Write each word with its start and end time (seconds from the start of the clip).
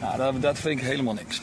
Nou, 0.00 0.16
dat, 0.16 0.42
dat 0.42 0.58
vind 0.58 0.80
ik 0.80 0.86
helemaal 0.86 1.14
niks. 1.14 1.42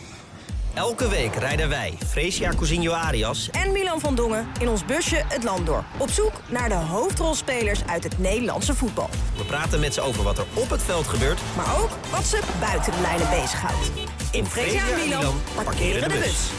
Elke 0.74 1.10
week 1.10 1.36
rijden 1.36 1.70
wij, 1.70 1.94
Fresia 2.06 2.50
Cousinho 2.50 2.92
Arias 2.92 3.50
en 3.50 3.72
Milan 3.72 4.00
van 4.00 4.16
Dongen 4.16 4.48
in 4.60 4.70
ons 4.70 4.86
busje 4.86 5.24
het 5.28 5.44
land 5.44 5.66
door. 5.66 5.84
Op 5.98 6.10
zoek 6.10 6.32
naar 6.50 6.70
de 6.70 6.76
hoofdrolspelers 6.76 7.86
uit 7.86 8.04
het 8.04 8.20
Nederlandse 8.20 8.74
voetbal. 8.74 9.10
We 9.38 9.44
praten 9.44 9.80
met 9.80 9.94
ze 9.94 10.02
over 10.02 10.24
wat 10.24 10.38
er 10.38 10.46
op 10.54 10.70
het 10.70 10.82
veld 10.82 11.08
gebeurt. 11.08 11.42
Maar 11.56 11.82
ook 11.82 11.90
wat 12.12 12.24
ze 12.24 12.40
buiten 12.60 12.92
de 12.92 13.02
lijnen 13.02 13.30
bezighoudt. 13.30 13.92
In 14.32 14.46
Fresia 14.46 14.90
en 14.90 15.08
Milan 15.08 15.36
parkeren 15.64 16.10
de 16.10 16.16
bus. 16.16 16.52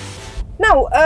Nou, 0.59 0.88
eh, 0.90 1.01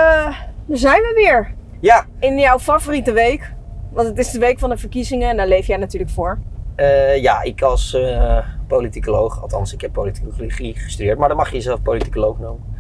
daar 0.67 0.79
zijn 0.79 1.03
we 1.03 1.13
weer. 1.15 1.55
Ja. 1.81 2.07
In 2.21 2.39
jouw 2.39 2.59
favoriete 2.59 3.13
week. 3.13 3.53
Want 3.93 4.09
het 4.09 4.19
is 4.19 4.31
de 4.31 4.39
week 4.39 4.59
van 4.59 4.71
de 4.71 4.77
verkiezingen 4.77 5.29
en 5.29 5.37
daar 5.37 5.49
leef 5.49 5.67
jij 5.67 5.77
natuurlijk 5.77 6.13
voor. 6.13 6.39
Uh, 6.81 7.17
ja, 7.23 7.43
ik 7.43 7.63
als 7.63 7.95
uh, 7.95 8.39
politicoloog, 8.67 9.43
althans 9.43 9.73
ik 9.73 9.81
heb 9.81 9.93
politicologie 9.93 10.75
gestudeerd, 10.77 11.19
maar 11.19 11.29
dan 11.29 11.37
mag 11.37 11.49
je 11.49 11.55
jezelf 11.55 11.83
politicoloog 11.83 12.39
noemen. 12.39 12.77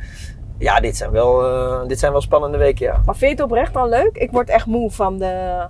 Ja, 0.58 0.80
dit 0.80 0.96
zijn 0.96 1.10
wel, 1.10 1.44
uh, 1.44 1.86
dit 1.86 1.98
zijn 1.98 2.12
wel 2.12 2.20
spannende 2.20 2.58
weken, 2.58 2.86
ja. 2.86 3.00
Maar 3.04 3.16
vind 3.16 3.30
je 3.30 3.36
het 3.36 3.40
oprecht 3.40 3.74
dan 3.74 3.88
leuk? 3.88 4.16
Ik 4.16 4.30
word 4.30 4.48
echt 4.48 4.66
moe 4.66 4.90
van 4.90 5.18
de... 5.18 5.66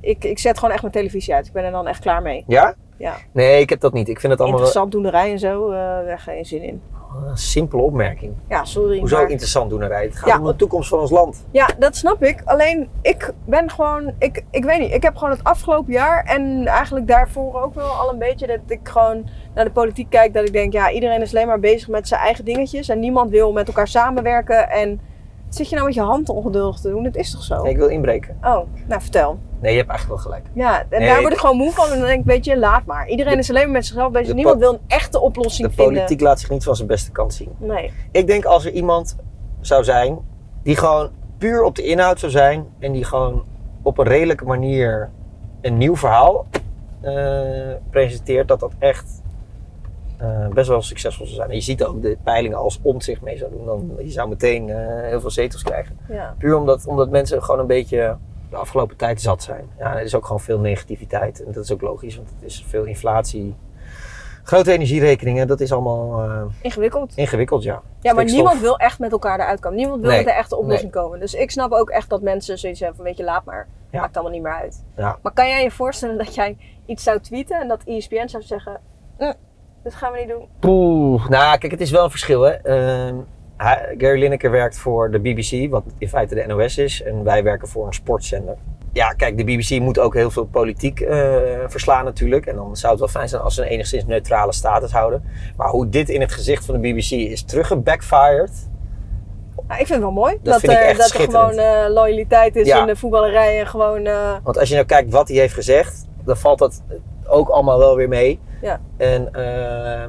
Ik, 0.00 0.24
ik 0.24 0.38
zet 0.38 0.58
gewoon 0.58 0.72
echt 0.72 0.82
mijn 0.82 0.94
televisie 0.94 1.34
uit. 1.34 1.46
Ik 1.46 1.52
ben 1.52 1.64
er 1.64 1.70
dan 1.70 1.86
echt 1.86 2.00
klaar 2.00 2.22
mee. 2.22 2.44
Ja? 2.46 2.74
Ja. 2.96 3.14
Nee, 3.32 3.60
ik 3.60 3.70
heb 3.70 3.80
dat 3.80 3.92
niet. 3.92 4.08
Ik 4.08 4.20
vind 4.20 4.32
het 4.32 4.40
allemaal... 4.40 4.58
Interessant 4.58 4.92
doenerij 4.92 5.30
en 5.30 5.38
zo, 5.38 5.70
daar 5.70 6.18
geen 6.18 6.44
zin 6.44 6.62
in. 6.62 6.82
Een 7.26 7.36
simpele 7.36 7.82
opmerking. 7.82 8.32
Ja, 8.48 8.64
sorry. 8.64 8.98
Hoezo 8.98 9.16
maar... 9.16 9.30
interessant 9.30 9.70
doenerij? 9.70 10.02
Het 10.04 10.16
gaat 10.16 10.28
ja. 10.28 10.38
om 10.38 10.44
de 10.44 10.56
toekomst 10.56 10.88
van 10.88 10.98
ons 10.98 11.10
land. 11.10 11.44
Ja, 11.50 11.68
dat 11.78 11.96
snap 11.96 12.22
ik. 12.22 12.42
Alleen, 12.44 12.88
ik 13.02 13.32
ben 13.44 13.70
gewoon... 13.70 14.12
Ik, 14.18 14.44
ik 14.50 14.64
weet 14.64 14.78
niet, 14.78 14.92
ik 14.92 15.02
heb 15.02 15.16
gewoon 15.16 15.30
het 15.30 15.44
afgelopen 15.44 15.92
jaar 15.92 16.24
en 16.24 16.66
eigenlijk 16.66 17.06
daarvoor 17.06 17.62
ook 17.62 17.74
wel 17.74 17.90
al 17.90 18.12
een 18.12 18.18
beetje 18.18 18.46
dat 18.46 18.58
ik 18.66 18.80
gewoon 18.82 19.28
naar 19.54 19.64
de 19.64 19.70
politiek 19.70 20.10
kijk. 20.10 20.34
Dat 20.34 20.46
ik 20.46 20.52
denk, 20.52 20.72
ja, 20.72 20.90
iedereen 20.90 21.20
is 21.20 21.34
alleen 21.34 21.46
maar 21.46 21.60
bezig 21.60 21.88
met 21.88 22.08
zijn 22.08 22.20
eigen 22.20 22.44
dingetjes. 22.44 22.88
En 22.88 22.98
niemand 22.98 23.30
wil 23.30 23.52
met 23.52 23.66
elkaar 23.66 23.88
samenwerken. 23.88 24.70
En 24.70 25.00
zit 25.48 25.68
je 25.68 25.74
nou 25.74 25.86
met 25.86 25.94
je 25.96 26.00
hand 26.02 26.28
ongeduldig 26.28 26.80
te 26.80 26.88
doen? 26.88 27.04
Het 27.04 27.16
is 27.16 27.30
toch 27.30 27.42
zo? 27.42 27.62
Nee, 27.62 27.70
ik 27.72 27.76
wil 27.78 27.88
inbreken. 27.88 28.36
Oh, 28.42 28.60
nou 28.86 29.00
vertel. 29.00 29.38
Nee, 29.60 29.72
je 29.72 29.78
hebt 29.78 29.90
eigenlijk 29.90 30.22
wel 30.22 30.32
gelijk. 30.32 30.46
Ja, 30.54 30.80
en 30.80 30.86
Nee, 30.98 31.08
daar 31.08 31.16
word 31.20 31.28
ik 31.32 31.34
de- 31.34 31.40
gewoon 31.40 31.56
moe 31.56 31.72
van. 31.72 31.84
En 31.90 31.98
dan 31.98 32.06
denk 32.06 32.20
ik, 32.20 32.26
weet 32.26 32.44
je, 32.44 32.58
laat 32.58 32.84
maar. 32.84 33.08
Iedereen 33.08 33.32
De- 33.32 33.38
is 33.38 33.48
alleen 33.50 33.62
maar 33.62 33.72
met 33.72 33.86
zichzelf 33.86 34.12
bezig. 34.12 34.28
de 34.28 34.34
Niemand 34.34 34.58
wil 34.58 34.72
een 34.72 34.80
echte 34.86 35.20
oplossing 35.20 35.68
De 35.68 35.74
vinden. 35.74 35.94
politiek 35.94 36.20
laat 36.20 36.40
zich 36.40 36.50
niet 36.50 36.64
van 36.64 36.76
zijn 36.76 36.88
beste 36.88 37.10
kant 37.10 37.34
zien. 37.34 37.50
Nee. 37.58 37.92
Ik 38.12 38.26
denk 38.26 38.44
als 38.44 38.64
er 38.64 38.72
iemand 38.72 39.16
zou 39.60 39.84
zijn 39.84 40.18
die 40.62 40.76
gewoon 40.76 41.10
puur 41.38 41.62
op 41.62 41.74
de 41.74 41.82
inhoud 41.82 42.18
zou 42.20 42.32
zijn 42.32 42.66
en 42.78 42.92
die 42.92 43.04
gewoon 43.04 43.44
op 43.82 43.98
een 43.98 44.06
redelijke 44.06 44.44
manier 44.44 45.10
een 45.60 45.78
nieuw 45.78 45.96
verhaal 45.96 46.46
eh, 47.00 47.12
presenteert, 47.90 48.48
dat 48.48 48.60
dat 48.60 48.72
echt 48.78 49.17
eh, 50.18 50.48
best 50.48 50.68
wel 50.68 50.82
succesvol 50.82 51.24
zou 51.26 51.36
zijn. 51.36 51.48
En 51.50 51.54
je 51.54 51.60
ziet 51.62 51.84
ook 51.84 52.02
de 52.02 52.16
peilingen 52.24 52.58
als 52.58 52.78
om 52.82 53.00
zich 53.00 53.20
mee 53.20 53.38
zou 53.38 53.50
doen, 53.50 53.64
dan 53.66 53.90
je 53.98 54.10
zou 54.10 54.28
meteen 54.28 54.68
eh, 54.70 54.76
heel 55.08 55.20
veel 55.20 55.30
zetels 55.30 55.62
krijgen. 55.62 55.98
Ja. 56.08 56.34
Puur 56.38 56.56
omdat, 56.56 56.86
omdat 56.86 57.10
mensen 57.10 57.42
gewoon 57.42 57.60
een 57.60 57.66
beetje 57.66 58.16
de 58.50 58.56
afgelopen 58.56 58.96
tijd 58.96 59.20
zat 59.20 59.42
zijn. 59.42 59.68
Ja, 59.78 59.96
er 59.96 60.02
is 60.02 60.14
ook 60.14 60.24
gewoon 60.24 60.40
veel 60.40 60.58
negativiteit 60.58 61.44
en 61.44 61.52
dat 61.52 61.64
is 61.64 61.72
ook 61.72 61.80
logisch, 61.80 62.16
want 62.16 62.28
het 62.28 62.42
is 62.42 62.64
veel 62.68 62.84
inflatie. 62.84 63.54
Grote 64.42 64.72
energierekeningen, 64.72 65.46
dat 65.46 65.60
is 65.60 65.72
allemaal 65.72 66.22
eh, 66.22 66.42
Ingewikkeld. 66.62 67.12
ingewikkeld, 67.16 67.62
ja. 67.62 67.82
Ja, 68.00 68.12
maar 68.12 68.24
niemand 68.24 68.60
wil 68.60 68.76
echt 68.78 68.98
met 68.98 69.12
elkaar 69.12 69.40
eruit 69.40 69.60
komen. 69.60 69.78
Niemand 69.78 70.00
wil 70.00 70.10
Nee. 70.10 70.18
met 70.18 70.28
een 70.28 70.38
echte 70.38 70.56
oplossing 70.56 70.92
komen. 70.92 71.20
Dus 71.20 71.34
ik 71.34 71.50
snap 71.50 71.72
ook 71.72 71.90
echt 71.90 72.08
dat 72.08 72.22
mensen 72.22 72.58
zoiets 72.58 72.80
hebben 72.80 72.96
van, 72.96 73.04
weet 73.06 73.16
je, 73.16 73.24
laat 73.24 73.44
maar. 73.44 73.68
Ja. 73.90 74.00
Maakt 74.00 74.14
allemaal 74.14 74.32
niet 74.34 74.42
meer 74.42 74.52
uit. 74.54 74.84
Ja. 74.96 75.18
Maar 75.22 75.32
kan 75.32 75.48
jij 75.48 75.62
je 75.62 75.70
voorstellen 75.70 76.18
dat 76.18 76.34
jij 76.34 76.56
iets 76.86 77.02
zou 77.02 77.20
tweeten 77.20 77.60
en 77.60 77.68
dat 77.68 77.82
ESPN 77.84 78.26
zou 78.28 78.42
zeggen, 78.42 78.80
"Mm, 79.18 79.32
dit 79.88 79.96
gaan 79.98 80.12
we 80.12 80.18
niet 80.18 80.28
doen. 80.28 80.48
Poeh. 80.58 81.28
Nou, 81.28 81.58
kijk, 81.58 81.72
het 81.72 81.80
is 81.80 81.90
wel 81.90 82.04
een 82.04 82.10
verschil, 82.10 82.42
hè. 82.42 82.50
Ehm, 82.52 83.14
Gary 83.98 84.20
Lineker 84.20 84.50
werkt 84.50 84.78
voor 84.78 85.10
de 85.10 85.18
BBC, 85.20 85.70
wat 85.70 85.82
in 85.98 86.08
feite 86.08 86.34
de 86.34 86.44
NOS 86.46 86.78
is. 86.78 87.02
En 87.02 87.24
wij 87.24 87.42
werken 87.42 87.68
voor 87.68 87.86
een 87.86 87.92
sportzender. 87.94 88.56
Ja, 88.92 89.08
kijk, 89.12 89.36
de 89.36 89.44
BBC 89.44 89.80
moet 89.80 89.98
ook 89.98 90.14
heel 90.14 90.30
veel 90.30 90.44
politiek 90.44 91.00
eh, 91.00 91.34
verslaan 91.66 92.04
natuurlijk. 92.04 92.46
En 92.46 92.56
dan 92.56 92.76
zou 92.76 92.90
het 92.92 93.00
wel 93.00 93.08
fijn 93.10 93.28
zijn 93.28 93.42
als 93.42 93.54
ze 93.54 93.62
een 93.62 93.68
enigszins 93.68 94.04
neutrale 94.06 94.52
status 94.52 94.92
houden. 94.92 95.24
Maar 95.56 95.68
hoe 95.68 95.88
dit 95.88 96.08
in 96.08 96.20
het 96.20 96.32
gezicht 96.32 96.64
van 96.64 96.80
de 96.80 96.88
BBC 96.92 97.10
is 97.10 97.42
teruggebackfired... 97.44 98.50
Nou, 99.68 99.80
ik 99.80 99.86
vind 99.86 99.88
het 99.88 100.00
wel 100.00 100.22
mooi. 100.22 100.38
Dat 100.42 100.62
er, 100.62 100.70
echt 100.70 100.98
dat 100.98 101.10
er 101.10 101.20
gewoon 101.20 101.58
eh, 101.58 101.84
loyaliteit 101.88 102.56
is 102.56 102.66
Ja. 102.66 102.80
in 102.80 102.86
de 102.86 102.96
voetballerij 102.96 103.60
en 103.60 103.66
gewoon... 103.66 104.06
eh, 104.06 104.34
Want 104.42 104.58
als 104.58 104.68
je 104.68 104.74
nou 104.74 104.86
kijkt 104.86 105.10
wat 105.10 105.28
hij 105.28 105.36
heeft 105.36 105.54
gezegd, 105.54 106.06
dan 106.24 106.36
valt 106.36 106.58
dat 106.58 106.82
ook 107.26 107.48
allemaal 107.48 107.78
wel 107.78 107.96
weer 107.96 108.08
mee. 108.08 108.40
Ja. 108.60 108.80
En, 108.96 109.32
eh, 109.32 110.02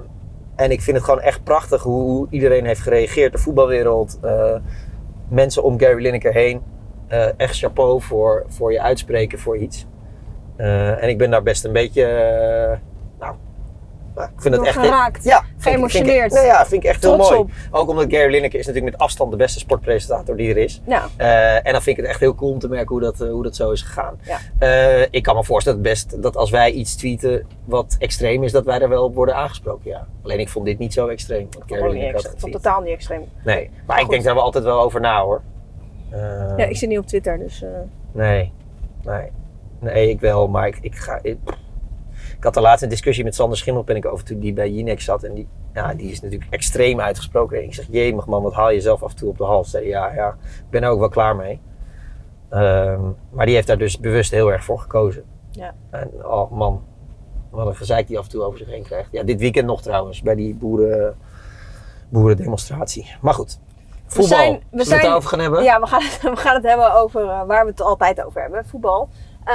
en 0.56 0.72
ik 0.72 0.82
vind 0.82 0.98
het 0.98 1.06
gewoon 1.06 1.22
echt 1.22 1.44
prachtig 1.44 1.84
hoe, 1.84 2.02
hoe 2.02 2.28
iedereen 2.30 2.66
heeft 2.66 2.82
gereageerd. 2.82 3.32
De 3.32 3.38
voetbalwereld, 3.38 4.20
eh, 4.22 4.56
mensen 5.28 5.64
om 5.64 5.80
Gary 5.80 6.02
Lineker 6.02 6.34
heen. 6.34 6.62
Eh, 7.08 7.28
echt 7.38 7.58
chapeau 7.58 8.02
voor, 8.02 8.46
voor 8.48 8.72
je 8.72 8.82
uitspreken 8.82 9.40
voor 9.40 9.58
iets. 9.58 9.88
En 10.58 11.10
ik 11.10 11.18
ben 11.18 11.32
daar 11.32 11.44
best 11.44 11.66
een 11.66 11.74
beetje, 11.74 12.04
nou, 14.16 14.28
nou, 14.28 14.30
ik 14.36 14.42
vind 14.42 14.56
het 14.56 14.66
echt... 14.66 14.78
geraakt, 14.78 15.24
ja, 15.24 15.38
ik- 15.38 15.46
geëmotioneerd. 15.58 16.32
Ik, 16.32 16.38
nee, 16.38 16.46
ja, 16.46 16.66
vind 16.66 16.84
ik 16.84 16.90
echt 16.90 17.04
heel 17.04 17.18
mooi. 17.18 17.38
op. 17.38 17.50
Ook 17.72 17.90
omdat 17.90 18.06
Gary 18.10 18.32
Lineker 18.32 18.60
is 18.60 18.66
natuurlijk 18.66 18.92
met 18.94 19.02
afstand 19.02 19.32
de 19.32 19.38
beste 19.38 19.60
sportpresentator 19.60 20.38
die 20.38 20.50
er 20.50 20.58
is. 20.58 20.82
Ja. 20.86 21.08
Eh, 21.18 21.56
en 21.56 21.72
dan 21.72 21.82
vind 21.82 21.98
ik 21.98 22.04
het 22.04 22.12
echt 22.12 22.20
heel 22.20 22.36
cool 22.36 22.52
om 22.52 22.60
te 22.60 22.68
merken 22.68 22.88
hoe 22.88 23.00
dat, 23.00 23.22
eh, 23.22 23.30
hoe 23.30 23.44
dat 23.44 23.56
zo 23.56 23.72
is 23.72 23.82
gegaan. 23.82 24.20
Ja. 24.22 24.38
Eh, 24.60 25.08
ik 25.12 25.24
kan 25.24 25.36
me 25.36 25.44
voorstellen 25.44 25.84
dat, 25.84 25.92
best, 25.92 26.22
dat 26.22 26.36
als 26.36 26.50
wij 26.50 26.72
iets 26.72 26.96
tweeten 26.96 27.48
wat 27.66 27.96
extreem 28.00 28.44
is, 28.44 28.52
dat 28.52 28.66
wij 28.66 28.80
daar 28.80 28.90
wel 28.90 29.04
op 29.04 29.16
worden 29.16 29.36
aangesproken. 29.36 29.90
Ja. 29.90 30.08
Alleen 30.24 30.40
ik 30.40 30.50
vond 30.50 30.66
dit 30.66 30.80
niet 30.80 30.94
zo 30.94 31.08
extreem. 31.08 31.48
Gary 31.66 31.80
Gewoon 31.82 31.96
niet 31.96 32.04
extreem. 32.14 32.40
Vond 32.40 32.54
totaal 32.54 32.82
niet 32.82 32.94
extreem. 32.94 33.24
Nee, 33.44 33.70
maar 33.86 34.00
ik 34.02 34.10
denk 34.10 34.24
daar 34.24 34.36
wel 34.36 34.44
altijd 34.44 34.64
wel 34.64 34.82
over 34.82 35.02
na 35.02 35.22
hoor. 35.22 35.42
Ja, 36.58 36.66
ik 36.66 36.78
zit 36.78 36.90
niet 36.90 36.98
op 37.00 37.08
Twitter, 37.08 37.38
dus... 37.38 37.64
Nee, 38.12 38.54
nee. 39.04 39.32
Nee, 39.80 40.10
ik 40.10 40.20
wel, 40.20 40.48
maar 40.48 40.68
ik, 40.68 40.78
ik 40.82 40.96
ga... 40.96 41.20
Ik, 41.22 41.38
ik 42.40 42.46
had 42.46 42.54
de 42.54 42.62
laatste 42.62 42.88
discussie 42.88 43.24
met 43.24 43.36
Sander 43.36 43.58
Schimmelpenninck 43.58 44.06
over 44.12 44.26
toen 44.26 44.40
die 44.40 44.54
bij 44.54 44.70
Jinex 44.72 45.04
zat. 45.06 45.24
En 45.24 45.34
die, 45.34 45.48
ja, 45.74 45.94
die 45.94 46.12
is 46.12 46.22
natuurlijk 46.22 46.52
extreem 46.54 47.00
uitgesproken. 47.00 47.64
Ik 47.64 47.74
zeg, 47.74 47.86
jemig 47.90 48.26
man, 48.26 48.44
wat 48.44 48.54
haal 48.54 48.70
je 48.70 48.82
zelf 48.82 49.04
af 49.04 49.12
en 49.12 49.18
toe 49.18 49.30
op 49.30 49.38
de 49.38 49.44
hals? 49.44 49.70
Zei, 49.70 49.88
ja, 49.88 50.14
ja, 50.14 50.28
ik 50.40 50.70
ben 50.70 50.84
er 50.84 50.90
ook 50.90 51.00
wel 51.00 51.10
klaar 51.10 51.36
mee. 51.36 51.62
Ehm, 52.50 53.02
maar 53.30 53.46
die 53.46 53.56
heeft 53.56 53.68
daar 53.68 53.78
dus 53.78 54.00
bewust 54.00 54.32
heel 54.32 54.52
erg 54.52 54.64
voor 54.64 54.80
gekozen. 54.80 55.24
Ja. 55.52 55.74
En 55.90 56.12
oh 56.26 56.52
man, 56.52 56.84
wat 57.50 57.68
een 57.68 57.76
gezeik 57.76 58.08
die 58.08 58.18
af 58.18 58.24
en 58.24 58.30
toe 58.32 58.42
over 58.44 58.58
zich 58.60 58.68
heen 58.70 58.84
krijgt. 58.84 59.12
Ja, 59.12 59.24
dit 59.24 59.40
weekend 59.40 59.66
nog 59.66 59.82
trouwens, 59.82 60.22
bij 60.22 60.36
die 60.36 60.56
boeren, 60.56 61.18
boerendemonstratie. 62.10 63.16
Maar 63.22 63.34
goed, 63.34 63.60
voetbal. 64.06 64.38
zijn- 64.38 64.54
we 64.54 64.60
Zullen 64.60 64.78
we 64.78 64.84
zijn- 64.84 65.02
het 65.02 65.12
over 65.12 65.30
gaan 65.30 65.40
hebben? 65.40 65.64
Ja, 65.64 65.80
we 65.80 65.88
gaan, 65.88 66.02
het, 66.02 66.22
we 66.36 66.36
gaan 66.36 66.56
het 66.56 66.64
hebben 66.64 66.94
over 66.94 67.22
eh, 67.22 67.44
waar 67.46 67.64
we 67.66 67.72
het 67.72 67.82
altijd 67.82 68.24
over 68.26 68.42
hebben, 68.42 68.66
voetbal. 68.66 69.10
Eh, 69.44 69.54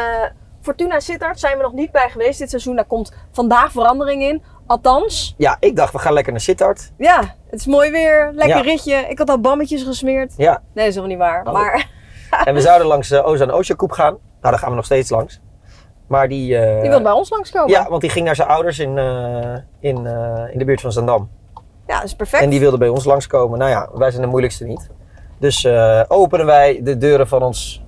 Fortuna 0.65 1.01
Sittard 1.01 1.41
zijn 1.41 1.57
we 1.57 1.63
nog 1.63 1.73
niet 1.73 1.91
bij 1.93 2.09
geweest 2.11 2.39
dit 2.39 2.51
seizoen. 2.51 2.77
Daar 2.77 2.85
komt 2.85 3.13
vandaag 3.33 3.73
verandering 3.73 4.23
in. 4.23 4.43
Althans, 4.67 5.35
Ja, 5.39 5.57
ik 5.61 5.77
dacht, 5.77 5.93
we 5.93 5.99
gaan 5.99 6.13
lekker 6.13 6.33
naar 6.33 6.41
Sittard. 6.41 6.93
ja, 6.99 7.21
het 7.51 7.61
is 7.61 7.67
mooi 7.67 7.91
weer. 7.91 8.31
Lekker 8.35 8.57
Ja. 8.57 8.63
ritje. 8.63 8.94
Ik 9.09 9.19
had 9.19 9.29
al 9.31 9.41
bammetjes 9.41 9.83
gesmeerd. 9.83 10.33
Ja, 10.37 10.50
Nee, 10.53 10.61
dat 10.75 10.85
is 10.87 10.94
helemaal 10.94 11.09
niet 11.09 11.19
waar. 11.19 11.47
Oh. 11.47 11.53
Maar 11.53 11.91
en 12.44 12.55
we 12.55 12.61
zouden 12.61 12.87
langs 12.87 13.11
uh, 13.11 13.27
Ozan 13.27 13.53
Osjakoep 13.53 13.91
gaan. 13.93 14.12
Nou, 14.12 14.21
daar 14.41 14.59
gaan 14.59 14.71
we 14.71 14.77
nog 14.77 14.85
steeds 14.85 15.11
langs. 15.11 15.41
Maar 16.06 16.29
die... 16.29 16.56
eh, 16.59 16.81
die 16.81 16.91
wil 16.91 17.03
bij 17.03 17.12
ons 17.12 17.31
langskomen. 17.31 17.71
Ja, 17.71 17.88
want 17.88 18.00
die 18.00 18.11
ging 18.11 18.25
naar 18.27 18.35
zijn 18.37 18.49
ouders 18.49 18.79
in, 18.79 18.99
eh, 18.99 19.55
in, 19.81 20.06
eh, 20.06 20.53
in 20.53 20.59
de 20.59 20.65
buurt 20.65 20.81
van 20.81 20.93
Zandam. 20.93 21.31
Ja, 21.87 21.94
dat 21.97 22.05
is 22.05 22.15
perfect. 22.15 22.43
En 22.43 22.50
die 22.50 22.61
wilde 22.61 22.79
bij 22.79 22.88
ons 22.88 23.05
langskomen. 23.05 23.59
Nou 23.59 23.71
ja, 23.71 23.88
wij 23.94 24.11
zijn 24.11 24.23
de 24.23 24.29
moeilijkste 24.29 24.65
niet. 24.65 24.88
Dus 25.38 25.65
eh, 25.65 26.03
openen 26.09 26.47
wij 26.47 26.81
de 26.83 26.97
deuren 26.99 27.29
van 27.29 27.43
ons 27.43 27.84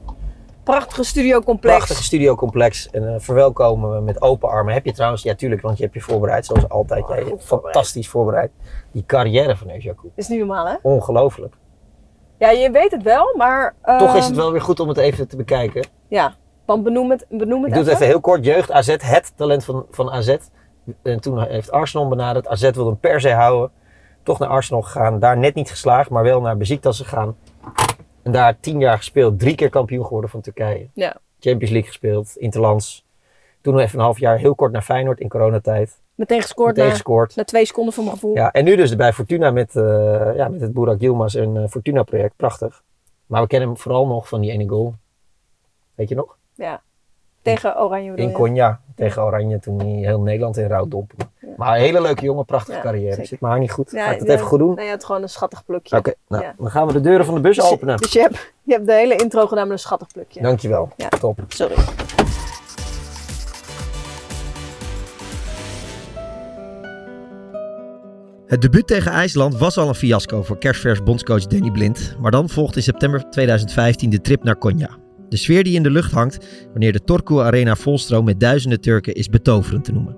Prachtige 0.67 1.05
studiocomplex. 1.05 1.77
prachtige 1.77 2.03
studiocomplex. 2.03 2.91
En 2.91 3.15
eh, 3.15 3.21
verwelkomen 3.21 3.95
we 3.95 4.01
met 4.01 4.23
open 4.23 4.49
armen. 4.49 4.75
Heb 4.75 4.85
je 4.85 4.93
trouwens, 4.93 5.23
ja 5.23 5.35
tuurlijk, 5.35 5.63
want 5.63 5.77
je 5.77 5.83
hebt 5.83 5.95
je 5.95 6.01
voorbereid 6.01 6.47
zoals 6.47 6.69
altijd. 6.69 7.03
Oh, 7.05 7.17
Jij 7.17 7.25
hebt 7.25 7.45
fantastisch 7.45 8.09
voorbereid. 8.09 8.51
Die 8.93 9.05
carrière 9.07 9.57
van. 9.57 9.69
Dat 9.69 10.11
is 10.15 10.29
niet 10.29 10.39
normaal, 10.39 10.67
hè? 10.67 10.75
Ongelooflijk. 10.83 11.55
Ja, 12.39 12.51
je 12.51 12.71
weet 12.71 12.91
het 12.91 13.03
wel, 13.03 13.35
maar... 13.37 13.75
Toch 13.83 14.15
is 14.15 14.21
ehm, 14.21 14.27
het 14.27 14.37
wel 14.37 14.53
weer 14.53 14.61
goed 14.61 14.81
om 14.81 14.89
het 14.89 14.97
even 14.97 15.29
te 15.29 15.37
bekijken. 15.37 15.87
Ja, 16.09 16.35
want 16.65 16.83
benoem 16.83 17.11
het, 17.11 17.27
benoem 17.29 17.63
het 17.63 17.69
Ik 17.69 17.75
doe 17.75 17.85
het 17.85 17.93
even 17.93 18.07
heel 18.07 18.21
kort. 18.21 18.45
Jeugd 18.45 18.73
AZ, 18.73 18.97
het 18.99 19.33
talent 19.37 19.65
van, 19.65 19.87
van 19.91 20.11
AZ. 20.11 20.37
En 21.03 21.21
toen 21.21 21.43
heeft 21.43 21.71
Arsenal 21.71 22.09
benaderd. 22.09 22.49
AZ 22.49 22.61
wilde 22.61 22.85
hem 22.85 22.99
per 22.99 23.21
se 23.21 23.33
houden. 23.33 23.71
toch 24.23 24.39
naar 24.39 24.49
Arsenal 24.49 24.83
gegaan. 24.83 25.19
Daar 25.19 25.39
net 25.39 25.55
niet 25.55 25.71
geslaagd, 25.71 26.11
maar 26.11 26.23
wel 26.23 26.41
naar 26.41 26.57
Besiktas 26.57 26.99
gegaan. 27.01 27.37
En 28.27 28.33
daar 28.33 28.61
tien 28.61 28.81
jaar 28.81 28.97
gespeeld. 28.97 29.39
Drie 29.39 29.55
keer 29.55 29.71
kampioen 29.71 30.05
geworden 30.05 30.31
van 30.31 30.41
Turkije. 30.41 30.89
Ja. 30.95 31.17
Champions 31.41 31.71
League 31.71 31.89
gespeeld, 31.89 32.37
Interlands. 32.37 33.05
Toen 33.61 33.75
nog 33.75 33.83
even 33.83 33.99
een 33.99 34.05
half 34.05 34.19
jaar 34.19 34.39
heel 34.39 34.55
kort 34.55 34.73
naar 34.73 34.83
Feyenoord 34.83 35.21
in 35.21 35.29
coronatijd. 35.29 36.01
Meteen 36.15 36.43
gescoord 36.43 36.69
Meteen 36.69 36.85
na, 36.85 36.91
gescoord. 36.91 37.37
na 37.37 37.45
twee 37.45 37.67
seconden 37.67 37.95
voor 37.95 38.05
mijn 38.05 38.15
gevoel. 38.17 38.35
Ja, 38.35 38.53
en 38.53 38.65
nu 38.65 38.77
dus 38.77 38.97
bij 38.97 39.13
Fortuna 39.13 39.51
met, 39.51 39.77
eh, 39.77 40.37
ja, 40.37 40.49
met 40.49 40.61
het 40.61 40.73
Burak 40.73 41.01
Yilmaz 41.01 41.35
en 41.35 41.57
eh, 41.57 41.69
Fortuna 41.69 42.03
project. 42.03 42.37
Prachtig. 42.37 42.83
Maar 43.27 43.43
we 43.43 43.47
kennen 43.47 43.69
hem 43.69 43.79
vooral 43.79 44.07
nog 44.07 44.29
van 44.29 44.41
die 44.41 44.51
ene 44.51 44.69
goal. 44.69 44.95
Weet 45.95 46.09
je 46.09 46.15
nog? 46.15 46.37
Ja. 46.55 46.83
Tegen 47.55 47.81
Oranje 47.81 48.11
bedoel 48.11 48.25
In 48.25 48.31
je? 48.31 48.37
Konya 48.37 48.81
tegen 48.95 49.23
Oranje 49.23 49.59
toen 49.59 49.79
hij 49.79 49.89
heel 49.89 50.21
Nederland 50.21 50.57
in 50.57 50.67
rouw 50.67 50.89
dompelde. 50.89 51.25
Maar 51.57 51.75
een 51.77 51.81
hele 51.81 52.01
leuke 52.01 52.25
jongen, 52.25 52.45
prachtige 52.45 52.77
Ja, 52.77 52.83
carrière. 52.83 53.11
zeker. 53.11 53.27
Zit 53.27 53.41
maar 53.41 53.59
niet 53.59 53.71
goed. 53.71 53.91
Ja, 53.91 54.05
Ga 54.05 54.11
ik 54.13 54.19
het 54.19 54.29
ja, 54.29 54.35
even 54.35 54.47
goed 54.47 54.59
doen? 54.59 54.75
Nee, 54.75 54.85
je 54.85 54.91
had 54.91 55.05
gewoon 55.05 55.23
een 55.23 55.29
schattig 55.29 55.65
plukje. 55.65 55.97
Oké, 55.97 56.13
nou, 56.29 56.43
Ja. 56.43 56.55
dan 56.59 56.71
gaan 56.71 56.87
we 56.87 56.93
de 56.93 57.01
deuren 57.01 57.25
van 57.27 57.35
de 57.35 57.41
bus 57.41 57.57
Dus 57.57 57.71
openen. 57.71 57.97
Dus 57.97 58.13
je 58.13 58.21
hebt, 58.21 58.53
je 58.63 58.73
hebt 58.73 58.87
de 58.87 58.93
hele 58.93 59.17
intro 59.17 59.47
gedaan 59.47 59.63
met 59.65 59.73
een 59.73 59.79
schattig 59.79 60.09
plukje. 60.13 60.43
Dankjewel. 60.43 60.89
Ja. 60.97 61.09
Top. 61.09 61.39
Sorry. 61.49 61.75
Het 68.47 68.61
debuut 68.63 68.87
tegen 68.87 69.13
IJsland 69.13 69.59
was 69.59 69.77
al 69.79 69.89
een 69.89 69.95
fiasco 69.95 70.43
voor 70.43 70.59
kerstvers 70.59 71.03
bondscoach 71.03 71.47
Danny 71.47 71.71
Blind. 71.71 72.17
Maar 72.21 72.31
dan 72.31 72.49
volgt 72.49 72.77
in 72.77 72.83
september 72.83 73.31
2015 73.31 74.11
de 74.11 74.21
trip 74.21 74.45
naar 74.45 74.57
Konya. 74.57 74.89
De 75.29 75.37
sfeer 75.37 75.65
die 75.65 75.75
in 75.75 75.83
de 75.83 75.91
lucht 75.91 76.13
hangt 76.13 76.47
wanneer 76.71 76.93
de 76.93 77.05
Torku 77.05 77.39
Arena 77.39 77.77
volstroomt 77.77 78.27
met 78.27 78.41
duizenden 78.41 78.81
Turken 78.81 79.15
is 79.15 79.29
betoverend 79.29 79.85
te 79.85 79.93
noemen. 79.93 80.17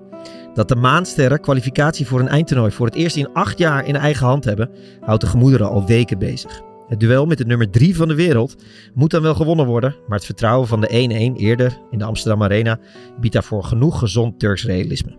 Dat 0.53 0.67
de 0.67 0.75
maansterren 0.75 1.41
kwalificatie 1.41 2.07
voor 2.07 2.19
een 2.19 2.27
eindtoernooi 2.27 2.71
voor 2.71 2.85
het 2.85 2.95
eerst 2.95 3.15
in 3.15 3.33
acht 3.33 3.57
jaar 3.57 3.87
in 3.87 3.95
eigen 3.95 4.25
hand 4.25 4.45
hebben, 4.45 4.69
houdt 4.99 5.21
de 5.21 5.27
gemoederen 5.27 5.69
al 5.69 5.85
weken 5.85 6.19
bezig. 6.19 6.61
Het 6.87 6.99
duel 6.99 7.25
met 7.25 7.37
de 7.37 7.45
nummer 7.45 7.69
3 7.69 7.95
van 7.95 8.07
de 8.07 8.15
wereld 8.15 8.55
moet 8.93 9.11
dan 9.11 9.21
wel 9.21 9.35
gewonnen 9.35 9.65
worden, 9.65 9.95
maar 10.07 10.17
het 10.17 10.25
vertrouwen 10.25 10.67
van 10.67 10.81
de 10.81 11.33
1-1 11.35 11.39
eerder 11.41 11.77
in 11.91 11.97
de 11.97 12.05
Amsterdam 12.05 12.43
Arena 12.43 12.79
biedt 13.19 13.33
daarvoor 13.33 13.63
genoeg 13.63 13.99
gezond 13.99 14.39
Turks 14.39 14.65
realisme. 14.65 15.17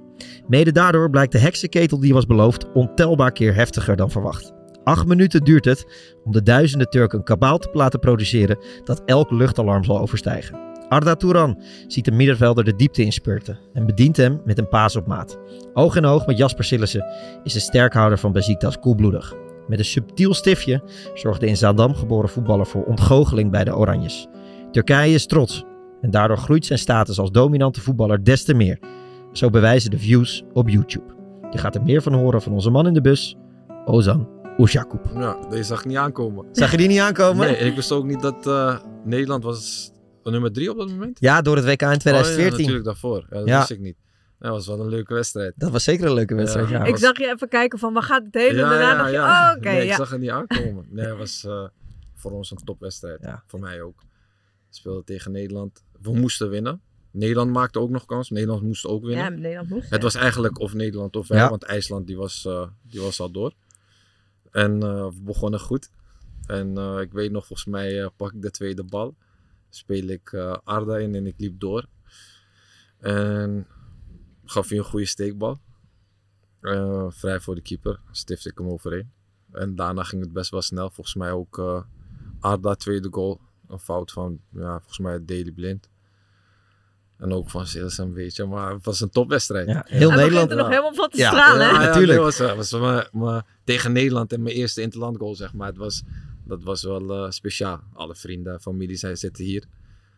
Mede 0.48 0.72
daardoor 0.72 1.10
blijkt 1.10 1.32
de 1.32 1.38
heksenketel 1.38 2.00
die 2.00 2.14
was 2.14 2.26
beloofd 2.26 2.72
ontelbaar 2.72 3.32
keer 3.32 3.54
heftiger 3.54 3.96
dan 3.96 4.10
verwacht. 4.10 4.59
Acht 4.84 5.06
minuten 5.06 5.44
duurt 5.44 5.64
het 5.64 5.86
om 6.24 6.32
de 6.32 6.42
duizenden 6.42 6.90
Turken 6.90 7.18
een 7.18 7.24
kabaal 7.24 7.58
te 7.58 7.68
laten 7.72 8.00
produceren 8.00 8.58
dat 8.84 9.02
elk 9.04 9.30
luchtalarm 9.30 9.84
zal 9.84 10.00
overstijgen. 10.00 10.68
Arda 10.88 11.14
Touran 11.14 11.62
ziet 11.86 12.04
de 12.04 12.10
middenvelder 12.10 12.64
de 12.64 12.76
diepte 12.76 13.02
inspurten 13.02 13.58
en 13.72 13.86
bedient 13.86 14.16
hem 14.16 14.40
met 14.44 14.58
een 14.58 14.68
paas 14.68 14.96
op 14.96 15.06
maat. 15.06 15.38
Oog 15.74 15.96
in 15.96 16.04
oog 16.04 16.26
met 16.26 16.38
Jasper 16.38 16.64
Sillissen 16.64 17.06
is 17.42 17.52
de 17.52 17.60
sterkhouder 17.60 18.18
van 18.18 18.32
Besiktas 18.32 18.78
koelbloedig. 18.78 19.34
Met 19.68 19.78
een 19.78 19.84
subtiel 19.84 20.34
stiftje 20.34 20.82
zorgt 21.14 21.40
de 21.40 21.46
in 21.46 21.56
Zaandam 21.56 21.94
geboren 21.94 22.28
voetballer 22.28 22.66
voor 22.66 22.84
ontgoocheling 22.84 23.50
bij 23.50 23.64
de 23.64 23.76
Oranjes. 23.76 24.26
Turkije 24.70 25.14
is 25.14 25.26
trots 25.26 25.64
en 26.00 26.10
daardoor 26.10 26.38
groeit 26.38 26.66
zijn 26.66 26.78
status 26.78 27.18
als 27.18 27.30
dominante 27.30 27.80
voetballer 27.80 28.24
des 28.24 28.44
te 28.44 28.54
meer. 28.54 28.78
Zo 29.32 29.50
bewijzen 29.50 29.90
de 29.90 29.98
views 29.98 30.44
op 30.52 30.68
YouTube. 30.68 31.14
Je 31.50 31.58
gaat 31.58 31.74
er 31.74 31.82
meer 31.82 32.02
van 32.02 32.14
horen 32.14 32.42
van 32.42 32.52
onze 32.52 32.70
man 32.70 32.86
in 32.86 32.94
de 32.94 33.00
bus, 33.00 33.36
Ozan 33.84 34.39
Oesjakoub. 34.60 35.10
Ja, 35.14 35.36
deze 35.48 35.62
zag 35.62 35.78
ik 35.78 35.84
niet 35.84 35.96
aankomen. 35.96 36.46
Zag 36.52 36.70
je 36.70 36.76
die 36.76 36.88
niet 36.88 36.98
aankomen? 36.98 37.46
Nee, 37.46 37.56
ik 37.56 37.74
wist 37.74 37.92
ook 37.92 38.04
niet 38.04 38.20
dat 38.20 38.46
eh, 38.46 38.80
Nederland 39.04 39.44
was 39.44 39.90
nummer 40.22 40.52
drie 40.52 40.70
op 40.70 40.76
dat 40.76 40.88
moment. 40.88 41.20
Ja, 41.20 41.42
door 41.42 41.56
het 41.56 41.64
WK 41.64 41.82
in 41.82 41.98
2014. 41.98 42.44
Oh, 42.44 42.50
ja, 42.50 42.56
natuurlijk 42.56 42.84
daarvoor. 42.84 43.26
Ja, 43.30 43.36
dat 43.38 43.48
Ja. 43.48 43.58
wist 43.58 43.70
ik 43.70 43.78
niet. 43.80 43.96
Dat 44.38 44.50
was 44.50 44.66
wel 44.66 44.80
een 44.80 44.88
leuke 44.88 45.14
wedstrijd. 45.14 45.52
Dat 45.56 45.70
was 45.70 45.84
zeker 45.84 46.06
een 46.06 46.14
leuke 46.14 46.34
wedstrijd, 46.34 46.68
ja. 46.68 46.84
Ik 46.84 46.96
zag 46.96 47.18
je 47.18 47.26
even 47.34 47.48
kijken 47.48 47.78
van 47.78 47.92
waar 47.92 48.02
gaat 48.02 48.22
het 48.24 48.34
heen? 48.34 48.54
Ja, 48.54 48.62
en 48.72 48.78
daarna 48.78 48.88
ja, 48.88 48.96
dacht 48.96 49.10
je, 49.10 49.18
oh, 49.18 49.56
oké. 49.56 49.68
Nee, 49.78 49.86
ik 49.88 49.92
zag 49.94 50.10
het 50.10 50.20
niet 50.20 50.30
aankomen. 50.30 50.86
Nee, 50.90 51.06
het 51.06 51.18
was 51.18 51.44
eh, 51.44 51.64
voor 52.14 52.30
ons 52.30 52.50
een 52.50 52.56
topwedstrijd. 52.64 53.20
Voor 53.46 53.60
mij 53.60 53.82
ook. 53.82 54.00
We 54.00 54.76
speelden 54.76 55.04
tegen 55.04 55.32
Nederland. 55.32 55.84
We 56.02 56.12
moesten 56.14 56.48
winnen. 56.50 56.80
Nederland 57.10 57.52
maakte 57.52 57.78
ook 57.80 57.90
nog 57.90 58.04
kans. 58.06 58.30
Nederland 58.30 58.62
moest 58.62 58.86
ook 58.86 59.04
winnen. 59.04 59.24
Ja, 59.24 59.30
Nederland 59.30 59.68
moest, 59.68 59.82
Het 59.90 59.98
ja. 59.98 60.04
was 60.04 60.14
eigenlijk 60.14 60.58
of 60.58 60.74
Nederland 60.74 61.16
of 61.16 61.28
wij, 61.28 61.38
Ja. 61.38 61.48
want 61.48 61.62
IJsland 61.64 62.06
die 62.06 62.16
was, 62.16 62.44
eh, 62.46 62.66
die 62.82 63.00
was 63.00 63.20
al 63.20 63.30
door. 63.30 63.52
En 64.50 64.82
eh, 64.82 65.08
we 65.08 65.20
begonnen 65.20 65.60
goed. 65.60 65.90
En 66.46 66.78
eh, 66.78 67.00
ik 67.00 67.12
weet 67.12 67.30
nog, 67.30 67.46
volgens 67.46 67.68
mij 67.68 68.02
eh, 68.02 68.08
pak 68.16 68.32
ik 68.32 68.42
de 68.42 68.50
tweede 68.50 68.84
bal. 68.84 69.16
Speel 69.68 70.08
ik 70.08 70.34
Arda 70.64 70.96
in 70.96 71.14
en 71.14 71.26
ik 71.26 71.34
liep 71.38 71.60
door. 71.60 71.86
En 72.98 73.66
gaf 74.44 74.68
hij 74.68 74.78
een 74.78 74.84
goede 74.84 75.06
steekbal. 75.06 75.60
Vrij 77.08 77.40
voor 77.40 77.54
de 77.54 77.60
keeper. 77.60 78.00
Stift 78.10 78.46
ik 78.46 78.58
hem 78.58 78.68
overheen. 78.68 79.10
En 79.52 79.74
daarna 79.74 80.02
ging 80.02 80.22
het 80.22 80.32
best 80.32 80.50
wel 80.50 80.62
snel. 80.62 80.90
Volgens 80.90 81.16
mij 81.16 81.32
ook 81.32 81.58
eh, 81.58 81.82
Arda 82.40 82.74
tweede 82.74 83.08
goal. 83.10 83.40
Een 83.68 83.78
fout 83.78 84.12
van, 84.12 84.40
ja, 84.52 84.78
volgens 84.78 84.98
mij 84.98 85.24
Daily 85.24 85.50
Blind. 85.50 85.89
En 87.20 87.32
ook 87.32 87.50
van 87.50 87.66
Silas 87.66 87.98
een 87.98 88.12
beetje. 88.12 88.46
Maar 88.46 88.72
het 88.72 88.84
was 88.84 89.00
een 89.00 89.10
topwedstrijd. 89.10 89.66
Ja, 89.68 89.84
heel 89.86 89.98
begint 89.98 90.16
Nederland- 90.16 90.50
er 90.50 90.56
nog 90.56 90.68
helemaal 90.68 90.94
van 90.94 91.08
te 91.08 91.16
Ja. 91.18 91.30
stralen, 91.30 91.66
hè? 91.66 91.72
Ja, 91.72 91.80
ja, 91.82 91.86
Natuurlijk. 91.88 92.18
dat 92.20 92.38
was, 92.38 92.70
was 92.70 92.80
maar, 92.80 93.08
maar 93.12 93.44
tegen 93.64 93.92
Nederland 93.92 94.32
en 94.32 94.42
mijn 94.42 94.54
eerste 94.54 94.80
interland 94.82 95.16
goal, 95.16 95.34
zeg 95.34 95.52
maar. 95.54 95.66
Het 95.68 95.76
was, 95.76 96.02
dat 96.44 96.62
was 96.62 96.82
wel 96.82 97.10
eh, 97.24 97.30
speciaal. 97.30 97.80
Alle 97.92 98.14
vrienden, 98.14 98.60
familie 98.60 98.96
zijn 98.96 99.16
zitten 99.16 99.44
hier. 99.44 99.64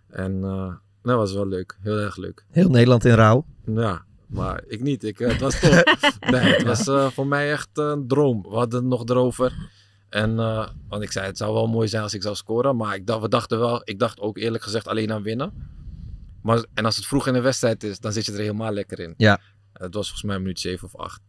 En 0.08 0.44
eh, 0.44 0.72
dat 1.02 1.16
was 1.16 1.32
wel 1.32 1.46
leuk. 1.46 1.76
Heel 1.81 1.99
erg 1.99 2.16
leuk. 2.16 2.44
Heel 2.50 2.69
Nederland 2.69 3.05
in 3.05 3.14
rouw. 3.14 3.44
Ja, 3.66 4.05
maar 4.26 4.62
ik 4.66 4.81
niet. 4.81 5.05
Ik, 5.05 5.20
eh, 5.20 5.28
het 5.28 5.40
was 5.40 5.60
top. 5.60 5.96
nee, 6.31 6.40
het 6.55 6.62
was 6.62 6.87
eh, 6.88 7.06
voor 7.10 7.26
mij 7.26 7.50
echt 7.52 7.69
een 7.72 8.06
droom. 8.06 8.43
We 8.43 8.55
hadden 8.56 8.81
het 8.81 8.88
nog 8.88 9.05
erover. 9.08 9.52
En, 10.08 10.38
eh, 10.38 10.69
want 10.88 11.02
ik 11.02 11.12
zei, 11.12 11.26
het 11.26 11.37
zou 11.37 11.52
wel 11.55 11.66
mooi 11.66 11.88
zijn 11.88 12.02
als 12.02 12.14
ik 12.14 12.22
zou 12.22 12.34
scoren. 12.34 12.76
Maar 12.76 12.94
ik 12.94 13.06
dacht, 13.06 13.20
we 13.22 13.28
dachten 13.28 13.58
wel, 13.58 13.81
ik 13.84 13.98
dacht 13.98 14.20
ook 14.20 14.38
eerlijk 14.38 14.62
gezegd 14.64 14.88
alleen 14.88 15.12
aan 15.12 15.22
winnen. 15.22 15.81
Maar, 16.43 16.65
en 16.75 16.85
als 16.85 16.97
het 16.97 17.06
vroeg 17.06 17.27
in 17.27 17.33
de 17.33 17.41
wedstrijd 17.41 17.85
is, 17.85 17.99
dan 17.99 18.12
zit 18.12 18.27
je 18.27 18.33
er 18.33 18.39
helemaal 18.39 18.73
lekker 18.73 19.00
in. 19.00 19.15
Ja. 19.17 19.41
Het 19.73 19.94
was 19.94 20.06
volgens 20.06 20.23
mij 20.23 20.39
minuut 20.39 20.61
7 20.61 20.87
of 20.87 20.97
8. 20.97 21.21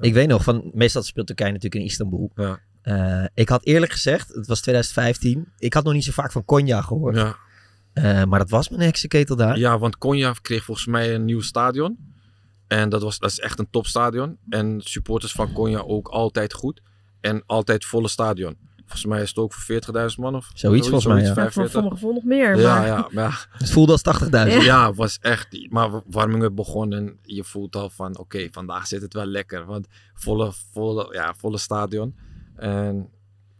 Ik 0.00 0.14
weet 0.14 0.28
nog, 0.28 0.42
van, 0.42 0.70
meestal 0.74 1.02
speelt 1.02 1.26
Turkije 1.26 1.52
natuurlijk 1.52 1.82
in 1.82 1.88
Istanbul. 1.88 2.30
Ja. 2.34 2.60
Eh, 2.82 3.24
ik 3.34 3.48
had 3.48 3.64
eerlijk 3.64 3.92
gezegd, 3.92 4.28
het 4.28 4.46
was 4.46 4.60
2015, 4.60 5.52
ik 5.58 5.74
had 5.74 5.84
nog 5.84 5.92
niet 5.92 6.04
zo 6.04 6.12
vaak 6.12 6.32
van 6.32 6.44
Konya 6.44 6.82
gehoord. 6.82 7.16
Ja. 7.16 7.36
Eh, 7.92 8.24
maar 8.24 8.38
dat 8.38 8.50
was 8.50 8.68
mijn 8.68 8.82
heksenketel 8.82 9.36
daar. 9.36 9.58
Ja, 9.58 9.78
want 9.78 9.98
Konya 9.98 10.32
kreeg 10.42 10.64
volgens 10.64 10.86
mij 10.86 11.14
een 11.14 11.24
nieuw 11.24 11.40
stadion. 11.40 11.98
En 12.66 12.88
dat, 12.88 13.02
was, 13.02 13.18
dat 13.18 13.30
is 13.30 13.38
echt 13.38 13.58
een 13.58 13.70
topstadion. 13.70 14.38
En 14.48 14.80
supporters 14.84 15.32
van 15.32 15.52
Konya 15.52 15.78
ook 15.78 16.08
altijd 16.08 16.52
goed. 16.52 16.82
En 17.20 17.42
altijd 17.46 17.84
volle 17.84 18.08
stadion. 18.08 18.56
Volgens 18.88 19.04
mij 19.04 19.22
is 19.22 19.28
het 19.28 19.38
ook 19.38 19.52
voor 19.52 19.80
40.000 20.10 20.16
man 20.16 20.34
of 20.34 20.50
Zoiets 20.54 20.88
volgens 20.88 21.12
mij, 21.12 21.22
ja. 21.22 21.28
Ja, 21.28 21.34
voor 21.34 21.42
45. 21.42 21.72
voor 21.72 21.82
mijn 21.82 21.94
gevoel 21.94 22.12
nog 22.12 22.24
meer. 22.24 22.58
Ja, 22.58 22.74
maar... 22.78 22.86
ja, 22.86 23.08
maar 23.12 23.48
ja. 23.50 23.58
Het 23.58 23.70
voelde 23.70 23.92
als 23.92 24.22
80.000. 24.22 24.30
Ja, 24.30 24.86
het 24.86 24.96
was 24.96 25.18
echt. 25.20 25.70
Maar 25.70 26.02
warming-up 26.06 26.54
begon 26.54 26.92
en 26.92 27.18
je 27.22 27.44
voelt 27.44 27.76
al 27.76 27.90
van: 27.90 28.18
oké, 28.18 28.48
vandaag 28.50 28.86
zit 28.86 29.02
het 29.02 29.12
wel 29.12 29.26
lekker. 29.26 29.66
Want 29.66 29.86
volle, 30.14 30.52
volle, 30.72 31.08
ja, 31.12 31.34
volle 31.34 31.58
stadion. 31.58 32.16
En 32.56 33.08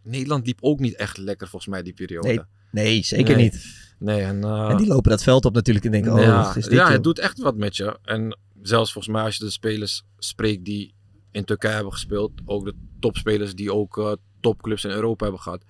Nederland 0.03 0.47
liep 0.47 0.59
ook 0.61 0.79
niet 0.81 0.97
echt 0.97 1.19
lekker 1.19 1.49
volgens 1.49 1.71
mij 1.71 1.83
die 1.83 1.93
periode. 1.93 2.29
Nee, 2.29 2.41
nee, 2.71 3.05
zeker 3.05 3.37
Nee. 3.37 3.45
niet. 3.45 3.87
Nee, 3.99 4.21
en, 4.21 4.45
eh, 4.45 4.71
En 4.71 4.77
die 4.77 4.87
lopen 4.87 5.11
dat 5.11 5.23
veld 5.23 5.45
op 5.45 5.55
natuurlijk 5.55 5.85
en 5.85 5.91
denken, 5.91 6.13
oh, 6.13 6.21
ja, 6.21 6.49
is 6.55 6.65
dit 6.65 6.73
ja 6.73 6.83
joh? 6.83 6.89
het 6.89 7.03
doet 7.03 7.19
echt 7.19 7.39
wat 7.39 7.57
met 7.57 7.77
je. 7.77 7.99
En 8.05 8.39
zelfs 8.63 8.93
volgens 8.93 9.15
mij 9.15 9.25
als 9.25 9.37
je 9.37 9.45
de 9.45 9.51
spelers 9.51 10.05
spreekt 10.19 10.65
die 10.65 10.95
in 11.31 11.45
Turkije 11.45 11.75
hebben 11.75 11.93
gespeeld, 11.93 12.33
ook 12.45 12.65
de 12.65 12.75
topspelers 13.01 13.55
die 13.55 13.73
ook 13.73 13.99
eh, 13.99 14.13
topclubs 14.41 14.85
in 14.85 14.91
Europa 14.91 15.23
hebben 15.25 15.43
gehad. 15.43 15.65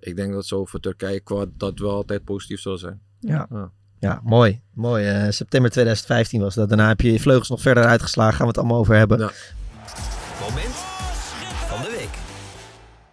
Ik 0.00 0.16
denk 0.16 0.32
dat 0.32 0.46
zo 0.46 0.64
voor 0.64 0.80
Turkije 0.80 1.20
qua 1.20 1.46
dat 1.56 1.78
wel 1.78 1.90
altijd 1.90 2.24
positief 2.24 2.60
zal 2.60 2.78
zijn. 2.78 3.00
Ja. 3.20 3.70
Ja, 3.98 4.20
mooi. 4.24 4.62
Mooi. 4.74 5.06
Eh, 5.06 5.30
september 5.30 5.70
2015 5.70 6.40
was 6.40 6.54
dat. 6.54 6.68
Daarna 6.68 6.88
heb 6.88 7.00
je 7.00 7.12
je 7.12 7.20
vleugels 7.20 7.48
nog 7.48 7.60
verder 7.60 7.84
uitgeslagen. 7.84 8.32
Gaan 8.32 8.42
we 8.42 8.48
het 8.48 8.58
allemaal 8.58 8.78
over 8.78 8.94
hebben. 8.96 9.18
Moment 9.18 10.74
van 11.68 11.82
de 11.82 11.96
week. 11.98 12.10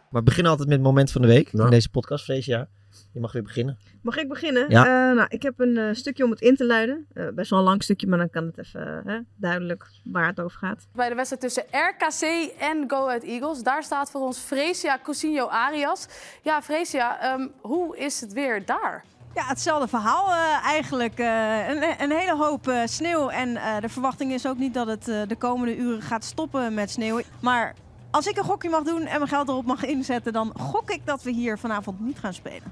Maar 0.10 0.22
we 0.22 0.24
beginnen 0.24 0.52
altijd 0.52 0.70
met 0.70 0.78
het 0.78 0.88
moment 0.88 1.12
van 1.12 1.22
de 1.22 1.28
week. 1.28 1.54
In 1.54 1.70
deze 1.70 1.90
podcast, 1.90 2.24
Freesia. 2.24 2.68
Je 3.12 3.20
mag 3.20 3.32
weer 3.32 3.44
beginnen. 3.44 3.78
Mag 4.02 4.18
ik 4.18 4.28
beginnen? 4.28 4.66
Ja. 4.70 4.84
Eh, 5.10 5.16
nou, 5.16 5.28
ik 5.30 5.42
heb 5.42 5.60
een 5.60 5.78
eh, 5.78 5.94
stukje 5.94 6.24
om 6.24 6.30
het 6.32 6.42
in 6.42 6.56
te 6.56 6.66
luiden. 6.66 7.06
Eh, 7.14 7.28
best 7.34 7.50
wel 7.50 7.60
een 7.60 7.66
lang 7.66 7.84
stukje, 7.84 8.08
maar 8.08 8.18
dan 8.18 8.30
kan 8.30 8.46
het 8.46 8.58
even 8.58 9.02
eh, 9.06 9.16
duidelijk 9.36 9.86
waar 10.04 10.28
het 10.28 10.40
over 10.40 10.58
gaat. 10.58 10.88
Bij 10.94 11.10
de 11.10 11.16
wedstrijd 11.16 11.42
tussen 11.42 11.64
RKC 11.72 12.52
en 12.60 12.84
Go 12.88 13.06
Ahead 13.08 13.24
Eagles. 13.24 13.64
Daar 13.64 13.84
staat 13.84 14.12
voor 14.12 14.22
ons 14.22 14.38
Fresia 14.38 15.00
Cousinho 15.04 15.48
Arias. 15.48 16.08
Ja, 16.44 16.62
Fresia, 16.62 17.20
ehm, 17.22 17.48
hoe 17.62 17.98
is 17.98 18.22
het 18.22 18.34
weer 18.34 18.66
daar? 18.66 19.04
Ja, 19.36 19.46
hetzelfde 19.48 19.88
verhaal 19.88 20.28
eh, 20.30 20.66
eigenlijk. 20.66 21.20
Eh, 21.20 21.70
een, 21.70 21.84
een 22.02 22.12
hele 22.12 22.36
hoop 22.36 22.68
eh, 22.68 22.82
sneeuw. 22.86 23.30
En 23.30 23.56
eh, 23.58 23.80
de 23.82 23.90
verwachting 23.90 24.32
is 24.34 24.48
ook 24.48 24.58
niet 24.58 24.74
dat 24.74 24.88
het 24.88 25.08
eh, 25.08 25.22
de 25.28 25.36
komende 25.36 25.78
uren 25.78 26.02
gaat 26.02 26.24
stoppen 26.24 26.74
met 26.74 26.90
sneeuw. 26.92 27.22
Maar 27.42 27.76
als 28.12 28.28
ik 28.28 28.38
een 28.38 28.44
gokje 28.44 28.70
mag 28.70 28.84
doen 28.84 29.02
en 29.06 29.18
mijn 29.18 29.28
geld 29.30 29.48
erop 29.48 29.66
mag 29.66 29.84
inzetten, 29.86 30.34
dan 30.34 30.54
gok 30.58 30.92
ik 30.92 31.02
dat 31.06 31.24
we 31.24 31.32
hier 31.32 31.58
vanavond 31.58 32.00
niet 32.00 32.20
gaan 32.20 32.34
spelen. 32.34 32.72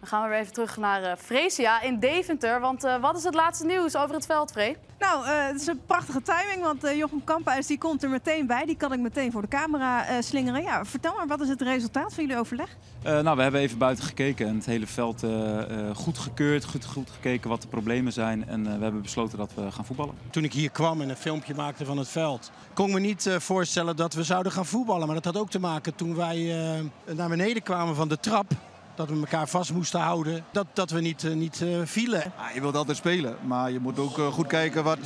Dan 0.00 0.08
gaan 0.08 0.22
we 0.22 0.28
weer 0.28 0.38
even 0.38 0.52
terug 0.52 0.76
naar 0.76 1.02
uh, 1.02 1.12
Fresia 1.18 1.80
in 1.82 1.98
Deventer. 1.98 2.60
Want 2.60 2.84
uh, 2.84 3.00
wat 3.00 3.16
is 3.16 3.24
het 3.24 3.34
laatste 3.34 3.66
nieuws 3.66 3.96
over 3.96 4.14
het 4.14 4.26
veld, 4.26 4.50
Free? 4.50 4.76
Nou, 4.98 5.24
uh, 5.24 5.46
het 5.46 5.60
is 5.60 5.66
een 5.66 5.80
prachtige 5.86 6.22
timing, 6.22 6.62
want 6.62 6.96
Jochem 6.96 7.24
Kamphuis 7.24 7.66
die 7.66 7.78
komt 7.78 8.02
er 8.02 8.08
meteen 8.08 8.46
bij. 8.46 8.64
Die 8.64 8.76
kan 8.76 8.92
ik 8.92 9.00
meteen 9.00 9.32
voor 9.32 9.40
de 9.40 9.48
camera 9.48 10.22
slingeren. 10.22 10.62
Ja, 10.62 10.84
vertel 10.84 11.14
maar, 11.16 11.26
wat 11.26 11.40
is 11.40 11.48
het 11.48 11.62
resultaat 11.62 12.14
van 12.14 12.24
jullie 12.24 12.38
overleg? 12.38 12.76
nou, 13.02 13.36
we 13.36 13.42
hebben 13.42 13.60
even 13.60 13.78
buiten 13.78 14.04
gekeken 14.04 14.46
en 14.46 14.54
het 14.54 14.66
hele 14.66 14.86
veld 14.86 15.24
goed 15.94 16.18
gekeurd, 16.18 16.64
goed, 16.64 16.84
goed 16.84 17.10
gekeken 17.10 17.50
wat 17.50 17.62
de 17.62 17.68
problemen 17.68 18.12
zijn. 18.12 18.48
En 18.48 18.64
we 18.64 18.82
hebben 18.82 19.02
besloten 19.02 19.38
dat 19.38 19.54
we 19.54 19.72
gaan 19.72 19.84
voetballen. 19.84 20.14
Toen 20.30 20.44
ik 20.44 20.52
hier 20.52 20.70
kwam 20.70 21.00
en 21.00 21.08
een 21.08 21.16
filmpje 21.16 21.54
maakte 21.54 21.84
van 21.84 21.98
het 21.98 22.08
veld, 22.08 22.50
kon 22.74 22.86
ik 22.86 22.94
me 22.94 23.00
niet 23.00 23.30
voorstellen 23.38 23.96
dat 23.96 24.14
we 24.14 24.22
zouden 24.22 24.52
gaan 24.52 24.66
voetballen. 24.66 25.06
Maar 25.06 25.16
dat 25.16 25.24
had 25.24 25.36
ook 25.36 25.50
te 25.50 25.60
maken 25.60 25.94
toen 25.94 26.16
wij 26.16 26.54
naar 27.04 27.28
beneden 27.28 27.62
kwamen 27.62 27.94
van 27.94 28.08
de 28.08 28.20
trap 28.20 28.52
dat 29.06 29.08
we 29.08 29.20
elkaar 29.20 29.48
vast 29.48 29.72
moesten 29.72 30.00
houden. 30.00 30.44
Dat, 30.50 30.66
dat 30.72 30.90
we 30.90 31.00
niet, 31.00 31.22
uh, 31.22 31.34
niet 31.34 31.60
uh, 31.60 31.80
vielen. 31.84 32.32
Ja, 32.38 32.50
je 32.54 32.60
wilt 32.60 32.76
altijd 32.76 32.96
spelen, 32.96 33.36
maar 33.42 33.70
je 33.70 33.78
moet 33.78 33.98
ook 33.98 34.18
uh, 34.18 34.26
goed 34.26 34.46
kijken 34.46 34.84
wat, 34.84 34.98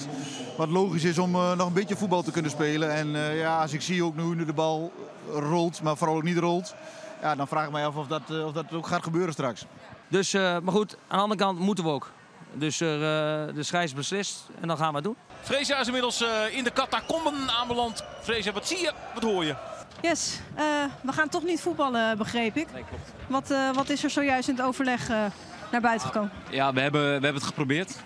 wat 0.57 0.69
logisch 0.69 1.05
is 1.05 1.19
om 1.19 1.31
nog 1.31 1.67
een 1.67 1.73
beetje 1.73 1.97
voetbal 1.97 2.23
te 2.23 2.31
kunnen 2.31 2.51
spelen. 2.51 2.93
En 2.93 3.09
ja, 3.37 3.61
als 3.61 3.73
ik 3.73 3.81
zie 3.81 4.05
ook 4.05 4.17
nu 4.17 4.45
de 4.45 4.53
bal 4.53 4.93
rolt, 5.31 5.83
maar 5.83 5.97
vooral 5.97 6.17
ook 6.17 6.23
niet 6.23 6.39
rolt, 6.39 6.75
ja, 7.23 7.35
dan 7.35 7.49
vraag 7.49 7.65
ik 7.65 7.73
mij 7.73 7.87
af 7.87 7.97
of 7.97 8.07
dat, 8.07 8.23
of 8.45 8.53
dat 8.53 8.73
ook 8.73 8.87
gaat 8.87 9.03
gebeuren 9.03 9.33
straks. 9.33 9.65
Dus, 10.09 10.33
maar 10.33 10.63
goed, 10.73 10.97
aan 11.09 11.17
de 11.17 11.23
andere 11.23 11.41
kant 11.41 11.59
moeten 11.59 11.85
we 11.85 11.91
ook. 11.91 12.11
Dus 12.53 12.79
de 12.79 13.53
scheids 13.61 13.95
beslist 13.95 14.49
en 14.61 14.69
dan 14.69 14.77
gaan 14.77 14.89
we 14.89 14.95
het 14.95 15.05
doen. 15.05 15.17
Freesia 15.43 15.81
is 15.81 15.87
inmiddels 15.87 16.25
in 16.51 16.65
de 16.65 16.73
catacomben 16.73 17.51
aanbeland. 17.51 18.05
Freesia, 18.23 18.53
wat 18.53 18.67
zie 18.67 18.79
je? 18.79 18.93
Wat 19.15 19.23
hoor 19.23 19.45
je? 19.45 19.55
Yes, 20.01 20.41
uh, 20.59 20.63
we 21.01 21.13
gaan 21.13 21.29
toch 21.29 21.43
niet 21.43 21.61
voetballen, 21.61 22.19
begreep 22.19 22.57
ik. 22.57 22.67
Nee, 22.73 22.85
klopt. 22.89 23.13
Wat, 23.27 23.51
uh, 23.51 23.75
wat 23.75 23.89
is 23.89 24.05
er 24.05 24.11
zojuist 24.11 24.49
in 24.49 24.55
het 24.55 24.65
overleg 24.65 25.11
uh, 25.11 25.25
naar 25.71 25.81
buiten 25.81 26.07
gekomen? 26.07 26.31
Ja, 26.51 26.73
we 26.73 26.81
hebben, 26.81 27.03
we 27.03 27.11
hebben 27.11 27.35
het 27.35 27.43
geprobeerd. 27.43 27.97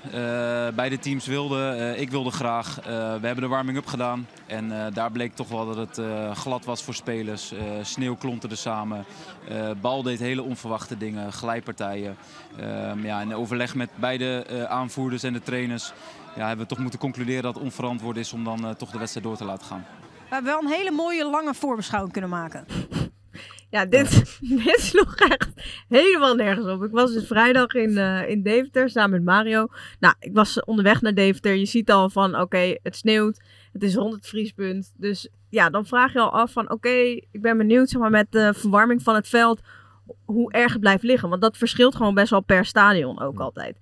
beide 0.75 0.99
teams 0.99 1.27
wilden, 1.27 2.01
ik 2.01 2.11
wilde 2.11 2.31
graag. 2.31 2.75
we 2.85 2.91
hebben 3.27 3.41
de 3.41 3.47
warming-up 3.47 3.87
gedaan. 3.87 4.27
En 4.47 4.93
daar 4.93 5.13
bleek 5.13 5.35
toch 5.35 5.49
wel 5.49 5.75
dat 5.75 5.77
het 5.77 6.01
glad 6.39 6.65
was 6.65 6.83
voor 6.83 6.95
spelers. 6.95 7.53
sneeuw 7.83 8.17
klonterde 8.17 8.57
samen. 8.57 9.05
bal 9.81 10.03
deed 10.03 10.19
hele 10.19 10.43
onverwachte 10.43 10.97
dingen, 10.97 11.33
glijpartijen. 11.33 12.17
Ehm, 12.59 13.05
ja, 13.05 13.21
in 13.21 13.35
overleg 13.35 13.75
met 13.75 13.91
beide 13.95 14.67
aanvoerders 14.69 15.23
en 15.23 15.33
de 15.33 15.43
trainers 15.43 15.93
ja, 16.37 16.47
hebben 16.47 16.67
we 16.67 16.75
toch 16.75 16.83
moeten 16.83 16.99
concluderen 16.99 17.43
dat 17.43 17.55
het 17.55 17.63
onverantwoord 17.63 18.17
is 18.17 18.33
om 18.33 18.45
dan 18.45 18.77
toch 18.77 18.91
de 18.91 18.99
wedstrijd 18.99 19.27
door 19.27 19.37
te 19.37 19.45
laten 19.45 19.67
gaan. 19.67 19.85
We 20.29 20.35
hebben 20.35 20.53
wel 20.53 20.63
een 20.63 20.79
hele 20.79 20.91
mooie 20.91 21.31
lange 21.31 21.55
voorbeschouwing 21.55 22.13
kunnen 22.13 22.31
maken. 22.31 22.67
Ja, 23.71 23.85
dit, 23.87 24.39
dit 24.65 24.81
sloeg 24.81 25.15
echt 25.15 25.49
helemaal 25.89 26.35
nergens 26.35 26.67
op. 26.67 26.83
Ik 26.83 26.91
was 26.91 27.13
dus 27.13 27.27
vrijdag 27.27 27.75
in, 27.75 27.91
uh, 27.91 28.29
in 28.29 28.43
Deventer 28.43 28.91
samen 28.91 29.11
met 29.11 29.25
Mario. 29.25 29.67
Nou, 30.01 30.15
ik 30.21 30.35
was 30.35 30.65
onderweg 30.65 31.01
naar 31.01 31.15
Deventer. 31.15 31.55
Je 31.55 31.65
ziet 31.65 31.91
al 31.91 32.11
van, 32.11 32.41
oké, 32.41 32.77
het 32.83 32.97
sneeuwt. 32.97 33.43
Het 33.73 33.83
is 33.83 33.95
rond 33.95 34.15
het 34.15 34.27
vriespunt. 34.27 34.93
Dus 34.97 35.29
ja, 35.49 35.71
dan 35.71 35.87
vraag 35.87 36.13
je 36.13 36.21
al 36.21 36.33
af 36.33 36.53
van, 36.53 36.71
oké, 36.71 36.89
ik 37.31 37.41
ben 37.41 37.57
benieuwd 37.57 37.89
zeg 37.89 38.01
maar, 38.01 38.11
met 38.11 38.33
de 38.33 38.55
verwarming 38.55 39.03
van 39.03 39.15
het 39.15 39.29
veld 39.29 39.61
hoe 40.25 40.53
erg 40.53 40.73
het 40.73 40.81
blijft 40.81 41.03
liggen. 41.03 41.29
Want 41.29 41.43
dat 41.43 41.57
verschilt 41.57 41.97
gewoon 41.97 42.15
best 42.15 42.31
wel 42.31 42.43
per 42.43 42.65
stadion 42.65 43.21
ook 43.21 43.41
altijd. 43.41 43.79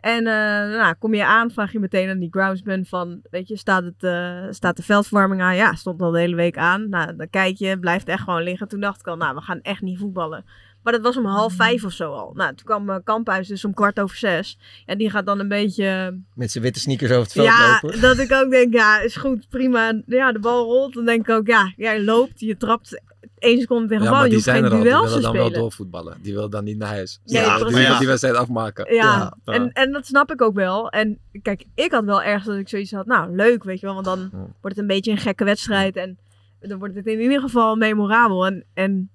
En 0.00 0.18
uh, 0.18 0.32
nou, 0.78 0.94
kom 0.98 1.14
je 1.14 1.24
aan, 1.24 1.50
vraag 1.50 1.72
je 1.72 1.78
meteen 1.78 2.08
aan 2.08 2.18
die 2.18 2.30
groundsman 2.30 2.84
van, 2.84 3.20
weet 3.30 3.48
je, 3.48 3.56
staat, 3.56 3.84
het, 3.84 4.02
uh, 4.02 4.44
staat 4.50 4.76
de 4.76 4.82
veldverwarming 4.82 5.42
aan? 5.42 5.56
Ja, 5.56 5.74
stond 5.74 6.02
al 6.02 6.10
de 6.10 6.18
hele 6.18 6.36
week 6.36 6.56
aan. 6.56 6.88
Nou, 6.88 7.16
dan 7.16 7.30
kijk 7.30 7.56
je, 7.56 7.78
blijft 7.78 8.08
echt 8.08 8.22
gewoon 8.22 8.42
liggen. 8.42 8.68
Toen 8.68 8.80
dacht 8.80 9.00
ik 9.00 9.06
al, 9.06 9.16
nou, 9.16 9.34
we 9.34 9.40
gaan 9.40 9.60
echt 9.62 9.80
niet 9.80 9.98
voetballen. 9.98 10.44
Maar 10.82 10.92
dat 10.92 11.02
was 11.02 11.16
om 11.16 11.24
half 11.24 11.52
vijf 11.52 11.84
of 11.84 11.92
zo 11.92 12.12
al. 12.12 12.32
Nou, 12.34 12.54
toen 12.54 12.66
kwam 12.66 12.90
uh, 12.90 12.96
Kamphuis 13.04 13.48
dus 13.48 13.64
om 13.64 13.74
kwart 13.74 14.00
over 14.00 14.16
zes. 14.16 14.58
En 14.86 14.98
die 14.98 15.10
gaat 15.10 15.26
dan 15.26 15.40
een 15.40 15.48
beetje... 15.48 16.18
Met 16.34 16.50
zijn 16.50 16.64
witte 16.64 16.80
sneakers 16.80 17.10
over 17.10 17.22
het 17.22 17.32
veld 17.32 17.46
ja, 17.46 17.72
lopen. 17.72 18.00
Ja, 18.00 18.00
dat 18.00 18.18
ik 18.18 18.32
ook 18.32 18.50
denk, 18.50 18.72
ja, 18.74 19.00
is 19.00 19.16
goed, 19.16 19.48
prima. 19.48 20.00
Ja, 20.06 20.32
de 20.32 20.38
bal 20.38 20.64
rolt. 20.64 20.94
Dan 20.94 21.04
denk 21.04 21.28
ik 21.28 21.34
ook, 21.34 21.46
ja, 21.46 21.72
jij 21.76 22.02
loopt, 22.02 22.40
je 22.40 22.56
trapt 22.56 23.00
één 23.40 23.60
seconde 23.60 23.88
tegen 23.88 24.04
ja, 24.04 24.10
bal. 24.10 24.22
die 24.22 24.32
je 24.32 24.38
zijn 24.38 24.56
geen 24.56 24.64
er 24.64 24.94
al. 24.94 25.00
Die 25.02 25.08
willen 25.08 25.22
dan 25.22 25.32
wel 25.32 25.50
doorvoetballen. 25.50 26.16
Die 26.22 26.34
willen 26.34 26.50
dan 26.50 26.64
niet 26.64 26.78
naar 26.78 26.88
huis. 26.88 27.20
Ja, 27.24 27.40
ja, 27.40 27.56
die 27.56 27.74
willen 27.74 27.98
die 27.98 28.06
wedstrijd 28.06 28.34
afmaken. 28.34 28.94
Ja, 28.94 29.36
En, 29.44 29.72
en 29.72 29.92
dat 29.92 30.06
snap 30.06 30.32
ik 30.32 30.42
ook 30.42 30.54
wel. 30.54 30.90
En 30.90 31.18
kijk, 31.42 31.64
ik 31.74 31.92
had 31.92 32.04
wel 32.04 32.22
ergens 32.22 32.46
dat 32.46 32.56
ik 32.56 32.68
zoiets 32.68 32.92
had, 32.92 33.06
nou 33.06 33.34
leuk, 33.34 33.64
weet 33.64 33.80
je 33.80 33.86
wel. 33.86 33.94
Want 33.94 34.06
dan 34.06 34.30
wordt 34.32 34.76
het 34.76 34.78
een 34.78 34.86
beetje 34.86 35.10
een 35.10 35.18
gekke 35.18 35.44
wedstrijd. 35.44 35.96
En 35.96 36.18
dan 36.60 36.78
wordt 36.78 36.94
het 36.94 37.06
in 37.06 37.20
ieder 37.20 37.40
geval 37.40 37.76
memorabel. 37.76 38.46
En, 38.46 38.64
en 38.74 39.10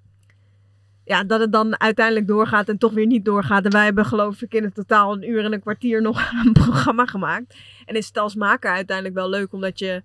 ja, 1.04 1.24
dat 1.24 1.40
het 1.40 1.52
dan 1.52 1.80
uiteindelijk 1.80 2.28
doorgaat 2.28 2.70
en 2.70 2.78
toch 2.78 2.94
weer 2.94 3.06
niet 3.06 3.26
doorgaat. 3.26 3.66
En 3.66 3.72
wij 3.72 3.84
hebben 3.84 4.06
geloof 4.06 4.42
ik 4.42 4.54
in 4.54 4.64
het 4.64 4.76
totaal 4.76 5.14
een 5.14 5.30
uur 5.30 5.44
en 5.44 5.54
een 5.54 5.62
kwartier 5.62 6.02
nog 6.02 6.32
een 6.46 6.54
programma 6.54 7.06
gemaakt. 7.06 7.56
En 7.86 7.96
is 7.96 8.08
het 8.08 8.18
als 8.18 8.36
maker 8.36 8.72
uiteindelijk 8.72 9.16
wel 9.16 9.30
leuk, 9.30 9.54
omdat 9.54 9.80
je 9.80 10.04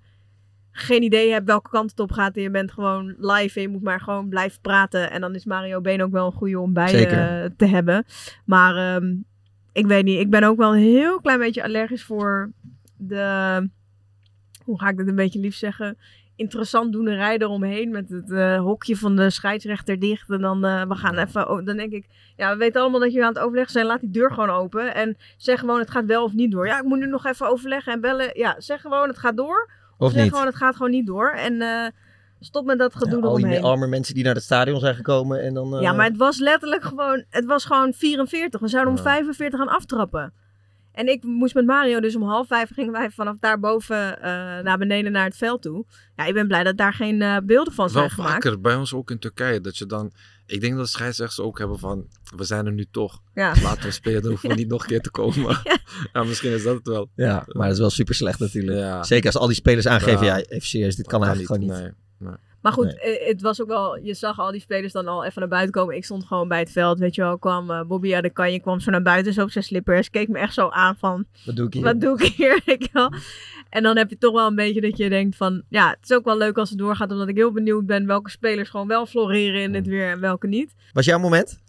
geen 0.80 1.02
idee 1.02 1.32
hebt 1.32 1.46
welke 1.46 1.70
kant 1.70 1.90
het 1.90 2.00
op 2.00 2.12
gaat. 2.12 2.36
En 2.36 2.42
je 2.42 2.50
bent 2.50 2.72
gewoon 2.72 3.14
live 3.18 3.56
en 3.56 3.62
je 3.62 3.68
moet 3.68 3.82
maar 3.82 4.00
gewoon 4.00 4.28
blijven 4.28 4.60
praten. 4.60 5.10
En 5.10 5.20
dan 5.20 5.34
is 5.34 5.44
Mario 5.44 5.80
Been 5.80 6.02
ook 6.02 6.12
wel 6.12 6.26
een 6.26 6.32
goede 6.32 6.58
om 6.58 6.72
bij 6.72 7.12
uh, 7.12 7.50
te 7.56 7.66
hebben. 7.66 8.04
Maar 8.44 8.94
um, 8.94 9.24
ik 9.72 9.86
weet 9.86 10.04
niet, 10.04 10.20
ik 10.20 10.30
ben 10.30 10.44
ook 10.44 10.56
wel 10.56 10.74
een 10.74 10.82
heel 10.82 11.20
klein 11.20 11.38
beetje 11.38 11.64
allergisch 11.64 12.04
voor 12.04 12.52
de... 12.96 13.68
Hoe 14.64 14.80
ga 14.80 14.88
ik 14.88 14.96
dit 14.96 15.08
een 15.08 15.14
beetje 15.14 15.40
lief 15.40 15.54
zeggen? 15.54 15.96
interessant 16.40 16.92
doenerij 16.92 17.38
eromheen 17.38 17.90
met 17.90 18.08
het 18.08 18.30
uh, 18.30 18.58
hokje 18.58 18.96
van 18.96 19.16
de 19.16 19.30
scheidsrechter 19.30 19.98
dicht. 19.98 20.30
En 20.30 20.40
dan, 20.40 20.64
uh, 20.64 20.84
we 20.86 20.94
gaan 20.94 21.18
even, 21.18 21.50
oh, 21.50 21.64
dan 21.64 21.76
denk 21.76 21.92
ik, 21.92 22.06
ja, 22.36 22.52
we 22.52 22.56
weten 22.56 22.80
allemaal 22.80 23.00
dat 23.00 23.08
jullie 23.08 23.26
aan 23.26 23.34
het 23.34 23.42
overleggen 23.42 23.72
zijn. 23.72 23.86
Laat 23.86 24.00
die 24.00 24.10
deur 24.10 24.30
gewoon 24.30 24.50
open 24.50 24.94
en 24.94 25.16
zeg 25.36 25.60
gewoon 25.60 25.78
het 25.78 25.90
gaat 25.90 26.04
wel 26.04 26.24
of 26.24 26.32
niet 26.32 26.50
door. 26.50 26.66
Ja, 26.66 26.78
ik 26.78 26.84
moet 26.84 26.98
nu 26.98 27.06
nog 27.06 27.26
even 27.26 27.48
overleggen 27.48 27.92
en 27.92 28.00
bellen. 28.00 28.30
Ja, 28.32 28.54
zeg 28.58 28.80
gewoon 28.80 29.08
het 29.08 29.18
gaat 29.18 29.36
door. 29.36 29.70
Of, 30.00 30.14
niet. 30.14 30.28
gewoon 30.28 30.46
het 30.46 30.56
gaat 30.56 30.76
gewoon 30.76 30.90
niet 30.90 31.06
door. 31.06 31.30
En 31.30 31.52
uh, 31.52 31.86
stop 32.40 32.64
met 32.64 32.78
dat 32.78 32.94
gedoe 32.94 33.20
ja, 33.20 33.26
al 33.26 33.36
die 33.36 33.60
arme 33.60 33.86
mensen 33.86 34.14
die 34.14 34.24
naar 34.24 34.34
het 34.34 34.42
stadion 34.42 34.80
zijn 34.80 34.94
gekomen 34.94 35.42
en 35.42 35.54
dan... 35.54 35.80
Ja, 35.80 35.92
maar 35.92 36.06
het 36.06 36.16
was 36.16 36.38
letterlijk 36.38 36.84
gewoon, 36.84 37.24
het 37.30 37.44
was 37.44 37.64
gewoon 37.64 37.92
44. 37.92 38.60
We 38.60 38.68
zouden 38.68 38.92
om 38.92 38.98
45 38.98 39.58
gaan 39.58 39.68
aftrappen. 39.68 40.32
En 40.92 41.08
ik 41.08 41.22
moest 41.22 41.54
met 41.54 41.66
Mario, 41.66 42.00
dus 42.00 42.16
om 42.16 42.22
half 42.22 42.46
vijf 42.46 42.70
gingen 42.74 42.92
wij 42.92 43.10
vanaf 43.10 43.38
daarboven 43.38 44.16
uh, 44.18 44.24
naar 44.58 44.78
beneden 44.78 45.12
naar 45.12 45.24
het 45.24 45.36
veld 45.36 45.62
toe. 45.62 45.84
Ja, 46.16 46.24
ik 46.24 46.34
ben 46.34 46.46
blij 46.46 46.64
dat 46.64 46.76
daar 46.76 46.92
geen 46.92 47.20
uh, 47.20 47.36
beelden 47.44 47.72
van 47.72 47.90
zijn 47.90 48.04
Wel 48.04 48.14
gemaakt. 48.14 48.32
vaker, 48.32 48.60
bij 48.60 48.74
ons 48.74 48.94
ook 48.94 49.10
in 49.10 49.18
Turkije, 49.18 49.60
dat 49.60 49.78
je 49.78 49.86
dan... 49.86 50.12
Ik 50.50 50.60
denk 50.60 50.76
dat 50.76 50.84
de 50.84 50.90
scheidsrechters 50.90 51.40
ook 51.40 51.58
hebben 51.58 51.78
van, 51.78 52.06
we 52.36 52.44
zijn 52.44 52.66
er 52.66 52.72
nu 52.72 52.86
toch. 52.90 53.22
Ja. 53.34 53.54
Laten 53.62 53.82
we 53.82 53.90
spelen, 53.90 54.20
dan 54.22 54.30
hoeven 54.30 54.48
we 54.48 54.54
niet 54.54 54.68
nog 54.68 54.82
een 54.82 54.88
keer 54.88 55.00
te 55.00 55.10
komen. 55.10 55.60
ja. 55.64 55.78
ja. 56.12 56.24
misschien 56.24 56.52
is 56.52 56.62
dat 56.62 56.76
het 56.76 56.86
wel. 56.86 57.10
Ja, 57.14 57.44
maar 57.46 57.66
dat 57.66 57.74
is 57.74 57.80
wel 57.80 57.90
super 57.90 58.14
slecht 58.14 58.38
natuurlijk. 58.38 58.78
Ja. 58.78 59.02
Zeker 59.02 59.26
als 59.26 59.36
al 59.36 59.46
die 59.46 59.56
spelers 59.56 59.86
aangeven, 59.86 60.26
ja, 60.26 60.40
even 60.40 60.68
serieus, 60.68 60.96
dit 60.96 61.06
kan 61.06 61.24
eigenlijk 61.24 61.60
niet, 61.60 61.70
gewoon 61.70 61.82
niet. 61.82 61.94
Nee, 62.18 62.28
nee. 62.28 62.38
Maar 62.62 62.72
goed, 62.72 62.98
nee. 63.02 63.18
het 63.24 63.40
was 63.40 63.62
ook 63.62 63.68
wel, 63.68 63.96
je 63.96 64.14
zag 64.14 64.38
al 64.38 64.50
die 64.50 64.60
spelers 64.60 64.92
dan 64.92 65.06
al 65.06 65.24
even 65.24 65.40
naar 65.40 65.48
buiten 65.48 65.72
komen. 65.72 65.96
Ik 65.96 66.04
stond 66.04 66.24
gewoon 66.24 66.48
bij 66.48 66.58
het 66.58 66.70
veld, 66.70 66.98
weet 66.98 67.14
je 67.14 67.22
wel, 67.22 67.38
kwam 67.38 67.70
uh, 67.70 67.82
Bobby 67.82 68.14
aan 68.14 68.22
de 68.22 68.30
kanje, 68.30 68.60
kwam 68.60 68.80
zo 68.80 68.90
naar 68.90 69.02
buiten, 69.02 69.32
zo 69.32 69.42
op 69.42 69.50
zijn 69.50 69.64
slippers, 69.64 70.10
keek 70.10 70.28
me 70.28 70.38
echt 70.38 70.54
zo 70.54 70.68
aan 70.68 70.96
van, 70.96 71.24
wat 71.44 71.56
doe 71.56 71.66
ik 71.66 71.72
hier? 71.72 71.82
Wat 71.82 72.00
doe 72.00 72.18
ik 72.18 72.32
hier, 72.34 72.62
wel. 72.92 73.12
En 73.70 73.82
dan 73.82 73.96
heb 73.96 74.10
je 74.10 74.18
toch 74.18 74.32
wel 74.32 74.46
een 74.46 74.54
beetje 74.54 74.80
dat 74.80 74.96
je 74.96 75.08
denkt 75.08 75.36
van, 75.36 75.62
ja, 75.68 75.90
het 75.90 75.98
is 76.02 76.16
ook 76.16 76.24
wel 76.24 76.36
leuk 76.36 76.58
als 76.58 76.68
het 76.70 76.78
doorgaat, 76.78 77.10
omdat 77.10 77.28
ik 77.28 77.36
heel 77.36 77.52
benieuwd 77.52 77.86
ben 77.86 78.06
welke 78.06 78.30
spelers 78.30 78.68
gewoon 78.68 78.86
wel 78.86 79.06
floreren 79.06 79.60
in 79.60 79.74
het 79.74 79.86
weer 79.86 80.10
en 80.10 80.20
welke 80.20 80.46
niet. 80.46 80.74
Was 80.92 81.04
jouw 81.04 81.18
moment? 81.18 81.60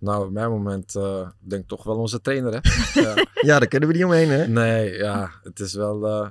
Nou, 0.00 0.32
mijn 0.32 0.50
moment 0.50 0.94
uh, 0.94 1.28
denk 1.38 1.62
ik 1.62 1.68
toch 1.68 1.84
wel 1.84 1.96
onze 1.96 2.20
trainer, 2.20 2.52
hè. 2.52 2.58
ja. 3.02 3.14
ja, 3.40 3.58
daar 3.58 3.68
kunnen 3.68 3.88
we 3.88 3.94
niet 3.94 4.04
omheen, 4.04 4.28
hè. 4.28 4.46
Nee, 4.46 4.92
ja, 4.92 5.30
het 5.42 5.60
is 5.60 5.74
wel, 5.74 6.06
uh, 6.06 6.28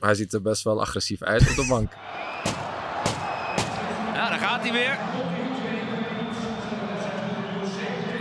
hij 0.00 0.14
ziet 0.14 0.32
er 0.32 0.42
best 0.42 0.64
wel 0.64 0.80
agressief 0.80 1.22
uit 1.22 1.40
op 1.40 1.56
de 1.56 1.66
bank. 1.68 1.92
Hij 4.60 4.72
weer. 4.72 4.96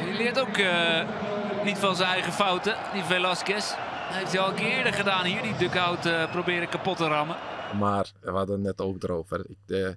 Hij 0.06 0.18
leert 0.18 0.40
ook 0.40 0.58
uh, 0.58 1.64
niet 1.64 1.78
van 1.78 1.96
zijn 1.96 2.10
eigen 2.10 2.34
fouten, 2.34 2.76
die 2.94 3.04
Velasquez. 3.04 3.74
Hij 3.76 4.18
heeft 4.18 4.32
hij 4.32 4.42
al 4.42 4.50
een 4.50 4.56
keer 4.56 4.78
eerder 4.78 4.94
gedaan 4.94 5.26
hier, 5.26 5.42
die 5.42 5.58
dugout 5.58 6.06
uh, 6.06 6.32
proberen 6.32 6.70
kapot 6.70 6.98
te 6.98 7.08
rammen. 7.08 7.36
Maar 7.80 8.12
we 8.22 8.30
hadden 8.30 8.56
het 8.56 8.66
net 8.66 8.82
ook 8.82 9.04
erover. 9.04 9.46
Ik, 9.50 9.58
uh, 9.68 9.90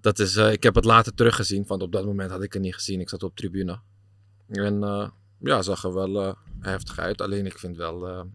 dat 0.00 0.18
is, 0.18 0.36
ik 0.36 0.62
heb 0.62 0.74
het 0.74 0.84
later 0.84 1.14
teruggezien, 1.14 1.64
want 1.66 1.82
op 1.82 1.92
dat 1.92 2.04
moment 2.04 2.30
had 2.30 2.42
ik 2.42 2.52
het 2.52 2.62
niet 2.62 2.74
gezien. 2.74 3.00
Ik 3.00 3.08
zat 3.08 3.22
op 3.22 3.36
tribune. 3.36 3.78
En 4.48 4.80
ja, 5.38 5.62
zag 5.62 5.84
er 5.84 5.94
wel 5.94 6.36
heftig 6.60 6.98
uit. 6.98 7.20
Alleen 7.20 7.46
ik 7.46 7.58
vind 7.58 7.76
wel 7.76 8.26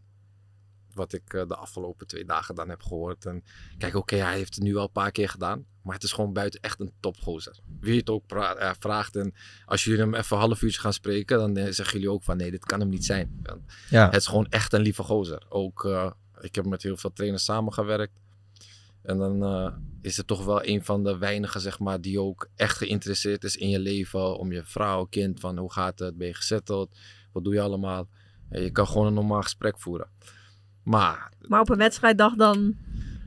wat 0.99 1.13
ik 1.13 1.29
de 1.29 1.55
afgelopen 1.55 2.07
twee 2.07 2.25
dagen 2.25 2.55
dan 2.55 2.69
heb 2.69 2.83
gehoord. 2.83 3.25
En 3.25 3.43
kijk, 3.77 3.95
oké, 3.95 4.13
okay, 4.13 4.27
hij 4.27 4.37
heeft 4.37 4.55
het 4.55 4.63
nu 4.63 4.75
al 4.75 4.83
een 4.83 4.91
paar 4.91 5.11
keer 5.11 5.29
gedaan. 5.29 5.65
Maar 5.83 5.93
het 5.93 6.03
is 6.03 6.11
gewoon 6.11 6.33
buiten 6.33 6.61
echt 6.61 6.79
een 6.79 6.91
topgozer. 6.99 7.59
Wie 7.79 7.99
het 7.99 8.09
ook 8.09 8.33
uh, 8.33 8.71
vraagt. 8.79 9.15
En 9.15 9.33
als 9.65 9.83
jullie 9.83 9.99
hem 9.99 10.13
even 10.13 10.35
een 10.35 10.43
half 10.43 10.61
uurtje 10.61 10.79
gaan 10.79 10.93
spreken, 10.93 11.37
dan 11.37 11.57
uh, 11.57 11.63
zeggen 11.69 11.93
jullie 11.93 12.11
ook 12.11 12.23
van 12.23 12.37
nee, 12.37 12.51
dit 12.51 12.65
kan 12.65 12.79
hem 12.79 12.89
niet 12.89 13.05
zijn. 13.05 13.43
Ja. 13.89 14.05
Het 14.05 14.15
is 14.15 14.27
gewoon 14.27 14.47
echt 14.49 14.73
een 14.73 14.81
lieve 14.81 15.03
gozer. 15.03 15.45
Ook, 15.49 15.83
uh, 15.83 16.11
ik 16.41 16.55
heb 16.55 16.65
met 16.65 16.83
heel 16.83 16.97
veel 16.97 17.13
trainers 17.13 17.43
samengewerkt. 17.43 18.13
En 19.01 19.17
dan 19.17 19.43
eh, 19.43 19.73
is 20.01 20.17
het 20.17 20.27
toch 20.27 20.45
wel 20.45 20.65
een 20.65 20.83
van 20.83 21.03
de 21.03 21.17
weinigen, 21.17 21.61
zeg 21.61 21.79
maar, 21.79 22.01
die 22.01 22.21
ook 22.21 22.49
echt 22.55 22.77
geïnteresseerd 22.77 23.43
is 23.43 23.55
in 23.55 23.69
je 23.69 23.79
leven. 23.79 24.37
Om 24.37 24.51
je 24.51 24.63
vrouw, 24.63 25.05
kind, 25.05 25.39
van 25.39 25.57
hoe 25.57 25.71
gaat 25.71 25.99
het? 25.99 26.17
Ben 26.17 26.27
je 26.27 26.33
gezetteld? 26.33 26.97
Wat 27.31 27.43
doe 27.43 27.53
je 27.53 27.61
allemaal? 27.61 28.07
En 28.49 28.61
je 28.61 28.71
kan 28.71 28.87
gewoon 28.87 29.07
een 29.07 29.13
normaal 29.13 29.41
gesprek 29.41 29.79
voeren. 29.79 30.09
Maar 30.83 31.31
Maar 31.47 31.61
op 31.61 31.69
een 31.69 31.77
wedstrijddag 31.77 32.35
dan... 32.35 32.75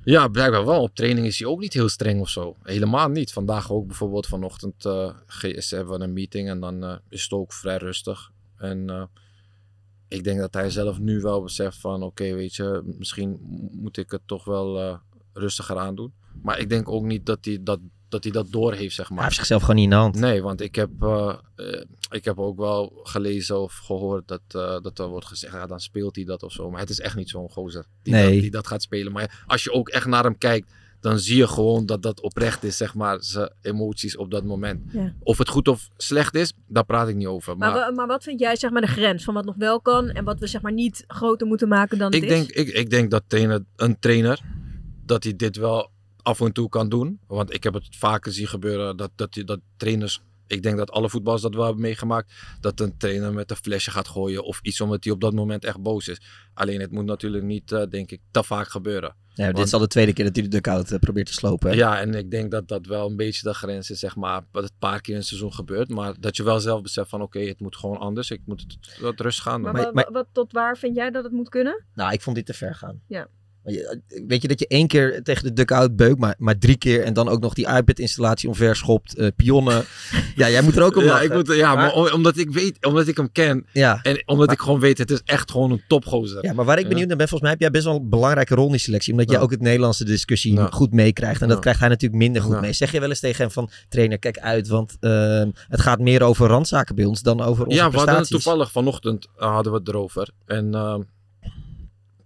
ja, 0.05 0.29
blijkbaar 0.29 0.65
wel. 0.67 0.83
Op 0.83 0.95
training 0.95 1.27
is 1.27 1.39
hij 1.39 1.49
ook 1.49 1.61
niet 1.61 1.73
heel 1.73 1.89
streng 1.89 2.21
of 2.21 2.29
zo. 2.29 2.57
Helemaal 2.63 3.09
niet. 3.09 3.33
Vandaag 3.33 3.73
ook 3.73 3.87
bijvoorbeeld 3.87 4.27
vanochtend 4.27 4.85
eh, 4.85 5.15
GS 5.27 5.71
hebben 5.71 5.99
we 5.99 6.05
een 6.05 6.13
meeting 6.13 6.49
en 6.49 6.61
dan 6.61 6.85
eh, 6.85 6.97
is 7.09 7.23
het 7.23 7.33
ook 7.33 7.53
vrij 7.53 7.77
rustig. 7.77 8.31
En 8.57 8.91
eh, 8.91 9.03
ik 10.13 10.25
denk 10.25 10.39
dat 10.39 10.55
hij 10.55 10.71
zelf 10.71 10.99
nu 10.99 11.21
wel 11.21 11.43
beseft 11.43 11.79
van 11.79 12.03
oké, 12.03 12.35
weet 12.35 12.55
je, 12.55 12.95
misschien 12.99 13.39
moet 13.73 13.97
ik 13.97 14.11
het 14.11 14.23
toch 14.27 14.45
wel 14.45 14.79
eh, 14.81 14.97
rustiger 15.33 15.79
aandoen. 15.79 16.13
Maar 16.43 16.59
ik 16.59 16.69
denk 16.69 16.89
ook 16.89 17.05
niet 17.05 17.27
dat 17.27 17.45
hij 17.45 17.59
dat, 17.63 17.81
dat, 18.13 18.23
hij 18.25 18.33
dat 18.33 18.53
door 18.53 18.73
heeft, 18.73 18.95
zeg 18.95 19.09
maar. 19.09 19.17
Hij 19.17 19.25
heeft 19.27 19.37
zichzelf 19.37 19.61
gewoon 19.61 19.77
niet 19.77 19.85
in 19.85 19.91
de 19.91 19.97
hand. 19.97 20.15
Nee, 20.15 20.43
want 20.43 20.61
ik 20.61 20.75
heb, 20.75 20.91
eh, 21.01 21.35
eh, 21.57 21.83
ik 22.11 22.25
heb 22.25 22.39
ook 22.39 22.59
wel 22.59 23.01
gelezen 23.03 23.61
of 23.61 23.77
gehoord 23.77 24.29
dat, 24.29 24.41
eh, 24.49 24.81
dat 24.81 24.99
er 24.99 25.09
wordt 25.09 25.27
gezegd, 25.27 25.53
ja, 25.53 25.67
dan 25.67 25.81
speelt 25.81 26.17
hij 26.17 26.25
dat 26.25 26.43
of 26.43 26.53
zo. 26.53 26.71
Maar 26.71 26.81
het 26.81 26.91
is 26.91 27.01
echt 27.01 27.17
niet 27.17 27.31
zo'n 27.31 27.51
gozer 27.51 27.85
die, 28.03 28.13
Nee. 28.13 28.33
dat, 28.33 28.41
die 28.41 28.51
dat 28.51 28.67
gaat 28.67 28.83
spelen. 28.83 29.13
Maar 29.13 29.45
als 29.47 29.65
je 29.65 29.73
ook 29.73 29.89
echt 29.89 30.07
naar 30.07 30.25
hem 30.25 30.39
kijkt, 30.39 30.73
dan 31.01 31.19
zie 31.19 31.37
je 31.37 31.49
gewoon 31.49 31.87
dat 31.87 32.03
dat 32.03 32.21
oprecht 32.21 32.65
is, 32.65 32.77
zeg 32.77 32.95
maar, 32.95 33.17
zijn 33.21 33.53
emoties 33.63 34.17
op 34.17 34.31
dat 34.31 34.45
moment. 34.45 34.81
Ja. 34.93 35.13
Of 35.23 35.39
het 35.39 35.49
goed 35.49 35.69
of 35.69 35.89
slecht 35.97 36.35
is, 36.35 36.53
daar 36.67 36.85
praat 36.85 37.09
ik 37.09 37.15
niet 37.15 37.27
over. 37.27 37.57
Maar, 37.57 37.73
Maar, 37.73 37.95
maar 37.95 38.07
wat 38.07 38.23
vind 38.23 38.41
jij 38.41 38.57
zeg 38.57 38.71
maar 38.71 38.81
de 38.81 38.87
grens 38.87 39.25
van 39.25 39.35
wat 39.35 39.45
nog 39.45 39.57
wel 39.57 39.81
kan 39.81 40.09
en 40.09 40.25
wat 40.25 40.39
we 40.39 40.47
zeg 40.47 40.61
maar 40.63 40.73
niet 40.73 41.05
groter 41.07 41.47
moeten 41.47 41.69
maken 41.69 41.99
dan 41.99 42.07
het 42.13 42.23
ik, 42.23 42.23
is? 42.23 42.29
denk, 42.29 42.51
ik, 42.51 42.69
ik 42.69 42.91
denk 42.91 43.11
dat 43.11 43.23
trainer, 43.27 43.65
een 43.77 43.99
trainer, 43.99 44.41
dat 45.07 45.25
hij 45.25 45.37
dit 45.37 45.57
wel 45.57 45.91
af 46.23 46.41
en 46.41 46.53
toe 46.53 46.69
kan 46.69 46.89
doen. 46.89 47.21
Want 47.27 47.55
ik 47.55 47.63
heb 47.65 47.75
het 47.75 47.97
vaker 47.97 48.33
zien 48.33 48.47
gebeuren 48.47 48.97
dat, 48.97 49.11
dat, 49.17 49.43
dat 49.45 49.61
trainers... 49.77 50.23
Ik 50.47 50.63
denk 50.63 50.77
dat 50.77 50.91
alle 50.91 51.11
voetballers 51.11 51.43
dat 51.43 51.55
wel 51.55 51.65
hebben 51.65 51.83
meegemaakt. 51.83 52.33
Dat 52.61 52.81
een 52.81 52.97
trainer 52.97 53.33
met 53.33 53.51
een 53.51 53.57
flesje 53.57 53.91
gaat 53.91 54.09
gooien 54.09 54.45
of 54.45 54.61
iets 54.63 54.81
omdat 54.81 55.05
hij 55.05 55.13
op 55.13 55.21
dat 55.21 55.33
moment 55.33 55.65
echt 55.65 55.83
boos 55.83 56.09
is. 56.09 56.21
Alleen 56.55 56.81
het 56.81 56.91
moet 56.91 57.05
natuurlijk 57.05 57.45
niet, 57.45 57.73
eh, 57.73 57.83
denk 57.89 58.11
ik, 58.11 58.21
te 58.31 58.45
vaak 58.45 58.69
gebeuren. 58.69 59.15
Ja, 59.35 59.53
dit 59.53 59.67
is 59.67 59.73
al 59.73 59.81
de 59.81 59.87
tweede 59.87 60.13
keer 60.13 60.25
dat 60.25 60.35
hij 60.35 60.45
de 60.49 60.61
dugout 60.61 60.91
eh, 60.91 60.99
probeert 60.99 61.27
te 61.27 61.33
slopen. 61.33 61.71
hè? 61.71 61.77
Ja, 61.77 62.01
en 62.01 62.15
ik 62.15 62.31
denk 62.31 62.51
dat 62.51 62.69
dat 62.69 62.87
wel 62.87 63.11
een 63.11 63.17
beetje 63.17 63.43
de 63.49 63.55
grens 63.55 63.91
is, 63.91 63.99
zeg 63.99 64.17
maar. 64.17 64.45
Dat 64.53 64.63
het 64.63 64.73
een 64.73 64.79
paar 64.79 65.01
keer 65.01 65.13
in 65.13 65.19
het 65.19 65.29
seizoen 65.29 65.53
gebeurt. 65.53 65.89
Maar 65.89 66.15
dat 66.21 66.37
je 66.37 66.43
wel 66.43 66.61
zelf 66.61 66.83
beseft 66.83 67.09
van, 67.09 67.23
oké, 67.23 67.41
het 67.41 67.61
moet 67.61 67.77
gewoon 67.77 67.99
anders. 67.99 68.31
Ik 68.31 68.41
moet 68.45 68.61
het 68.61 68.99
wat 69.01 69.21
rust 69.21 69.41
gaan. 69.41 69.61
Maar, 69.61 69.93
wat, 70.13 70.27
tot 70.33 70.53
waar 70.53 70.79
vind 70.79 70.97
jij 70.97 71.11
dat 71.11 71.25
het 71.25 71.33
moet 71.33 71.49
kunnen? 71.49 71.85
Nou, 71.95 72.13
ik 72.13 72.21
vond 72.21 72.37
dit 72.37 72.47
te 72.47 72.55
ver 72.55 72.75
gaan. 72.75 73.01
Ja. 73.07 73.29
Eh, 73.65 73.75
Weet 74.27 74.43
je 74.43 74.49
dat 74.49 74.59
je 74.59 74.67
één 74.67 74.87
keer 74.87 75.23
tegen 75.23 75.43
de 75.45 75.53
dugout 75.53 75.97
beukt, 75.97 76.19
maar, 76.19 76.35
maar 76.39 76.59
drie 76.59 76.77
keer 76.77 77.03
en 77.05 77.13
dan 77.13 77.29
ook 77.29 77.41
nog 77.41 77.55
die 77.55 77.69
iPad-installatie 77.69 78.49
omver 78.49 78.77
schopt, 78.77 79.15
eh, 79.17 79.29
pionnen. 79.37 79.85
ja, 80.37 80.49
jij 80.51 80.63
moet 80.63 80.77
er 80.77 80.83
ook 80.83 80.97
om 80.97 81.05
ja, 81.05 81.21
ik 81.21 81.33
moet, 81.33 81.47
ja, 81.55 81.75
maar 81.75 81.93
om- 81.93 82.11
omdat 82.13 82.37
ik 82.37 82.51
weet, 82.51 82.87
omdat 82.87 83.07
ik 83.09 83.17
hem 83.17 83.33
ken. 83.33 83.67
Ja. 83.73 83.99
En 84.03 84.23
omdat 84.27 84.53
ik 84.53 84.61
gewoon 84.61 84.81
weet, 84.81 84.99
het 84.99 85.11
is 85.11 85.21
echt 85.25 85.51
gewoon 85.51 85.71
een 85.71 85.83
topgozer. 85.89 86.45
Ja, 86.45 86.53
maar 86.53 86.65
waar 86.65 86.79
ik 86.79 86.89
benieuwd 86.89 87.09
naar 87.09 87.17
ben, 87.17 87.29
volgens 87.29 87.41
mij 87.41 87.51
heb 87.51 87.61
jij 87.61 87.71
best 87.71 87.85
wel 87.85 87.95
een 87.97 88.09
belangrijke 88.09 88.55
rol 88.55 88.65
in 88.67 88.71
die 88.71 88.81
selectie. 88.81 89.13
Omdat 89.13 89.29
jij 89.29 89.39
Ja. 89.39 89.45
ook 89.45 89.51
het 89.51 89.61
Nederlandse 89.61 90.05
discussie 90.05 90.55
Ja. 90.55 90.67
goed 90.71 90.93
meekrijgt. 90.93 91.41
En 91.43 91.47
dat 91.47 91.57
Ja. 91.57 91.63
krijgt 91.63 91.81
hij 91.81 91.89
natuurlijk 91.89 92.23
minder 92.23 92.43
goed 92.43 92.55
Ja. 92.55 92.61
mee. 92.61 92.73
Zeg 92.73 92.93
je 92.93 93.01
wel 93.01 93.09
eens 93.09 93.21
tegen 93.21 93.43
hem 93.43 93.51
van, 93.51 93.71
trainer, 93.89 94.19
kijk 94.19 94.39
uit. 94.39 94.69
Want 94.69 94.97
ehm, 95.01 95.51
het 95.69 95.81
gaat 95.81 95.99
meer 96.01 96.23
over 96.23 96.49
randzaken 96.49 96.95
bij 96.95 97.05
ons 97.05 97.23
dan 97.23 97.41
over 97.41 97.65
onze 97.67 97.77
Ja, 97.77 97.91
we 97.91 97.97
hadden 97.97 98.15
het 98.15 98.17
prestaties. 98.17 98.45
toevallig 98.45 98.71
vanochtend 98.73 99.27
eh, 99.37 99.53
hadden 99.55 99.73
we 99.73 99.79
het 99.79 99.89
erover. 99.89 100.31
En 100.47 100.75
ehm, 100.75 101.01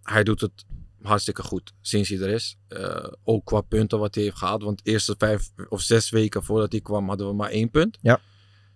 hij 0.03 0.23
doet 0.25 0.41
het 0.41 0.65
hartstikke 1.07 1.43
goed 1.43 1.73
sinds 1.81 2.09
hij 2.09 2.19
er 2.21 2.29
is. 2.29 2.57
Eh, 2.69 3.07
ook 3.25 3.45
qua 3.45 3.61
punten 3.61 3.99
wat 3.99 4.15
hij 4.15 4.25
heeft 4.25 4.37
gehaald. 4.37 4.63
Want 4.63 4.85
de 4.85 4.91
eerste 4.91 5.15
vijf 5.19 5.51
of 5.69 5.81
zes 5.81 6.11
weken 6.11 6.45
voordat 6.45 6.73
hij 6.73 6.81
kwam 6.81 7.09
hadden 7.09 7.27
we 7.27 7.35
maar 7.35 7.51
één 7.51 7.71
punt. 7.71 7.99
Ja. 8.01 8.21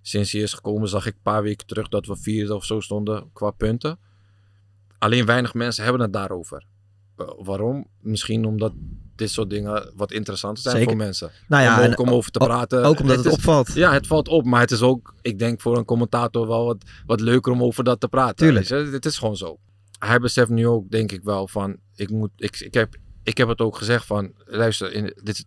Sinds 0.03 0.33
hij 0.33 0.41
is 0.41 0.53
gekomen 0.53 0.89
zag 0.89 1.07
ik 1.07 1.15
een 1.15 1.23
paar 1.23 1.43
weken 1.43 1.67
terug 1.67 1.89
dat 1.89 2.07
we 2.07 2.17
vierde 2.17 2.55
of 2.55 2.65
zo 2.65 2.81
stonden 2.81 3.31
qua 3.33 3.51
punten. 3.51 3.99
Alleen 4.99 5.27
weinig 5.27 5.55
mensen 5.55 5.83
hebben 5.85 6.03
het 6.03 6.13
daarover. 6.13 6.65
Eh, 7.17 7.27
waarom? 7.39 7.87
Misschien 8.01 8.45
omdat 8.45 8.73
dit 9.17 9.31
soort 9.31 9.51
dingen 9.51 9.93
wat 9.97 10.13
interessanter 10.13 10.63
zijn 10.63 10.77
Zeker. 10.77 10.91
voor 10.91 11.03
mensen. 11.05 11.31
Nou 11.49 11.63
ja, 11.63 11.85
om, 11.87 11.91
ook 11.93 11.99
om 12.01 12.09
over 12.09 12.31
te 12.31 12.39
praten. 12.39 12.85
ook 12.85 13.01
omdat 13.01 13.17
het 13.17 13.27
is- 13.27 13.33
opvalt. 13.33 13.75
Ja, 13.75 13.93
het 13.93 14.07
valt 14.07 14.29
op. 14.29 14.45
Maar 14.45 14.61
het 14.61 14.71
is 14.71 14.83
ook, 14.83 15.15
ik 15.23 15.39
denk 15.39 15.61
voor 15.61 15.77
een 15.77 15.85
commentator 15.85 16.47
wel 16.47 16.65
wat, 16.65 16.85
wat 17.07 17.21
leuker 17.21 17.53
om 17.53 17.63
over 17.63 17.85
dat 17.85 18.01
te 18.01 18.09
praten. 18.09 18.37
Tuurlijk. 18.37 18.93
Het 18.93 19.07
is 19.07 19.19
gewoon 19.19 19.37
zo. 19.37 19.59
Hij 19.99 20.19
beseft 20.19 20.51
nu 20.51 20.67
ook, 20.67 20.91
denk 20.91 21.13
ik 21.13 21.23
wel, 21.23 21.49
van 21.49 21.77
ik 22.01 22.11
moet, 22.11 22.31
ik, 22.37 22.61
ik, 22.61 22.75
heb, 22.75 22.97
ik 23.23 23.37
heb 23.39 23.49
het 23.49 23.61
ook 23.61 23.77
gezegd 23.77 24.07
van, 24.07 24.33
luister, 24.45 24.93
in, 24.93 25.15
dit, 25.23 25.47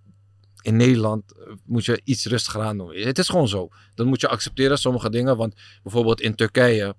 in 0.62 0.76
Nederland 0.76 1.38
eh, 1.38 1.54
moet 1.66 1.86
je 1.86 2.02
iets 2.04 2.26
rustiger 2.26 2.62
aan 2.62 2.78
doen. 2.78 2.96
Het 2.96 3.18
is 3.18 3.30
gewoon 3.30 3.48
zo. 3.48 3.70
Dan 3.96 4.08
moet 4.08 4.22
je 4.22 4.28
accepteren 4.28 4.78
sommige 4.78 5.10
dingen. 5.10 5.38
Want 5.38 5.56
bijvoorbeeld 5.84 6.22
in 6.22 6.36
Turkije 6.36 6.96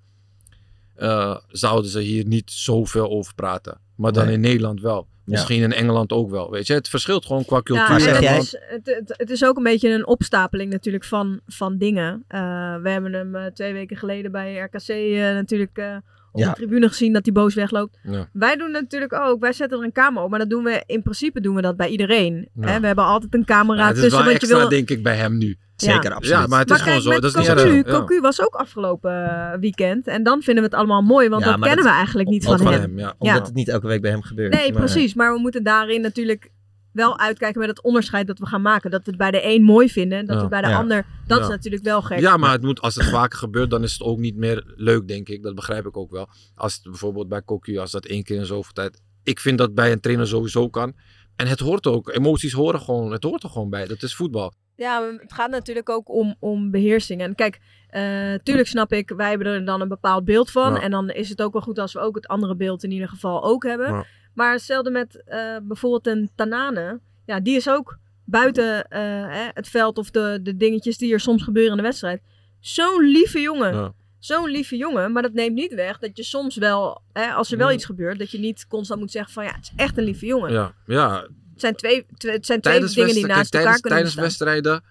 eh, 0.95 1.37
zouden 1.49 1.91
ze 1.91 2.01
hier 2.01 2.27
niet 2.27 2.51
zoveel 2.51 3.11
over 3.11 3.35
praten. 3.35 3.81
Maar 3.97 4.13
dan 4.13 4.25
Nee. 4.25 4.35
in 4.35 4.41
Nederland 4.41 4.81
wel. 4.81 5.07
Ja. 5.25 5.33
Misschien 5.33 5.63
in 5.63 5.73
Engeland 5.73 6.13
ook 6.13 6.31
wel. 6.31 6.51
Weet 6.51 6.67
je, 6.67 6.75
het 6.75 6.89
verschilt 6.89 7.27
gewoon 7.27 7.45
qua 7.45 7.63
cultuur. 7.63 7.99
Ja, 7.99 8.13
het, 8.13 8.23
dan- 8.23 8.37
is, 8.37 8.57
het, 8.61 9.15
het, 9.17 9.31
is 9.31 9.45
ook 9.45 9.57
een 9.57 9.63
beetje 9.63 9.91
een 9.91 10.07
opstapeling 10.07 10.73
natuurlijk 10.73 11.05
van, 11.05 11.41
van 11.47 11.79
dingen. 11.79 12.25
Eh, 12.29 12.41
we 12.83 12.91
hebben 12.91 13.13
hem 13.13 13.35
eh, 13.35 13.47
twee 13.47 13.73
weken 13.73 13.97
geleden 13.97 14.33
bij 14.33 14.57
RKC 14.59 14.89
eh, 14.89 15.15
natuurlijk 15.19 15.79
eh, 15.79 15.97
op 16.35 16.41
Ja. 16.41 16.49
de 16.49 16.55
tribune 16.55 16.89
gezien 16.89 17.13
dat 17.13 17.25
hij 17.25 17.33
boos 17.35 17.55
wegloopt. 17.55 17.99
Ja. 18.03 18.29
Wij 18.33 18.57
doen 18.57 18.73
het 18.73 18.83
natuurlijk 18.83 19.13
ook. 19.13 19.41
Wij 19.41 19.53
zetten 19.53 19.79
er 19.79 19.85
een 19.85 19.93
camera 19.93 20.25
op. 20.25 20.31
Maar 20.31 20.39
dat 20.39 20.51
doen 20.51 20.65
we 20.65 20.83
in 20.87 21.03
principe 21.03 21.41
doen 21.41 21.55
we 21.55 21.63
dat 21.63 21.77
bij 21.77 21.89
iedereen. 21.89 22.49
Ja. 22.55 22.67
Hè? 22.69 22.81
We 22.81 22.87
hebben 22.87 23.05
altijd 23.05 23.35
een 23.35 23.45
camera 23.45 23.81
Ja, 23.81 23.87
het 23.87 23.97
is 23.97 24.03
tussen. 24.03 24.19
wel 24.21 24.29
want 24.29 24.41
je 24.41 24.47
extra, 24.47 24.59
wil... 24.69 24.77
denk 24.77 24.91
ik, 24.91 25.03
bij 25.03 25.17
hem 25.17 25.39
nu. 25.39 25.57
Zeker, 25.77 26.05
Ja. 26.05 26.11
absoluut. 26.11 26.39
Ja, 26.41 26.47
maar 26.47 26.59
het 26.59 26.69
Maar 26.69 26.79
is 26.79 26.83
gewoon 26.85 27.01
kijk, 27.01 27.03
zo. 27.15 27.21
met 27.21 27.23
Dat 27.23 27.31
is 27.43 27.49
niet 27.49 27.57
Cocu, 27.57 27.77
erg. 27.79 27.87
Ja. 27.87 27.99
Cocu 27.99 28.21
was 28.21 28.41
ook 28.41 28.55
afgelopen 28.55 29.25
eh, 29.31 29.59
weekend. 29.61 30.07
En 30.07 30.23
dan 30.23 30.43
vinden 30.43 30.63
we 30.65 30.69
het 30.71 30.79
allemaal 30.79 31.03
mooi, 31.03 31.29
want 31.29 31.45
Ja, 31.45 31.51
dat 31.51 31.61
kennen 31.61 31.77
dat- 31.85 31.87
we 31.93 31.99
eigenlijk 31.99 32.29
niet 32.29 32.47
ook 32.47 32.59
van 32.59 32.73
hem. 32.73 32.99
ja. 32.99 33.15
Omdat 33.19 33.47
het 33.47 33.55
niet 33.55 33.69
elke 33.69 33.87
week 33.87 34.01
bij 34.01 34.11
hem 34.11 34.23
gebeurt. 34.23 34.53
Nee, 34.55 34.73
Maar- 34.73 34.81
precies. 34.83 35.15
Maar 35.15 35.33
we 35.35 35.41
moeten 35.41 35.63
daarin 35.63 36.01
natuurlijk 36.01 36.51
wel 36.95 37.19
uitkijken 37.19 37.61
met 37.61 37.69
het 37.69 37.83
onderscheid 37.83 38.27
dat 38.27 38.39
we 38.39 38.47
gaan 38.47 38.63
maken. 38.63 38.91
Dat 38.91 39.05
we 39.05 39.11
het 39.11 39.19
bij 39.19 39.31
de 39.31 39.45
een 39.45 39.63
mooi 39.63 39.89
vinden 39.89 40.19
en 40.19 40.27
dat 40.27 40.35
Ja. 40.35 40.49
we 40.49 40.55
het 40.55 40.61
bij 40.61 40.63
de 40.63 40.69
Ja. 40.69 40.79
ander... 40.79 41.07
Dat 41.27 41.39
Ja. 41.39 41.45
is 41.45 41.51
natuurlijk 41.51 41.85
wel 41.85 42.03
gek. 42.03 42.19
Ja, 42.21 42.37
maar 42.37 42.53
het 42.53 42.63
moet, 42.63 42.81
als 42.81 42.95
het 42.95 43.05
vaker 43.05 43.39
gebeurt, 43.39 43.71
dan 43.71 43.83
is 43.83 43.93
het 43.93 44.03
ook 44.03 44.19
niet 44.19 44.37
meer 44.37 44.73
leuk, 44.77 45.09
denk 45.09 45.29
ik. 45.29 45.43
Dat 45.43 45.55
begrijp 45.55 45.87
ik 45.87 45.97
ook 45.97 46.11
wel. 46.11 46.29
Als 46.55 46.75
het 46.75 46.83
bijvoorbeeld 46.83 47.29
bij 47.29 47.43
Cocu, 47.45 47.79
als 47.79 47.91
dat 47.91 48.07
één 48.07 48.23
keer 48.25 48.37
in 48.37 48.47
zoveel 48.47 48.73
tijd... 48.73 49.03
Ik 49.23 49.41
vind 49.41 49.59
dat 49.59 49.75
bij 49.75 49.93
een 49.93 50.01
trainer 50.01 50.27
sowieso 50.27 50.69
kan. 50.69 50.93
En 51.37 51.47
het 51.47 51.61
hoort 51.61 51.87
ook. 51.87 52.09
Emoties 52.11 52.53
horen 52.53 52.81
gewoon. 52.81 53.13
Het 53.13 53.23
hoort 53.25 53.43
er 53.43 53.49
gewoon 53.51 53.71
bij. 53.71 53.87
Dat 53.87 54.03
is 54.03 54.15
voetbal. 54.15 54.53
Ja, 54.77 55.17
het 55.19 55.33
gaat 55.33 55.51
natuurlijk 55.51 55.89
ook 55.89 56.09
om, 56.11 56.37
om 56.39 56.71
beheersing. 56.71 57.21
En 57.21 57.35
kijk, 57.35 57.61
eh, 57.89 58.35
tuurlijk 58.43 58.69
snap 58.69 58.93
ik, 58.93 59.13
wij 59.17 59.29
hebben 59.29 59.47
er 59.47 59.65
dan 59.65 59.81
een 59.81 59.89
bepaald 59.89 60.25
beeld 60.25 60.51
van. 60.51 60.75
Ja. 60.75 60.81
En 60.81 60.91
dan 60.91 61.11
is 61.11 61.29
het 61.29 61.43
ook 61.43 61.53
wel 61.53 61.63
goed 61.63 61.79
als 61.79 61.93
we 61.93 61.99
ook 62.01 62.15
het 62.15 62.27
andere 62.27 62.57
beeld 62.57 62.85
in 62.85 62.91
ieder 62.91 63.09
geval 63.09 63.45
ook 63.45 63.65
hebben. 63.65 63.89
Ja. 63.93 64.05
Maar 64.35 64.53
hetzelfde 64.53 64.91
met 64.91 65.23
eh, 65.25 65.57
bijvoorbeeld 65.63 66.07
een 66.07 66.31
Tanane. 66.35 67.01
Ja, 67.27 67.41
die 67.41 67.57
is 67.57 67.69
ook 67.69 67.99
buiten 68.25 68.89
eh, 68.89 69.49
het 69.55 69.69
veld 69.69 69.99
of 69.99 70.11
de, 70.11 70.39
de 70.43 70.57
dingetjes 70.57 70.99
die 70.99 71.13
er 71.13 71.21
soms 71.21 71.43
gebeuren 71.43 71.71
in 71.71 71.77
de 71.77 71.83
wedstrijd. 71.83 72.23
Zo'n 72.61 73.03
lieve 73.03 73.41
jongen. 73.41 73.75
Ja. 73.75 73.93
Zo'n 74.19 74.51
lieve 74.51 74.77
jongen, 74.77 75.13
maar 75.13 75.23
dat 75.23 75.33
neemt 75.33 75.55
niet 75.55 75.75
weg 75.75 75.99
dat 75.99 76.17
je 76.17 76.23
soms 76.23 76.57
wel, 76.57 77.03
hè, 77.13 77.33
als 77.33 77.53
er 77.53 77.59
wel 77.59 77.69
Ja. 77.69 77.75
iets 77.75 77.85
gebeurt, 77.85 78.19
dat 78.19 78.31
je 78.31 78.39
niet 78.39 78.67
constant 78.67 79.01
moet 79.01 79.11
zeggen 79.11 79.33
van 79.33 79.45
ja, 79.45 79.55
het 79.55 79.63
is 79.63 79.73
echt 79.77 79.99
een 79.99 80.05
lieve 80.05 80.27
jongen. 80.27 80.53
Ja, 80.53 80.75
ja. 80.87 81.21
Het 81.53 81.61
zijn 81.61 81.75
twee, 81.75 82.07
het 82.17 82.47
zijn 82.47 82.61
twee 82.61 82.81
dingen 82.81 83.15
die 83.15 83.27
naast 83.27 83.51
kijk, 83.51 83.65
elkaar 83.65 83.81
tijdens, 83.81 83.81
kunnen 83.81 83.99
tijdens 83.99 84.15
wedstrijden, 84.15 84.85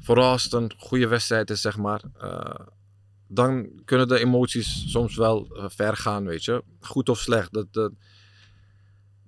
vooral 0.00 0.30
als 0.30 0.42
het 0.42 0.52
een 0.52 0.72
goede 0.76 1.08
wedstrijd 1.08 1.50
is, 1.50 1.60
zeg 1.60 1.76
maar, 1.76 2.02
eh, 2.20 2.66
dan 3.28 3.80
kunnen 3.84 4.08
de 4.08 4.18
emoties 4.18 4.90
soms 4.90 5.16
wel 5.16 5.48
ver 5.68 5.96
gaan, 5.96 6.24
weet 6.24 6.44
je. 6.44 6.62
Goed 6.80 7.08
of 7.08 7.18
slecht, 7.18 7.52
dat, 7.52 7.72
dat, 7.72 7.92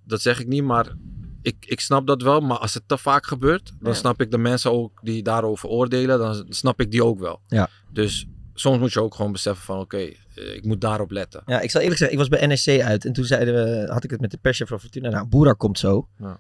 dat 0.09 0.21
zeg 0.23 0.40
ik 0.40 0.47
niet, 0.47 0.62
maar 0.64 0.87
ik, 1.42 1.57
ik 1.66 1.81
snap 1.81 2.07
dat 2.07 2.23
wel. 2.23 2.40
Maar 2.40 2.59
als 2.59 2.75
het 2.75 2.83
te 2.87 2.99
vaak 2.99 3.27
gebeurt, 3.27 3.73
dan 3.81 3.92
Ja. 3.92 3.99
snap 3.99 4.21
ik 4.21 4.31
de 4.31 4.38
mensen 4.38 4.73
ook 4.73 5.01
die 5.03 5.23
daarover 5.23 5.68
oordelen, 5.68 6.18
dan 6.18 6.47
snap 6.49 6.81
ik 6.81 6.90
die 6.90 7.05
ook 7.05 7.18
wel. 7.18 7.40
Ja. 7.47 7.68
Dus 7.92 8.27
soms 8.55 8.79
moet 8.79 8.92
je 8.92 9.03
ook 9.03 9.14
gewoon 9.14 9.33
beseffen 9.33 9.64
van, 9.64 9.79
oké, 9.81 9.97
eh, 9.97 10.14
ik 10.55 10.64
moet 10.64 10.81
daarop 10.81 11.11
letten. 11.11 11.42
Ja, 11.47 11.61
ik 11.61 11.71
zal 11.71 11.81
eerlijk 11.81 11.99
zeggen, 11.99 12.18
ik 12.18 12.29
was 12.29 12.38
bij 12.38 12.47
NEC 12.47 12.81
uit 12.81 13.05
en 13.05 13.12
toen 13.12 13.25
zeiden 13.25 13.55
we, 13.55 13.92
had 13.92 14.05
ik 14.05 14.11
het 14.11 14.21
met 14.21 14.31
de 14.31 14.38
perschef 14.38 14.68
van 14.68 14.81
Fortuna. 14.81 15.09
Nou, 15.11 15.27
Boera 15.27 15.53
komt 15.53 15.79
zo. 15.79 16.09
Ja. 16.18 16.38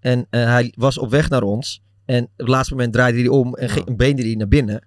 En 0.00 0.26
eh, 0.30 0.44
hij 0.44 0.72
was 0.76 0.98
op 0.98 1.10
weg 1.10 1.28
naar 1.28 1.42
ons. 1.42 1.82
En 2.04 2.24
op 2.24 2.30
het 2.36 2.48
laatste 2.48 2.74
moment 2.74 2.92
draaide 2.92 3.18
hij 3.18 3.28
om 3.28 3.54
en 3.54 3.68
ging, 3.68 3.96
beende 3.96 4.22
hij 4.22 4.34
naar 4.34 4.48
binnen. 4.48 4.86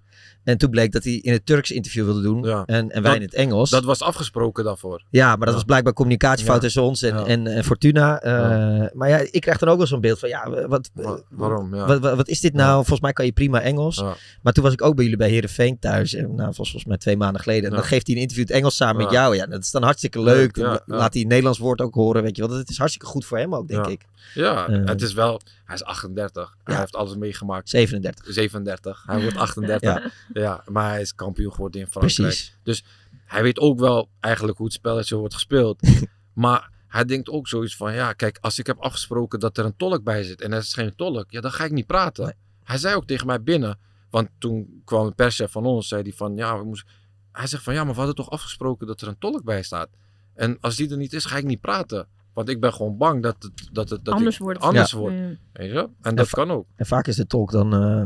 En 0.52 0.58
toen 0.58 0.70
bleek 0.70 0.92
dat 0.92 1.04
hij 1.04 1.14
in 1.14 1.32
het 1.32 1.46
Turks 1.46 1.72
interview 1.72 2.06
wilde 2.06 2.22
doen. 2.22 2.44
Ja. 2.44 2.64
En, 2.66 2.90
en 2.92 3.02
wij 3.04 3.16
in 3.16 3.22
het 3.22 3.34
Engels. 3.34 3.70
Dat 3.70 3.84
was 3.84 4.02
afgesproken 4.02 4.64
daarvoor. 4.64 5.04
Ja, 5.10 5.28
maar 5.28 5.38
dat 5.38 5.48
Ja. 5.48 5.54
was 5.54 5.64
blijkbaar 5.64 5.94
communicatiefout 5.94 6.56
Ja. 6.56 6.62
tussen 6.62 6.82
ons 6.82 7.02
en, 7.02 7.26
en, 7.26 7.48
en 7.48 7.64
Fortuna. 7.64 8.20
Eh. 8.22 8.90
Maar 8.94 9.10
ja, 9.10 9.18
ik 9.32 9.42
krijg 9.42 9.58
dan 9.58 9.70
ook 9.70 9.78
wel 9.78 9.88
zo'n 9.88 10.02
beeld 10.02 10.20
van, 10.20 10.30
ja, 10.30 10.68
wat, 10.68 10.90
waarom? 11.30 11.76
Ja. 11.76 11.86
wat, 11.86 12.00
wat, 12.00 12.16
wat 12.16 12.28
is 12.28 12.40
dit 12.40 12.54
nou? 12.54 12.76
Volgens 12.76 13.00
mij 13.00 13.14
kan 13.14 13.26
je 13.26 13.32
prima 13.32 13.62
Engels. 13.62 14.04
Maar 14.42 14.54
toen 14.54 14.64
was 14.64 14.74
ik 14.74 14.82
ook 14.82 14.96
bij 14.96 15.04
jullie 15.04 15.20
bij 15.20 15.30
Herenveen 15.30 15.80
thuis. 15.80 16.14
En, 16.14 16.36
nou, 16.36 16.54
volgens, 16.54 16.86
mij 16.86 16.98
twee 16.98 17.18
maanden 17.18 17.42
geleden. 17.42 17.70
En 17.70 17.76
dan 17.76 17.86
geeft 17.86 18.08
hij 18.08 18.16
een 18.16 18.22
interview 18.22 18.46
in 18.46 18.52
het 18.52 18.58
Engels 18.62 18.76
samen 18.76 19.04
met 19.04 19.12
jou. 19.12 19.36
Ja, 19.36 19.46
dat 19.46 19.62
is 19.62 19.72
dan 19.72 19.84
hartstikke 19.84 20.22
leuk. 20.22 20.54
Dan. 20.56 20.80
Laat 20.86 21.14
hij 21.14 21.24
Nederlands 21.24 21.60
woord 21.60 21.82
ook 21.82 21.94
horen, 21.94 22.24
weet 22.24 22.36
je 22.36 22.48
wel. 22.48 22.58
Dat 22.58 22.70
is 22.70 22.78
hartstikke 22.78 23.08
goed 23.08 23.26
voor 23.26 23.38
hem 23.38 23.56
ook, 23.56 23.68
denk 23.68 23.88
ik. 23.88 24.02
Ja, 24.34 24.68
Eh. 24.68 24.80
het 24.86 25.02
is 25.02 25.14
wel. 25.14 25.42
Hij 25.72 25.80
is 25.80 25.86
38. 25.86 26.56
Hij 26.64 26.78
heeft 26.78 26.96
alles 26.96 27.16
meegemaakt. 27.16 27.70
37. 27.70 28.34
37. 28.34 29.04
Hij 29.06 29.22
wordt 29.22 29.38
38. 29.48 30.14
Ja. 30.34 30.64
maar 30.68 30.90
hij 30.90 31.02
is 31.02 31.16
kampioen 31.16 31.52
geworden 31.52 31.82
in 31.82 31.88
Frankrijk. 31.88 32.16
Precies. 32.16 32.58
Dus 32.64 32.84
hij 33.26 33.44
weet 33.44 33.60
ook 33.60 33.80
wel 33.80 34.10
eigenlijk 34.20 34.58
hoe 34.58 34.66
het 34.66 34.76
spelletje 34.76 35.16
wordt 35.16 35.34
gespeeld. 35.34 35.82
maar 36.34 36.72
hij 36.88 37.06
denkt 37.06 37.30
ook 37.30 37.48
zoiets 37.48 37.76
van, 37.76 37.94
ja, 37.94 38.14
kijk, 38.14 38.38
als 38.42 38.60
ik 38.60 38.68
heb 38.68 38.78
afgesproken 38.80 39.40
dat 39.40 39.58
er 39.58 39.66
een 39.66 39.76
tolk 39.78 40.04
bij 40.04 40.24
zit 40.24 40.42
en 40.42 40.52
er 40.52 40.60
is 40.60 40.74
geen 40.74 40.96
tolk, 40.96 41.32
ja, 41.32 41.42
dan 41.42 41.52
ga 41.52 41.64
ik 41.64 41.72
niet 41.72 41.88
praten. 41.88 42.36
Hij 42.64 42.78
zei 42.78 42.96
ook 42.96 43.06
tegen 43.06 43.28
mij 43.28 43.44
binnen, 43.44 43.80
want 44.10 44.30
toen 44.38 44.82
kwam 44.86 45.06
een 45.06 45.16
perschef 45.16 45.52
van 45.52 45.66
ons, 45.66 45.88
zei 45.88 46.02
hij 46.02 46.14
van, 46.14 46.36
ja, 46.36 46.58
we 46.58 46.64
moesten... 46.64 46.90
Hij 47.32 47.48
zegt 47.48 47.64
van, 47.64 47.74
ja, 47.74 47.84
maar 47.84 47.94
we 47.94 47.98
hadden 47.98 48.16
toch 48.16 48.30
afgesproken 48.30 48.88
dat 48.88 49.02
er 49.02 49.08
een 49.08 49.18
tolk 49.20 49.44
bij 49.44 49.64
staat. 49.64 49.90
En 50.34 50.58
als 50.60 50.76
die 50.76 50.90
er 50.90 50.98
niet 50.98 51.14
is, 51.14 51.26
ga 51.26 51.38
ik 51.38 51.44
niet 51.44 51.62
praten. 51.62 52.08
Want 52.34 52.50
ik 52.50 52.60
ben 52.60 52.74
gewoon 52.74 52.98
bang 52.98 53.24
dat 53.24 53.36
het, 53.40 53.70
dat 53.72 53.90
het 53.90 54.06
dat 54.06 54.14
Anders 54.14 54.36
ik- 54.36 54.42
wordt. 54.42 54.60
Anders 54.60 54.92
Ja. 54.92 54.98
wordt. 54.98 55.16
Ja. 55.16 55.28
Weet 55.54 55.72
je? 55.72 55.90
En 56.02 56.16
dat 56.16 56.28
va- 56.30 56.38
kan 56.46 56.52
ook. 56.52 56.66
En 56.76 56.86
vaak 56.86 57.08
is 57.08 57.16
de 57.16 57.28
tolk 57.28 57.52
dan... 57.52 57.74
eh, 57.74 58.04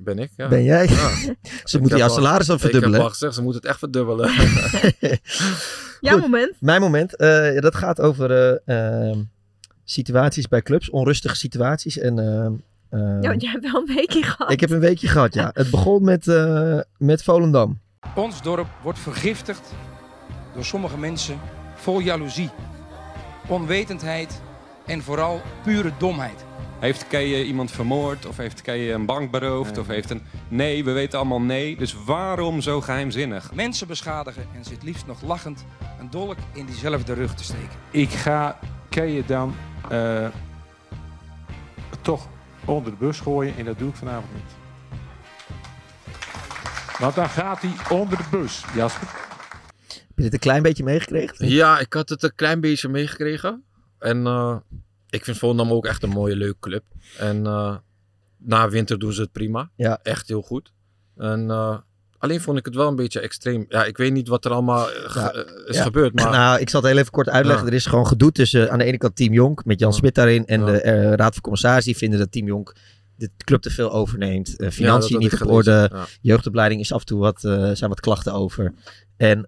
Ben 0.00 0.18
ik, 0.18 0.30
ja. 0.36 0.48
Ben 0.48 0.62
jij? 0.64 0.86
Ja. 0.88 1.08
Ze 1.64 1.74
Ik 1.76 1.80
moeten 1.80 1.98
jouw 1.98 2.08
al- 2.08 2.14
salaris 2.14 2.48
al 2.48 2.54
Ik 2.54 2.60
verdubbelen. 2.60 2.94
heb 2.94 3.02
al 3.04 3.10
gezegd, 3.10 3.34
ze 3.34 3.42
moeten 3.42 3.60
het 3.60 3.70
echt 3.70 3.78
verdubbelen. 3.78 4.30
Jouw 6.00 6.18
moment. 6.18 6.52
Mijn 6.60 6.80
moment. 6.80 7.16
eh, 7.16 7.54
ja, 7.54 7.60
dat 7.60 7.74
gaat 7.74 8.00
over 8.00 8.30
eh, 8.64 9.08
ehm, 9.10 9.18
situaties 9.84 10.48
bij 10.48 10.62
clubs. 10.62 10.90
Onrustige 10.90 11.36
situaties. 11.36 11.98
En, 11.98 12.18
ehm, 12.18 12.52
ehm, 12.90 13.22
Ja, 13.22 13.28
want 13.28 13.42
jij 13.42 13.50
hebt 13.50 13.72
wel 13.72 13.80
een 13.88 13.94
weekje 13.94 14.22
gehad. 14.22 14.50
ik 14.52 14.60
heb 14.60 14.70
een 14.70 14.80
weekje 14.80 15.08
gehad, 15.08 15.34
ja. 15.34 15.50
Het 15.52 15.70
begon 15.70 16.04
met, 16.04 16.28
eh, 16.28 16.78
met 16.98 17.22
Volendam. 17.22 17.80
Ons 18.14 18.42
dorp 18.42 18.66
wordt 18.82 18.98
vergiftigd 18.98 19.72
door 20.54 20.64
sommige 20.64 20.98
mensen 20.98 21.38
vol 21.74 21.98
jaloezie, 22.00 22.50
onwetendheid 23.46 24.40
en 24.86 25.02
vooral 25.02 25.40
pure 25.62 25.92
domheid. 25.98 26.44
Heeft 26.78 27.06
Keijer 27.06 27.44
iemand 27.44 27.70
vermoord? 27.70 28.26
Of 28.26 28.36
heeft 28.36 28.62
Keijer 28.62 28.94
een 28.94 29.06
bank 29.06 29.30
beroofd? 29.30 29.78
Of 29.78 29.86
heeft 29.86 30.10
een... 30.10 30.22
Nee, 30.48 30.84
we 30.84 30.92
weten 30.92 31.18
allemaal 31.18 31.40
nee. 31.40 31.76
Dus 31.76 31.96
waarom 32.04 32.60
zo 32.60 32.80
geheimzinnig? 32.80 33.54
Mensen 33.54 33.86
beschadigen 33.86 34.46
en 34.54 34.64
ze 34.64 34.72
het 34.72 34.82
liefst 34.82 35.06
nog 35.06 35.22
lachend 35.22 35.64
een 36.00 36.10
dolk 36.10 36.36
in 36.52 36.66
diezelfde 36.66 37.12
rug 37.12 37.34
te 37.34 37.44
steken. 37.44 37.78
Ik 37.90 38.10
ga 38.10 38.58
Keijer 38.88 39.26
dan 39.26 39.54
eh, 39.90 40.26
toch 42.00 42.26
onder 42.64 42.90
de 42.90 42.98
bus 42.98 43.20
gooien 43.20 43.54
en 43.56 43.64
dat 43.64 43.78
doe 43.78 43.88
ik 43.88 43.96
vanavond 43.96 44.32
niet. 44.34 44.54
Want 46.98 47.14
dan 47.14 47.28
gaat 47.28 47.62
hij 47.62 47.96
onder 47.98 48.18
de 48.18 48.24
bus, 48.30 48.64
Jasper. 48.74 49.25
Je 50.16 50.22
dit 50.22 50.32
een 50.32 50.38
klein 50.38 50.62
beetje 50.62 50.84
meegekregen? 50.84 51.48
Ja, 51.48 51.78
ik 51.78 51.92
had 51.92 52.08
het 52.08 52.22
een 52.22 52.34
klein 52.34 52.60
beetje 52.60 52.88
meegekregen. 52.88 53.62
En 53.98 54.26
eh, 54.26 54.56
ik 55.10 55.24
vind 55.24 55.38
Volendam 55.38 55.72
ook 55.72 55.86
echt 55.86 56.02
een 56.02 56.08
mooie, 56.10 56.36
leuke 56.36 56.58
club. 56.60 56.84
En 57.18 57.46
eh, 57.46 57.76
na 58.38 58.68
winter 58.68 58.98
doen 58.98 59.12
ze 59.12 59.20
het 59.20 59.32
prima. 59.32 59.70
Ja. 59.76 60.00
Echt 60.02 60.28
heel 60.28 60.42
goed. 60.42 60.72
En 61.16 61.50
eh, 61.50 61.78
alleen 62.18 62.40
vond 62.40 62.58
ik 62.58 62.64
het 62.64 62.74
wel 62.74 62.88
een 62.88 62.96
beetje 62.96 63.20
extreem. 63.20 63.64
Ja, 63.68 63.84
ik 63.84 63.96
weet 63.96 64.12
niet 64.12 64.28
wat 64.28 64.44
er 64.44 64.50
allemaal 64.50 64.88
Ja. 65.14 65.32
is 65.66 65.76
Ja. 65.76 65.82
gebeurd. 65.82 66.14
Maar 66.14 66.30
Nou, 66.30 66.60
ik 66.60 66.68
zal 66.68 66.80
het 66.80 66.90
heel 66.90 66.98
even 66.98 67.12
kort 67.12 67.28
uitleggen. 67.28 67.66
Er 67.66 67.72
is 67.74 67.86
gewoon 67.86 68.06
gedoe 68.06 68.32
tussen 68.32 68.70
aan 68.70 68.78
de 68.78 68.84
ene 68.84 68.98
kant 68.98 69.16
Team 69.16 69.32
Jonk 69.32 69.64
met 69.64 69.80
Jan 69.80 69.92
Smit 69.92 70.14
daarin. 70.14 70.46
En 70.46 70.64
de 70.64 70.78
Raad 71.16 71.32
van 71.32 71.42
Commissarissen 71.42 71.92
die 71.92 72.00
vinden 72.00 72.18
dat 72.18 72.32
Team 72.32 72.46
Jonk 72.46 72.74
de 73.16 73.30
club 73.44 73.60
te 73.62 73.70
veel 73.70 73.92
overneemt. 73.92 74.54
Financiën 74.70 75.18
niet 75.18 75.32
op 75.32 75.38
gelezen, 75.38 75.54
orde. 75.54 75.90
Jeugdopleiding 76.20 76.80
is 76.80 76.92
af 76.92 77.00
en 77.00 77.06
toe 77.06 77.18
wat, 77.18 77.40
zijn 77.72 77.88
wat 77.88 78.00
klachten 78.00 78.32
over. 78.32 78.74
En, 79.16 79.46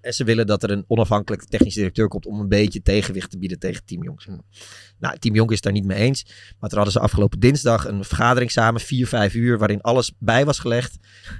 en 0.00 0.12
ze 0.14 0.24
willen 0.24 0.46
dat 0.46 0.62
er 0.62 0.70
een 0.70 0.84
onafhankelijke 0.86 1.46
technisch 1.46 1.74
directeur 1.74 2.08
komt 2.08 2.26
om 2.26 2.40
een 2.40 2.48
beetje 2.48 2.82
tegenwicht 2.82 3.30
te 3.30 3.38
bieden 3.38 3.58
tegen 3.58 3.84
Team 3.84 4.02
maar. 4.02 4.42
Nou, 4.98 5.18
Team 5.18 5.34
Jonk 5.34 5.52
is 5.52 5.60
daar 5.60 5.72
niet 5.72 5.84
mee 5.84 5.98
eens. 5.98 6.24
Maar 6.58 6.68
toen 6.68 6.78
hadden 6.78 6.92
ze 6.92 7.00
afgelopen 7.00 7.40
dinsdag 7.40 7.86
een 7.86 8.04
vergadering 8.04 8.50
samen, 8.50 8.80
vier, 8.80 9.06
vijf 9.06 9.34
uur, 9.34 9.58
waarin 9.58 9.80
alles 9.80 10.12
bij 10.18 10.44
was 10.44 10.58
gelegd. 10.58 10.96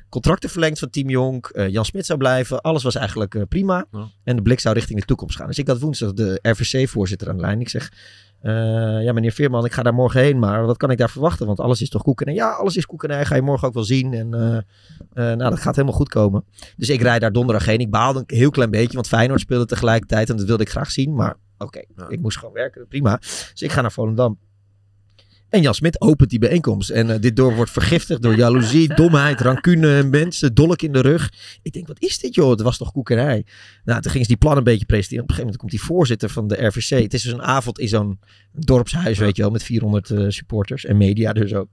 Contracten 0.08 0.50
verlengd 0.50 0.78
van 0.78 0.90
Team 0.90 1.08
Jonk. 1.08 1.46
eh, 1.46 1.68
Jan 1.68 1.84
Smit 1.84 2.06
zou 2.06 2.18
blijven. 2.18 2.60
Alles 2.60 2.82
was 2.82 2.94
eigenlijk 2.94 3.34
eh, 3.34 3.42
prima. 3.48 3.86
En 4.24 4.36
de 4.36 4.42
blik 4.42 4.60
zou 4.60 4.74
richting 4.74 5.00
de 5.00 5.06
toekomst 5.06 5.36
gaan. 5.36 5.46
Dus 5.46 5.58
ik 5.58 5.68
had 5.68 5.80
woensdag 5.80 6.12
de 6.12 6.38
RVC-voorzitter 6.42 7.28
aan 7.28 7.36
de 7.36 7.42
lijn. 7.42 7.60
Ik 7.60 7.68
zeg, 7.68 7.92
ja 8.50 9.12
meneer 9.12 9.32
Veerman, 9.32 9.64
ik 9.64 9.72
ga 9.72 9.82
daar 9.82 9.94
morgen 9.94 10.20
heen. 10.20 10.38
Maar 10.38 10.66
wat 10.66 10.76
kan 10.76 10.90
ik 10.90 10.98
daar 10.98 11.10
verwachten? 11.10 11.46
Want 11.46 11.60
alles 11.60 11.82
is 11.82 11.88
toch 11.88 12.02
koekenij? 12.02 12.34
Ja, 12.34 12.50
alles 12.50 12.76
is 12.76 12.86
koekenij. 12.86 13.24
Ga 13.24 13.34
je 13.34 13.42
morgen 13.42 13.68
ook 13.68 13.74
wel 13.74 13.84
zien. 13.84 14.12
En 14.12 14.34
eh, 14.34 14.56
eh, 14.56 15.36
nou, 15.36 15.50
dat 15.50 15.58
gaat 15.58 15.74
helemaal 15.74 15.96
goed 15.96 16.08
komen. 16.08 16.44
Dus 16.76 16.88
ik 16.88 17.00
rijd 17.00 17.20
daar 17.20 17.32
donderdag 17.32 17.66
heen. 17.66 17.78
Ik 17.78 17.90
baalde 17.90 18.24
een 18.26 18.36
heel 18.36 18.50
klein 18.50 18.70
beetje, 18.70 18.94
want 18.94 19.08
Feyenoord 19.08 19.40
speelde 19.40 19.66
tegelijkertijd. 19.66 20.30
En 20.30 20.36
dat 20.36 20.46
wilde 20.46 20.62
ik 20.62 20.70
graag 20.70 20.90
zien. 20.90 21.14
Maar 21.14 21.36
oké, 21.58 21.82
ik 22.08 22.20
moest 22.20 22.38
gewoon 22.38 22.54
werken. 22.54 22.86
Prima. 22.88 23.16
Dus 23.16 23.62
ik 23.62 23.72
ga 23.72 23.80
naar 23.80 23.92
Volendam. 23.92 24.38
En 25.54 25.62
Jan 25.62 25.74
Smit 25.74 26.00
opent 26.00 26.30
die 26.30 26.38
bijeenkomst. 26.38 26.90
En 26.90 27.10
eh, 27.10 27.20
dit 27.20 27.36
dorp 27.36 27.54
wordt 27.56 27.70
vergiftigd 27.70 28.22
door 28.22 28.36
jaloezie, 28.36 28.94
domheid, 29.00 29.40
rancune, 29.40 30.02
mensen, 30.02 30.54
dolk 30.54 30.82
in 30.82 30.92
de 30.92 31.00
rug. 31.00 31.32
Ik 31.62 31.72
denk, 31.72 31.86
wat 31.86 32.00
is 32.00 32.18
dit 32.18 32.34
joh? 32.34 32.50
Het 32.50 32.60
was 32.60 32.76
toch 32.76 32.92
koekerij? 32.92 33.44
Nou, 33.84 34.00
toen 34.00 34.10
gingen 34.10 34.26
ze 34.26 34.32
die 34.32 34.36
plan 34.36 34.56
een 34.56 34.64
beetje 34.64 34.86
presenteren. 34.86 35.22
Op 35.22 35.28
een 35.28 35.34
gegeven 35.34 35.54
moment 35.54 35.56
komt 35.56 35.70
die 35.70 35.96
voorzitter 35.96 36.28
van 36.28 36.48
de 36.48 36.66
RVC. 36.66 37.02
Het 37.02 37.14
is 37.14 37.22
dus 37.22 37.32
een 37.32 37.42
avond 37.42 37.78
in 37.78 37.88
zo'n 37.88 38.18
dorpshuis, 38.52 39.18
weet 39.18 39.36
je 39.36 39.42
wel, 39.42 39.50
met 39.50 39.62
400 39.62 40.10
eh, 40.10 40.24
supporters 40.28 40.84
en 40.84 40.96
media 40.96 41.32
dus 41.32 41.54
ook. 41.54 41.68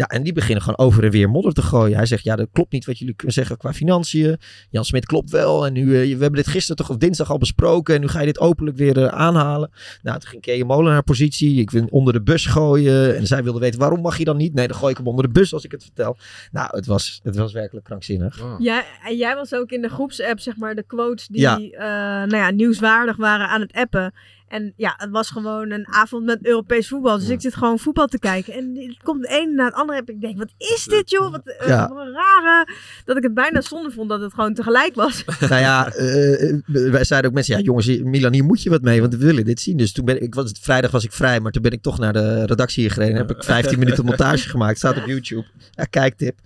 Ja, 0.00 0.06
en 0.06 0.22
die 0.22 0.32
beginnen 0.32 0.62
gewoon 0.62 0.78
over 0.86 1.04
en 1.04 1.10
weer 1.10 1.30
modder 1.30 1.52
te 1.52 1.62
gooien. 1.62 1.96
Hij 1.96 2.06
zegt, 2.06 2.24
ja, 2.24 2.36
dat 2.36 2.48
klopt 2.52 2.72
niet 2.72 2.84
wat 2.84 2.98
jullie 2.98 3.14
kunnen 3.14 3.34
zeggen 3.34 3.56
qua 3.56 3.72
financiën. 3.72 4.36
Jan 4.70 4.84
Smit 4.84 5.06
klopt 5.06 5.30
wel. 5.30 5.66
En 5.66 5.72
nu, 5.72 5.82
eh, 5.82 6.02
we 6.16 6.22
hebben 6.22 6.32
dit 6.42 6.46
gisteren 6.46 6.76
toch 6.76 6.90
of 6.90 6.96
dinsdag 6.96 7.30
al 7.30 7.38
besproken. 7.38 7.94
En 7.94 8.00
nu 8.00 8.08
ga 8.08 8.20
je 8.20 8.26
dit 8.26 8.38
openlijk 8.40 8.76
weer 8.76 9.02
eh, 9.02 9.06
aanhalen. 9.06 9.70
Nou, 10.02 10.18
toen 10.18 10.28
ging 10.28 10.42
Kees 10.42 10.62
Molen 10.64 10.92
naar 10.92 11.02
positie. 11.02 11.60
Ik 11.60 11.70
wil 11.70 11.86
onder 11.90 12.12
de 12.12 12.22
bus 12.22 12.46
gooien. 12.46 13.16
En 13.16 13.26
zij 13.26 13.42
wilde 13.42 13.58
weten, 13.58 13.80
waarom 13.80 14.00
mag 14.00 14.18
je 14.18 14.24
dan 14.24 14.36
niet? 14.36 14.54
Nee, 14.54 14.68
dan 14.68 14.76
gooi 14.76 14.90
ik 14.90 14.96
hem 14.96 15.06
onder 15.06 15.24
de 15.24 15.30
bus 15.32 15.52
als 15.52 15.64
ik 15.64 15.70
het 15.70 15.82
vertel. 15.82 16.16
Nou, 16.52 16.68
het 16.76 16.86
was, 16.86 17.20
het 17.22 17.36
was 17.36 17.52
werkelijk 17.52 17.84
krankzinnig. 17.86 18.40
Jij, 18.58 18.84
en 19.04 19.16
jij 19.16 19.34
was 19.34 19.54
ook 19.54 19.70
in 19.70 19.82
de 19.82 19.88
groepsapp, 19.88 20.40
zeg 20.40 20.56
maar, 20.56 20.74
de 20.74 20.82
quotes 20.82 21.26
die 21.26 21.40
Ja. 21.40 21.56
eh, 21.58 22.28
nou 22.28 22.36
ja, 22.36 22.50
nieuwswaardig 22.50 23.16
waren 23.16 23.48
aan 23.48 23.60
het 23.60 23.72
appen. 23.72 24.12
En 24.50 24.72
ja, 24.76 24.94
het 24.96 25.10
was 25.10 25.30
gewoon 25.30 25.70
een 25.70 25.88
avond 25.88 26.24
met 26.24 26.38
Europees 26.46 26.88
voetbal. 26.88 27.18
Dus 27.18 27.28
ik 27.28 27.40
zit 27.40 27.54
gewoon 27.54 27.78
voetbal 27.78 28.06
te 28.06 28.18
kijken. 28.18 28.52
En 28.52 28.76
het 28.76 29.02
komt 29.02 29.22
de 29.22 29.40
een 29.42 29.54
na 29.54 29.64
het 29.64 29.74
andere. 29.74 29.98
Heb 29.98 30.08
ik 30.10 30.20
denk, 30.20 30.38
wat 30.38 30.52
is 30.56 30.84
dit 30.84 31.10
joh? 31.10 31.30
Wat, 31.30 31.40
eh, 31.44 31.68
Ja. 31.68 31.88
wat 31.88 31.98
een 32.06 32.12
rare. 32.12 32.68
Dat 33.04 33.16
ik 33.16 33.22
het 33.22 33.34
bijna 33.34 33.60
zonde 33.60 33.90
vond 33.90 34.08
dat 34.08 34.20
het 34.20 34.34
gewoon 34.34 34.54
tegelijk 34.54 34.94
was. 34.94 35.24
nou 35.40 35.60
ja, 35.60 35.92
eh, 35.92 36.56
wij 36.66 37.04
zeiden 37.04 37.28
ook 37.30 37.34
mensen, 37.36 37.56
ja 37.56 37.62
jongens, 37.62 37.86
Milan, 38.02 38.32
hier 38.32 38.44
moet 38.44 38.62
je 38.62 38.70
wat 38.70 38.82
mee, 38.82 39.00
want 39.00 39.14
we 39.16 39.24
willen 39.24 39.44
dit 39.44 39.60
zien. 39.60 39.76
Dus 39.76 39.92
toen 39.92 40.04
ben 40.04 40.16
ik, 40.16 40.22
ik 40.22 40.34
was, 40.34 40.52
vrijdag 40.60 40.90
was 40.90 41.04
ik 41.04 41.12
vrij, 41.12 41.40
maar 41.40 41.52
toen 41.52 41.62
ben 41.62 41.72
ik 41.72 41.82
toch 41.82 41.98
naar 41.98 42.12
de 42.12 42.46
redactie 42.46 42.82
hier 42.82 42.90
gereden. 42.92 43.14
En 43.14 43.26
heb 43.26 43.36
ik 43.36 43.44
15 43.44 43.78
minuten 43.82 44.04
montage 44.04 44.48
gemaakt, 44.48 44.78
staat 44.78 44.96
op 44.96 45.06
YouTube. 45.06 45.44
Ja, 45.70 45.84
kijktip. 45.84 46.38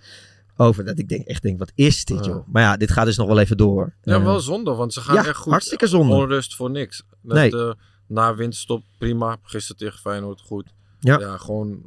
Over 0.57 0.85
dat 0.85 0.99
ik 0.99 1.09
denk, 1.09 1.25
echt 1.27 1.41
denk, 1.41 1.59
wat 1.59 1.71
is 1.75 2.05
dit 2.05 2.25
joh? 2.25 2.47
Maar 2.47 2.61
ja, 2.63 2.77
dit 2.77 2.91
gaat 2.91 3.05
dus 3.05 3.17
nog 3.17 3.27
wel 3.27 3.39
even 3.39 3.57
door. 3.57 3.93
Ja, 4.03 4.15
Eh, 4.15 4.23
wel 4.23 4.39
zonde, 4.39 4.71
want 4.73 4.93
ze 4.93 5.01
gaan 5.01 5.15
ja, 5.15 5.25
echt 5.25 5.35
goed. 5.37 5.51
hartstikke 5.51 5.87
zonde. 5.87 6.13
Onrust 6.15 6.55
voor 6.55 6.69
niks. 6.71 7.03
Nee. 7.21 7.51
eh, 7.51 7.71
na 8.07 8.35
winterstop, 8.35 8.83
prima. 8.97 9.37
Gisteren 9.43 9.77
tegen 9.77 9.99
Feyenoord, 9.99 10.41
goed. 10.41 10.73
Ja. 10.99 11.37
gewoon 11.37 11.83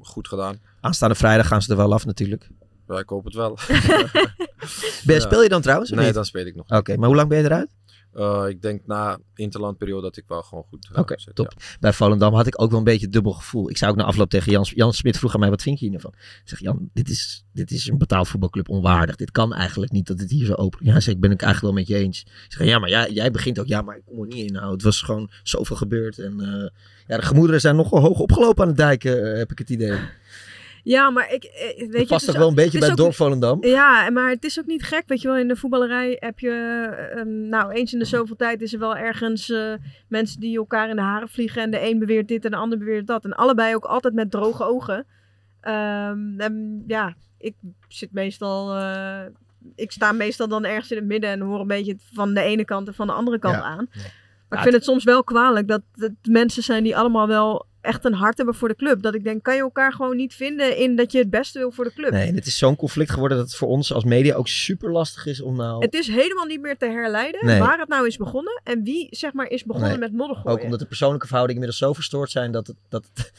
goed 0.00 0.28
gedaan. 0.28 0.60
Aanstaande 0.80 1.14
vrijdag 1.14 1.46
gaan 1.46 1.62
ze 1.62 1.70
er 1.70 1.76
wel 1.76 1.92
af 1.92 2.06
natuurlijk. 2.06 2.48
Ja, 2.88 2.98
ik 2.98 3.08
hoop 3.08 3.24
het 3.24 3.34
wel. 3.34 3.58
Ben. 5.04 5.20
Speel 5.26 5.42
je 5.42 5.48
dan 5.48 5.62
trouwens? 5.62 5.90
Nee, 5.90 6.04
niet? 6.04 6.14
dan 6.14 6.24
speel 6.24 6.46
ik 6.46 6.54
nog 6.54 6.70
Oké, 6.70 6.96
maar 6.96 7.06
hoe 7.06 7.16
lang 7.16 7.28
ben 7.28 7.38
je 7.38 7.44
eruit? 7.44 7.70
Eh, 8.12 8.44
ik 8.48 8.62
denk 8.62 8.86
na 8.86 9.18
interlandperiode 9.34 10.02
dat 10.02 10.16
ik 10.16 10.24
wel 10.26 10.42
gewoon 10.42 10.64
goed 10.68 10.88
eh, 10.92 10.98
Oké, 10.98 11.16
top. 11.32 11.54
Bij 11.80 11.92
Volendam 11.92 12.34
had 12.34 12.46
ik 12.46 12.62
ook 12.62 12.70
wel 12.70 12.78
een 12.78 12.84
beetje 12.84 13.06
een 13.06 13.12
dubbel 13.12 13.32
gevoel. 13.32 13.70
Ik 13.70 13.76
zei 13.76 13.90
ook 13.90 13.96
na 13.96 14.04
afloop 14.04 14.30
tegen 14.30 14.52
Jan, 14.52 14.66
Jan 14.74 14.92
Smit 14.92 15.18
vroeg 15.18 15.34
aan 15.34 15.40
mij, 15.40 15.50
wat 15.50 15.62
vind 15.62 15.80
je 15.80 15.88
hiervan? 15.88 16.12
Ik 16.16 16.42
zeg, 16.44 16.60
Jan, 16.60 16.90
dit 16.92 17.08
is, 17.08 17.44
dit 17.52 17.70
is 17.70 17.88
een 17.88 17.98
betaald 17.98 18.28
voetbalclub 18.28 18.68
onwaardig. 18.68 19.16
Dit 19.16 19.30
kan 19.30 19.54
eigenlijk 19.54 19.92
niet 19.92 20.06
dat 20.06 20.20
het 20.20 20.30
hier 20.30 20.46
zo 20.46 20.54
open 20.54 20.86
Ja, 20.86 21.00
zei, 21.00 21.14
ik 21.14 21.20
ben 21.20 21.30
ik 21.30 21.42
eigenlijk 21.42 21.74
wel 21.74 21.84
met 21.84 21.92
je 21.92 22.04
eens. 22.04 22.20
Ik 22.20 22.52
zeg, 22.52 22.66
ja, 22.66 22.78
maar 22.78 22.88
jij, 22.88 23.10
jij 23.10 23.30
begint 23.30 23.58
ook, 23.58 23.66
ja, 23.66 23.82
maar 23.82 23.96
ik 23.96 24.04
kom 24.04 24.20
er 24.20 24.26
niet 24.26 24.46
in. 24.46 24.52
Nou, 24.52 24.72
het 24.72 24.82
was 24.82 25.02
gewoon 25.02 25.30
zoveel 25.42 25.76
gebeurd. 25.76 26.18
En 26.18 26.40
eh, 26.40 26.68
ja, 27.06 27.16
de 27.16 27.22
gemoederen 27.22 27.60
zijn 27.60 27.76
nogal 27.76 28.00
hoog 28.00 28.18
opgelopen 28.18 28.62
aan 28.62 28.68
het 28.68 28.76
dijken, 28.76 29.32
eh, 29.32 29.38
heb 29.38 29.50
ik 29.50 29.58
het 29.58 29.70
idee. 29.70 29.98
Ja, 30.84 31.10
maar 31.10 31.32
ik. 31.32 31.44
eh, 31.44 31.60
Weet 31.78 31.90
je, 31.92 31.98
Het 31.98 32.08
past 32.08 32.20
is 32.20 32.26
toch 32.26 32.34
wel 32.36 32.44
een 32.44 32.50
ook- 32.50 32.56
beetje 32.56 32.78
bij 32.78 32.90
ook- 32.90 32.96
dorp 32.96 33.14
Volendam? 33.14 33.64
Ja, 33.64 34.10
maar 34.10 34.30
het 34.30 34.44
is 34.44 34.58
ook 34.58 34.66
niet 34.66 34.82
gek. 34.82 35.02
Weet 35.06 35.20
je 35.20 35.28
wel, 35.28 35.36
in 35.36 35.48
de 35.48 35.56
voetballerij 35.56 36.16
heb 36.20 36.38
je. 36.38 36.50
eh, 37.14 37.22
nou, 37.24 37.72
eens 37.72 37.92
in 37.92 37.98
de 37.98 38.04
zoveel 38.04 38.36
tijd 38.36 38.62
is 38.62 38.72
er 38.72 38.78
wel 38.78 38.96
ergens 38.96 39.50
eh, 39.50 39.72
mensen 40.08 40.40
die 40.40 40.56
elkaar 40.56 40.88
in 40.88 40.96
de 40.96 41.02
haren 41.02 41.28
vliegen. 41.28 41.62
En 41.62 41.70
de 41.70 41.88
een 41.90 41.98
beweert 41.98 42.28
dit 42.28 42.44
en 42.44 42.50
de 42.50 42.56
ander 42.56 42.78
beweert 42.78 43.06
dat. 43.06 43.24
En 43.24 43.32
allebei 43.32 43.74
ook 43.74 43.84
altijd 43.84 44.14
met 44.14 44.30
droge 44.30 44.64
ogen. 44.64 45.06
Ehm, 45.60 46.40
en 46.40 46.84
ja, 46.86 47.14
ik 47.38 47.54
zit 47.88 48.12
meestal. 48.12 48.76
ik 49.74 49.92
sta 49.92 50.12
meestal 50.12 50.48
dan 50.48 50.64
ergens 50.64 50.90
in 50.90 50.96
het 50.96 51.06
midden 51.06 51.30
en 51.30 51.40
hoor 51.40 51.60
een 51.60 51.66
beetje 51.66 51.96
van 52.12 52.34
de 52.34 52.40
ene 52.40 52.64
kant 52.64 52.86
en 52.88 52.94
van 52.94 53.06
de 53.06 53.12
andere 53.12 53.38
kant 53.38 53.54
Ja. 53.56 53.62
aan. 53.62 53.88
Maar 53.90 54.08
Ja, 54.48 54.56
ik 54.56 54.62
vind 54.62 54.74
het 54.74 54.84
soms 54.84 55.04
wel 55.04 55.24
kwalijk 55.24 55.68
dat 55.68 55.82
het 55.94 56.14
mensen 56.22 56.62
zijn 56.62 56.82
die 56.82 56.96
allemaal 56.96 57.26
wel 57.28 57.66
echt 57.82 58.04
een 58.04 58.14
hart 58.14 58.36
hebben 58.36 58.54
voor 58.54 58.68
de 58.68 58.74
club. 58.76 59.02
Dat 59.02 59.14
ik 59.14 59.24
denk, 59.24 59.42
kan 59.42 59.54
je 59.54 59.60
elkaar 59.60 59.92
gewoon 59.92 60.16
niet 60.16 60.34
vinden 60.34 60.76
in 60.76 60.96
dat 60.96 61.12
je 61.12 61.18
het 61.18 61.30
beste 61.30 61.58
wil 61.58 61.70
voor 61.70 61.84
de 61.84 61.92
club? 61.92 62.10
Nee, 62.10 62.28
en 62.28 62.34
het 62.34 62.46
is 62.46 62.58
zo'n 62.58 62.76
conflict 62.76 63.10
geworden 63.10 63.38
dat 63.38 63.46
het 63.46 63.56
voor 63.56 63.68
ons 63.68 63.92
als 63.92 64.04
media 64.04 64.34
ook 64.34 64.48
super 64.48 64.90
lastig 64.92 65.26
is 65.26 65.40
om 65.40 65.56
nou... 65.56 65.84
Het 65.84 65.94
is 65.94 66.06
helemaal 66.06 66.44
niet 66.46 66.60
meer 66.60 66.76
te 66.76 66.86
herleiden 66.86 67.46
Nee. 67.46 67.58
waar 67.58 67.78
het 67.78 67.88
nou 67.88 68.06
is 68.06 68.16
begonnen 68.16 68.60
en 68.64 68.82
wie 68.82 69.06
zeg 69.10 69.32
maar 69.32 69.46
is 69.46 69.64
begonnen 69.64 69.90
Nee, 69.90 69.98
met 69.98 70.12
modder 70.12 70.36
gooien. 70.36 70.58
Ook 70.58 70.64
omdat 70.64 70.78
de 70.78 70.86
persoonlijke 70.86 71.26
verhoudingen 71.26 71.62
inmiddels 71.62 71.88
zo 71.90 71.96
verstoord 71.96 72.30
zijn 72.30 72.52
dat 72.52 72.66
het, 72.66 72.76
dat, 72.88 73.08
het- 73.14 73.32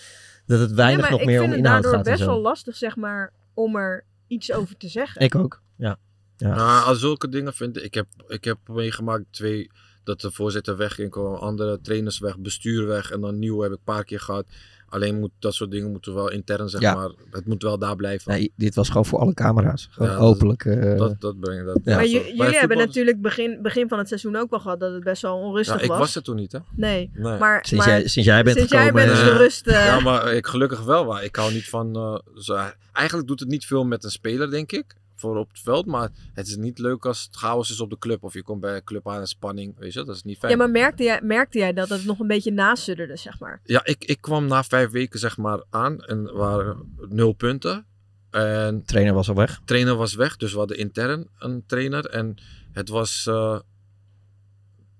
dat 0.45 0.59
het 0.59 0.71
weinig 0.71 1.05
Ja, 1.05 1.11
nog 1.11 1.19
ik 1.19 1.25
meer 1.25 1.39
vind 1.39 1.51
om 1.51 1.55
het 1.57 1.65
inhoud 1.65 1.83
daardoor 1.83 1.99
gaat 1.99 2.07
en 2.07 2.13
best 2.13 2.23
zo. 2.25 2.33
wel 2.33 2.41
lastig, 2.41 2.75
zeg 2.75 2.95
maar, 2.95 3.33
om 3.53 3.75
er 3.75 4.05
iets 4.27 4.51
over 4.51 4.77
te 4.77 4.87
zeggen. 4.87 5.21
Ik 5.21 5.35
ook, 5.35 5.61
ja. 5.77 5.97
ja. 6.37 6.55
Nou, 6.55 6.85
als 6.85 6.99
zulke 6.99 7.29
dingen 7.29 7.53
vind 7.53 7.77
ik. 7.77 7.83
Ik 7.83 7.93
heb, 7.93 8.07
ik 8.27 8.43
heb 8.43 8.57
meegemaakt 8.65 9.23
twee. 9.31 9.69
Dat 10.03 10.21
de 10.21 10.31
voorzitter 10.31 10.77
wegging, 10.77 11.09
kwamen 11.11 11.39
andere 11.39 11.79
trainers 11.81 12.19
weg, 12.19 12.37
bestuur 12.37 12.87
weg. 12.87 13.11
En 13.11 13.21
dan 13.21 13.39
nieuw 13.39 13.61
heb 13.61 13.71
ik 13.71 13.77
een 13.77 13.83
paar 13.83 14.03
keer 14.03 14.19
gehad. 14.19 14.45
Alleen 14.89 15.19
moet, 15.19 15.31
dat 15.39 15.53
soort 15.53 15.71
dingen 15.71 15.91
moeten 15.91 16.13
wel 16.13 16.29
intern, 16.31 16.69
zeg 16.69 16.81
Ja. 16.81 16.93
maar. 16.95 17.09
Het 17.31 17.45
moet 17.47 17.61
wel 17.63 17.77
daar 17.77 17.95
blijven. 17.95 18.31
Nee, 18.31 18.51
dit 18.55 18.75
was 18.75 18.87
gewoon 18.87 19.05
voor 19.05 19.19
alle 19.19 19.33
camera's. 19.33 19.87
Gewoon 19.91 20.09
Ja, 20.11 20.17
dat- 20.17 20.23
openlijk. 20.25 20.65
eh, 20.65 20.97
dat, 20.97 21.21
dat 21.21 21.39
brengt 21.39 21.65
dat. 21.65 21.79
Ja. 21.83 21.95
Maar 21.95 22.07
jullie 22.07 22.57
hebben 22.57 22.77
natuurlijk 22.77 23.21
begin, 23.21 23.59
begin 23.61 23.87
van 23.87 23.97
het 23.97 24.07
seizoen 24.07 24.35
ook 24.35 24.49
wel 24.49 24.59
gehad 24.59 24.79
dat 24.79 24.93
het 24.93 25.03
best 25.03 25.21
wel 25.21 25.37
onrustig 25.37 25.75
Ja, 25.75 25.81
ik 25.81 25.87
was. 25.87 25.97
was 25.99 26.15
er 26.15 26.23
toen 26.23 26.35
niet, 26.35 26.51
hè? 26.51 26.59
Nee, 26.75 27.11
Nee. 27.13 27.37
maar... 27.37 27.65
Sinds 27.65 27.85
maar 27.85 27.93
jij- 27.99 28.07
sinds 28.07 28.29
jij 28.29 28.43
bent 28.43 28.57
sinds 28.57 28.71
jij 28.71 28.85
gekomen, 28.85 29.05
bent 29.07 29.17
de 29.19 29.37
rust... 29.37 29.67
eh, 29.67 29.85
Ja, 29.85 29.99
maar 29.99 30.33
ik 30.33 30.47
gelukkig 30.47 30.83
wel. 30.83 31.05
Maar 31.05 31.23
ik 31.23 31.35
hou 31.35 31.53
niet 31.53 31.69
van. 31.69 31.95
eh, 31.95 32.17
zo, 32.41 32.57
eigenlijk 32.91 33.27
doet 33.27 33.39
het 33.39 33.49
niet 33.49 33.65
veel 33.65 33.83
met 33.85 34.03
een 34.03 34.11
speler, 34.11 34.49
denk 34.51 34.71
ik. 34.71 34.95
Voor 35.23 35.37
op 35.37 35.49
het 35.49 35.59
veld. 35.59 35.85
Maar 35.85 36.09
het 36.33 36.47
is 36.47 36.55
niet 36.55 36.79
leuk 36.79 37.05
als 37.05 37.23
het 37.23 37.35
chaos 37.35 37.69
is 37.69 37.79
op 37.79 37.89
de 37.89 37.97
club. 37.97 38.23
Of 38.23 38.33
je 38.33 38.43
komt 38.43 38.61
bij 38.61 38.75
een 38.75 38.83
club 38.83 39.09
aan 39.09 39.19
en 39.19 39.27
spanning. 39.27 39.79
Weet 39.79 39.93
je, 39.93 40.03
dat 40.03 40.15
is 40.15 40.23
niet 40.23 40.37
fijn. 40.37 40.51
Ja, 40.51 40.57
maar 40.57 40.69
merkte 40.69 41.03
jij, 41.03 41.21
merkte 41.23 41.57
jij 41.57 41.73
dat 41.73 41.89
het 41.89 42.05
nog 42.05 42.19
een 42.19 42.27
beetje 42.27 42.51
nasudderde, 42.51 43.17
zeg 43.17 43.39
maar? 43.39 43.61
Ja, 43.63 43.85
ik, 43.85 44.03
ik 44.05 44.21
kwam 44.21 44.47
na 44.47 44.63
vijf 44.63 44.89
weken 44.89 45.19
zeg 45.19 45.37
maar 45.37 45.63
aan 45.69 46.03
en 46.03 46.33
waren 46.33 46.95
nul 47.09 47.33
punten. 47.33 47.85
En 48.29 48.85
trainer 48.85 49.13
was 49.13 49.29
al 49.29 49.35
weg. 49.35 49.61
Trainer 49.65 49.95
was 49.95 50.13
weg, 50.13 50.37
dus 50.37 50.51
we 50.51 50.57
hadden 50.57 50.77
intern 50.77 51.27
een 51.37 51.63
trainer. 51.65 52.05
En 52.05 52.35
het 52.71 52.89
was, 52.89 53.25
eh, 53.27 53.59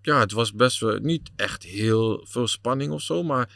ja, 0.02 0.20
het 0.20 0.32
was 0.32 0.54
best 0.54 0.80
wel 0.80 0.98
niet 0.98 1.32
echt 1.36 1.64
heel 1.64 2.26
veel 2.30 2.48
spanning 2.48 2.92
of 2.92 3.02
zo. 3.02 3.24
Maar 3.24 3.50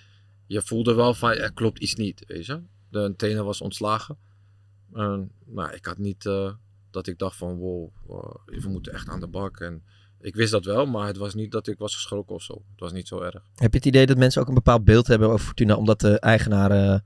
je 0.47 0.61
voelde 0.61 0.93
wel 0.93 1.13
van, 1.13 1.31
er 1.31 1.53
klopt 1.53 1.79
iets 1.79 1.95
niet, 1.95 2.23
weet 2.27 2.45
je. 2.45 2.61
De 2.89 3.13
trainer 3.17 3.43
was 3.43 3.61
ontslagen. 3.61 4.17
En, 4.93 5.31
nou, 5.45 5.73
ik 5.73 5.85
had 5.85 5.97
niet 5.97 6.25
eh, 6.25 6.51
dat 6.91 7.07
ik 7.07 7.17
dacht 7.17 7.35
van, 7.35 7.57
wow, 7.57 7.89
wow, 8.05 8.35
we 8.45 8.69
moeten 8.69 8.93
echt 8.93 9.09
aan 9.09 9.19
de 9.19 9.27
bak. 9.27 9.59
En 9.59 9.83
ik 10.21 10.35
wist 10.35 10.51
dat 10.51 10.65
wel, 10.65 10.85
maar 10.85 11.07
het 11.07 11.17
was 11.17 11.33
niet 11.33 11.51
dat 11.51 11.67
ik 11.67 11.77
was 11.77 11.93
geschrokken 11.95 12.35
of 12.35 12.41
zo. 12.41 12.53
Het 12.53 12.79
was 12.79 12.91
niet 12.91 13.07
zo 13.07 13.21
erg. 13.21 13.43
Heb 13.55 13.71
je 13.71 13.77
het 13.77 13.85
idee 13.85 14.05
dat 14.05 14.17
mensen 14.17 14.41
ook 14.41 14.47
een 14.47 14.53
bepaald 14.53 14.83
beeld 14.83 15.07
hebben 15.07 15.27
over 15.27 15.45
Fortuna, 15.45 15.75
omdat 15.75 15.99
de 15.99 16.19
eigenaren 16.19 17.03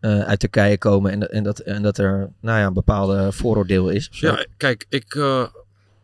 eh, 0.00 0.20
uit 0.20 0.38
Turkije 0.40 0.78
komen 0.78 1.12
en, 1.12 1.30
en, 1.30 1.42
dat, 1.42 1.58
en 1.58 1.82
dat 1.82 1.98
er 1.98 2.32
nou 2.40 2.58
ja, 2.58 2.66
een 2.66 2.72
bepaalde 2.72 3.32
vooroordeel 3.32 3.88
is? 3.88 4.08
Ja, 4.10 4.46
kijk, 4.56 4.86
ik, 4.88 5.14
eh, 5.14 5.46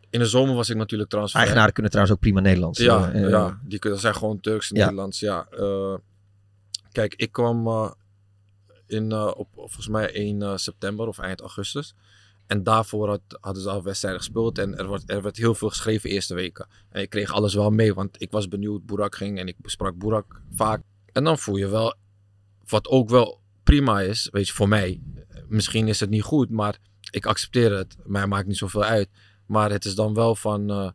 in 0.09 0.19
de 0.19 0.25
zomer 0.25 0.55
was 0.55 0.69
ik 0.69 0.77
natuurlijk 0.77 1.09
transfer. 1.09 1.39
Eigenaren 1.39 1.73
kunnen 1.73 1.91
trouwens 1.91 2.17
ook 2.17 2.23
prima 2.23 2.39
Nederlands. 2.39 2.79
Ja, 2.79 3.11
eh, 3.11 3.23
eh, 3.23 3.29
ja 3.29 3.59
die 3.63 3.79
kunnen, 3.79 3.99
zijn 3.99 4.15
gewoon 4.15 4.39
Turks 4.39 4.69
en 4.71 4.77
Ja. 4.77 4.83
Nederlands. 4.83 5.19
Ja, 5.19 5.47
eh, 5.51 5.95
kijk, 6.91 7.13
ik 7.15 7.31
kwam 7.31 7.67
eh, 7.67 7.91
in, 8.87 9.11
eh, 9.11 9.31
op, 9.35 9.47
volgens 9.55 9.87
mij 9.87 10.15
1 10.15 10.41
eh, 10.41 10.55
september 10.55 11.07
of 11.07 11.17
eind 11.19 11.41
augustus. 11.41 11.95
En 12.47 12.63
daarvoor 12.63 13.07
had, 13.07 13.21
hadden 13.39 13.63
ze 13.63 13.69
al 13.69 13.83
wedstrijden 13.83 14.21
gespeeld. 14.21 14.57
En 14.57 14.77
er 14.77 14.89
werd, 14.89 15.03
er 15.11 15.21
werd 15.21 15.37
heel 15.37 15.55
veel 15.55 15.69
geschreven 15.69 16.09
eerste 16.09 16.33
weken. 16.33 16.67
En 16.89 17.01
ik 17.01 17.09
kreeg 17.09 17.31
alles 17.31 17.53
wel 17.53 17.69
mee, 17.69 17.93
want 17.93 18.21
ik 18.21 18.31
was 18.31 18.47
benieuwd. 18.47 18.85
Boerak 18.85 19.15
ging 19.15 19.39
en 19.39 19.47
ik 19.47 19.55
besprak 19.57 19.97
Boerak 19.97 20.41
vaak. 20.55 20.81
En 21.11 21.23
dan 21.23 21.37
voel 21.37 21.55
je 21.55 21.67
wel, 21.67 21.95
wat 22.67 22.87
ook 22.87 23.09
wel 23.09 23.41
prima 23.63 24.01
is, 24.01 24.29
weet 24.31 24.47
je, 24.47 24.53
voor 24.53 24.67
mij. 24.67 25.01
Misschien 25.47 25.87
is 25.87 25.99
het 25.99 26.09
niet 26.09 26.23
goed, 26.23 26.49
maar 26.49 26.77
ik 27.11 27.25
accepteer 27.25 27.77
het. 27.77 27.95
Mij 28.03 28.27
maakt 28.27 28.47
niet 28.47 28.57
zoveel 28.57 28.83
uit. 28.83 29.09
Maar 29.45 29.71
het 29.71 29.85
is 29.85 29.95
dan 29.95 30.13
wel 30.13 30.35
van, 30.35 30.69
eh, 30.69 30.89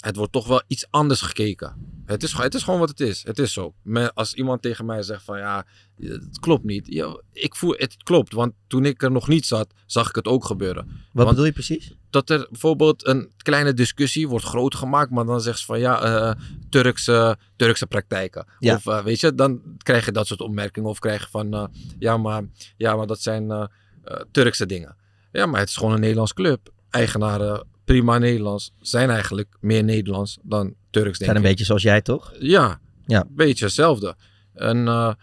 het 0.00 0.16
wordt 0.16 0.32
toch 0.32 0.46
wel 0.46 0.62
iets 0.66 0.86
anders 0.90 1.20
gekeken. 1.20 1.90
Het 2.06 2.22
is, 2.22 2.32
het 2.32 2.54
is 2.54 2.62
gewoon 2.62 2.80
wat 2.80 2.88
het 2.88 3.00
is. 3.00 3.22
Het 3.24 3.38
is 3.38 3.52
zo. 3.52 3.74
Als 4.14 4.34
iemand 4.34 4.62
tegen 4.62 4.84
mij 4.84 5.02
zegt 5.02 5.22
van 5.22 5.38
ja, 5.38 5.66
het 6.00 6.38
klopt 6.40 6.64
niet. 6.64 6.86
Ja, 6.86 7.20
ik 7.32 7.56
voel 7.56 7.74
het 7.76 7.96
klopt, 8.02 8.32
want 8.32 8.52
toen 8.66 8.84
ik 8.84 9.02
er 9.02 9.10
nog 9.10 9.28
niet 9.28 9.46
zat, 9.46 9.72
zag 9.86 10.08
ik 10.08 10.14
het 10.14 10.26
ook 10.26 10.44
gebeuren. 10.44 10.84
Wat 10.86 10.96
Want 11.12 11.28
bedoel 11.28 11.44
je 11.44 11.52
precies? 11.52 11.94
Dat 12.10 12.30
er 12.30 12.46
bijvoorbeeld 12.50 13.06
een 13.06 13.32
kleine 13.36 13.74
discussie 13.74 14.28
wordt 14.28 14.44
groot 14.44 14.74
gemaakt, 14.74 15.10
maar 15.10 15.24
dan 15.24 15.40
zegt 15.40 15.58
ze 15.58 15.64
van 15.64 15.78
ja, 15.78 16.02
eh, 16.02 16.42
Turkse, 16.70 17.38
Turkse 17.56 17.86
praktijken. 17.86 18.46
Ja. 18.58 18.74
Of 18.74 18.86
eh, 18.86 19.04
weet 19.04 19.20
je, 19.20 19.34
dan 19.34 19.60
krijg 19.78 20.04
je 20.04 20.12
dat 20.12 20.26
soort 20.26 20.40
opmerkingen 20.40 20.90
of 20.90 20.98
krijg 20.98 21.22
je 21.22 21.28
van 21.30 21.54
eh, 21.54 21.64
ja, 21.98 22.16
maar, 22.16 22.42
ja, 22.76 22.96
maar 22.96 23.06
dat 23.06 23.20
zijn 23.20 23.70
Turkse 24.30 24.66
dingen. 24.66 24.96
Ja, 25.32 25.46
maar 25.46 25.60
het 25.60 25.68
is 25.68 25.76
gewoon 25.76 25.92
een 25.92 26.00
Nederlands 26.00 26.32
club. 26.32 26.72
Eigenaren, 26.90 27.66
prima 27.84 28.18
Nederlands, 28.18 28.72
zijn 28.80 29.10
eigenlijk 29.10 29.56
meer 29.60 29.84
Nederlands 29.84 30.38
dan 30.42 30.74
Turks, 30.90 31.18
denk 31.18 31.30
Zijn 31.30 31.36
een 31.36 31.42
ik. 31.42 31.48
beetje 31.48 31.64
zoals 31.64 31.82
jij, 31.82 32.00
toch? 32.02 32.32
Ja, 32.38 32.80
Ja. 33.06 33.20
een 33.20 33.34
beetje 33.34 33.64
hetzelfde. 33.64 34.16
En, 34.54 34.88
eh, 34.88 35.14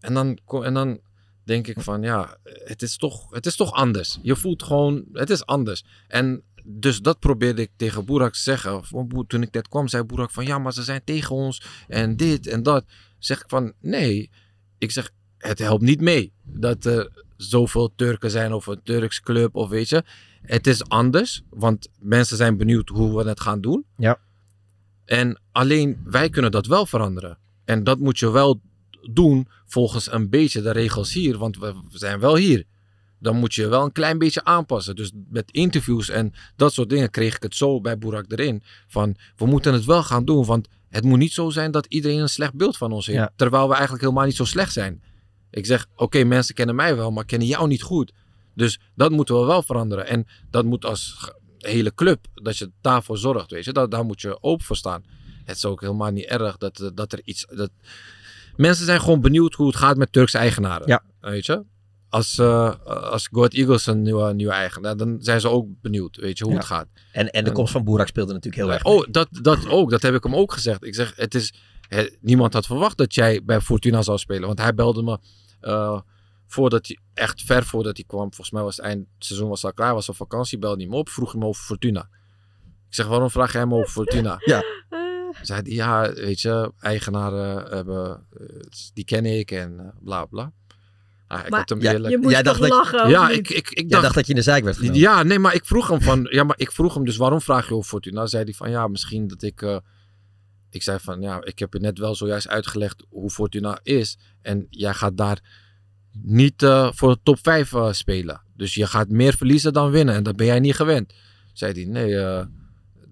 en, 0.00 0.14
dan, 0.14 0.38
en 0.62 0.74
dan 0.74 1.00
denk 1.44 1.66
ik 1.66 1.80
van 1.80 2.02
ja, 2.02 2.36
het 2.42 2.82
is, 2.82 2.96
toch, 2.96 3.30
het 3.30 3.46
is 3.46 3.56
toch 3.56 3.72
anders. 3.72 4.18
Je 4.22 4.36
voelt 4.36 4.62
gewoon, 4.62 5.04
het 5.12 5.30
is 5.30 5.46
anders. 5.46 5.84
En 6.08 6.42
dus 6.64 7.00
dat 7.00 7.18
probeerde 7.18 7.62
ik 7.62 7.70
tegen 7.76 8.04
Boerak 8.04 8.32
te 8.32 8.38
zeggen. 8.40 8.82
Toen 9.26 9.42
ik 9.42 9.52
net 9.52 9.68
kwam, 9.68 9.88
zei 9.88 10.02
Boerak 10.02 10.30
van 10.30 10.46
ja, 10.46 10.58
maar 10.58 10.72
ze 10.72 10.82
zijn 10.82 11.00
tegen 11.04 11.34
ons 11.34 11.62
en 11.88 12.16
dit 12.16 12.46
en 12.46 12.62
dat. 12.62 12.84
Zeg 13.18 13.40
ik 13.40 13.48
van 13.48 13.72
nee, 13.80 14.30
ik 14.78 14.90
zeg 14.90 15.10
het 15.38 15.58
helpt 15.58 15.82
niet 15.82 16.00
mee 16.00 16.32
dat 16.44 16.84
er 16.84 17.24
zoveel 17.36 17.92
Turken 17.96 18.30
zijn 18.30 18.52
of 18.52 18.66
een 18.66 18.80
Turks 18.82 19.20
club 19.20 19.54
of 19.56 19.68
weet 19.68 19.88
je. 19.88 20.04
Het 20.42 20.66
is 20.66 20.88
anders, 20.88 21.42
want 21.50 21.88
mensen 21.98 22.36
zijn 22.36 22.56
benieuwd 22.56 22.88
hoe 22.88 23.16
we 23.16 23.28
het 23.28 23.40
gaan 23.40 23.60
doen. 23.60 23.84
Ja. 23.96 24.18
En 25.04 25.40
alleen 25.52 26.00
wij 26.04 26.28
kunnen 26.28 26.50
dat 26.50 26.66
wel 26.66 26.86
veranderen. 26.86 27.38
En 27.64 27.84
dat 27.84 27.98
moet 27.98 28.18
je 28.18 28.30
wel 28.30 28.60
doen 29.10 29.48
volgens 29.66 30.12
een 30.12 30.28
beetje 30.28 30.62
de 30.62 30.70
regels 30.70 31.12
hier, 31.12 31.38
want 31.38 31.58
we 31.58 31.74
zijn 31.88 32.20
wel 32.20 32.36
hier. 32.36 32.64
Dan 33.20 33.36
moet 33.36 33.54
je 33.54 33.68
wel 33.68 33.84
een 33.84 33.92
klein 33.92 34.18
beetje 34.18 34.44
aanpassen. 34.44 34.96
Dus 34.96 35.12
met 35.28 35.50
interviews 35.50 36.08
en 36.08 36.32
dat 36.56 36.72
soort 36.72 36.88
dingen 36.88 37.10
kreeg 37.10 37.36
ik 37.36 37.42
het 37.42 37.54
zo 37.54 37.80
bij 37.80 37.98
Boerak 37.98 38.32
erin. 38.32 38.62
Van 38.86 39.16
we 39.36 39.46
moeten 39.46 39.72
het 39.72 39.84
wel 39.84 40.02
gaan 40.02 40.24
doen, 40.24 40.44
want 40.44 40.68
het 40.88 41.04
moet 41.04 41.18
niet 41.18 41.32
zo 41.32 41.50
zijn 41.50 41.70
dat 41.70 41.86
iedereen 41.86 42.18
een 42.18 42.28
slecht 42.28 42.54
beeld 42.54 42.76
van 42.76 42.92
ons 42.92 43.06
heeft. 43.06 43.18
Ja. 43.18 43.32
Terwijl 43.36 43.66
we 43.66 43.72
eigenlijk 43.72 44.02
helemaal 44.02 44.24
niet 44.24 44.36
zo 44.36 44.44
slecht 44.44 44.72
zijn. 44.72 45.02
Ik 45.50 45.66
zeg, 45.66 45.86
oké, 45.96 46.24
mensen 46.24 46.54
kennen 46.54 46.74
mij 46.74 46.96
wel, 46.96 47.10
maar 47.10 47.24
kennen 47.24 47.48
jou 47.48 47.68
niet 47.68 47.82
goed. 47.82 48.12
Dus 48.58 48.80
dat 48.94 49.10
moeten 49.10 49.40
we 49.40 49.46
wel 49.46 49.62
veranderen. 49.62 50.06
En 50.06 50.26
dat 50.50 50.64
moet 50.64 50.84
als 50.84 51.32
hele 51.58 51.94
club, 51.94 52.26
dat 52.34 52.56
je 52.56 52.70
daarvoor 52.80 53.18
zorgt, 53.18 53.50
weet 53.50 53.64
je. 53.64 53.72
Daar, 53.72 53.88
daar 53.88 54.04
moet 54.04 54.20
je 54.20 54.42
open 54.42 54.64
voor 54.64 54.76
staan. 54.76 55.04
Het 55.44 55.56
is 55.56 55.64
ook 55.64 55.80
helemaal 55.80 56.10
niet 56.10 56.24
erg 56.24 56.56
dat, 56.56 56.80
eh, 56.80 56.88
dat 56.94 57.12
er 57.12 57.20
iets... 57.24 57.46
Dat... 57.50 57.70
Mensen 58.56 58.84
zijn 58.84 59.00
gewoon 59.00 59.20
benieuwd 59.20 59.54
hoe 59.54 59.66
het 59.66 59.76
gaat 59.76 59.96
met 59.96 60.12
Turkse 60.12 60.38
eigenaren. 60.38 60.88
Ja. 60.88 61.02
Weet 61.20 61.46
je? 61.46 61.64
Als, 62.08 62.38
eh 62.38 62.74
als 62.84 63.28
Goat 63.32 63.52
Eagles 63.52 63.86
een 63.86 64.02
nieuwe, 64.02 64.34
nieuwe 64.34 64.52
eigenaar, 64.52 64.96
dan 64.96 65.16
zijn 65.20 65.40
ze 65.40 65.48
ook 65.48 65.66
benieuwd, 65.80 66.16
weet 66.16 66.38
je, 66.38 66.44
hoe 66.44 66.52
Ja. 66.52 66.58
het 66.58 66.68
gaat. 66.68 66.88
En, 67.12 67.30
en 67.30 67.44
de 67.44 67.52
komst 67.52 67.72
van 67.72 67.84
Boerak 67.84 68.06
speelde 68.06 68.32
natuurlijk 68.32 68.62
heel 68.62 68.72
erg. 68.72 68.84
Oh, 68.84 69.06
dat, 69.10 69.28
dat 69.30 69.68
ook. 69.68 69.90
Dat 69.90 70.02
heb 70.02 70.14
ik 70.14 70.22
hem 70.22 70.34
ook 70.34 70.52
gezegd. 70.52 70.84
Ik 70.84 70.94
zeg, 70.94 71.12
het 71.16 71.34
is, 71.34 71.54
niemand 72.20 72.52
had 72.52 72.66
verwacht 72.66 72.96
dat 72.96 73.14
jij 73.14 73.44
bij 73.44 73.60
Fortuna 73.60 74.02
zou 74.02 74.18
spelen. 74.18 74.46
Want 74.46 74.58
hij 74.60 74.74
belde 74.74 75.02
me 75.02 75.18
eh, 75.60 76.00
voordat 76.48 76.86
hij, 76.86 76.98
echt 77.14 77.42
ver 77.42 77.64
voordat 77.64 77.96
hij 77.96 78.04
kwam. 78.06 78.22
Volgens 78.26 78.50
mij 78.50 78.62
was 78.62 78.76
het 78.76 78.84
eind 78.84 79.06
seizoen 79.18 79.48
was 79.48 79.64
al 79.64 79.72
klaar, 79.72 79.94
was 79.94 80.08
op 80.08 80.16
vakantie. 80.16 80.58
Belde 80.58 80.80
hij 80.80 80.90
me 80.90 80.96
op, 80.96 81.08
vroeg 81.08 81.32
hij 81.32 81.40
me 81.40 81.46
over 81.46 81.62
Fortuna. 81.64 82.08
Ik 82.88 82.94
zeg, 82.94 83.06
waarom 83.06 83.30
vraag 83.30 83.52
jij 83.52 83.66
me 83.66 83.74
over 83.74 83.90
Fortuna? 83.90 84.36
Ja. 84.44 84.62
Zei 85.42 85.62
hij, 85.62 85.72
ja, 85.72 86.12
weet 86.12 86.40
je, 86.40 86.72
eigenaren 86.80 87.66
hebben, 87.76 88.26
eh, 88.40 88.46
die 88.94 89.04
ken 89.04 89.24
ik 89.24 89.50
en 89.50 89.78
eh, 89.78 89.86
bla 90.00 90.24
bla. 90.24 90.52
Ah, 91.26 91.44
ik 91.44 91.50
Maar 91.50 91.58
had 91.58 91.68
hem 91.68 91.80
jij- 91.80 91.92
eerlijk... 91.92 92.30
Jij 92.30 92.42
dacht 92.42 92.60
dat 92.60 92.68
lachen, 92.68 93.08
Ja, 93.08 93.28
ik, 93.30 93.48
ik, 93.50 93.70
ik 93.70 93.78
Jij 93.78 93.86
dacht... 93.88 94.02
dacht 94.02 94.14
dat 94.14 94.24
je 94.26 94.30
in 94.32 94.38
de 94.38 94.42
zijk 94.44 94.64
werd 94.64 94.76
genomen. 94.76 94.98
Ja, 94.98 95.22
nee, 95.22 95.38
maar 95.38 95.54
ik 95.54 95.64
vroeg 95.64 95.88
hem 95.88 96.00
van... 96.00 96.26
Ja, 96.30 96.44
maar 96.44 96.58
ik 96.58 96.72
vroeg 96.72 96.94
hem 96.94 97.04
dus 97.04 97.16
waarom 97.16 97.40
vraag 97.40 97.68
je 97.68 97.74
over 97.74 97.88
Fortuna? 97.88 98.26
zei 98.26 98.44
hij 98.44 98.52
van, 98.52 98.70
ja, 98.70 98.86
misschien 98.86 99.28
dat 99.28 99.42
ik... 99.42 99.62
eh, 99.62 99.76
ik 100.70 100.82
zei 100.82 100.98
van, 101.00 101.20
ja, 101.20 101.44
ik 101.44 101.58
heb 101.58 101.72
je 101.72 101.78
net 101.80 101.98
wel 101.98 102.14
zojuist 102.14 102.48
uitgelegd 102.48 103.04
hoe 103.08 103.30
Fortuna 103.30 103.78
is. 103.82 104.18
En 104.42 104.66
jij 104.70 104.94
gaat 104.94 105.16
daar 105.16 105.66
niet 106.22 106.62
eh, 106.62 106.88
voor 106.92 107.12
de 107.12 107.18
top 107.22 107.38
5 107.42 107.72
eh, 107.72 107.92
spelen. 107.92 108.40
Dus 108.56 108.74
je 108.74 108.86
gaat 108.86 109.08
meer 109.08 109.32
verliezen 109.36 109.72
dan 109.72 109.90
winnen. 109.90 110.14
En 110.14 110.22
dat 110.22 110.36
ben 110.36 110.46
jij 110.46 110.60
niet 110.60 110.74
gewend. 110.74 111.14
Zei 111.52 111.72
hij, 111.72 111.84
nee, 111.84 112.18
eh, 112.18 112.44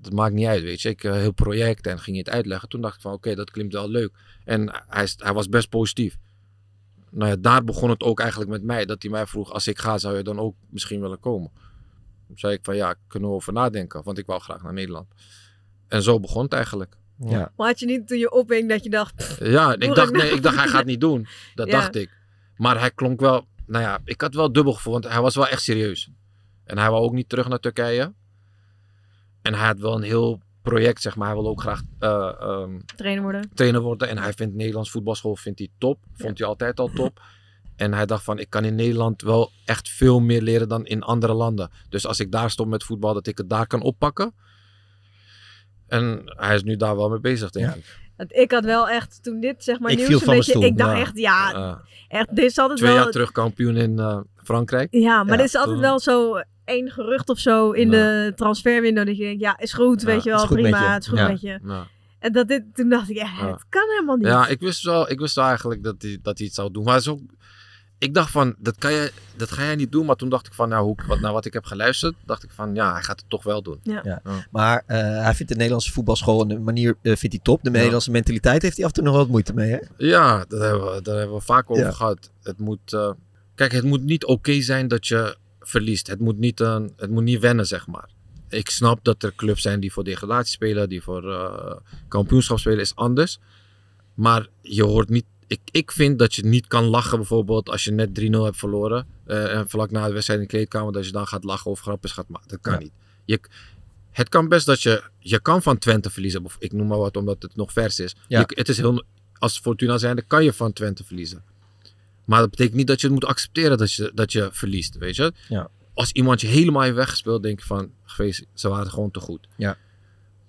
dat 0.02 0.12
maakt 0.12 0.34
niet 0.34 0.46
uit, 0.46 0.62
weet 0.62 0.80
je. 0.82 0.88
Ik 0.88 1.04
uh, 1.04 1.12
heel 1.12 1.32
project 1.32 1.86
en 1.86 1.98
ging 1.98 2.16
je 2.16 2.22
het 2.22 2.32
uitleggen. 2.32 2.68
Toen 2.68 2.80
dacht 2.80 2.94
ik 2.94 3.00
van, 3.00 3.12
oké, 3.12 3.34
dat 3.34 3.50
klinkt 3.50 3.72
wel 3.72 3.88
leuk. 3.90 4.12
En 4.44 4.70
hij, 4.88 5.02
is- 5.02 5.14
hij 5.18 5.32
was 5.32 5.48
best 5.48 5.68
positief. 5.68 6.16
Nou 7.10 7.30
ja, 7.30 7.36
daar 7.36 7.64
begon 7.64 7.90
het 7.90 8.02
ook 8.02 8.20
eigenlijk 8.20 8.50
met 8.50 8.62
mij. 8.62 8.84
Dat 8.84 9.02
hij 9.02 9.10
mij 9.10 9.26
vroeg, 9.26 9.52
als 9.52 9.66
ik 9.66 9.78
ga, 9.78 9.98
zou 9.98 10.16
je 10.16 10.22
dan 10.22 10.38
ook 10.38 10.54
misschien 10.70 11.00
willen 11.00 11.20
komen? 11.20 11.50
Toen 12.26 12.38
zei 12.38 12.52
ik 12.52 12.60
van, 12.62 12.76
ja, 12.76 12.94
kunnen 13.06 13.28
we 13.28 13.34
over 13.34 13.52
nadenken. 13.52 14.02
Want 14.04 14.18
ik 14.18 14.26
wou 14.26 14.40
graag 14.40 14.62
naar 14.62 14.72
Nederland. 14.72 15.06
En 15.88 16.02
zo 16.02 16.20
begon 16.20 16.42
het 16.42 16.52
eigenlijk. 16.52 16.96
Ja. 17.24 17.52
Maar 17.56 17.66
had 17.66 17.78
je 17.78 17.86
niet 17.86 18.08
toen 18.08 18.18
je 18.18 18.30
opwing 18.32 18.68
dat 18.68 18.84
je 18.84 18.90
dacht... 18.90 19.14
pff, 19.14 19.38
Ja, 19.44 19.72
ik 19.78 19.94
dacht, 19.94 20.12
nee, 20.12 20.30
ik 20.30 20.42
dacht 20.42 20.56
hij 20.56 20.68
gaat 20.68 20.84
niet 20.84 21.00
doen. 21.00 21.26
Dat 21.54 21.66
Ja. 21.70 21.72
dacht 21.72 21.94
ik. 21.94 22.10
Maar 22.56 22.78
hij 22.78 22.90
klonk 22.90 23.20
wel, 23.20 23.46
nou 23.66 23.84
ja, 23.84 23.98
ik 24.04 24.20
had 24.20 24.34
wel 24.34 24.52
dubbel 24.52 24.72
gevoel, 24.72 24.92
want 24.92 25.08
hij 25.08 25.20
was 25.20 25.34
wel 25.34 25.48
echt 25.48 25.62
serieus. 25.62 26.10
En 26.64 26.78
hij 26.78 26.90
wou 26.90 27.02
ook 27.02 27.12
niet 27.12 27.28
terug 27.28 27.48
naar 27.48 27.58
Turkije. 27.58 28.14
En 29.42 29.54
hij 29.54 29.66
had 29.66 29.78
wel 29.78 29.94
een 29.94 30.02
heel 30.02 30.40
project, 30.62 31.02
zeg 31.02 31.16
maar. 31.16 31.26
Hij 31.26 31.36
wil 31.36 31.48
ook 31.48 31.60
graag 31.60 31.82
eh, 31.98 32.32
ehm, 32.40 32.78
Trainer 32.96 33.22
worden. 33.22 33.50
trainer 33.54 33.80
worden. 33.80 34.08
En 34.08 34.18
hij 34.18 34.32
vindt 34.32 34.54
Nederlands 34.54 34.90
voetbalschool 34.90 35.36
vindt 35.36 35.58
hij 35.58 35.68
top. 35.78 35.98
Vond 36.12 36.38
hij 36.38 36.46
altijd 36.46 36.80
al 36.80 36.90
top. 36.94 37.20
En 37.76 37.92
hij 37.92 38.06
dacht 38.06 38.24
van, 38.24 38.38
ik 38.38 38.50
kan 38.50 38.64
in 38.64 38.74
Nederland 38.74 39.22
wel 39.22 39.50
echt 39.64 39.88
veel 39.88 40.20
meer 40.20 40.42
leren 40.42 40.68
dan 40.68 40.86
in 40.86 41.02
andere 41.02 41.32
landen. 41.32 41.70
Dus 41.88 42.06
als 42.06 42.20
ik 42.20 42.32
daar 42.32 42.50
stop 42.50 42.66
met 42.66 42.84
voetbal, 42.84 43.14
dat 43.14 43.26
ik 43.26 43.38
het 43.38 43.48
daar 43.48 43.66
kan 43.66 43.82
oppakken. 43.82 44.34
En 45.86 46.22
hij 46.24 46.54
is 46.54 46.62
nu 46.62 46.76
daar 46.76 46.96
wel 46.96 47.08
mee 47.08 47.20
bezig, 47.20 47.50
denk 47.50 47.74
ik. 47.74 47.98
Want 48.16 48.32
Ik 48.36 48.50
had 48.52 48.64
wel 48.64 48.88
echt, 48.88 49.22
toen 49.22 49.40
dit 49.40 49.64
zeg 49.64 49.78
maar 49.78 49.90
Ik 49.90 50.08
nieuws 50.08 50.26
een 50.26 50.34
beetje... 50.34 50.60
Ik 50.66 50.78
dacht 50.78 50.92
ja. 50.96 51.00
echt, 51.00 51.18
ja, 51.18 51.80
echt, 52.08 52.36
dit 52.36 52.44
is 52.44 52.58
altijd 52.58 52.78
Twee 52.78 52.92
wel... 52.92 53.02
jaar 53.02 53.10
terug 53.10 53.32
kampioen 53.32 53.76
in 53.76 53.98
eh, 53.98 54.18
Frankrijk. 54.36 54.88
Ja, 54.90 55.24
maar 55.24 55.36
dit 55.36 55.46
is 55.46 55.54
altijd 55.54 55.72
toen- 55.72 55.84
wel 55.84 56.00
zo 56.00 56.40
één 56.64 56.90
gerucht 56.90 57.28
of 57.28 57.38
zo 57.38 57.70
in 57.70 57.90
de 57.90 58.32
transferwindow. 58.36 59.06
Dat 59.06 59.16
je 59.16 59.22
denkt, 59.24 59.40
ja, 59.40 59.58
is 59.58 59.72
goed, 59.72 60.02
weet 60.02 60.22
je 60.22 60.30
wel, 60.30 60.46
prima, 60.46 60.92
het 60.92 61.02
is 61.02 61.08
goed 61.08 61.18
met 61.28 61.40
je. 61.40 61.84
En 62.18 62.32
dat 62.32 62.48
dit, 62.48 62.64
toen 62.74 62.88
dacht 62.88 63.10
ik, 63.10 63.16
ja, 63.16 63.30
Ja. 63.38 63.50
het 63.52 63.64
kan 63.68 63.88
helemaal 63.94 64.16
niet. 64.16 64.26
Ja, 64.26 64.46
ik 64.46 64.60
wist 64.60 64.82
wel, 64.84 65.10
ik 65.10 65.18
wist 65.20 65.34
wel 65.34 65.44
eigenlijk 65.44 65.82
dat 65.82 65.94
hij, 65.98 66.18
dat 66.22 66.36
hij 66.38 66.46
het 66.46 66.54
zou 66.54 66.70
doen. 66.70 66.84
Maar 66.84 66.94
het 66.94 67.02
is 67.02 67.08
ook, 67.08 67.20
ik 67.98 68.14
dacht 68.14 68.30
van, 68.30 68.54
dat, 68.58 68.74
kan 68.78 68.92
je, 68.92 69.12
dat 69.36 69.50
ga 69.50 69.62
jij 69.62 69.76
niet 69.76 69.92
doen. 69.92 70.06
Maar 70.06 70.16
toen 70.16 70.28
dacht 70.28 70.46
ik 70.46 70.52
van, 70.54 70.68
nou, 70.68 70.84
hoe, 70.84 70.96
wat, 71.06 71.20
naar 71.20 71.32
wat 71.32 71.44
ik 71.44 71.52
heb 71.52 71.64
geluisterd, 71.64 72.14
dacht 72.24 72.42
ik 72.42 72.50
van, 72.50 72.74
ja, 72.74 72.92
hij 72.92 73.02
gaat 73.02 73.20
het 73.20 73.30
toch 73.30 73.42
wel 73.42 73.62
doen. 73.62 73.80
Ja. 73.82 74.22
Maar 74.50 74.82
eh, 74.86 74.98
hij 74.98 75.34
vindt 75.34 75.48
de 75.52 75.56
Nederlandse 75.56 75.92
voetbalschool 75.92 76.42
en 76.42 76.48
de 76.48 76.58
manier 76.58 76.96
eh, 77.02 77.16
vindt 77.16 77.34
hij 77.34 77.44
top. 77.44 77.62
De 77.62 77.70
Nederlandse 77.70 78.10
mentaliteit 78.10 78.62
heeft 78.62 78.76
hij 78.76 78.84
af 78.84 78.90
en 78.90 78.96
toe 78.96 79.04
nog 79.04 79.16
wat 79.16 79.28
moeite 79.28 79.54
mee, 79.54 79.70
hè? 79.70 79.78
Ja, 79.96 80.44
daar 80.48 80.60
hebben 80.60 80.94
we, 80.94 81.02
daar 81.02 81.16
hebben 81.16 81.36
we 81.36 81.42
vaak 81.42 81.70
over 81.70 81.84
Ja. 81.84 81.92
gehad. 81.92 82.30
Het 82.42 82.58
moet, 82.58 82.92
eh, 82.92 83.10
kijk, 83.54 83.72
het 83.72 83.84
moet 83.84 84.02
niet 84.02 84.24
oké 84.24 84.60
zijn 84.60 84.88
dat 84.88 85.06
je 85.06 85.36
verliest. 85.60 86.06
Het 86.06 86.20
moet, 86.20 86.38
niet, 86.38 86.60
een, 86.60 86.92
het 86.96 87.10
moet 87.10 87.22
niet 87.24 87.40
wennen, 87.40 87.66
zeg 87.66 87.86
maar. 87.86 88.08
Ik 88.48 88.70
snap 88.70 88.98
dat 89.04 89.22
er 89.22 89.34
clubs 89.34 89.62
zijn 89.62 89.80
die 89.80 89.92
voor 89.92 90.04
degradatie 90.04 90.52
spelen, 90.52 90.88
die 90.88 91.02
voor 91.02 91.32
eh, 91.32 91.76
kampioenschap 92.08 92.58
spelen, 92.58 92.80
is 92.80 92.94
anders. 92.94 93.38
Maar 94.14 94.46
je 94.60 94.82
hoort 94.84 95.08
niet. 95.08 95.24
Ik, 95.46 95.60
ik 95.70 95.92
vind 95.92 96.18
dat 96.18 96.34
je 96.34 96.44
niet 96.44 96.66
kan 96.66 96.84
lachen, 96.84 97.16
bijvoorbeeld 97.18 97.68
als 97.68 97.84
je 97.84 97.92
net 97.92 98.20
3-0 98.20 98.22
hebt 98.44 98.56
verloren. 98.56 99.06
eh, 99.26 99.54
en 99.54 99.68
vlak 99.68 99.90
na 99.90 100.06
de 100.06 100.12
wedstrijd 100.12 100.40
in 100.40 100.46
de 100.46 100.52
kleedkamer, 100.52 100.92
dat 100.92 101.06
je 101.06 101.12
dan 101.12 101.26
gaat 101.26 101.44
lachen 101.44 101.70
of 101.70 101.80
grapjes 101.80 102.12
gaat 102.12 102.28
maken. 102.28 102.48
Dat 102.48 102.60
kan 102.60 102.72
Ja. 102.72 102.78
niet. 102.78 102.92
Je, 103.24 103.40
het 104.10 104.28
kan 104.28 104.48
best 104.48 104.66
dat 104.66 104.82
je. 104.82 105.02
Je 105.18 105.40
kan 105.40 105.62
van 105.62 105.78
Twente 105.78 106.10
verliezen. 106.10 106.44
Of 106.44 106.56
Ik 106.58 106.72
noem 106.72 106.86
maar 106.86 106.98
wat, 106.98 107.16
omdat 107.16 107.42
het 107.42 107.56
nog 107.56 107.72
vers 107.72 108.00
is. 108.00 108.14
Ja. 108.28 108.38
Je- 108.40 108.46
het 108.56 108.68
is 108.68 108.76
heel, 108.76 109.02
als 109.38 109.58
Fortuna 109.58 109.98
zijnde 109.98 110.22
kan 110.22 110.44
je 110.44 110.52
van 110.52 110.72
Twente 110.72 111.04
verliezen. 111.04 111.42
Maar 112.24 112.40
dat 112.40 112.50
betekent 112.50 112.76
niet 112.76 112.86
dat 112.86 113.00
je 113.00 113.06
het 113.06 113.14
moet 113.14 113.24
accepteren 113.24 113.78
dat 113.78 113.92
je, 113.92 114.10
dat 114.14 114.32
je 114.32 114.48
verliest, 114.52 114.96
weet 114.98 115.16
je. 115.16 115.32
Ja. 115.48 115.68
Als 115.94 116.12
iemand 116.12 116.40
je 116.40 116.46
helemaal 116.46 116.82
heeft 116.82 116.94
weggespeeld, 116.94 117.42
denk 117.42 117.60
je 117.60 117.66
van, 117.66 117.90
geweest, 118.04 118.44
ze 118.54 118.68
waren 118.68 118.90
gewoon 118.90 119.10
te 119.10 119.20
goed. 119.20 119.46
Ja. 119.56 119.76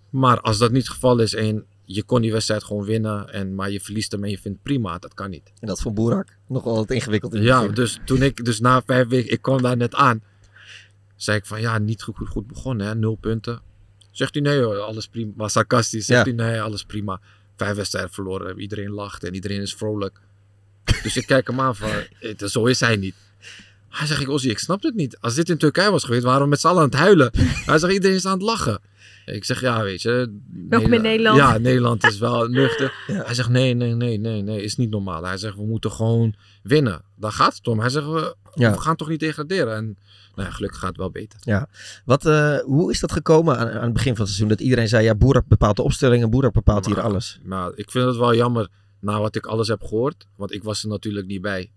Maar 0.10 0.42
als 0.42 0.58
dat 0.58 0.72
niet 0.72 0.84
het 0.84 0.92
geval 0.92 1.20
is 1.20 1.34
en 1.34 1.66
je 1.90 2.04
kon 2.04 2.22
die 2.22 2.32
wedstrijd 2.32 2.64
gewoon 2.64 2.84
winnen, 2.86 3.34
en, 3.34 3.56
maar 3.56 3.72
je 3.72 3.80
verliest 3.82 4.12
hem 4.12 4.24
en 4.24 4.30
je 4.30 4.38
vindt 4.38 4.62
prima, 4.64 4.98
dat 4.98 5.14
kan 5.14 5.30
niet. 5.30 5.52
En 5.60 5.68
dat 5.68 5.82
vond 5.82 5.96
Boerak 5.96 6.28
nog 6.48 6.64
wel 6.64 6.76
wat 6.76 6.92
ingewikkeld 6.92 7.34
in 7.34 7.42
Ja, 7.42 7.60
begin. 7.60 7.76
dus 7.76 8.00
toen 8.06 8.22
ik, 8.22 8.46
dus 8.46 8.60
na 8.60 8.82
vijf 8.86 9.08
weken, 9.08 9.32
ik 9.32 9.42
kwam 9.42 9.62
daar 9.62 9.78
net 9.78 9.96
aan, 9.96 10.24
zei 11.16 11.38
ik 11.38 11.46
van, 11.46 11.62
ja, 11.62 11.78
niet 11.78 12.04
goed, 12.04 12.18
goed, 12.18 12.28
goed 12.28 12.48
begonnen, 12.48 12.88
hè, 12.88 12.96
nul 12.96 13.16
punten. 13.16 13.62
Zegt 14.12 14.34
hij, 14.34 14.44
nee 14.44 14.62
hoor, 14.62 14.78
alles 14.80 15.08
prima, 15.08 15.32
maar 15.36 15.50
sarcastisch. 15.50 16.06
Zegt 16.06 16.26
Ja. 16.26 16.34
hij, 16.36 16.46
nee, 16.52 16.62
alles 16.62 16.84
prima. 16.84 17.20
Vijf 17.56 17.76
wedstrijden 17.76 18.12
verloren, 18.12 18.60
iedereen 18.60 18.90
lacht 18.92 19.24
en 19.24 19.34
iedereen 19.34 19.62
is 19.62 19.74
vrolijk. 19.76 20.20
Dus 21.04 21.18
ik 21.18 21.26
kijk 21.26 21.48
hem 21.48 21.60
aan 21.60 21.76
van, 21.76 21.90
het- 22.20 22.44
zo 22.52 22.66
is 22.66 22.80
hij 22.80 22.96
niet. 22.96 23.16
Hij 23.90 24.08
zegt, 24.08 24.22
ik, 24.22 24.30
Ozzy, 24.30 24.50
ik 24.50 24.60
snap 24.60 24.84
het 24.84 24.96
niet. 24.96 25.18
Als 25.20 25.36
dit 25.36 25.50
in 25.50 25.58
Turkije 25.58 25.92
was 25.92 26.04
geweest, 26.04 26.24
waren 26.24 26.42
we 26.42 26.48
met 26.48 26.60
z'n 26.60 26.68
allen 26.68 26.82
aan 26.82 26.90
het 26.90 26.98
huilen. 27.00 27.32
Hij 27.66 27.78
zegt, 27.78 27.94
iedereen 27.94 28.16
is 28.16 28.26
aan 28.26 28.32
het 28.34 28.42
lachen. 28.42 28.80
Ik 29.34 29.46
zeg, 29.46 29.62
ja, 29.62 29.84
weet 29.84 30.02
je. 30.02 30.40
Welkom 30.70 30.94
in 30.94 31.02
Nederland. 31.02 31.38
Ja, 31.38 31.58
Nederland 31.58 32.04
is 32.04 32.18
wel 32.18 32.48
nuchter. 32.62 32.94
Hij 33.08 33.34
zegt, 33.34 33.50
nee, 33.50 33.74
nee, 33.74 33.94
nee, 33.94 34.18
nee, 34.18 34.42
nee, 34.42 34.62
is 34.64 34.76
niet 34.76 34.90
normaal. 34.90 35.24
Hij 35.24 35.38
zegt, 35.38 35.56
we 35.56 35.66
moeten 35.66 35.92
gewoon 35.92 36.36
winnen. 36.64 37.02
Daar 37.16 37.32
gaat 37.32 37.56
het 37.56 37.68
om. 37.68 37.80
Hij 37.80 37.90
zegt, 37.90 38.06
we, 38.06 38.36
Ja. 38.54 38.72
we 38.72 38.80
gaan 38.80 38.96
toch 38.96 39.10
niet 39.10 39.20
degraderen. 39.20 39.76
En 39.76 39.98
nou 40.36 40.48
ja, 40.48 40.54
gelukkig 40.56 40.80
gaat 40.80 40.90
het 40.90 40.98
wel 40.98 41.10
beter. 41.10 41.40
Ja. 41.44 41.68
Wat, 42.06 42.26
eh, 42.26 42.58
hoe 42.58 42.92
is 42.92 43.00
dat 43.00 43.12
gekomen 43.12 43.58
aan, 43.58 43.70
aan 43.70 43.84
het 43.84 43.94
begin 43.94 44.16
van 44.16 44.26
het 44.26 44.34
seizoen? 44.34 44.48
Dat 44.48 44.62
iedereen 44.62 44.88
zei, 44.88 45.04
ja, 45.04 45.16
Boerak 45.16 45.48
bepaalt 45.48 45.76
de 45.76 45.84
opstelling 45.84 46.24
en 46.24 46.30
Boerak 46.30 46.54
bepaalt 46.54 46.86
hier 46.86 47.02
alles. 47.02 47.40
Maar 47.44 47.72
ik 47.76 47.92
vind 47.92 48.06
het 48.06 48.16
wel 48.16 48.36
jammer, 48.36 48.68
na 49.00 49.20
wat 49.20 49.36
ik 49.36 49.46
alles 49.46 49.68
heb 49.68 49.84
gehoord. 49.84 50.28
Want 50.36 50.54
ik 50.54 50.64
was 50.64 50.84
er 50.84 50.90
natuurlijk 50.90 51.28
niet 51.28 51.42
bij. 51.42 51.72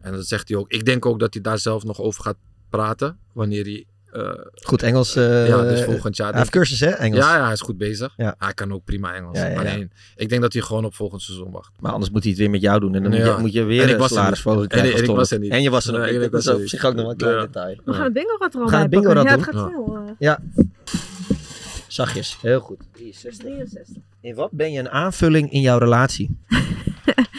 En 0.00 0.12
dat 0.12 0.26
zegt 0.26 0.48
hij 0.48 0.58
ook. 0.58 0.70
Ik 0.70 0.84
denk 0.84 1.06
ook 1.06 1.18
dat 1.20 1.34
hij 1.34 1.42
daar 1.42 1.58
zelf 1.58 1.84
nog 1.84 2.00
over 2.00 2.22
gaat 2.22 2.36
praten. 2.70 3.18
Wanneer 3.32 3.64
hij... 3.64 3.84
eh, 4.14 4.30
Goed 4.54 4.82
Engels. 4.82 5.16
eh, 5.16 5.48
ja, 5.48 5.62
dus 5.62 5.82
volgend 5.82 6.16
jaar. 6.16 6.28
Hij 6.30 6.38
heeft 6.38 6.50
cursus, 6.50 6.80
hè, 6.80 6.88
Engels? 6.90 7.24
Ja, 7.24 7.36
ja, 7.36 7.44
hij 7.44 7.52
is 7.52 7.60
goed 7.60 7.78
bezig. 7.78 8.12
Ja. 8.16 8.34
Hij 8.38 8.52
kan 8.54 8.72
ook 8.72 8.84
prima 8.84 9.14
Engels. 9.14 9.38
Ja, 9.38 9.44
ja, 9.46 9.50
ja. 9.52 9.58
Alleen, 9.58 9.90
ik 10.16 10.28
denk 10.28 10.42
dat 10.42 10.52
hij 10.52 10.62
gewoon 10.62 10.84
op 10.84 10.94
volgend 10.94 11.22
seizoen 11.22 11.50
wacht. 11.50 11.70
Maar 11.80 11.92
anders 11.92 12.10
moet 12.10 12.20
hij 12.22 12.30
het 12.30 12.40
weer 12.40 12.50
met 12.50 12.60
jou 12.60 12.80
doen. 12.80 12.94
En 12.94 13.02
dan 13.02 13.10
moet, 13.10 13.20
Ja. 13.20 13.34
je, 13.34 13.40
moet 13.40 13.52
je 13.52 13.60
En 13.60 13.66
weer 13.66 13.88
ik 13.88 14.00
een 14.00 14.06
krijgen. 14.08 14.68
En- 14.68 14.96
en 14.96 15.02
ik 15.04 15.06
was 15.16 15.30
er 15.30 15.38
niet. 15.38 15.50
En 15.50 15.62
je 15.62 15.70
was 15.70 15.86
er 15.86 15.92
nog 15.92 16.00
niet. 16.00 16.10
en 16.10 16.14
ik 16.22 16.30
Dat 16.30 16.44
was 16.44 16.54
is 16.56 16.62
op 16.62 16.68
zich 16.68 16.84
ook 16.84 16.94
nog 16.94 17.10
een 17.10 17.16
klein 17.16 17.38
detail. 17.38 17.80
We 17.84 17.92
gaan 17.92 18.04
het 18.04 18.12
bingo 18.12 18.36
rad 18.38 18.54
er 18.54 18.60
al 18.60 18.66
We 18.66 18.70
gaan 18.72 18.80
het 18.80 18.90
bingo 18.90 19.12
rad 19.12 19.30
het 19.30 19.52
doen. 19.52 19.96
eh. 20.06 20.12
Ja. 20.18 20.38
Zachtjes, 21.88 22.38
heel 22.42 22.60
goed. 22.60 22.80
63. 22.92 23.96
In 24.20 24.34
wat 24.34 24.50
ben 24.50 24.72
je 24.72 24.78
een 24.78 24.90
aanvulling 24.90 25.52
in 25.52 25.60
jouw 25.60 25.78
relatie? 25.78 26.38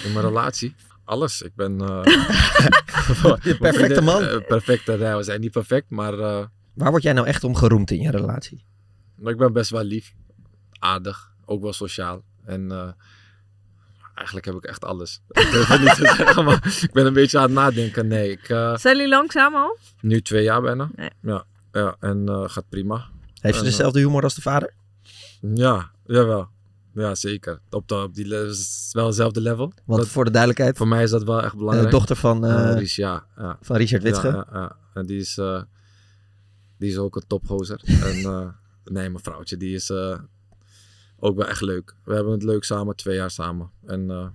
In 0.04 0.14
mijn 0.14 0.26
relatie, 0.26 0.76
alles. 1.06 1.42
Ik 1.42 1.52
ben... 1.56 1.82
eh, 1.82 2.04
De 3.44 3.56
perfecte 3.60 4.02
man. 4.02 4.24
Eh, 4.24 4.38
perfecte, 4.48 4.98
nee, 4.98 5.16
we 5.16 5.24
zijn 5.24 5.42
niet 5.42 5.52
perfect, 5.52 5.90
maar... 5.90 6.20
eh, 6.20 6.46
Waar 6.76 6.92
word 6.92 7.04
jij 7.04 7.14
nou 7.14 7.28
echt 7.28 7.44
om 7.44 7.56
geroemd 7.56 7.92
in 7.92 8.02
je 8.02 8.12
relatie? 8.12 8.66
Ik 9.20 9.38
ben 9.38 9.54
best 9.54 9.70
wel 9.70 9.84
lief, 9.84 10.14
aardig, 10.80 11.32
ook 11.46 11.62
wel 11.62 11.74
sociaal. 11.74 12.24
En 12.46 12.72
eh, 12.72 12.90
eigenlijk 14.16 14.46
heb 14.46 14.56
ik 14.56 14.64
echt 14.66 14.84
alles. 14.86 15.22
Ik 15.28 15.50
durf 15.52 15.80
niet 15.80 15.96
te 15.96 16.14
zeggen, 16.18 16.46
maar 16.46 16.78
ik 16.82 16.92
ben 16.94 17.06
een 17.06 17.14
beetje 17.14 17.38
aan 17.38 17.44
het 17.44 17.54
nadenken. 17.54 18.08
Nee, 18.08 18.32
ik, 18.32 18.50
eh, 18.50 18.76
Zijn 18.78 18.96
jullie 18.96 19.10
langzaam 19.12 19.56
al? 19.56 19.78
nu 20.02 20.22
twee 20.22 20.44
jaar 20.44 20.62
bijna. 20.62 20.90
Nee. 20.96 21.10
Ja, 21.22 21.44
ja, 21.72 21.96
en 22.00 22.28
eh, 22.30 22.44
gaat 22.50 22.70
prima. 22.70 23.06
Heeft 23.42 23.58
ze 23.58 23.64
dezelfde 23.64 24.00
humor 24.00 24.24
als 24.24 24.36
de 24.36 24.42
vader? 24.42 24.74
ja, 25.54 25.92
jawel. 26.06 26.48
Ja, 26.94 27.16
zeker. 27.16 27.60
Op, 27.70 27.88
de, 27.88 27.96
op 27.96 28.14
die 28.16 28.28
wel 28.92 29.06
hetzelfde 29.06 29.42
level. 29.42 29.74
Want 29.86 30.00
Dat- 30.02 30.10
voor 30.10 30.26
de 30.26 30.32
duidelijkheid. 30.32 30.78
Voor 30.78 30.88
mij 30.88 31.04
is 31.04 31.10
dat 31.10 31.24
wel 31.24 31.44
echt 31.44 31.56
belangrijk. 31.56 31.86
De 31.90 31.96
dochter 31.98 32.16
van, 32.16 32.46
eh, 32.46 32.70
Eh, 32.72 32.78
Ries, 32.78 32.96
ja, 32.96 33.26
ja. 33.38 33.58
van 33.62 33.76
Richard 33.76 34.04
Witsche. 34.04 34.28
Ja, 34.28 34.48
ja, 34.52 34.60
ja. 34.60 34.76
En 34.94 35.06
die 35.06 35.20
is, 35.20 35.38
eh, 35.38 35.62
die 36.78 36.90
is 36.90 36.98
ook 36.98 37.16
een 37.16 37.28
topgozer. 37.28 37.82
en 38.10 38.16
eh, 38.24 38.48
nee, 38.84 39.10
mijn 39.10 39.24
vrouwtje, 39.24 39.58
die 39.58 39.76
is 39.76 39.90
eh, 39.90 40.20
ook 41.20 41.38
wel 41.38 41.48
echt 41.48 41.62
leuk. 41.62 41.96
We 42.04 42.14
hebben 42.14 42.34
het 42.34 42.44
leuk 42.44 42.64
samen, 42.64 42.96
twee 42.96 43.16
jaar 43.16 43.32
samen. 43.32 43.72
En 43.86 44.12
eh, 44.12 44.28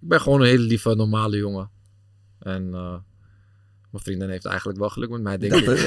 ik 0.00 0.08
ben 0.08 0.20
gewoon 0.20 0.40
een 0.40 0.46
hele 0.46 0.62
lieve, 0.64 0.94
normale 0.94 1.36
jongen. 1.36 1.70
En 2.38 2.74
eh, 2.74 2.96
mijn 3.90 4.04
vriendin 4.04 4.28
heeft 4.28 4.44
eigenlijk 4.44 4.78
wel 4.78 4.90
geluk 4.90 5.10
met 5.10 5.20
mij, 5.22 5.38
denk 5.38 5.52
Dat, 5.52 5.78
ik. 5.78 5.86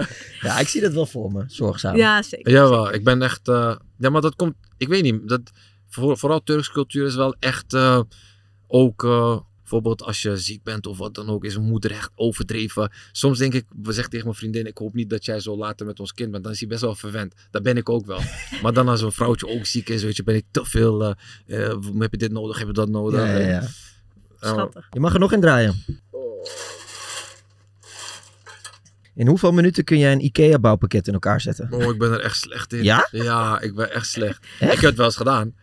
ja, 0.46 0.58
ik 0.58 0.68
zie 0.68 0.80
dat 0.80 0.92
wel 0.92 1.06
voor 1.06 1.32
me. 1.32 1.44
Zorgzaam. 1.46 1.96
Ja, 1.96 2.22
zeker. 2.22 2.52
Jawel, 2.52 2.92
ik 2.92 3.04
ben 3.04 3.22
echt... 3.22 3.48
eh, 3.48 3.76
ja, 3.98 4.10
maar 4.10 4.20
dat 4.20 4.36
komt... 4.36 4.54
Ik 4.76 4.88
weet 4.88 5.02
niet. 5.02 5.28
Dat, 5.28 5.40
voor, 5.86 6.18
vooral 6.18 6.42
Turks 6.42 6.70
cultuur 6.70 7.06
is 7.06 7.14
wel 7.14 7.36
echt 7.38 7.74
eh, 7.74 8.00
ook... 8.66 9.04
eh, 9.04 9.40
bijvoorbeeld 9.70 10.02
als 10.02 10.22
je 10.22 10.36
ziek 10.36 10.62
bent 10.62 10.86
of 10.86 10.98
wat 10.98 11.14
dan 11.14 11.28
ook, 11.28 11.44
is 11.44 11.56
mijn 11.56 11.68
moeder 11.68 11.90
echt 11.90 12.10
overdreven. 12.14 12.90
Soms 13.12 13.38
denk 13.38 13.54
ik, 13.54 13.64
we 13.82 13.92
zeggen 13.92 14.10
tegen 14.10 14.26
mijn 14.26 14.38
vriendin, 14.38 14.66
ik 14.66 14.78
hoop 14.78 14.94
niet 14.94 15.10
dat 15.10 15.24
jij 15.24 15.40
zo 15.40 15.56
later 15.56 15.86
met 15.86 16.00
ons 16.00 16.12
kind 16.14 16.30
bent. 16.30 16.42
Dan 16.44 16.52
is 16.52 16.58
hij 16.60 16.68
best 16.68 16.80
wel 16.80 16.94
verwend. 16.94 17.34
Dat 17.50 17.62
ben 17.62 17.76
ik 17.76 17.88
ook 17.88 18.06
wel. 18.06 18.20
maar 18.62 18.72
dan 18.72 18.88
als 18.88 19.02
een 19.02 19.12
vrouwtje 19.12 19.48
ook 19.48 19.66
ziek 19.66 19.88
is, 19.88 20.02
weet 20.02 20.16
je, 20.16 20.22
ben 20.22 20.34
ik 20.34 20.44
te 20.50 20.64
veel... 20.64 21.04
eh, 21.04 21.66
eh, 21.70 21.78
heb 21.98 22.10
je 22.10 22.18
dit 22.18 22.32
nodig, 22.32 22.58
heb 22.58 22.66
je 22.66 22.72
dat 22.72 22.88
nodig? 22.88 23.20
Ja, 23.20 23.26
ja, 23.38 23.48
ja. 23.48 23.60
En- 23.60 23.68
Schattig. 24.40 24.86
Je 24.90 25.00
mag 25.00 25.12
er 25.14 25.20
nog 25.20 25.32
in 25.32 25.40
draaien. 25.40 25.84
In 29.14 29.26
hoeveel 29.26 29.52
minuten 29.52 29.84
kun 29.84 29.98
jij 29.98 30.12
een 30.12 30.24
IKEA-bouwpakket 30.24 31.06
in 31.08 31.12
elkaar 31.12 31.40
zetten? 31.40 31.72
Oh, 31.72 31.82
ik 31.92 31.98
ben 31.98 32.12
er 32.12 32.20
echt 32.20 32.36
slecht 32.36 32.72
in. 32.72 32.82
Ja? 32.82 33.08
Ja, 33.10 33.60
ik 33.60 33.74
ben 33.74 33.92
echt 33.92 34.06
slecht. 34.08 34.44
Ik 34.60 34.68
heb 34.70 34.80
het 34.80 34.96
wel 34.96 35.06
eens 35.06 35.16
gedaan. 35.16 35.54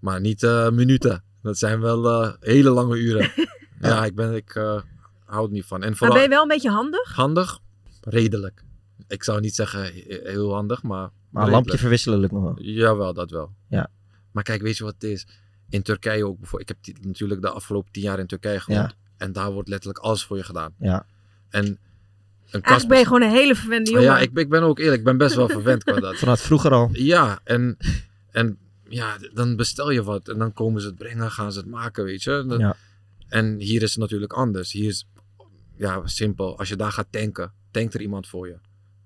Maar 0.00 0.20
niet 0.20 0.42
eh, 0.42 0.70
minuten. 0.70 1.22
Dat 1.48 1.58
zijn 1.58 1.80
wel 1.80 2.22
eh, 2.22 2.32
hele 2.40 2.70
lange 2.70 2.96
uren. 2.98 3.30
ja, 3.80 4.04
ik, 4.04 4.14
ben, 4.14 4.34
ik 4.34 4.54
eh, 4.54 4.80
hou 5.24 5.46
er 5.46 5.52
niet 5.52 5.64
van. 5.64 5.82
En 5.82 5.88
Maar 5.88 5.96
vooral 5.96 6.14
ben 6.16 6.24
je 6.24 6.28
wel 6.30 6.42
een 6.42 6.48
beetje 6.48 6.70
handig? 6.70 7.14
handig, 7.14 7.58
redelijk. 8.00 8.64
Ik 9.08 9.24
zou 9.24 9.40
niet 9.40 9.54
zeggen 9.54 9.82
he- 9.82 10.20
heel 10.24 10.54
handig, 10.54 10.82
maar 10.82 11.10
Maar 11.30 11.44
een 11.44 11.50
lampje 11.50 11.78
verwisselen 11.78 12.18
lukt 12.18 12.32
nog 12.32 12.42
wel. 12.42 12.54
Jawel, 12.60 13.14
dat 13.14 13.30
wel. 13.30 13.50
Ja. 13.68 13.90
Maar 14.32 14.42
kijk, 14.42 14.62
weet 14.62 14.76
je 14.76 14.84
wat 14.84 14.94
het 14.94 15.02
is? 15.04 15.26
In 15.68 15.82
Turkije 15.82 16.26
ook 16.26 16.38
bijvoorbeeld. 16.38 16.70
Ik 16.70 16.76
heb 16.84 16.96
die- 16.96 17.06
natuurlijk 17.06 17.40
de 17.40 17.50
afgelopen 17.50 17.92
tien 17.92 18.02
jaar 18.02 18.18
in 18.18 18.26
Turkije 18.26 18.60
gewoond. 18.60 18.90
Ja. 18.90 18.96
En 19.16 19.32
daar 19.32 19.52
wordt 19.52 19.68
letterlijk 19.68 19.98
alles 19.98 20.24
voor 20.24 20.36
je 20.36 20.42
gedaan. 20.44 20.74
Ja. 20.78 21.06
En 21.48 21.64
een 21.66 22.60
kast 22.60 22.64
Eigenlijk 22.64 22.88
ben 22.88 22.98
je 22.98 23.04
gewoon 23.04 23.22
een 23.22 23.30
hele 23.30 23.54
verwende 23.54 23.90
jongen. 23.90 24.04
ja, 24.06 24.18
ik, 24.18 24.32
ben- 24.32 24.42
ik 24.44 24.48
ben 24.50 24.62
ook 24.62 24.78
eerlijk. 24.78 24.98
Ik 24.98 25.04
ben 25.04 25.16
best 25.16 25.34
wel 25.34 25.48
verwend 25.58 25.84
qua 25.84 26.00
dat. 26.00 26.16
Vanuit 26.16 26.40
vroeger 26.40 26.72
al. 26.72 26.88
Ja, 26.92 27.40
en, 27.44 27.76
en 28.30 28.58
ja, 28.88 29.16
dan 29.34 29.56
bestel 29.56 29.90
je 29.90 30.02
wat. 30.02 30.28
En 30.28 30.38
dan 30.38 30.52
komen 30.52 30.80
ze 30.80 30.86
het 30.86 30.96
brengen, 30.96 31.30
gaan 31.30 31.52
ze 31.52 31.58
het 31.58 31.68
maken, 31.68 32.04
weet 32.04 32.22
je. 32.22 32.44
Dat- 32.48 32.58
Ja. 32.60 32.76
En 33.28 33.58
hier 33.60 33.82
is 33.82 33.90
het 33.90 33.98
natuurlijk 33.98 34.32
anders. 34.32 34.72
Hier 34.72 34.88
is, 34.88 35.06
ja, 35.76 36.00
simpel. 36.06 36.58
Als 36.58 36.68
je 36.68 36.76
daar 36.76 36.92
gaat 36.92 37.06
tanken, 37.10 37.52
tankt 37.70 37.94
er 37.94 38.00
iemand 38.00 38.26
voor 38.28 38.46
je. 38.48 38.56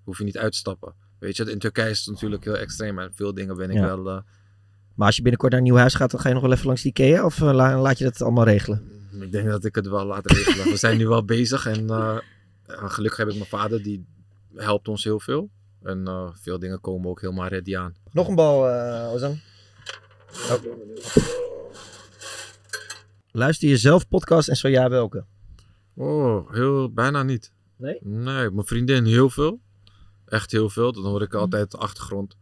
Hoef 0.04 0.18
je 0.18 0.24
niet 0.24 0.38
uit 0.38 0.52
te 0.52 0.58
stappen. 0.58 0.94
Weet 1.18 1.36
je, 1.36 1.50
in 1.50 1.58
Turkije 1.58 1.90
is 1.90 1.98
het 1.98 2.08
natuurlijk 2.14 2.44
heel 2.44 2.56
extreem. 2.56 2.98
En 2.98 3.10
veel 3.14 3.34
dingen 3.34 3.56
ben 3.56 3.70
ik 3.70 3.76
Ja. 3.76 3.82
wel... 3.86 4.08
eh, 4.10 4.18
Maar 4.94 5.06
als 5.06 5.16
je 5.16 5.22
binnenkort 5.22 5.52
naar 5.52 5.60
een 5.60 5.66
nieuw 5.66 5.76
huis 5.76 5.94
gaat, 5.94 6.10
dan 6.10 6.20
ga 6.20 6.28
je 6.28 6.34
nog 6.34 6.42
wel 6.42 6.52
even 6.52 6.66
langs 6.66 6.82
de 6.82 6.88
Ikea? 6.88 7.24
Of 7.24 7.40
eh, 7.42 7.52
la- 7.52 7.80
laat 7.80 7.98
je 7.98 8.04
dat 8.04 8.22
allemaal 8.22 8.44
regelen? 8.44 8.90
Ik 9.20 9.32
denk 9.32 9.46
dat 9.48 9.64
ik 9.64 9.74
het 9.74 9.88
wel 9.88 10.04
laat 10.06 10.30
regelen. 10.30 10.64
We 10.64 10.76
zijn 10.76 10.98
nu 10.98 11.08
wel 11.08 11.24
bezig 11.24 11.66
en 11.66 11.90
eh, 11.90 12.16
gelukkig 12.66 13.18
heb 13.18 13.28
ik 13.28 13.34
mijn 13.34 13.46
vader, 13.48 13.82
die 13.82 14.04
helpt 14.54 14.88
ons 14.88 15.04
heel 15.04 15.20
veel. 15.20 15.50
En 15.82 16.06
eh, 16.06 16.28
veel 16.32 16.58
dingen 16.58 16.80
komen 16.80 17.10
ook 17.10 17.20
helemaal 17.20 17.48
ready 17.48 17.76
aan. 17.76 17.94
Nog 18.12 18.28
een 18.28 18.34
bal, 18.34 18.68
eh 18.70 19.12
Ozan. 19.12 19.40
Oh. 20.32 20.62
Luister 23.30 23.68
je 23.68 23.76
zelf 23.76 24.08
podcast 24.08 24.48
en 24.48 24.56
zo 24.56 24.68
ja, 24.68 24.88
welke? 24.88 25.24
Oh, 25.94 26.52
heel, 26.52 26.92
bijna 26.92 27.22
niet. 27.22 27.52
Nee? 27.76 27.98
Nee, 28.00 28.50
mijn 28.50 28.66
vriendin 28.66 29.04
heel 29.04 29.30
veel. 29.30 29.60
Echt 30.26 30.52
heel 30.52 30.70
veel. 30.70 30.92
Dan 30.92 31.04
hoor 31.04 31.22
ik 31.22 31.34
altijd 31.34 31.70
de 31.70 31.76
achtergrond. 31.76 32.36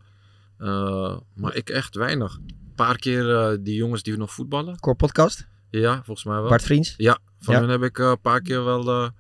Eh, 0.58 1.18
maar 1.34 1.54
ik 1.54 1.70
echt 1.70 1.94
weinig. 1.94 2.34
Een 2.36 2.72
paar 2.74 2.96
keer 2.98 3.34
eh, 3.36 3.56
die 3.60 3.74
jongens 3.74 4.02
die 4.02 4.16
nog 4.16 4.32
voetballen. 4.32 4.78
Core 4.80 4.96
podcast? 4.96 5.46
Ja, 5.70 5.94
volgens 6.04 6.24
mij 6.26 6.40
wel. 6.40 6.48
Bart 6.48 6.62
Vriends? 6.62 6.94
Ja, 6.96 7.18
van 7.38 7.54
Ja. 7.54 7.60
hen 7.60 7.68
heb 7.68 7.82
ik 7.82 7.98
eh, 7.98 8.08
een 8.08 8.20
paar 8.20 8.40
keer 8.40 8.64
wel. 8.64 9.10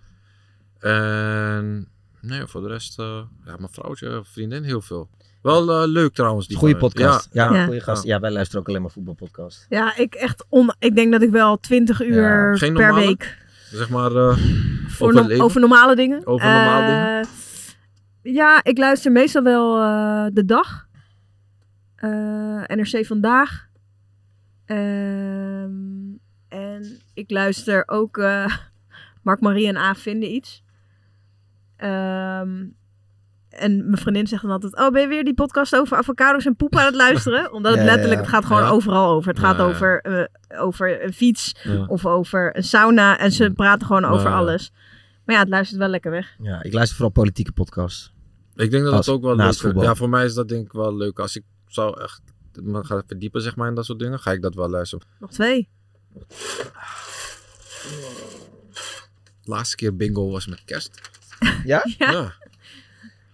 en 0.78 1.88
nee, 2.20 2.46
voor 2.46 2.60
de 2.60 2.68
rest, 2.68 2.96
ja, 2.96 3.28
mijn 3.44 3.68
vrouwtje, 3.70 4.20
vriendin 4.24 4.62
heel 4.62 4.80
veel. 4.80 5.10
Wel 5.42 5.82
eh, 5.82 5.88
leuk 5.88 6.14
trouwens. 6.14 6.46
Die 6.46 6.58
hen. 6.58 6.76
podcast. 6.78 7.28
Ja, 7.32 7.52
Ja. 7.54 7.64
goede 7.64 7.80
gast. 7.80 8.04
Ja, 8.04 8.20
wij 8.20 8.30
luisteren 8.30 8.60
ook 8.60 8.68
alleen 8.68 8.82
maar 8.82 8.90
voetbalpodcast. 8.90 9.66
Ja, 9.68 9.96
ik 9.96 10.14
echt 10.14 10.44
on, 10.48 10.74
ik 10.78 10.94
denk 10.94 11.12
dat 11.12 11.22
ik 11.22 11.30
wel 11.30 11.56
20 11.60 12.02
uur 12.02 12.58
Geen 12.58 12.74
per 12.74 12.82
normale? 12.86 13.06
week. 13.06 13.38
Zeg 13.70 13.88
maar 13.90 14.16
eh, 14.16 14.36
Voor 14.88 15.08
over 15.08 15.36
no- 15.36 15.44
over 15.44 15.60
normale 15.60 15.96
dingen. 15.96 16.26
Over 16.26 16.46
normale 16.46 16.82
Eh, 16.82 16.88
dingen. 16.96 17.26
Ja, 18.22 18.60
ik 18.64 18.78
luister 18.78 19.12
meestal 19.12 19.42
wel 19.42 19.80
eh, 19.80 20.26
de 20.32 20.44
dag. 20.44 20.86
Eh, 21.96 22.10
NRC 22.66 23.06
vandaag. 23.06 23.68
Ehm, 24.64 25.70
en 26.48 27.00
ik 27.14 27.30
luister 27.30 27.82
ook 27.86 28.18
eh, 28.18 28.56
Mark 29.22 29.40
Marie 29.40 29.66
en 29.68 29.76
A 29.76 29.94
vinden 29.94 30.30
iets. 30.34 30.62
Ehm, 31.76 32.64
en 33.50 33.84
mijn 33.84 33.96
vriendin 33.96 34.26
zegt 34.26 34.42
dan 34.42 34.50
altijd: 34.50 34.76
Oh, 34.78 34.90
ben 34.90 35.00
je 35.02 35.08
weer 35.08 35.24
die 35.24 35.34
podcast 35.34 35.76
over 35.76 35.96
avocados 35.96 36.46
en 36.46 36.56
poep 36.56 36.76
aan 36.76 36.84
het 36.86 36.94
luisteren? 36.94 37.52
Omdat 37.54 37.72
het 37.72 37.80
Ja, 37.80 37.86
letterlijk, 37.86 38.18
ja. 38.20 38.26
het 38.26 38.34
gaat 38.34 38.44
gewoon 38.44 38.62
Ja. 38.62 38.68
overal 38.68 39.10
over. 39.14 39.28
Het 39.28 39.40
Ja, 39.40 39.46
gaat 39.46 39.56
ja. 39.56 39.62
over, 39.64 40.00
eh, 40.00 40.60
over 40.62 41.04
een 41.04 41.12
fiets 41.12 41.54
Ja. 41.62 41.84
of 41.86 42.06
over 42.06 42.56
een 42.56 42.62
sauna. 42.64 43.18
En 43.18 43.32
ze 43.32 43.50
praten 43.50 43.86
gewoon 43.86 44.04
over 44.04 44.32
alles. 44.32 44.72
Maar 45.24 45.34
ja, 45.34 45.40
het 45.40 45.50
luistert 45.50 45.78
wel 45.80 45.88
lekker 45.88 46.10
weg. 46.10 46.34
Ja, 46.42 46.62
ik 46.62 46.72
luister 46.72 46.96
vooral 46.96 47.12
politieke 47.12 47.52
podcasts. 47.52 48.12
Ik 48.54 48.70
denk 48.70 48.84
dat 48.84 48.94
het 48.94 49.08
ook 49.08 49.22
wel 49.22 49.36
leuk 49.36 49.48
is. 49.48 49.64
Ja, 49.74 49.94
voor 49.94 50.08
mij 50.08 50.24
is 50.24 50.34
dat 50.34 50.48
denk 50.48 50.66
ik 50.66 50.72
wel 50.72 50.96
leuk. 50.96 51.18
Als 51.18 51.36
ik 51.36 51.42
zou 51.66 52.00
echt 52.02 52.20
me 52.62 52.84
gaan 52.84 53.02
verdiepen 53.06 53.40
zeg 53.42 53.56
maar, 53.56 53.68
in 53.68 53.74
dat 53.74 53.84
soort 53.84 53.98
dingen, 53.98 54.18
ga 54.18 54.32
ik 54.32 54.42
dat 54.42 54.54
wel 54.54 54.68
luisteren. 54.70 55.06
Nog 55.18 55.30
twee. 55.30 55.68
Laatste 59.44 59.76
keer 59.76 59.96
bingo 59.96 60.30
was 60.30 60.46
met 60.46 60.64
kerst. 60.64 61.00
Ja? 61.64 61.84
Ja. 61.98 62.32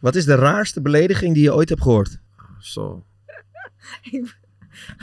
Wat 0.06 0.14
is 0.14 0.24
de 0.24 0.34
raarste 0.34 0.80
belediging 0.80 1.34
die 1.34 1.42
je 1.42 1.54
ooit 1.54 1.68
hebt 1.68 1.82
gehoord? 1.82 2.18
Zo. 2.60 3.04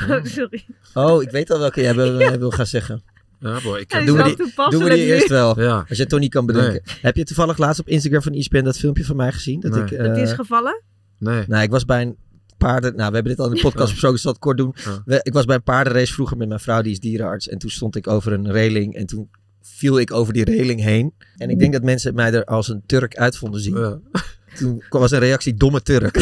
Oh, 0.09 0.23
sorry. 0.23 0.65
Oh, 0.93 1.21
ik 1.21 1.29
weet 1.31 1.51
al 1.51 1.59
welke 1.59 1.81
jij 1.81 1.95
wil, 1.95 2.19
eh, 2.21 2.31
wil 2.33 2.51
gaan 2.51 2.65
zeggen. 2.65 3.03
Ja, 3.39 3.61
boy, 3.61 3.79
ik 3.79 3.91
Hij 3.91 3.99
heb 3.99 4.01
is 4.01 4.05
doen 4.05 4.15
we 4.17 4.23
wel 4.23 4.25
die, 4.25 4.35
toepasselijk 4.35 4.71
doen 4.71 4.83
we 4.83 4.89
die 4.95 5.05
nu. 5.05 5.11
eerst 5.13 5.29
wel. 5.29 5.59
Ja. 5.59 5.77
Als 5.77 5.97
je 5.97 6.01
het 6.01 6.09
toch 6.09 6.19
niet 6.19 6.31
kan 6.31 6.45
bedenken. 6.45 6.81
Heb 7.01 7.15
je 7.15 7.23
toevallig 7.23 7.57
laatst 7.57 7.79
op 7.79 7.87
Instagram 7.87 8.21
van 8.21 8.33
ESPN 8.33 8.63
dat 8.63 8.77
filmpje 8.77 9.05
van 9.05 9.15
mij 9.15 9.31
gezien? 9.31 9.59
Dat 9.59 9.71
Nee. 9.71 9.83
ik, 9.83 9.97
Dat 9.97 10.13
die 10.13 10.23
is 10.23 10.29
eh, 10.29 10.35
gevallen? 10.35 10.81
Nee. 11.17 11.43
Nou, 11.47 11.63
ik 11.63 11.69
was 11.69 11.85
bij 11.85 12.01
een 12.01 12.17
paarden... 12.57 12.95
Nou, 12.95 13.09
we 13.09 13.13
hebben 13.15 13.31
dit 13.35 13.39
al 13.45 13.49
in 13.49 13.55
de 13.55 13.61
podcast 13.61 13.91
besproken, 13.91 14.17
dus 14.17 14.17
ik 14.17 14.21
zal 14.21 14.31
het 14.31 14.41
kort 14.41 14.57
doen. 14.57 15.01
We- 15.05 15.19
ik 15.23 15.33
was 15.33 15.45
bij 15.45 15.55
een 15.55 15.63
paardenrace 15.63 16.13
vroeger 16.13 16.37
met 16.37 16.47
mijn 16.47 16.59
vrouw, 16.59 16.81
die 16.81 16.91
is 16.91 16.99
dierenarts. 16.99 17.47
En 17.47 17.57
toen 17.57 17.69
stond 17.69 17.95
ik 17.95 18.07
over 18.07 18.33
een 18.33 18.51
reling 18.51 18.95
en 18.95 19.05
toen 19.05 19.29
viel 19.61 19.99
ik 19.99 20.11
over 20.11 20.33
die 20.33 20.43
reling 20.43 20.81
heen. 20.81 21.13
En 21.37 21.49
ik 21.49 21.59
denk 21.59 21.73
dat 21.73 21.83
mensen 21.83 22.15
mij 22.15 22.33
er 22.33 22.45
als 22.45 22.67
een 22.67 22.83
Turk 22.85 23.15
uit 23.15 23.37
vonden 23.37 23.61
zien. 23.61 24.01
Toen 24.57 24.83
was 24.89 25.11
een 25.11 25.19
reactie, 25.19 25.53
domme 25.55 25.81
Turk. 25.81 26.13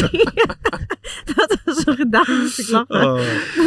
Dat 1.36 1.58
was 1.64 1.76
zo 1.82 1.92
gedaan, 1.94 2.38
moest 2.40 2.58
ik 2.58 2.68
lachen. 2.68 3.02
Oh. 3.12 3.20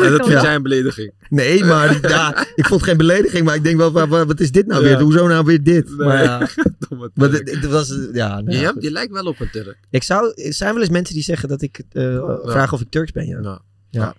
En 0.04 0.12
dat 0.12 0.28
vind 0.28 0.42
jij 0.42 0.56
een 0.56 0.62
belediging? 0.64 1.14
Nee, 1.30 1.64
maar 1.64 2.08
ja, 2.10 2.46
ik 2.56 2.66
vond 2.66 2.84
geen 2.84 2.98
belediging, 2.98 3.46
maar 3.46 3.56
ik 3.56 3.64
denk 3.64 3.78
wel, 3.78 3.92
wa- 3.92 4.08
wa- 4.08 4.26
wat 4.26 4.40
is 4.40 4.52
dit 4.52 4.68
nou 4.68 4.82
Ja. 4.84 4.88
weer? 4.88 5.00
Hoezo 5.02 5.28
nou 5.28 5.46
weer 5.46 5.64
dit? 5.64 5.88
Nee. 5.88 6.08
Maar 6.08 6.24
ja, 6.24 6.38
Domme 6.90 7.10
maar 7.14 7.30
Turk. 7.30 7.46
dit, 7.46 7.62
dit 7.62 7.72
was, 7.72 7.90
eh, 7.92 8.14
ja, 8.14 8.42
nou 8.42 8.52
je, 8.58 8.74
ja, 8.80 8.92
lijkt 8.92 9.12
wel 9.14 9.26
op 9.26 9.40
een 9.40 9.50
Turk. 9.50 9.78
Ik 9.90 10.04
zou, 10.04 10.34
er 10.44 10.54
zijn 10.54 10.74
wel 10.74 10.82
eens 10.82 10.92
mensen 10.92 11.14
die 11.16 11.24
zeggen 11.24 11.50
dat 11.50 11.62
ik 11.62 11.82
eh 11.92 12.24
vraag 12.44 12.74
of 12.74 12.82
ik 12.82 12.90
Turks 12.90 13.12
ben, 13.12 13.28
ja. 13.28 13.40
Ja. 13.42 13.62
ja. 13.90 14.16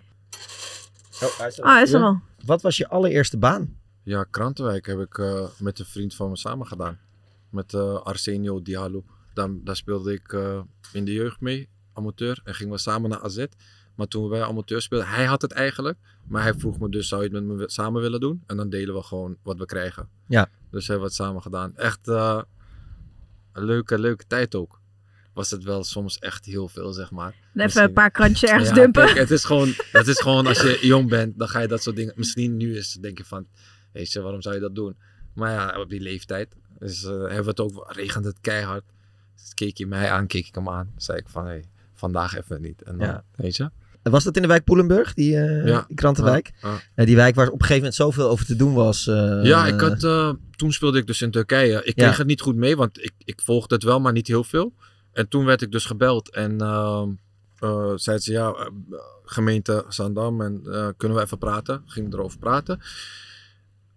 Oh, 1.22 1.38
hij 1.38 1.48
is 1.48 1.58
er. 1.58 1.64
Ah, 1.64 1.82
is 1.82 1.92
er 1.92 2.00
al. 2.00 2.20
Wat 2.44 2.62
was 2.62 2.76
je 2.76 2.88
allereerste 2.88 3.36
baan? 3.36 3.74
Ja, 4.02 4.26
Krantenwijk 4.30 4.86
heb 4.86 5.00
ik 5.00 5.18
eh, 5.18 5.42
met 5.58 5.78
een 5.78 5.84
vriend 5.84 6.14
van 6.14 6.30
me 6.30 6.36
samen 6.36 6.66
gedaan. 6.66 6.98
Met 7.50 7.74
eh, 7.74 8.00
Arsenio 8.02 8.62
Diallo. 8.62 9.04
Daar, 9.36 9.48
daar 9.64 9.76
speelde 9.76 10.12
ik 10.12 10.32
eh, 10.32 10.60
in 10.92 11.04
de 11.04 11.12
jeugd 11.12 11.40
mee, 11.40 11.68
amateur. 11.92 12.40
En 12.44 12.54
gingen 12.54 12.72
we 12.72 12.78
samen 12.78 13.10
naar 13.10 13.20
AZ. 13.20 13.44
Maar 13.94 14.06
toen 14.06 14.28
wij 14.28 14.42
amateur 14.42 14.82
speelden, 14.82 15.08
hij 15.08 15.24
had 15.24 15.42
het 15.42 15.52
eigenlijk. 15.52 15.98
Maar 16.28 16.42
hij 16.42 16.54
vroeg 16.54 16.78
me 16.78 16.88
dus, 16.88 17.08
zou 17.08 17.22
je 17.22 17.28
het 17.28 17.44
met 17.46 17.56
me 17.56 17.70
samen 17.70 18.02
willen 18.02 18.20
doen? 18.20 18.42
En 18.46 18.56
dan 18.56 18.68
delen 18.68 18.94
we 18.94 19.02
gewoon 19.02 19.36
wat 19.42 19.58
we 19.58 19.64
krijgen. 19.66 20.08
Ja. 20.26 20.48
Dus 20.70 20.86
hebben 20.86 21.04
we 21.04 21.08
het 21.10 21.20
samen 21.22 21.42
gedaan. 21.42 21.76
Echt 21.76 22.08
eh, 22.08 22.42
een 23.52 23.64
leuke, 23.64 23.98
leuke 23.98 24.24
tijd 24.26 24.54
ook. 24.54 24.80
Was 25.32 25.50
het 25.50 25.64
wel 25.64 25.84
soms 25.84 26.18
echt 26.18 26.44
heel 26.44 26.68
veel, 26.68 26.92
zeg 26.92 27.10
maar. 27.10 27.34
Even 27.54 27.82
een 27.82 27.92
paar 27.92 28.10
krantjes 28.10 28.50
ergens 28.50 28.68
Ja, 28.68 28.74
dumpen. 28.74 29.04
kijk, 29.04 29.18
het, 29.18 29.30
is 29.30 29.44
gewoon, 29.44 29.74
het 29.92 30.06
is 30.06 30.20
gewoon 30.20 30.46
als 30.46 30.60
je 30.60 30.78
jong 30.82 31.08
bent, 31.08 31.38
dan 31.38 31.48
ga 31.48 31.60
je 31.60 31.68
dat 31.68 31.82
soort 31.82 31.96
dingen. 31.96 32.12
Misschien 32.16 32.56
nu 32.56 32.76
is 32.76 32.92
denk 32.92 33.18
je 33.18 33.24
van, 33.24 33.46
weet 33.92 34.12
je, 34.12 34.20
waarom 34.20 34.42
zou 34.42 34.54
je 34.54 34.60
dat 34.60 34.74
doen? 34.74 34.96
Maar 35.34 35.52
ja, 35.52 35.80
op 35.80 35.88
die 35.88 36.00
leeftijd. 36.00 36.56
Dus 36.78 37.04
eh, 37.04 37.10
hebben 37.10 37.42
we 37.42 37.48
het 37.48 37.60
ook, 37.60 37.92
regent 37.92 38.24
het 38.24 38.40
keihard. 38.40 38.84
Dus 39.42 39.54
keek 39.54 39.76
je 39.78 39.86
mij 39.86 40.10
aan, 40.10 40.26
keek 40.26 40.46
ik 40.46 40.54
hem 40.54 40.68
aan. 40.68 40.92
zei 40.96 41.18
ik 41.18 41.28
van, 41.28 41.46
hé, 41.46 41.60
vandaag 41.94 42.36
even 42.36 42.60
niet. 42.60 42.82
En 42.82 42.98
dan, 42.98 43.06
Ja. 43.06 43.24
weet 43.34 43.56
je? 43.56 43.70
Was 44.02 44.24
dat 44.24 44.36
in 44.36 44.42
de 44.42 44.48
wijk 44.48 44.64
Poelenburg, 44.64 45.14
die, 45.14 45.36
eh, 45.36 45.66
Ja. 45.66 45.84
die 45.86 45.96
krantenwijk? 45.96 46.52
Ja, 46.62 46.68
ja. 46.70 46.78
Eh, 46.94 47.06
die 47.06 47.16
wijk 47.16 47.34
waar 47.34 47.46
op 47.46 47.52
een 47.52 47.58
gegeven 47.60 47.76
moment 47.76 47.94
zoveel 47.94 48.28
over 48.30 48.46
te 48.46 48.56
doen 48.56 48.74
was. 48.74 49.06
eh, 49.06 49.44
ja, 49.44 49.66
ik 49.66 49.80
had, 49.80 50.00
toen 50.56 50.72
speelde 50.72 50.98
ik 50.98 51.06
dus 51.06 51.22
in 51.22 51.30
Turkije. 51.30 51.84
Ik 51.84 51.96
kreeg 51.96 52.16
het 52.16 52.26
niet 52.26 52.40
goed 52.40 52.56
mee, 52.56 52.76
want 52.76 53.02
ik, 53.02 53.12
ik 53.18 53.40
volgde 53.44 53.74
het 53.74 53.84
wel, 53.84 54.00
maar 54.00 54.12
niet 54.12 54.26
heel 54.26 54.44
veel. 54.44 54.72
En 55.12 55.28
toen 55.28 55.44
werd 55.44 55.62
ik 55.62 55.72
dus 55.72 55.84
gebeld 55.84 56.30
en 56.30 56.60
ehm 56.60 57.08
eh, 57.58 57.92
zeiden 57.94 58.24
ze, 58.24 58.32
ja, 58.32 58.70
gemeente 59.24 59.84
Zandam, 59.88 60.40
en 60.40 60.62
kunnen 60.96 61.16
we 61.16 61.22
even 61.22 61.38
praten? 61.38 61.82
Gingen 61.86 62.10
we 62.10 62.16
erover 62.16 62.38
praten. 62.38 62.80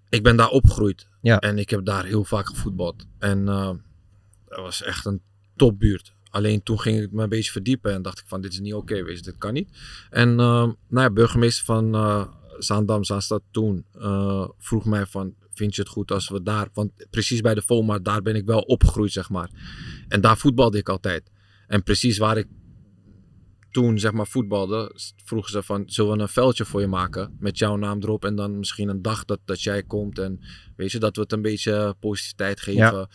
Ik 0.10 0.24
ben 0.24 0.36
daar 0.36 0.50
opgegroeid 0.50 1.08
en 1.22 1.58
ik 1.58 1.70
heb 1.70 1.86
daar 1.86 2.06
heel 2.06 2.24
vaak 2.24 2.48
gevoetbald. 2.48 3.06
En 3.20 3.46
dat 3.46 4.60
was 4.60 4.84
echt 4.84 5.06
een 5.06 5.22
topbuurt. 5.60 6.14
Alleen 6.30 6.64
toen 6.64 6.80
ging 6.80 7.01
ik 7.01 7.12
me 7.12 7.24
een 7.24 7.30
beetje 7.30 7.51
verdiepen 7.51 7.93
en 7.93 8.01
dacht 8.01 8.20
ik 8.20 8.28
van 8.28 8.41
dit 8.41 8.51
is 8.51 8.60
niet 8.60 8.74
oké, 8.74 9.03
weet 9.03 9.18
je, 9.18 9.24
dit 9.24 9.38
kan 9.38 9.53
niet. 9.53 9.70
En 10.10 10.30
eh, 10.30 10.36
nou 10.38 10.76
ja, 10.89 11.12
burgemeester 11.12 11.66
van 11.66 11.95
eh 11.95 12.28
Zaandam, 12.57 13.03
Zaanstad 13.03 13.41
toen, 13.51 13.86
eh, 13.99 14.47
vroeg 14.57 14.86
mij 14.86 15.05
van 15.05 15.34
vind 15.53 15.76
je 15.76 15.82
het 15.82 15.91
goed 15.91 16.12
als 16.12 16.30
we 16.30 16.43
daar, 16.43 16.68
want 16.74 16.91
precies 17.10 17.41
bij 17.41 17.53
de 17.53 17.62
FOMA, 17.62 17.99
daar 17.99 18.22
ben 18.22 18.36
ik 18.36 18.45
wel 18.45 18.60
opgegroeid 18.60 19.12
zeg 19.12 19.30
maar. 19.30 19.49
En 20.07 20.22
daar 20.22 20.38
voetbalde 20.38 20.78
ik 20.78 20.89
altijd. 20.89 21.32
En 21.68 21.84
precies 21.84 22.18
waar 22.18 22.38
ik 22.38 22.47
toen 23.72 23.99
zeg 23.99 24.12
maar 24.12 24.28
voetbalde, 24.28 24.91
vroegen 25.24 25.51
ze 25.51 25.64
van 25.64 25.84
zullen 25.86 26.16
we 26.16 26.22
een 26.22 26.28
veldje 26.28 26.66
voor 26.66 26.82
je 26.82 26.88
maken 26.88 27.36
met 27.39 27.57
jouw 27.57 27.76
naam 27.76 28.01
erop 28.01 28.26
en 28.26 28.36
dan 28.36 28.57
misschien 28.57 28.89
een 28.89 29.01
dag 29.01 29.26
dat, 29.26 29.39
dat 29.45 29.62
jij 29.62 29.84
komt 29.84 30.20
en 30.20 30.39
weet 30.76 30.91
je, 30.91 30.99
dat 30.99 31.16
we 31.16 31.22
het 31.22 31.32
een 31.32 31.41
beetje 31.41 31.95
positiviteit 31.99 32.60
geven. 32.60 32.97
Ja. 32.97 33.10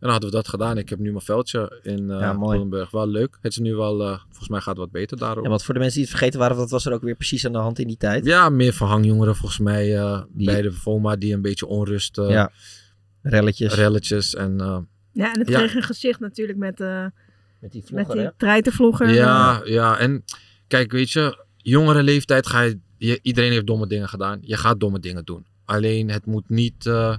En 0.00 0.06
dan 0.06 0.10
hadden 0.10 0.30
we 0.30 0.36
dat 0.36 0.48
gedaan. 0.48 0.78
Ik 0.78 0.88
heb 0.88 0.98
nu 0.98 1.10
mijn 1.10 1.24
veldje 1.24 1.80
in 1.82 2.10
eh 2.10 2.20
Ja. 2.20 2.34
Polenburg. 2.34 2.90
Wel 2.90 3.08
leuk. 3.08 3.38
Het 3.40 3.52
is 3.52 3.58
nu 3.58 3.74
wel, 3.74 4.02
eh, 4.02 4.18
volgens 4.28 4.48
mij 4.48 4.58
gaat 4.60 4.68
het 4.68 4.78
wat 4.78 4.90
beter 4.90 5.16
daarop. 5.16 5.42
Ja, 5.44 5.48
want 5.50 5.62
voor 5.64 5.74
de 5.74 5.80
mensen 5.80 5.98
die 5.98 6.08
het 6.08 6.16
vergeten 6.18 6.40
waren, 6.40 6.56
wat 6.56 6.70
was 6.70 6.86
er 6.86 6.92
ook 6.92 7.02
weer 7.02 7.14
precies 7.14 7.46
aan 7.46 7.52
de 7.52 7.58
hand 7.58 7.78
in 7.78 7.86
die 7.86 7.96
tijd? 7.96 8.24
Ja, 8.24 8.48
meer 8.48 8.72
verhangjongeren 8.72 9.36
volgens 9.36 9.60
mij 9.60 9.96
eh, 9.98 10.22
Die- 10.30 10.46
bij 10.46 10.62
de 10.62 10.72
FOMA 10.72 11.16
die 11.16 11.34
een 11.34 11.42
beetje 11.42 11.66
onrust. 11.66 12.18
eh, 12.18 12.28
Ja. 12.30 12.50
Relletjes. 13.22 13.74
Relletjes 13.74 14.34
en... 14.34 14.60
eh, 14.60 14.78
Ja, 15.12 15.32
en 15.32 15.38
het 15.38 15.48
Ja. 15.48 15.58
kreeg 15.58 15.74
een 15.74 15.82
gezicht 15.82 16.20
natuurlijk 16.20 16.58
met, 16.58 16.80
eh 16.80 17.06
met 17.60 17.72
die 17.72 17.80
met 17.80 17.88
vlogger, 17.90 18.14
die 18.14 18.24
hè? 18.24 18.30
treitervlogger. 18.36 19.08
Ja, 19.08 19.60
ja, 19.64 19.98
en 19.98 20.24
kijk, 20.66 20.92
weet 20.92 21.10
je, 21.10 21.44
jongere 21.56 22.02
leeftijd 22.02 22.46
ga 22.46 22.60
je, 22.60 22.78
je- 22.96 23.18
iedereen 23.22 23.52
heeft 23.52 23.66
domme 23.66 23.86
dingen 23.86 24.08
gedaan. 24.08 24.38
Je 24.42 24.56
gaat 24.56 24.80
domme 24.80 24.98
dingen 24.98 25.24
doen. 25.24 25.46
Alleen 25.64 26.10
het 26.10 26.26
moet 26.26 26.48
niet, 26.48 26.86
eh, 26.86 27.16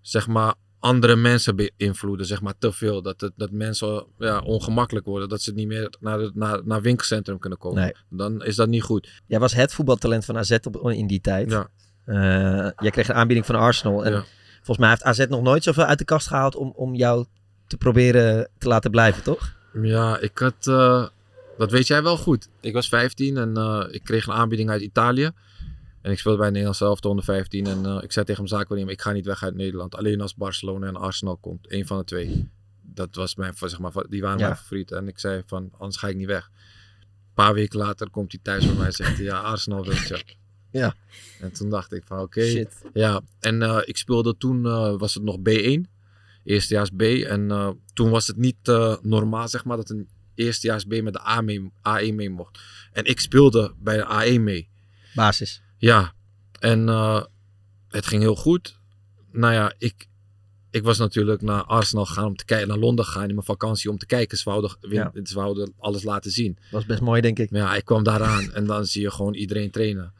zeg 0.00 0.26
maar, 0.26 0.54
andere 0.84 1.16
mensen 1.16 1.56
beïnvloeden, 1.56 2.26
zeg 2.26 2.40
maar, 2.40 2.54
te 2.58 2.72
veel. 2.72 3.02
Dat, 3.02 3.20
het, 3.20 3.32
dat 3.36 3.50
mensen 3.50 4.06
ja, 4.18 4.38
ongemakkelijk 4.40 5.06
worden, 5.06 5.28
dat 5.28 5.42
ze 5.42 5.52
niet 5.52 5.66
meer 5.66 5.94
naar 6.00 6.18
het 6.18 6.34
naar, 6.34 6.60
naar 6.64 6.80
winkelcentrum 6.82 7.38
kunnen 7.38 7.58
komen. 7.58 7.82
Nee. 7.82 7.92
Dan 8.08 8.44
is 8.44 8.56
dat 8.56 8.68
niet 8.68 8.82
goed. 8.82 9.22
Jij 9.26 9.38
was 9.38 9.54
het 9.54 9.72
voetbaltalent 9.74 10.24
van 10.24 10.36
AZ 10.38 10.56
op, 10.62 10.90
in 10.90 11.06
die 11.06 11.20
tijd. 11.20 11.50
Ja. 11.50 11.68
Eh, 12.04 12.70
jij 12.76 12.90
kreeg 12.90 13.08
een 13.08 13.14
aanbieding 13.14 13.46
van 13.46 13.54
Arsenal. 13.54 14.04
En 14.04 14.12
Ja. 14.12 14.24
volgens 14.56 14.78
mij 14.78 14.88
heeft 14.88 15.02
AZ 15.02 15.26
nog 15.28 15.42
nooit 15.42 15.62
zoveel 15.62 15.84
uit 15.84 15.98
de 15.98 16.04
kast 16.04 16.26
gehaald 16.26 16.56
om, 16.56 16.72
om 16.76 16.94
jou 16.94 17.26
te 17.66 17.76
proberen 17.76 18.48
te 18.58 18.68
laten 18.68 18.90
blijven, 18.90 19.22
toch? 19.22 19.54
Ja, 19.82 20.18
ik 20.18 20.38
had. 20.38 20.66
eh, 20.66 21.06
Dat 21.58 21.70
weet 21.70 21.86
jij 21.86 22.02
wel 22.02 22.16
goed. 22.16 22.48
Ik 22.60 22.72
was 22.72 22.88
15 22.88 23.36
en 23.36 23.56
eh, 23.56 23.84
ik 23.90 24.04
kreeg 24.04 24.26
een 24.26 24.32
aanbieding 24.34 24.70
uit 24.70 24.80
Italië. 24.82 25.30
En 26.04 26.10
ik 26.10 26.18
speelde 26.18 26.38
bij 26.38 26.48
Nederlands 26.48 26.78
zelf 26.78 27.00
onder 27.00 27.24
15. 27.24 27.66
En 27.66 27.86
eh, 27.86 27.98
ik 28.02 28.12
zei 28.12 28.24
tegen 28.24 28.42
mijn 28.42 28.54
zaakwaarnemer, 28.56 28.92
ik 28.92 29.00
ga 29.02 29.12
niet 29.12 29.26
weg 29.26 29.42
uit 29.42 29.54
Nederland. 29.54 29.94
Alleen 29.96 30.20
als 30.20 30.34
Barcelona 30.34 30.86
en 30.86 30.96
Arsenal 30.96 31.36
komt. 31.36 31.72
Eén 31.72 31.86
van 31.86 31.98
de 31.98 32.04
twee. 32.04 32.48
Dat 32.82 33.14
was 33.14 33.34
mijn, 33.34 33.54
zeg 33.56 33.78
maar, 33.78 33.92
die 34.08 34.20
waren 34.20 34.38
Ja. 34.38 34.44
mijn 34.46 34.56
favorieten. 34.58 34.96
En 34.96 35.08
ik 35.08 35.18
zei 35.18 35.42
van, 35.46 35.70
anders 35.72 35.96
ga 35.96 36.08
ik 36.08 36.16
niet 36.16 36.26
weg. 36.26 36.50
Een 37.00 37.34
paar 37.34 37.54
weken 37.54 37.78
later 37.78 38.10
komt 38.10 38.32
hij 38.32 38.40
thuis 38.42 38.66
bij 38.66 38.74
mij 38.74 38.86
en 38.86 38.92
zegt 38.92 39.16
ja, 39.16 39.38
Arsenal 39.38 39.84
wil 39.84 39.92
je. 39.92 40.24
Ja. 40.70 40.94
En 41.40 41.52
toen 41.52 41.70
dacht 41.70 41.92
ik 41.92 42.02
van, 42.06 42.20
oké. 42.20 42.64
Ja, 42.92 43.20
en 43.40 43.62
eh, 43.62 43.78
ik 43.84 43.96
speelde 43.96 44.36
toen, 44.36 44.66
eh, 44.66 44.94
was 44.98 45.14
het 45.14 45.22
nog 45.22 45.38
B1. 45.38 45.80
Eerstejaars 46.44 46.90
B. 46.96 47.02
En 47.02 47.76
toen 47.92 48.10
was 48.10 48.26
het 48.26 48.36
niet 48.36 48.56
normaal, 49.02 49.48
zeg 49.48 49.64
maar, 49.64 49.76
dat 49.76 49.90
een 49.90 50.08
eerstejaars 50.34 50.84
B 50.84 51.02
met 51.02 51.12
de 51.12 51.26
A 51.26 51.40
mee, 51.40 51.72
A1 51.88 52.14
mee 52.14 52.30
mocht. 52.30 52.60
En 52.92 53.04
ik 53.04 53.20
speelde 53.20 53.74
bij 53.78 53.96
de 53.96 54.36
A1 54.38 54.40
mee. 54.40 54.68
Basis. 55.14 55.62
Ja, 55.76 56.12
en 56.60 56.88
eh, 56.88 57.22
het 57.88 58.06
ging 58.06 58.22
heel 58.22 58.36
goed. 58.36 58.78
Nou 59.32 59.52
ja, 59.52 59.74
ik, 59.78 60.08
ik 60.70 60.82
was 60.82 60.98
natuurlijk 60.98 61.42
naar 61.42 61.64
Arsenal 61.64 62.06
gegaan 62.06 62.26
om 62.26 62.36
te 62.36 62.44
kijken, 62.44 62.68
naar 62.68 62.78
Londen 62.78 63.04
gegaan 63.04 63.28
in 63.28 63.34
mijn 63.34 63.46
vakantie 63.46 63.90
om 63.90 63.98
te 63.98 64.06
kijken. 64.06 64.38
Ze 64.38 64.50
wouden, 64.50 64.76
Ja. 64.80 65.12
ze 65.24 65.34
wouden 65.34 65.72
alles 65.78 66.02
laten 66.04 66.30
zien. 66.30 66.58
Was 66.70 66.86
best 66.86 67.00
mooi, 67.00 67.20
denk 67.20 67.38
ik. 67.38 67.50
Maar 67.50 67.60
ja, 67.60 67.74
ik 67.74 67.84
kwam 67.84 68.02
daaraan 68.02 68.52
en 68.52 68.66
dan 68.66 68.86
zie 68.86 69.02
je 69.02 69.10
gewoon 69.10 69.34
iedereen 69.34 69.70
trainen. 69.70 70.12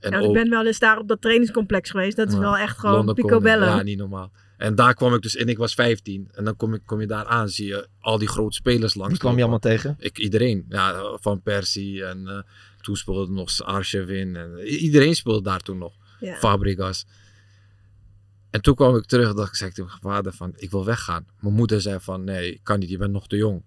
En 0.00 0.10
Ja, 0.10 0.18
ik 0.18 0.32
ben 0.32 0.50
wel 0.50 0.66
eens 0.66 0.78
daar 0.78 0.98
op 0.98 1.08
dat 1.08 1.20
trainingscomplex 1.20 1.90
geweest. 1.90 2.16
Dat 2.16 2.28
is 2.28 2.34
Ja, 2.34 2.40
wel 2.40 2.56
echt 2.56 2.78
gewoon 2.78 3.14
picobello. 3.14 3.64
Ja, 3.64 3.82
niet 3.82 3.98
normaal. 3.98 4.32
En 4.56 4.74
daar 4.74 4.94
kwam 4.94 5.14
ik 5.14 5.22
dus 5.22 5.34
in. 5.34 5.48
Ik 5.48 5.58
was 5.58 5.74
15. 5.74 6.28
En 6.32 6.44
dan 6.44 6.56
kom, 6.56 6.74
ik, 6.74 6.80
kom 6.86 7.00
je 7.00 7.06
daar 7.06 7.24
aan. 7.24 7.48
Zie 7.48 7.66
je 7.66 7.88
al 8.00 8.18
die 8.18 8.28
grote 8.28 8.56
spelers 8.56 8.94
langs. 8.94 9.10
Wie 9.10 9.20
kwam 9.20 9.34
je 9.34 9.40
allemaal 9.40 9.58
tegen? 9.58 9.96
Ik, 9.98 10.18
iedereen. 10.18 10.64
Ja, 10.68 11.16
van 11.20 11.42
Persie. 11.42 12.04
En 12.04 12.28
eh, 12.28 12.38
toen 12.84 12.96
speelde 12.96 13.32
nog 13.32 13.62
Arshavin. 13.62 14.36
En 14.36 14.58
i- 14.58 14.76
iedereen 14.76 15.14
speelde 15.14 15.42
daar 15.42 15.60
toen 15.60 15.78
nog. 15.78 15.92
Ja. 16.20 16.34
Fabregas. 16.36 17.06
En 18.50 18.60
toen 18.62 18.74
kwam 18.74 18.96
ik 18.96 19.04
terug. 19.04 19.34
Dat 19.34 19.46
ik 19.46 19.54
zei 19.54 19.70
tegen 19.72 19.90
mijn 20.02 20.14
vader 20.14 20.32
van, 20.32 20.52
ik 20.56 20.70
wil 20.70 20.84
weggaan. 20.84 21.26
Mijn 21.40 21.54
moeder 21.54 21.80
zei 21.80 22.00
van, 22.00 22.24
nee, 22.24 22.52
ik 22.52 22.60
kan 22.62 22.78
niet. 22.78 22.88
Je 22.88 22.98
bent 22.98 23.12
nog 23.12 23.26
te 23.26 23.36
jong. 23.36 23.62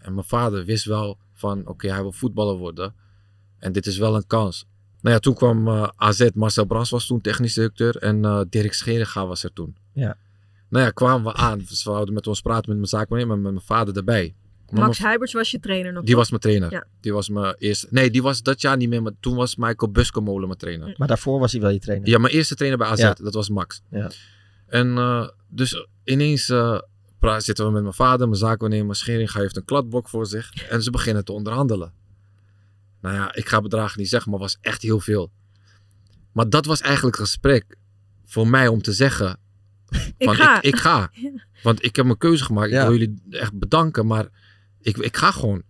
En 0.00 0.14
mijn 0.14 0.26
vader 0.26 0.64
wist 0.64 0.84
wel 0.84 1.18
van, 1.32 1.66
oké, 1.66 1.88
hij 1.92 2.02
wil 2.02 2.12
voetballer 2.12 2.56
worden. 2.56 2.94
En 3.58 3.72
dit 3.72 3.86
is 3.86 3.98
wel 3.98 4.14
een 4.16 4.26
kans. 4.26 4.66
Nou 5.00 5.14
ja, 5.14 5.20
toen 5.20 5.34
kwam 5.34 5.68
eh, 5.68 5.88
AZ. 5.96 6.28
Marcel 6.34 6.64
Brands 6.64 6.90
was 6.90 7.06
toen 7.06 7.20
technisch 7.20 7.54
directeur. 7.54 7.96
En 7.96 8.24
eh, 8.24 8.40
Dirk 8.48 8.72
Scheringa 8.72 9.26
was 9.26 9.44
er 9.44 9.52
toen. 9.52 9.76
Ja. 9.92 10.16
Nou 10.68 10.84
ja, 10.84 10.90
kwamen 10.90 11.24
we 11.32 11.38
aan. 11.38 11.60
Ze 11.66 11.90
wouden 11.90 12.14
met 12.14 12.26
ons 12.26 12.40
praten 12.40 12.68
met 12.68 12.76
mijn 12.76 12.88
zaakwaarnemer, 12.88 13.34
maar 13.34 13.44
met 13.44 13.52
mijn 13.52 13.66
vader 13.78 13.96
erbij. 13.96 14.34
Max 14.70 14.98
Huibers 14.98 15.32
was 15.32 15.50
je 15.50 15.60
trainer 15.60 15.92
nog. 15.92 16.00
die 16.02 16.10
toch? 16.10 16.18
was 16.20 16.28
mijn 16.30 16.40
trainer. 16.42 16.70
Ja. 16.72 16.84
Die 17.00 17.12
was 17.12 17.28
mijn 17.28 17.54
eerste. 17.58 17.86
Nee, 17.90 18.10
die 18.10 18.22
was 18.22 18.42
dat 18.42 18.60
jaar 18.60 18.76
niet 18.76 18.88
meer, 18.88 19.02
maar 19.02 19.12
toen 19.20 19.36
was 19.36 19.56
Michael 19.56 19.92
Buskemolen 19.92 20.46
mijn 20.46 20.58
trainer. 20.58 20.94
Maar 20.96 21.08
daarvoor 21.08 21.40
was 21.40 21.52
hij 21.52 21.60
wel 21.60 21.70
je 21.70 21.78
trainer. 21.78 22.08
Ja, 22.08 22.18
mijn 22.18 22.32
eerste 22.34 22.54
trainer 22.54 22.78
bij 22.78 22.88
AZ, 22.88 23.00
Ja. 23.00 23.12
dat 23.12 23.34
was 23.34 23.48
Max. 23.48 23.82
Ja. 23.90 24.10
En 24.66 24.96
eh, 24.98 25.28
dus 25.48 25.86
ineens 26.04 26.48
eh, 26.48 26.78
pra- 27.18 27.40
zitten 27.40 27.66
we 27.66 27.70
met 27.72 27.82
mijn 27.82 27.94
vader, 27.94 28.26
mijn 28.28 28.40
zaakwaarnemer, 28.40 28.96
Scheringa 28.96 29.40
heeft 29.40 29.56
een 29.56 29.64
kladblok 29.64 30.08
voor 30.08 30.26
zich. 30.26 30.54
En 30.68 30.82
ze 30.82 30.90
beginnen 30.90 31.24
te 31.24 31.32
onderhandelen. 31.32 31.92
Nou 33.00 33.14
ja, 33.14 33.34
ik 33.34 33.48
ga 33.48 33.60
bedragen 33.60 34.00
niet 34.00 34.08
zeggen, 34.08 34.30
maar 34.30 34.40
was 34.40 34.58
echt 34.60 34.82
heel 34.82 35.00
veel. 35.00 35.30
Maar 36.32 36.48
dat 36.48 36.66
was 36.66 36.80
eigenlijk 36.80 37.16
het 37.16 37.26
gesprek 37.26 37.76
voor 38.24 38.48
mij 38.48 38.68
om 38.68 38.82
te 38.82 38.92
zeggen 38.92 39.38
Ik 40.16 40.26
van 40.26 40.34
ga. 40.34 40.56
Ik, 40.56 40.62
ik 40.62 40.76
ga. 40.76 41.10
Want 41.62 41.84
ik 41.84 41.96
heb 41.96 42.04
mijn 42.04 42.18
keuze 42.18 42.44
gemaakt. 42.44 42.70
Ja. 42.70 42.82
Ik 42.82 42.88
wil 42.88 42.98
jullie 42.98 43.22
echt 43.30 43.58
bedanken, 43.58 44.06
maar 44.06 44.28
ik, 44.80 44.96
ik 44.96 45.16
ga 45.16 45.30
gewoon. 45.30 45.62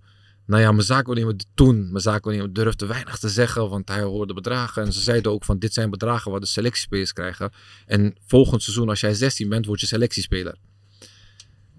Nou 0.47 0.63
ja, 0.63 0.73
mijn 0.73 0.85
zaakwaarnemer 0.87 1.35
toen, 1.55 1.89
mijn 1.91 2.03
zaakwaarnemer 2.03 2.53
durfde 2.53 2.87
weinig 2.87 3.19
te 3.19 3.29
zeggen, 3.29 3.69
want 3.69 3.89
hij 3.89 4.03
hoorde 4.03 4.35
bedragen. 4.35 4.83
En 4.83 4.93
ze 4.93 5.01
zeiden 5.01 5.33
ook 5.33 5.45
van, 5.45 5.59
dit 5.59 5.73
zijn 5.73 5.91
bedragen 5.91 6.31
waar 6.31 6.41
de 6.41 6.47
selectiespelers 6.47 7.13
krijgen. 7.13 7.53
En 7.87 8.17
volgend 8.27 8.63
seizoen, 8.63 8.89
als 8.89 9.01
jij 9.01 9.15
16 9.15 9.49
bent, 9.49 9.67
word 9.67 9.81
je 9.81 9.87
selectiespeler. 9.87 10.57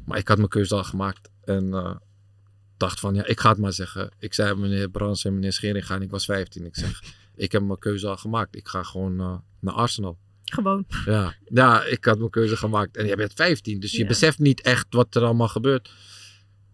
Maar 0.06 0.18
ik 0.18 0.28
had 0.28 0.38
mijn 0.38 0.50
keuze 0.50 0.76
al 0.76 0.84
gemaakt 0.84 1.30
en 1.44 1.74
eh, 1.74 1.96
dacht 2.78 3.00
van, 3.00 3.16
ja, 3.16 3.26
ik 3.26 3.40
ga 3.40 3.50
het 3.50 3.58
maar 3.58 3.74
zeggen. 3.74 4.12
Ik 4.20 4.34
zei 4.34 4.56
meneer 4.56 4.90
Brans 4.90 5.26
en 5.26 5.34
meneer 5.34 5.54
Schering 5.54 5.88
en 5.88 6.02
ik 6.02 6.10
was 6.12 6.26
15. 6.26 6.66
Ik 6.66 6.76
zeg, 6.76 7.04
ik 7.36 7.52
heb 7.52 7.62
mijn 7.62 7.80
keuze 7.80 8.08
al 8.08 8.18
gemaakt. 8.18 8.56
Ik 8.56 8.68
ga 8.68 8.84
gewoon 8.84 9.20
eh, 9.20 9.36
naar 9.60 9.74
Arsenal. 9.74 10.18
Gewoon. 10.44 10.86
Ja. 11.06 11.34
ja, 11.46 11.84
ik 11.84 12.06
had 12.06 12.18
mijn 12.18 12.30
keuze 12.30 12.58
gemaakt. 12.58 12.98
En 12.98 13.06
jij 13.06 13.16
bent 13.16 13.34
15, 13.34 13.80
dus 13.80 13.92
je 13.92 14.02
Ja. 14.02 14.08
beseft 14.08 14.40
niet 14.40 14.62
echt 14.62 14.86
wat 14.90 15.16
er 15.16 15.24
allemaal 15.24 15.48
gebeurt. 15.48 15.92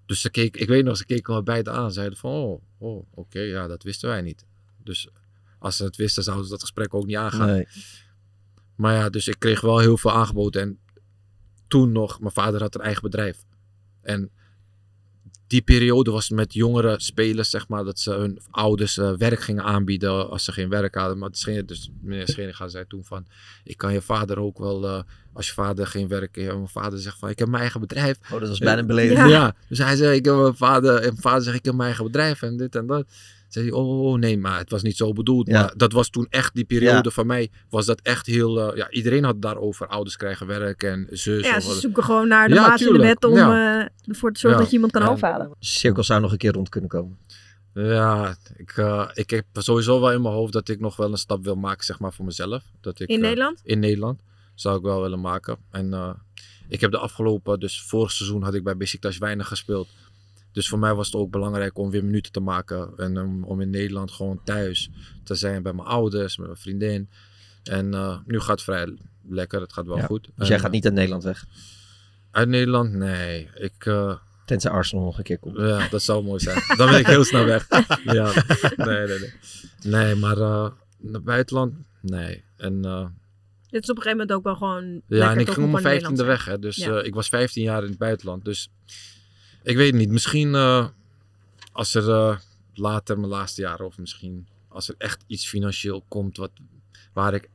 Dus 0.06 0.22
ze 0.22 0.30
keek, 0.30 0.58
ik 0.58 0.68
weet 0.68 0.84
nog, 0.84 0.98
ze 0.98 1.06
keken 1.06 1.34
me 1.34 1.44
beide 1.44 1.72
aan. 1.72 1.92
Zeiden 1.92 2.18
van, 2.18 2.32
oh, 2.32 2.62
oh 2.78 3.08
oké, 3.14 3.40
ja, 3.40 3.68
dat 3.68 3.84
wisten 3.84 4.10
wij 4.10 4.22
niet. 4.22 4.46
Dus 4.84 5.10
als 5.60 5.78
ze 5.78 5.84
het 5.84 5.96
wisten, 5.96 6.24
zouden 6.24 6.46
ze 6.46 6.52
dat 6.52 6.62
gesprek 6.62 6.94
ook 6.94 7.06
niet 7.06 7.16
aangaan. 7.16 7.48
Nee. 7.48 7.68
Maar 8.76 8.94
ja, 8.94 9.10
dus 9.10 9.28
ik 9.28 9.40
kreeg 9.40 9.62
wel 9.62 9.80
heel 9.80 9.98
veel 9.98 10.12
aangeboden. 10.12 10.62
En 10.62 10.80
toen 11.68 11.92
nog, 11.92 12.20
mijn 12.20 12.34
vader 12.34 12.62
had 12.62 12.76
een 12.76 12.82
eigen 12.82 13.02
bedrijf. 13.02 13.46
En 14.02 14.32
die 15.48 15.62
periode 15.62 16.12
was 16.12 16.30
met 16.30 16.54
jongere 16.54 16.96
spelers, 16.98 17.50
zeg 17.50 17.68
maar, 17.68 17.84
dat 17.84 18.00
ze 18.00 18.12
hun 18.12 18.40
ouders 18.52 18.98
eh, 18.98 19.12
werk 19.18 19.40
gingen 19.40 19.64
aanbieden 19.64 20.30
als 20.30 20.44
ze 20.44 20.52
geen 20.52 20.70
werk 20.70 20.96
hadden. 20.96 21.18
Maar 21.18 21.30
het 21.30 21.38
Scheen- 21.38 21.66
dus 21.66 21.90
meneer 22.02 22.28
Scheringa 22.28 22.68
zei 22.68 22.86
toen 22.88 23.04
van, 23.06 23.26
ik 23.64 23.78
kan 23.78 23.94
je 23.94 24.02
vader 24.02 24.40
ook 24.40 24.58
wel, 24.58 24.86
eh, 24.88 25.02
als 25.34 25.48
je 25.48 25.54
vader 25.54 25.88
geen 25.88 26.08
werk 26.08 26.36
heeft. 26.36 26.50
En 26.50 26.56
mijn 26.56 26.68
vader 26.68 27.00
zegt 27.00 27.20
van, 27.20 27.30
ik 27.30 27.40
heb 27.40 27.48
mijn 27.48 27.62
eigen 27.62 27.80
bedrijf. 27.80 28.18
Oh, 28.32 28.40
dat 28.40 28.50
was 28.50 28.60
bijna 28.60 28.80
een 28.80 28.88
belediging. 28.88 29.30
Ja. 29.30 29.34
Ja. 29.36 29.56
dus 29.70 29.78
hij 29.78 29.96
zei, 29.96 30.18
ik 30.18 30.26
heb 30.26 30.36
mijn 30.36 30.56
vader, 30.56 30.96
en 30.96 31.02
mijn 31.02 31.22
vader 31.22 31.44
zegt, 31.44 31.58
ik 31.58 31.66
heb 31.66 31.74
mijn 31.74 31.86
eigen 31.88 32.06
bedrijf 32.06 32.42
en 32.42 32.58
dit 32.58 32.76
en 32.76 32.86
dat. 32.86 33.06
Zei 33.56 33.68
hij, 33.70 33.76
oh, 33.76 34.02
oh, 34.12 34.18
nee, 34.20 34.38
maar 34.38 34.58
het 34.58 34.70
was 34.70 34.82
niet 34.82 34.98
zo 34.98 35.14
bedoeld. 35.14 35.48
Ja. 35.48 35.60
Maar 35.62 35.74
dat 35.78 35.92
was 35.92 36.10
toen 36.10 36.28
echt, 36.30 36.54
die 36.56 36.66
periode 36.66 37.02
Ja. 37.04 37.10
van 37.10 37.26
mij, 37.28 37.50
was 37.70 37.86
dat 37.86 38.02
echt 38.02 38.26
heel, 38.26 38.72
eh, 38.72 38.78
ja, 38.78 38.90
iedereen 38.90 39.24
had 39.24 39.42
daarover. 39.42 39.88
Ouders 39.88 40.18
krijgen 40.18 40.48
werk 40.48 40.84
en 40.84 41.08
zus. 41.12 41.46
Ja, 41.46 41.60
ze 41.60 41.68
wat- 41.68 41.78
zoeken 41.78 42.04
gewoon 42.04 42.28
naar 42.28 42.48
de 42.48 42.54
Ja, 42.54 42.68
maat 42.68 42.82
in 42.82 42.94
de 42.94 43.00
wet 43.00 43.24
om 43.24 43.36
Ja. 43.36 43.80
eh, 43.82 43.88
ervoor 44.10 44.32
te 44.32 44.40
zorgen 44.40 44.50
Ja. 44.50 44.58
dat 44.58 44.68
je 44.68 44.74
iemand 44.74 44.92
kan 44.92 45.02
Ja. 45.02 45.08
afhalen. 45.08 45.52
Cirkel 45.60 46.04
zou 46.04 46.22
nog 46.22 46.32
een 46.32 46.38
keer 46.38 46.52
rond 46.52 46.70
kunnen 46.70 46.90
komen. 46.90 47.18
Ja, 47.74 48.36
ik, 48.58 48.72
eh, 48.78 49.10
ik 49.14 49.30
heb 49.30 49.46
sowieso 49.54 50.00
wel 50.00 50.12
in 50.12 50.22
mijn 50.22 50.34
hoofd 50.34 50.54
dat 50.54 50.70
ik 50.70 50.80
nog 50.80 50.96
wel 50.96 51.12
een 51.12 51.18
stap 51.18 51.44
wil 51.44 51.56
maken, 51.56 51.86
zeg 51.86 52.00
maar, 52.00 52.14
voor 52.14 52.26
mezelf. 52.26 52.64
Dat 52.82 53.00
ik, 53.00 53.10
In 53.10 53.20
Nederland? 53.20 53.60
In 53.64 53.80
Nederland 53.80 54.20
zou 54.56 54.78
ik 54.78 54.84
wel 54.84 55.02
willen 55.02 55.22
maken. 55.22 55.58
En 55.72 55.94
eh, 55.94 56.10
ik 56.68 56.82
heb 56.82 56.92
de 56.92 56.98
afgelopen, 56.98 57.60
dus 57.60 57.82
vorig 57.82 58.12
seizoen 58.12 58.44
had 58.44 58.54
ik 58.54 58.64
bij 58.64 58.78
Besiktas 58.78 59.18
weinig 59.18 59.48
gespeeld. 59.48 59.88
Dus 60.56 60.68
voor 60.70 60.80
mij 60.80 60.94
was 60.94 61.06
het 61.06 61.16
ook 61.16 61.32
belangrijk 61.32 61.78
om 61.78 61.90
weer 61.90 62.06
minuten 62.06 62.32
te 62.32 62.40
maken. 62.40 62.94
En 62.98 63.18
om, 63.20 63.44
om 63.44 63.62
in 63.62 63.70
Nederland 63.70 64.12
gewoon 64.12 64.42
thuis 64.44 64.90
te 65.24 65.36
zijn 65.36 65.64
bij 65.64 65.74
mijn 65.74 65.88
ouders, 65.88 66.38
met 66.38 66.48
mijn 66.48 66.60
vriendin. 66.60 67.10
En 67.64 67.94
eh, 67.94 68.18
nu 68.26 68.40
gaat 68.40 68.48
het 68.50 68.62
vrij 68.62 68.98
lekker, 69.30 69.62
het 69.62 69.74
gaat 69.74 69.86
wel 69.86 69.98
Ja. 69.98 70.06
goed. 70.06 70.24
Dus 70.24 70.34
En, 70.38 70.46
jij 70.48 70.60
gaat 70.60 70.72
niet 70.72 70.86
uit 70.86 70.94
Nederland 70.94 71.24
weg? 71.24 71.46
Uit 72.32 72.48
Nederland? 72.50 72.94
Nee. 72.94 73.50
Ik, 73.56 73.86
eh, 73.86 74.16
Tenzij 74.46 74.72
Arsenal 74.72 75.04
nog 75.06 75.18
een 75.18 75.24
keer 75.24 75.38
komt. 75.40 75.58
ja, 75.58 75.88
dat 75.90 76.02
zou 76.02 76.24
mooi 76.24 76.40
zijn. 76.40 76.60
Dan 76.78 76.90
ben 76.90 77.00
ik 77.00 77.08
heel 77.08 77.24
snel 77.24 77.46
weg. 77.46 77.68
ja, 78.04 78.34
nee, 78.78 79.08
nee, 79.08 79.20
nee. 79.20 79.34
Nee, 79.84 80.16
maar 80.16 80.38
eh, 80.38 80.72
naar 80.98 81.14
het 81.14 81.24
buitenland? 81.24 81.74
Nee. 82.02 82.44
En 82.58 82.86
eh, 82.86 83.06
Dit 83.70 83.84
is 83.84 83.90
op 83.90 83.96
een 83.96 84.02
gegeven 84.02 84.10
moment 84.28 84.32
ook 84.32 84.44
wel 84.44 84.56
gewoon. 84.56 85.02
ja, 85.08 85.32
en 85.32 85.40
ik 85.40 85.50
ging 85.50 85.66
om 85.66 85.72
mijn 85.72 85.84
vijftiende 85.84 86.24
weg. 86.24 86.46
Hè. 86.46 86.60
Dus 86.60 86.76
Ja. 86.76 86.98
eh, 87.00 87.06
ik 87.06 87.14
was 87.14 87.28
15 87.30 87.64
jaar 87.64 87.84
in 87.84 87.90
het 87.90 87.98
buitenland. 87.98 88.46
Dus 88.46 88.70
ik 89.66 89.76
weet 89.76 89.94
niet. 89.94 90.10
Misschien 90.10 90.56
eh, 90.56 90.88
als 91.72 91.96
er 91.96 92.10
eh, 92.10 92.38
later 92.74 93.20
mijn 93.20 93.32
laatste 93.32 93.62
jaren 93.62 93.86
of 93.86 93.98
misschien 93.98 94.48
als 94.68 94.90
er 94.90 94.96
echt 94.98 95.24
iets 95.28 95.50
financieel 95.50 96.04
komt 96.08 96.38
wat, 96.38 96.52
waar 97.14 97.34
ik 97.34 97.50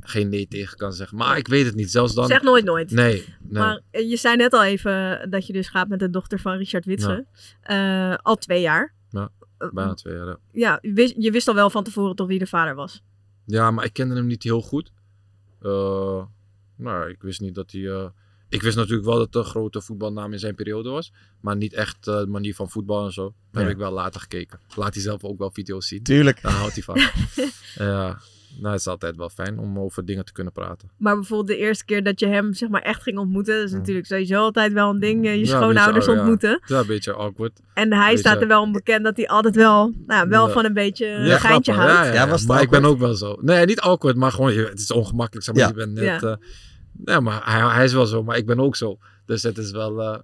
geen 0.00 0.28
nee 0.28 0.48
tegen 0.48 0.76
kan 0.76 0.92
zeggen. 0.92 1.18
Maar 1.18 1.36
ik 1.36 1.48
weet 1.48 1.66
het 1.66 1.74
niet. 1.74 1.90
Zelfs 1.90 2.14
dan. 2.14 2.26
Zeg 2.26 2.42
nooit 2.42 2.64
nooit. 2.64 2.90
Nee, 2.90 3.24
nee. 3.40 3.62
Maar 3.62 3.80
eh, 3.90 4.10
je 4.10 4.16
zei 4.16 4.36
net 4.36 4.52
al 4.52 4.64
even 4.64 5.26
dat 5.30 5.46
je 5.46 5.52
dus 5.52 5.68
gaat 5.68 5.88
met 5.88 5.98
de 5.98 6.10
dochter 6.10 6.38
van 6.38 6.56
Richard 6.56 6.84
Witsen. 6.84 7.26
Al 8.22 8.36
twee 8.36 8.60
jaar. 8.60 8.94
Ja, 9.10 9.30
bijna 9.72 9.94
twee 9.94 10.14
jaar. 10.14 10.26
ja. 10.26 10.38
Ja, 10.52 10.78
je 10.82 10.92
wist, 10.92 11.14
je 11.18 11.30
wist 11.30 11.48
al 11.48 11.54
wel 11.54 11.70
van 11.70 11.84
tevoren 11.84 12.16
toch 12.16 12.26
wie 12.26 12.38
de 12.38 12.46
vader 12.46 12.74
was. 12.74 13.02
Ja, 13.46 13.70
maar 13.70 13.84
ik 13.84 13.92
kende 13.92 14.14
hem 14.14 14.26
niet 14.26 14.42
heel 14.42 14.60
goed. 14.62 14.92
Nou, 16.76 17.08
ik 17.08 17.22
wist 17.22 17.40
niet 17.40 17.54
dat 17.54 17.72
hij. 17.72 18.12
Eh, 18.54 18.60
ik 18.60 18.62
wist 18.62 18.76
natuurlijk 18.76 19.06
wel 19.08 19.16
dat 19.18 19.26
het 19.26 19.34
een 19.34 19.44
grote 19.44 19.80
voetbalnaam 19.80 20.32
in 20.32 20.38
zijn 20.38 20.54
periode 20.54 20.90
was. 20.90 21.12
Maar 21.40 21.56
niet 21.56 21.72
echt 21.72 22.06
eh, 22.08 22.18
de 22.18 22.26
manier 22.26 22.54
van 22.54 22.70
voetbal 22.70 23.04
en 23.06 23.12
zo. 23.12 23.34
Ja. 23.52 23.60
heb 23.60 23.68
ik 23.68 23.76
wel 23.76 23.92
later 23.92 24.20
gekeken. 24.20 24.58
Laat 24.76 24.94
hij 24.94 25.02
zelf 25.02 25.24
ook 25.24 25.38
wel 25.38 25.50
video's 25.50 25.88
zien. 25.88 26.02
Tuurlijk. 26.02 26.42
Daar 26.42 26.52
houdt 26.52 26.74
hij 26.74 26.82
van. 26.82 26.96
ja, 27.86 28.18
nou, 28.60 28.70
het 28.72 28.80
is 28.80 28.86
altijd 28.86 29.16
wel 29.16 29.28
fijn 29.28 29.58
om 29.58 29.78
over 29.78 30.04
dingen 30.04 30.24
te 30.24 30.32
kunnen 30.32 30.52
praten. 30.52 30.90
Maar 30.96 31.14
bijvoorbeeld 31.14 31.48
de 31.48 31.56
eerste 31.64 31.84
keer 31.84 32.02
dat 32.02 32.20
je 32.20 32.26
hem 32.26 32.54
zeg 32.54 32.68
maar 32.68 32.82
echt 32.82 33.02
ging 33.02 33.18
ontmoeten, 33.18 33.54
dat 33.56 33.64
is 33.64 33.72
natuurlijk 33.72 34.06
sowieso 34.06 34.38
altijd 34.40 34.72
wel 34.72 34.90
een 34.90 35.00
ding. 35.00 35.24
eh, 35.26 35.32
Je 35.34 35.38
Ja, 35.40 35.46
schoonouders 35.46 35.94
beetje, 35.94 36.10
oh, 36.10 36.14
ja. 36.16 36.20
ontmoeten. 36.20 36.60
Ja, 36.66 36.78
een 36.80 36.86
beetje 36.86 37.12
awkward. 37.12 37.60
En 37.74 37.92
hij 37.92 38.04
Beetje- 38.04 38.18
staat 38.18 38.40
er 38.40 38.48
wel 38.48 38.62
om 38.62 38.72
bekend 38.72 39.04
dat 39.04 39.16
hij 39.16 39.28
altijd 39.28 39.56
wel, 39.56 39.92
nou, 40.06 40.28
wel 40.28 40.46
Ja. 40.46 40.52
van 40.52 40.64
een 40.64 40.72
beetje 40.74 41.06
een 41.06 41.38
geintje 41.40 41.72
grappig. 41.72 41.94
houdt. 41.94 42.06
Ja, 42.08 42.22
ja, 42.24 42.26
ja. 42.26 42.38
maar 42.46 42.62
ik 42.62 42.70
ben 42.70 42.84
ook 42.84 42.98
wel 42.98 43.14
zo. 43.14 43.36
Nee, 43.40 43.64
niet 43.66 43.80
awkward, 43.80 44.16
maar 44.16 44.32
gewoon, 44.32 44.52
het 44.52 44.78
is 44.80 44.90
ongemakkelijk. 44.92 45.44
Zeg 45.46 45.54
maar, 45.54 45.62
Ja. 45.64 45.68
je 45.70 45.74
bent 45.74 45.92
net... 45.92 46.20
Ja. 46.20 46.38
Eh, 47.04 47.14
ja, 47.14 47.20
maar 47.20 47.52
hij, 47.52 47.74
hij 47.74 47.84
is 47.84 47.92
wel 47.92 48.06
zo, 48.06 48.22
maar 48.22 48.36
ik 48.36 48.46
ben 48.46 48.60
ook 48.60 48.76
zo. 48.76 48.98
Dus 49.26 49.42
het 49.42 49.58
is 49.58 49.70
wel... 49.70 50.02
eh, 50.02 50.18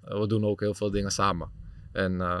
we 0.00 0.26
doen 0.26 0.44
ook 0.44 0.60
heel 0.60 0.74
veel 0.74 0.90
dingen 0.90 1.10
samen. 1.10 1.50
En 1.92 2.20
eh, 2.20 2.40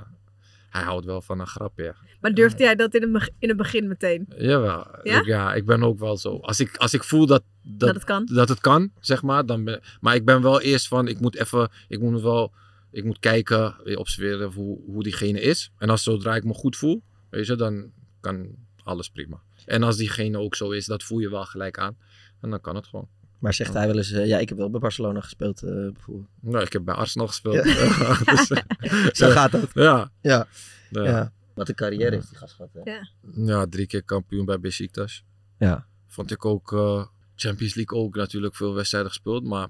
hij 0.70 0.82
houdt 0.82 1.04
wel 1.04 1.20
van 1.20 1.40
een 1.40 1.46
grap, 1.46 1.78
ja. 1.78 1.94
Maar 2.20 2.34
durfde 2.34 2.62
jij 2.62 2.74
dat 2.74 2.94
in 2.94 3.14
het, 3.14 3.32
in 3.38 3.48
het 3.48 3.56
begin 3.56 3.88
meteen? 3.88 4.26
Jawel. 4.36 4.86
Ja? 5.02 5.18
Ik, 5.18 5.24
ja, 5.24 5.54
ik 5.54 5.64
ben 5.64 5.82
ook 5.82 5.98
wel 5.98 6.16
zo. 6.16 6.36
Als 6.36 6.60
ik, 6.60 6.76
als 6.76 6.94
ik 6.94 7.04
voel 7.04 7.26
dat, 7.26 7.42
dat, 7.62 7.78
Dat 7.78 7.94
het 7.94 8.04
kan? 8.04 8.28
dat 8.32 8.48
het 8.48 8.60
kan, 8.60 8.92
zeg 9.00 9.22
maar. 9.22 9.46
Dan 9.46 9.64
ben, 9.64 9.80
maar 10.00 10.14
ik 10.14 10.24
ben 10.24 10.42
wel 10.42 10.60
eerst 10.60 10.88
van, 10.88 11.08
ik 11.08 11.20
moet 11.20 11.36
even, 11.36 11.70
ik 11.88 12.00
moet 12.00 12.20
wel, 12.20 12.52
ik 12.90 13.04
moet 13.04 13.18
kijken, 13.18 13.76
weer 13.84 13.98
observeren 13.98 14.52
hoe, 14.52 14.78
hoe 14.86 15.02
diegene 15.02 15.40
is. 15.40 15.70
En 15.78 15.90
als 15.90 16.02
zodra 16.02 16.36
ik 16.36 16.44
me 16.44 16.54
goed 16.54 16.76
voel, 16.76 17.02
weet 17.30 17.46
je, 17.46 17.56
dan 17.56 17.90
kan 18.20 18.48
alles 18.82 19.08
prima. 19.10 19.40
En 19.66 19.82
als 19.82 19.96
diegene 19.96 20.38
ook 20.38 20.54
zo 20.54 20.70
is, 20.70 20.86
dat 20.86 21.02
voel 21.02 21.18
je 21.18 21.30
wel 21.30 21.44
gelijk 21.44 21.78
aan. 21.78 21.96
En 22.40 22.50
dan 22.50 22.60
kan 22.60 22.74
het 22.74 22.86
gewoon. 22.86 23.08
Maar 23.40 23.54
zegt 23.54 23.74
hij 23.74 23.86
wel 23.86 23.96
eens, 23.96 24.10
eh, 24.12 24.26
ja, 24.26 24.38
ik 24.38 24.48
heb 24.48 24.58
wel 24.58 24.70
bij 24.70 24.80
Barcelona 24.80 25.20
gespeeld 25.20 25.62
eh, 25.62 25.70
bijvoorbeeld. 25.70 26.28
Nou, 26.40 26.64
ik 26.64 26.72
heb 26.72 26.84
bij 26.84 26.94
Arsenal 26.94 27.26
gespeeld. 27.26 27.54
Ja. 27.54 27.64
Dus, 28.34 28.50
eh, 28.50 29.06
Zo 29.12 29.26
ja. 29.26 29.32
gaat 29.32 29.52
dat. 29.52 29.70
Ja. 29.74 30.10
Ja. 30.20 30.46
Ja. 30.90 31.04
Ja. 31.04 31.32
Wat 31.54 31.68
een 31.68 31.74
carrière 31.74 32.10
heeft 32.10 32.28
die 32.28 32.38
gast 32.38 32.54
gehad. 32.54 32.70
Hè? 32.72 32.90
Ja. 32.90 33.08
Ja, 33.34 33.66
drie 33.66 33.86
keer 33.86 34.02
kampioen 34.02 34.44
bij 34.44 34.60
Besiktas. 34.60 35.24
Ja. 35.58 35.86
Vond 36.06 36.30
ik 36.30 36.44
ook 36.44 36.72
eh, 36.72 37.06
Champions 37.34 37.74
League 37.74 37.98
ook 37.98 38.16
natuurlijk 38.16 38.54
veel 38.54 38.74
wedstrijden 38.74 39.10
gespeeld, 39.10 39.44
maar 39.44 39.68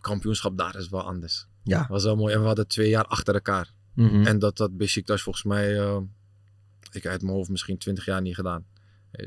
kampioenschap 0.00 0.58
daar 0.58 0.76
is 0.76 0.88
wel 0.88 1.02
anders. 1.02 1.46
Ja. 1.62 1.86
Was 1.88 2.04
wel 2.04 2.16
mooi. 2.16 2.34
En 2.34 2.40
we 2.40 2.46
hadden 2.46 2.66
twee 2.66 2.88
jaar 2.88 3.04
achter 3.04 3.34
elkaar. 3.34 3.72
Mhm. 3.94 4.26
En 4.26 4.38
dat 4.38 4.56
dat 4.56 4.76
Besiktas 4.76 5.22
volgens 5.22 5.44
mij, 5.44 5.78
eh, 5.78 6.00
ik 6.90 7.06
uit 7.06 7.22
mijn 7.22 7.34
hoofd 7.34 7.50
misschien 7.50 7.78
twintig 7.78 8.04
jaar 8.04 8.20
niet 8.22 8.34
gedaan. 8.34 8.64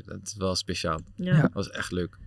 Dat 0.04 0.20
is 0.22 0.34
wel 0.34 0.54
speciaal. 0.54 1.00
Ja. 1.14 1.40
Dat 1.40 1.52
was 1.52 1.70
echt 1.70 1.92
leuk. 1.92 2.18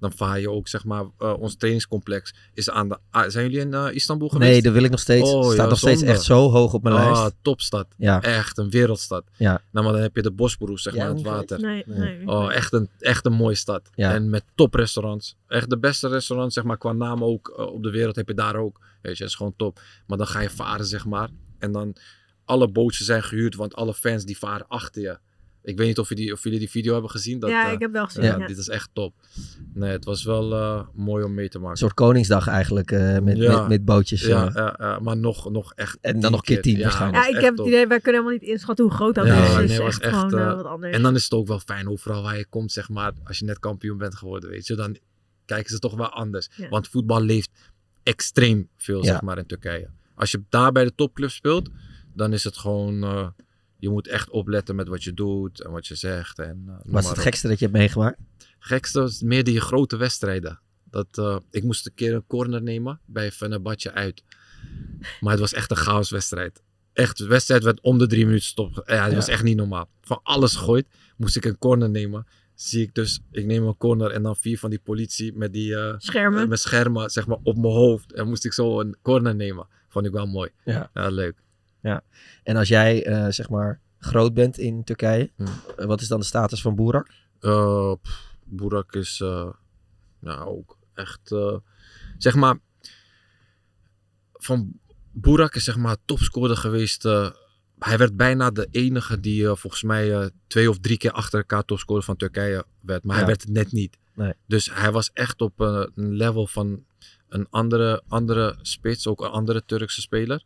Dan 0.00 0.12
vaar 0.12 0.40
je 0.40 0.50
ook, 0.50 0.68
zeg 0.68 0.84
maar, 0.84 1.04
eh, 1.18 1.34
ons 1.38 1.56
trainingscomplex 1.56 2.34
is 2.54 2.70
aan 2.70 2.88
de... 2.88 2.98
zijn 3.26 3.44
jullie 3.50 3.60
in 3.60 3.74
eh, 3.74 3.86
Istanbul 3.94 4.28
geweest? 4.28 4.50
Nee, 4.50 4.62
dat 4.62 4.72
wil 4.72 4.82
ik 4.82 4.90
nog 4.90 5.00
steeds. 5.00 5.30
Oh, 5.30 5.44
Staat 5.44 5.56
ja, 5.56 5.66
nog 5.66 5.78
steeds 5.78 6.02
echt 6.02 6.22
zo 6.22 6.50
hoog 6.50 6.72
op 6.74 6.82
mijn 6.82 6.94
Ah, 6.94 7.12
lijst. 7.12 7.34
topstad. 7.42 7.86
Ja. 7.96 8.22
Echt 8.22 8.58
een 8.58 8.70
wereldstad. 8.70 9.24
Ja. 9.36 9.62
Nou, 9.72 9.84
maar 9.84 9.94
dan 9.94 10.02
heb 10.02 10.16
je 10.16 10.22
de 10.22 10.32
Bosbroes, 10.32 10.82
zeg 10.82 10.94
Ja, 10.94 11.04
maar, 11.06 11.14
het 11.14 11.22
water. 11.22 11.60
Nee, 11.60 11.82
nee, 11.86 12.26
Oh, 12.26 12.52
echt 12.52 12.72
een, 12.72 12.90
echt 12.98 13.26
een 13.26 13.32
mooie 13.32 13.54
stad. 13.54 13.90
Ja. 13.94 14.14
En 14.14 14.30
met 14.30 14.44
toprestaurants. 14.54 15.36
Echt 15.48 15.70
de 15.70 15.78
beste 15.78 16.08
restaurants, 16.08 16.54
zeg 16.54 16.64
maar, 16.64 16.78
qua 16.78 16.92
naam 16.92 17.24
ook 17.24 17.48
eh, 17.58 17.66
op 17.66 17.82
de 17.82 17.90
wereld 17.90 18.16
heb 18.16 18.28
je 18.28 18.34
daar 18.34 18.56
ook. 18.56 18.80
Weet 19.02 19.12
je, 19.16 19.18
dat 19.22 19.28
is 19.28 19.34
gewoon 19.36 19.54
top. 19.56 19.80
Maar 20.06 20.18
dan 20.18 20.26
ga 20.26 20.40
je 20.40 20.50
varen, 20.50 20.86
zeg 20.86 21.04
maar. 21.06 21.28
En 21.58 21.72
dan, 21.72 21.96
alle 22.44 22.68
bootjes 22.68 23.06
zijn 23.06 23.22
gehuurd, 23.22 23.54
want 23.54 23.74
alle 23.74 23.94
fans 23.94 24.24
die 24.24 24.38
varen 24.38 24.68
achter 24.68 25.02
je. 25.02 25.18
Ik 25.66 25.76
weet 25.76 25.86
niet 25.86 25.98
of, 25.98 26.08
je 26.08 26.14
die, 26.14 26.32
of 26.32 26.42
jullie 26.42 26.58
die 26.58 26.70
video 26.70 26.92
hebben 26.92 27.10
gezien. 27.10 27.38
Dat, 27.38 27.50
Ja, 27.50 27.66
eh, 27.66 27.72
ik 27.72 27.78
heb 27.80 27.92
wel 27.92 28.04
gezien, 28.04 28.22
Ja, 28.24 28.38
ja. 28.38 28.46
Dit 28.46 28.58
is 28.58 28.68
echt 28.68 28.88
top. 28.92 29.14
Nee, 29.74 29.90
het 29.90 30.04
was 30.04 30.24
wel 30.24 30.52
eh, 30.54 30.80
mooi 30.94 31.24
om 31.24 31.34
mee 31.34 31.48
te 31.48 31.56
maken. 31.58 31.70
Een 31.70 31.76
soort 31.76 31.94
Koningsdag 31.94 32.48
eigenlijk 32.48 32.90
eh, 32.90 33.18
met, 33.18 33.36
Ja. 33.36 33.58
met, 33.60 33.68
met 33.68 33.84
bootjes. 33.84 34.20
Ja, 34.20 34.46
eh. 34.48 34.54
ja, 34.54 34.74
ja, 34.78 34.98
maar 34.98 35.16
nog, 35.16 35.50
nog 35.50 35.72
echt. 35.74 35.98
En 36.00 36.20
dan 36.20 36.30
nog 36.32 36.40
keer 36.40 36.62
tien 36.62 36.76
Ja, 36.76 36.82
waarschijnlijk. 36.82 37.24
Ja, 37.24 37.36
ik 37.36 37.40
heb 37.44 37.56
het 37.56 37.66
idee, 37.66 37.86
wij 37.86 38.00
kunnen 38.00 38.20
helemaal 38.22 38.40
niet 38.42 38.50
inschatten 38.50 38.84
hoe 38.84 38.94
groot 38.94 39.14
dat 39.14 39.26
Ja, 39.26 39.42
is. 39.44 39.54
Het 39.54 39.62
is 39.62 39.68
nee, 39.70 39.78
was 39.78 39.88
echt, 39.94 40.02
echt, 40.02 40.14
gewoon 40.14 40.38
eh, 40.40 40.46
eh, 40.48 40.56
wat 40.56 40.64
anders. 40.66 40.94
En 40.96 41.02
dan 41.02 41.14
is 41.14 41.24
het 41.24 41.32
ook 41.32 41.46
wel 41.46 41.58
fijn 41.60 41.88
overal 41.88 42.22
waar 42.22 42.36
je 42.38 42.46
komt, 42.46 42.72
zeg 42.72 42.88
maar. 42.88 43.12
Als 43.24 43.38
je 43.38 43.44
net 43.44 43.58
kampioen 43.58 43.98
bent 43.98 44.14
geworden, 44.14 44.50
weet 44.50 44.66
je. 44.66 44.74
Dan 44.74 44.96
kijken 45.44 45.70
ze 45.70 45.78
toch 45.78 45.94
wel 45.96 46.08
anders. 46.10 46.48
Ja. 46.56 46.68
Want 46.68 46.88
voetbal 46.88 47.20
leeft 47.22 47.50
extreem 48.02 48.68
veel, 48.76 48.98
Ja. 49.04 49.04
zeg 49.12 49.22
maar, 49.22 49.38
in 49.38 49.46
Turkije. 49.46 49.88
Als 50.14 50.30
je 50.30 50.42
daar 50.48 50.72
bij 50.72 50.84
de 50.84 50.94
topclub 50.94 51.30
speelt, 51.30 51.68
dan 52.14 52.32
is 52.32 52.44
het 52.44 52.56
gewoon... 52.56 53.02
eh, 53.02 53.26
je 53.78 53.88
moet 53.88 54.08
echt 54.08 54.30
opletten 54.30 54.76
met 54.76 54.88
wat 54.88 55.04
je 55.04 55.14
doet 55.14 55.60
en 55.62 55.70
wat 55.70 55.86
je 55.86 55.94
zegt. 55.94 56.38
En, 56.38 56.78
is 56.84 56.90
maar 56.90 57.02
het 57.02 57.10
op. 57.10 57.18
gekste 57.18 57.48
dat 57.48 57.58
je 57.58 57.64
hebt 57.64 57.76
meegemaakt? 57.78 58.18
gekste 58.58 59.00
was 59.00 59.22
meer 59.22 59.44
die 59.44 59.60
grote 59.60 59.96
wedstrijden. 59.96 60.60
Dat, 60.90 61.06
eh, 61.18 61.36
ik 61.50 61.62
moest 61.64 61.86
een 61.86 61.94
keer 61.94 62.14
een 62.14 62.26
corner 62.26 62.62
nemen 62.62 63.00
bij 63.04 63.32
Fenerbahce 63.32 63.92
uit. 63.92 64.22
Maar 65.20 65.30
het 65.30 65.40
was 65.40 65.52
echt 65.52 65.70
een 65.70 65.76
chaoswedstrijd. 65.76 66.62
Echt, 66.92 67.18
de 67.18 67.26
wedstrijd 67.26 67.62
werd 67.62 67.80
om 67.80 67.98
de 67.98 68.06
drie 68.06 68.24
minuten 68.24 68.46
stop. 68.46 68.82
Ja, 68.86 69.02
het 69.02 69.10
Ja. 69.10 69.16
was 69.16 69.28
echt 69.28 69.42
niet 69.42 69.56
normaal. 69.56 69.88
Van 70.00 70.20
alles 70.22 70.54
gegooid, 70.56 70.86
moest 71.16 71.36
ik 71.36 71.44
een 71.44 71.58
corner 71.58 71.90
nemen. 71.90 72.26
Zie 72.54 72.82
ik 72.82 72.94
dus, 72.94 73.20
ik 73.30 73.46
neem 73.46 73.66
een 73.66 73.76
corner 73.76 74.10
en 74.10 74.22
dan 74.22 74.36
vier 74.36 74.58
van 74.58 74.70
die 74.70 74.78
politie 74.78 75.32
met 75.36 75.52
die 75.52 75.76
eh, 75.76 75.94
Schermen. 75.98 76.42
eh, 76.42 76.48
met 76.48 76.60
schermen 76.60 77.10
zeg 77.10 77.26
maar 77.26 77.38
op 77.42 77.56
mijn 77.56 77.72
hoofd. 77.74 78.12
En 78.12 78.28
moest 78.28 78.44
ik 78.44 78.52
zo 78.52 78.80
een 78.80 78.96
corner 79.02 79.34
nemen. 79.34 79.66
Vond 79.88 80.06
ik 80.06 80.12
wel 80.12 80.26
mooi. 80.26 80.50
Ja. 80.64 80.90
leuk. 80.92 81.36
Ja. 81.86 82.02
En 82.42 82.56
als 82.56 82.68
jij, 82.68 83.04
eh, 83.06 83.26
zeg 83.28 83.48
maar, 83.48 83.80
groot 83.98 84.34
bent 84.34 84.58
in 84.58 84.84
Turkije, 84.84 85.30
Hm. 85.36 85.46
eh, 85.76 85.86
wat 85.86 86.00
is 86.00 86.08
dan 86.08 86.20
de 86.20 86.26
status 86.26 86.60
van 86.62 86.74
Boerak? 86.74 87.08
Eh 87.40 87.92
pff, 88.02 88.34
Burak 88.44 88.92
is 88.94 89.18
nou 90.20 90.40
ook 90.48 90.78
echt, 90.94 91.34
zeg 92.18 92.34
maar, 92.34 92.58
van 94.32 94.78
Burak 95.12 95.54
is 95.54 95.64
zeg 95.64 95.76
maar 95.76 95.96
topscorer 96.04 96.56
geweest. 96.56 97.02
hij 97.78 97.98
werd 97.98 98.16
bijna 98.16 98.50
de 98.50 98.68
enige 98.70 99.20
die 99.20 99.46
volgens 99.46 99.82
mij 99.82 100.30
twee 100.46 100.70
of 100.70 100.78
drie 100.78 100.96
keer 100.98 101.10
achter 101.12 101.38
elkaar 101.38 101.64
topscorer 101.64 102.02
van 102.02 102.16
Turkije 102.16 102.64
werd. 102.80 103.04
Maar 103.04 103.12
Ja. 103.16 103.18
hij 103.22 103.26
werd 103.30 103.42
het 103.42 103.50
net 103.52 103.72
niet. 103.72 103.98
Nee. 104.14 104.32
Dus 104.46 104.70
hij 104.74 104.92
was 104.92 105.10
echt 105.12 105.40
op 105.40 105.60
een 105.60 106.12
level 106.12 106.46
van 106.46 106.84
een 107.28 107.46
andere, 107.50 108.02
andere 108.08 108.58
spits, 108.62 109.06
ook 109.06 109.20
een 109.24 109.30
andere 109.30 109.64
Turkse 109.64 110.00
speler. 110.00 110.44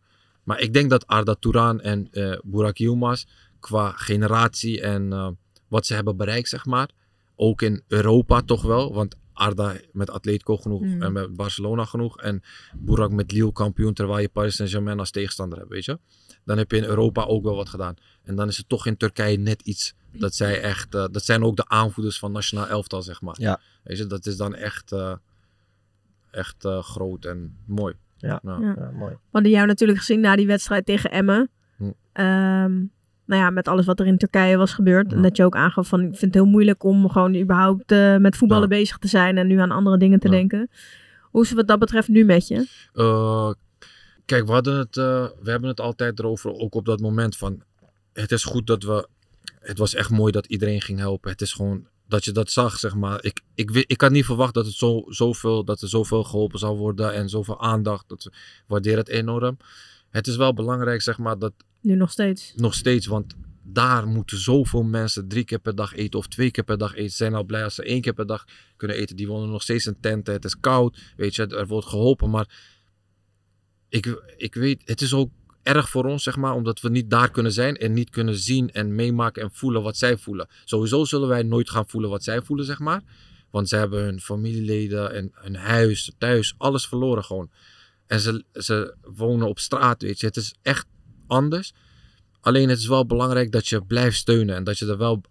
Maar 0.50 0.60
ik 0.60 0.72
denk 0.72 0.90
dat 0.90 1.06
Arda 1.06 1.34
Turan 1.34 1.80
en 1.80 2.08
eh 2.12 2.38
Burak 2.44 2.76
Yilmaz 2.76 3.24
qua 3.60 3.90
generatie 3.90 4.80
en 4.80 5.12
eh, 5.12 5.28
wat 5.68 5.86
ze 5.86 5.94
hebben 5.94 6.16
bereikt, 6.16 6.48
zeg 6.48 6.66
maar. 6.66 6.90
Ook 7.36 7.62
in 7.62 7.82
Europa 7.88 8.40
toch 8.42 8.62
wel. 8.62 8.94
Want 8.94 9.14
Arda 9.32 9.76
met 9.92 10.10
Atletico 10.10 10.56
genoeg 10.56 10.80
Mm. 10.82 11.02
en 11.02 11.12
met 11.12 11.36
Barcelona 11.36 11.84
genoeg. 11.84 12.18
En 12.20 12.42
Burak 12.74 13.10
met 13.12 13.32
Lille 13.32 13.52
kampioen, 13.52 13.92
terwijl 13.94 14.18
je 14.20 14.28
Paris 14.28 14.56
Saint-Germain 14.56 14.98
als 14.98 15.10
tegenstander 15.10 15.58
hebt, 15.58 15.70
weet 15.70 15.84
je. 15.84 15.98
Dan 16.44 16.58
heb 16.58 16.70
je 16.70 16.76
in 16.76 16.84
Europa 16.84 17.24
ook 17.24 17.42
wel 17.42 17.54
wat 17.56 17.68
gedaan. 17.68 17.94
En 18.22 18.34
dan 18.34 18.48
is 18.48 18.56
het 18.56 18.68
toch 18.68 18.86
in 18.86 18.96
Turkije 18.96 19.36
net 19.38 19.62
iets 19.62 19.94
dat 20.12 20.34
zij 20.34 20.60
echt... 20.60 20.94
eh, 20.94 21.04
dat 21.10 21.24
zijn 21.24 21.44
ook 21.44 21.56
de 21.56 21.68
aanvoerders 21.68 22.18
van 22.18 22.32
nationaal 22.32 22.66
elftal, 22.68 23.02
zeg 23.02 23.20
maar. 23.20 23.36
Ja. 23.40 23.60
Weet 23.84 23.98
je, 23.98 24.06
dat 24.06 24.26
is 24.26 24.36
dan 24.36 24.54
echt, 24.54 24.92
eh, 24.92 25.14
echt 26.30 26.64
eh, 26.64 26.82
groot 26.82 27.24
en 27.24 27.56
mooi. 27.66 27.94
Ja, 28.20 28.40
Ja. 28.42 28.90
mooi. 28.94 29.12
We 29.12 29.18
hadden 29.30 29.50
jou 29.50 29.66
natuurlijk 29.66 29.98
gezien 29.98 30.20
na 30.20 30.36
die 30.36 30.46
wedstrijd 30.46 30.86
tegen 30.86 31.10
Emmen. 31.10 31.50
Hm. 31.76 31.90
Ehm, 32.12 32.72
nou 33.26 33.42
ja, 33.42 33.50
met 33.50 33.68
alles 33.68 33.86
wat 33.86 34.00
er 34.00 34.06
in 34.06 34.18
Turkije 34.18 34.56
was 34.56 34.72
gebeurd. 34.72 35.12
En 35.12 35.22
dat 35.22 35.36
je 35.36 35.44
ook 35.44 35.56
aangaf 35.56 35.88
van, 35.88 36.00
ik 36.00 36.08
vind 36.08 36.20
het 36.20 36.34
heel 36.34 36.44
moeilijk 36.44 36.84
om 36.84 37.08
gewoon 37.08 37.36
überhaupt 37.36 37.92
eh, 37.92 38.16
met 38.16 38.36
voetballen 38.36 38.68
bezig 38.68 38.98
te 38.98 39.08
zijn 39.08 39.38
en 39.38 39.46
nu 39.46 39.58
aan 39.58 39.70
andere 39.70 39.98
dingen 39.98 40.20
te 40.20 40.28
denken. 40.28 40.70
Hoe 41.22 41.42
is 41.42 41.48
het 41.48 41.56
wat 41.58 41.68
dat 41.68 41.78
betreft 41.78 42.08
nu 42.08 42.24
met 42.24 42.48
je? 42.48 42.66
Eh, 42.92 43.50
kijk, 44.24 44.46
we, 44.46 44.52
hadden 44.52 44.78
het, 44.78 44.96
eh, 44.96 45.26
we 45.42 45.50
hebben 45.50 45.68
het 45.68 45.80
altijd 45.80 46.18
erover, 46.18 46.52
ook 46.52 46.74
op 46.74 46.84
dat 46.84 47.00
moment 47.00 47.36
van... 47.36 47.62
Het 48.12 48.32
is 48.32 48.44
goed 48.44 48.66
dat 48.66 48.82
we... 48.82 49.08
Het 49.60 49.78
was 49.78 49.94
echt 49.94 50.10
mooi 50.10 50.32
dat 50.32 50.46
iedereen 50.46 50.80
ging 50.80 50.98
helpen. 50.98 51.30
Het 51.30 51.40
is 51.40 51.52
gewoon 51.52 51.86
dat 52.10 52.24
je 52.24 52.32
dat 52.32 52.50
zag, 52.50 52.78
zeg 52.78 52.94
maar. 52.94 53.24
Ik, 53.24 53.40
ik, 53.54 53.70
ik 53.70 54.00
had 54.00 54.10
niet 54.10 54.24
verwacht 54.24 54.54
dat, 54.54 54.66
het 54.66 54.74
zo, 54.74 55.04
zoveel, 55.06 55.64
dat 55.64 55.82
er 55.82 55.88
zoveel 55.88 56.24
geholpen 56.24 56.58
zou 56.58 56.76
worden 56.76 57.14
en 57.14 57.28
zoveel 57.28 57.60
aandacht. 57.60 58.08
Dat, 58.08 58.30
waardeer 58.66 58.96
het 58.96 59.08
enorm. 59.08 59.56
Het 60.10 60.26
is 60.26 60.36
wel 60.36 60.54
belangrijk, 60.54 61.02
zeg 61.02 61.18
maar, 61.18 61.38
dat 61.38 61.52
Nu 61.80 61.94
nog 61.94 62.10
steeds. 62.10 62.52
nog 62.56 62.74
steeds, 62.74 63.06
want 63.06 63.34
daar 63.62 64.06
moeten 64.06 64.38
zoveel 64.38 64.82
mensen 64.82 65.28
drie 65.28 65.44
keer 65.44 65.58
per 65.58 65.74
dag 65.74 65.94
eten 65.94 66.18
of 66.18 66.26
twee 66.26 66.50
keer 66.50 66.64
per 66.64 66.78
dag 66.78 66.94
eten. 66.94 67.16
Zijn 67.16 67.34
al 67.34 67.44
blij 67.44 67.64
als 67.64 67.74
ze 67.74 67.82
één 67.82 68.00
keer 68.00 68.14
per 68.14 68.26
dag 68.26 68.44
kunnen 68.76 68.96
eten. 68.96 69.16
Die 69.16 69.26
wonen 69.26 69.50
nog 69.50 69.62
steeds 69.62 69.86
in 69.86 70.00
tenten. 70.00 70.34
Het 70.34 70.44
is 70.44 70.60
koud, 70.60 71.12
weet 71.16 71.34
je, 71.34 71.46
er 71.46 71.66
wordt 71.66 71.86
geholpen. 71.86 72.30
Maar 72.30 72.48
ik, 73.88 74.34
ik 74.36 74.54
weet, 74.54 74.82
het 74.84 75.00
is 75.00 75.14
ook 75.14 75.30
erg 75.62 75.88
voor 75.88 76.04
ons, 76.04 76.22
zeg 76.22 76.36
maar, 76.36 76.54
omdat 76.54 76.80
we 76.80 76.88
niet 76.88 77.10
daar 77.10 77.30
kunnen 77.30 77.52
zijn 77.52 77.76
en 77.76 77.92
niet 77.92 78.10
kunnen 78.10 78.36
zien 78.36 78.70
en 78.70 78.94
meemaken 78.94 79.42
en 79.42 79.50
voelen 79.52 79.82
wat 79.82 79.96
zij 79.96 80.16
voelen. 80.16 80.48
Sowieso 80.64 81.04
zullen 81.04 81.28
wij 81.28 81.42
nooit 81.42 81.70
gaan 81.70 81.88
voelen 81.88 82.10
wat 82.10 82.24
zij 82.24 82.42
voelen, 82.42 82.66
zeg 82.66 82.78
maar. 82.78 83.02
Want 83.50 83.68
ze 83.68 83.76
hebben 83.76 84.02
hun 84.02 84.20
familieleden 84.20 85.12
en 85.14 85.30
hun 85.32 85.56
huis, 85.56 86.12
thuis, 86.18 86.54
alles 86.58 86.86
verloren 86.86 87.24
gewoon. 87.24 87.50
En 88.06 88.20
ze, 88.20 88.44
ze 88.52 88.94
wonen 89.02 89.48
op 89.48 89.58
straat, 89.58 90.02
weet 90.02 90.20
je. 90.20 90.26
Het 90.26 90.36
is 90.36 90.54
echt 90.62 90.86
anders. 91.26 91.72
Alleen 92.40 92.68
het 92.68 92.78
is 92.78 92.86
wel 92.86 93.06
belangrijk 93.06 93.52
dat 93.52 93.68
je 93.68 93.84
blijft 93.84 94.16
steunen 94.16 94.56
en 94.56 94.64
dat 94.64 94.78
je 94.78 94.86
er 94.86 94.98
wel 94.98 95.22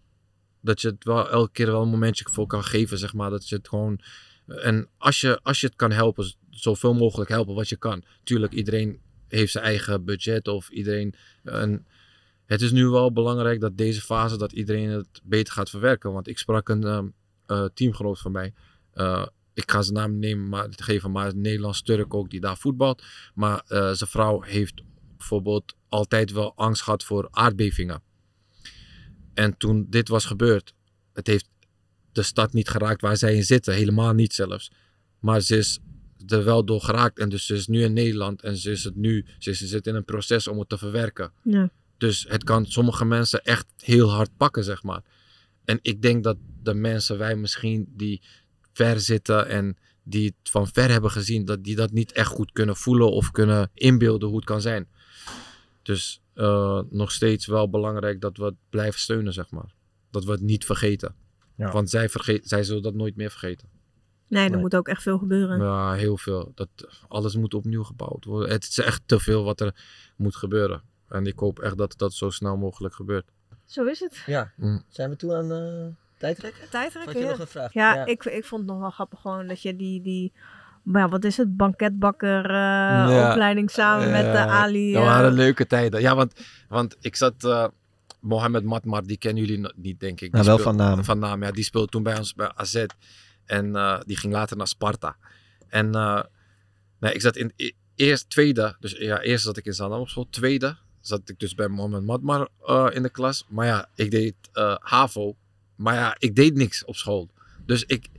dat 0.61 0.81
je 0.81 0.87
het 0.87 1.03
wel 1.03 1.29
elke 1.29 1.51
keer 1.51 1.65
wel 1.65 1.81
een 1.81 1.89
momentje 1.89 2.25
voor 2.31 2.47
kan 2.47 2.63
geven, 2.63 2.97
zeg 2.97 3.13
maar. 3.13 3.29
Dat 3.29 3.49
je 3.49 3.55
het 3.55 3.67
gewoon. 3.67 3.99
En 4.45 4.87
als 4.97 5.21
je, 5.21 5.39
als 5.43 5.61
je 5.61 5.67
het 5.67 5.75
kan 5.75 5.91
helpen, 5.91 6.33
zoveel 6.49 6.93
mogelijk 6.93 7.29
helpen 7.29 7.55
wat 7.55 7.69
je 7.69 7.75
kan. 7.75 8.03
Tuurlijk, 8.23 8.53
iedereen 8.53 8.99
heeft 9.31 9.51
zijn 9.51 9.63
eigen 9.63 10.05
budget 10.05 10.47
of 10.47 10.69
iedereen. 10.69 11.13
En 11.43 11.85
het 12.45 12.61
is 12.61 12.71
nu 12.71 12.87
wel 12.87 13.11
belangrijk 13.11 13.59
dat 13.59 13.77
deze 13.77 14.01
fase, 14.01 14.37
dat 14.37 14.51
iedereen 14.51 14.89
het 14.89 15.21
beter 15.23 15.53
gaat 15.53 15.69
verwerken. 15.69 16.13
Want 16.13 16.27
ik 16.27 16.37
sprak 16.37 16.69
een 16.69 16.83
ehm, 16.83 17.07
eh, 17.45 17.65
teamgenoot 17.73 18.19
van 18.19 18.31
mij. 18.31 18.53
Eh, 18.93 19.25
ik 19.53 19.71
ga 19.71 19.81
zijn 19.81 19.95
naam 19.95 20.19
nemen, 20.19 20.49
maar 20.49 20.63
het 20.63 20.81
geven, 20.81 21.11
maar 21.11 21.27
een 21.27 21.41
Nederlands-Turk 21.41 22.13
ook 22.13 22.29
die 22.29 22.39
daar 22.39 22.57
voetbalt. 22.57 23.03
Maar 23.33 23.63
eh, 23.67 23.91
zijn 23.91 24.09
vrouw 24.09 24.41
heeft 24.41 24.81
bijvoorbeeld 25.17 25.75
altijd 25.89 26.31
wel 26.31 26.53
angst 26.55 26.81
gehad 26.81 27.03
voor 27.03 27.27
aardbevingen. 27.31 28.01
En 29.33 29.57
toen 29.57 29.85
dit 29.89 30.07
was 30.07 30.25
gebeurd, 30.25 30.73
het 31.13 31.27
heeft 31.27 31.49
de 32.11 32.23
stad 32.23 32.53
niet 32.53 32.69
geraakt 32.69 33.01
waar 33.01 33.17
zij 33.17 33.35
in 33.35 33.43
zitten, 33.43 33.73
helemaal 33.73 34.13
niet 34.13 34.33
zelfs. 34.33 34.71
Maar 35.19 35.41
ze 35.41 35.57
is 35.57 35.79
er 36.27 36.43
wel 36.43 36.65
door 36.65 36.81
geraakt 36.81 37.19
en 37.19 37.29
dus 37.29 37.45
ze 37.45 37.53
is 37.55 37.67
nu 37.67 37.83
in 37.83 37.93
Nederland 37.93 38.41
en 38.41 38.57
ze 38.57 38.71
is 38.71 38.83
het 38.83 38.95
nu, 38.95 39.25
ze, 39.39 39.49
is- 39.49 39.57
ze 39.57 39.67
zit 39.67 39.87
in 39.87 39.95
een 39.95 40.05
proces 40.05 40.47
om 40.47 40.59
het 40.59 40.69
te 40.69 40.77
verwerken. 40.77 41.31
Ja. 41.43 41.69
Dus 41.97 42.25
het 42.29 42.43
kan 42.43 42.65
sommige 42.65 43.05
mensen 43.05 43.43
echt 43.43 43.65
heel 43.77 44.09
hard 44.11 44.29
pakken, 44.37 44.63
zeg 44.63 44.83
maar. 44.83 45.01
En 45.65 45.79
ik 45.81 46.01
denk 46.01 46.23
dat 46.23 46.37
de 46.63 46.73
mensen, 46.73 47.17
wij 47.17 47.35
misschien 47.35 47.85
die 47.95 48.21
ver 48.73 48.99
zitten 48.99 49.47
en 49.47 49.77
die 50.03 50.25
het 50.25 50.49
van 50.51 50.67
ver 50.67 50.89
hebben 50.91 51.11
gezien, 51.11 51.45
dat 51.45 51.63
die 51.63 51.75
dat 51.75 51.91
niet 51.91 52.11
echt 52.11 52.27
goed 52.27 52.51
kunnen 52.51 52.75
voelen 52.75 53.11
of 53.11 53.31
kunnen 53.31 53.69
inbeelden 53.73 54.27
hoe 54.27 54.37
het 54.37 54.45
kan 54.45 54.61
zijn. 54.61 54.87
Dus 55.83 56.21
eh, 56.33 56.81
nog 56.89 57.11
steeds 57.11 57.45
wel 57.45 57.69
belangrijk 57.69 58.21
dat 58.21 58.37
we 58.37 58.43
het 58.45 58.55
blijven 58.69 58.99
steunen, 58.99 59.33
zeg 59.33 59.49
maar. 59.51 59.73
Dat 60.11 60.25
we 60.25 60.31
het 60.31 60.41
niet 60.41 60.65
vergeten. 60.65 61.15
Ja. 61.57 61.71
Want 61.71 61.89
zij, 61.89 62.09
verge- 62.09 62.39
zij 62.43 62.63
zullen 62.63 62.81
dat 62.83 62.93
nooit 62.93 63.15
meer 63.15 63.29
vergeten. 63.31 63.69
Nee, 64.29 64.43
er 64.43 64.49
Nee. 64.51 64.59
moet 64.59 64.75
ook 64.75 64.87
echt 64.87 65.01
veel 65.01 65.17
gebeuren. 65.17 65.61
Ja, 65.61 65.93
heel 65.93 66.17
veel. 66.17 66.51
Dat, 66.55 66.69
alles 67.07 67.35
moet 67.35 67.53
opnieuw 67.53 67.83
gebouwd 67.83 68.25
worden. 68.25 68.49
Het 68.51 68.63
is 68.63 68.77
echt 68.77 69.01
te 69.05 69.19
veel 69.19 69.43
wat 69.43 69.59
er 69.61 69.75
moet 70.15 70.35
gebeuren. 70.35 70.81
En 71.09 71.25
ik 71.25 71.39
hoop 71.39 71.59
echt 71.59 71.77
dat 71.77 71.93
dat 71.97 72.13
zo 72.13 72.29
snel 72.29 72.57
mogelijk 72.57 72.93
gebeurt. 72.95 73.25
Zo 73.65 73.85
is 73.85 73.99
het. 73.99 74.23
Ja. 74.25 74.51
Mm. 74.55 74.83
Zijn 74.89 75.09
we 75.09 75.15
toe 75.15 75.35
aan 75.35 75.51
eh 75.51 75.85
tijdrekken? 76.17 76.69
Tijdrekken, 76.69 77.13
Had 77.13 77.21
je 77.21 77.25
ja. 77.27 77.29
nog 77.29 77.39
een 77.39 77.47
vraag? 77.47 77.73
Ja, 77.73 77.93
Ja. 77.95 78.05
Ik, 78.05 78.25
ik 78.25 78.45
vond 78.45 78.61
het 78.61 78.71
nog 78.71 78.79
wel 78.79 78.89
grappig 78.89 79.19
gewoon 79.21 79.47
dat 79.47 79.61
je 79.61 79.75
die, 79.75 80.01
die 80.01 80.31
maar 80.83 81.01
ja, 81.01 81.09
wat 81.09 81.23
is 81.23 81.37
het, 81.37 81.57
banketbakker 81.57 82.45
eh, 82.45 82.51
Ja. 82.51 83.29
opleiding 83.31 83.71
samen 83.71 84.11
met 84.11 84.25
uh, 84.25 84.45
Ali. 84.61 84.93
Dat 84.93 85.01
eh, 85.01 85.07
waren 85.07 85.31
leuke 85.31 85.67
tijden. 85.67 86.01
Ja, 86.01 86.15
want, 86.15 86.33
want 86.67 86.95
ik 87.01 87.15
zat... 87.15 87.43
eh 87.43 87.67
Mohamed 88.19 88.63
Matmar, 88.63 89.03
die 89.03 89.17
kennen 89.17 89.45
jullie 89.45 89.73
niet, 89.75 89.99
denk 89.99 90.21
ik. 90.21 90.31
Nou, 90.31 90.45
wel 90.45 90.57
van 90.57 90.75
naam. 90.75 91.03
Van 91.03 91.19
naam, 91.19 91.43
ja. 91.43 91.51
Die 91.51 91.63
speelde 91.63 91.87
toen 91.87 92.03
bij 92.03 92.17
ons 92.17 92.33
bij 92.33 92.51
AZ. 92.55 92.85
En 93.49 93.75
eh, 93.75 93.99
die 94.05 94.17
ging 94.17 94.33
later 94.33 94.57
naar 94.57 94.67
Sparta. 94.67 95.15
En 95.67 95.95
eh, 95.95 96.23
nee, 96.99 97.13
ik 97.13 97.21
zat 97.21 97.35
in 97.35 97.51
e- 97.55 97.71
eerst 97.95 98.29
tweede. 98.29 98.75
Dus 98.79 98.91
ja, 98.91 99.21
eerst 99.21 99.43
zat 99.43 99.57
ik 99.57 99.65
in 99.65 99.73
Zandam 99.73 99.99
op 99.99 100.09
school. 100.09 100.27
Tweede 100.29 100.77
zat 100.99 101.29
ik 101.29 101.39
dus 101.39 101.55
bij 101.55 101.67
Mohamed 101.67 102.03
Matmar 102.03 102.49
eh, 102.65 102.87
in 102.91 103.03
de 103.03 103.09
klas. 103.09 103.45
Maar 103.47 103.65
ja, 103.65 103.89
ik 103.95 104.11
deed 104.11 104.35
HAVO. 104.79 105.35
Maar 105.75 105.95
ja, 105.95 106.15
ik 106.17 106.35
deed 106.35 106.55
niks 106.55 106.85
op 106.85 106.95
school. 106.95 107.29
Dus 107.65 107.83
ik, 107.83 108.09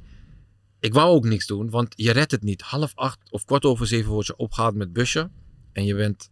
ik 0.81 0.95
wou 0.95 1.09
ook 1.09 1.25
niks 1.25 1.47
doen, 1.47 1.71
want 1.71 1.93
je 1.97 2.11
redt 2.11 2.31
het 2.31 2.43
niet. 2.43 2.63
Half 2.63 2.93
acht 2.95 3.19
of 3.31 3.45
kwart 3.45 3.65
over 3.65 3.87
zeven 3.87 4.13
word 4.13 4.27
je 4.27 4.37
opgehaald 4.37 4.75
met 4.75 4.93
busje. 4.93 5.31
En 5.73 5.85
je 5.85 5.95
bent 5.95 6.31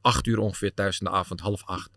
acht 0.00 0.26
uur 0.26 0.38
ongeveer 0.38 0.74
thuis 0.74 0.98
in 0.98 1.06
de 1.06 1.12
avond, 1.12 1.40
half 1.40 1.64
acht. 1.64 1.90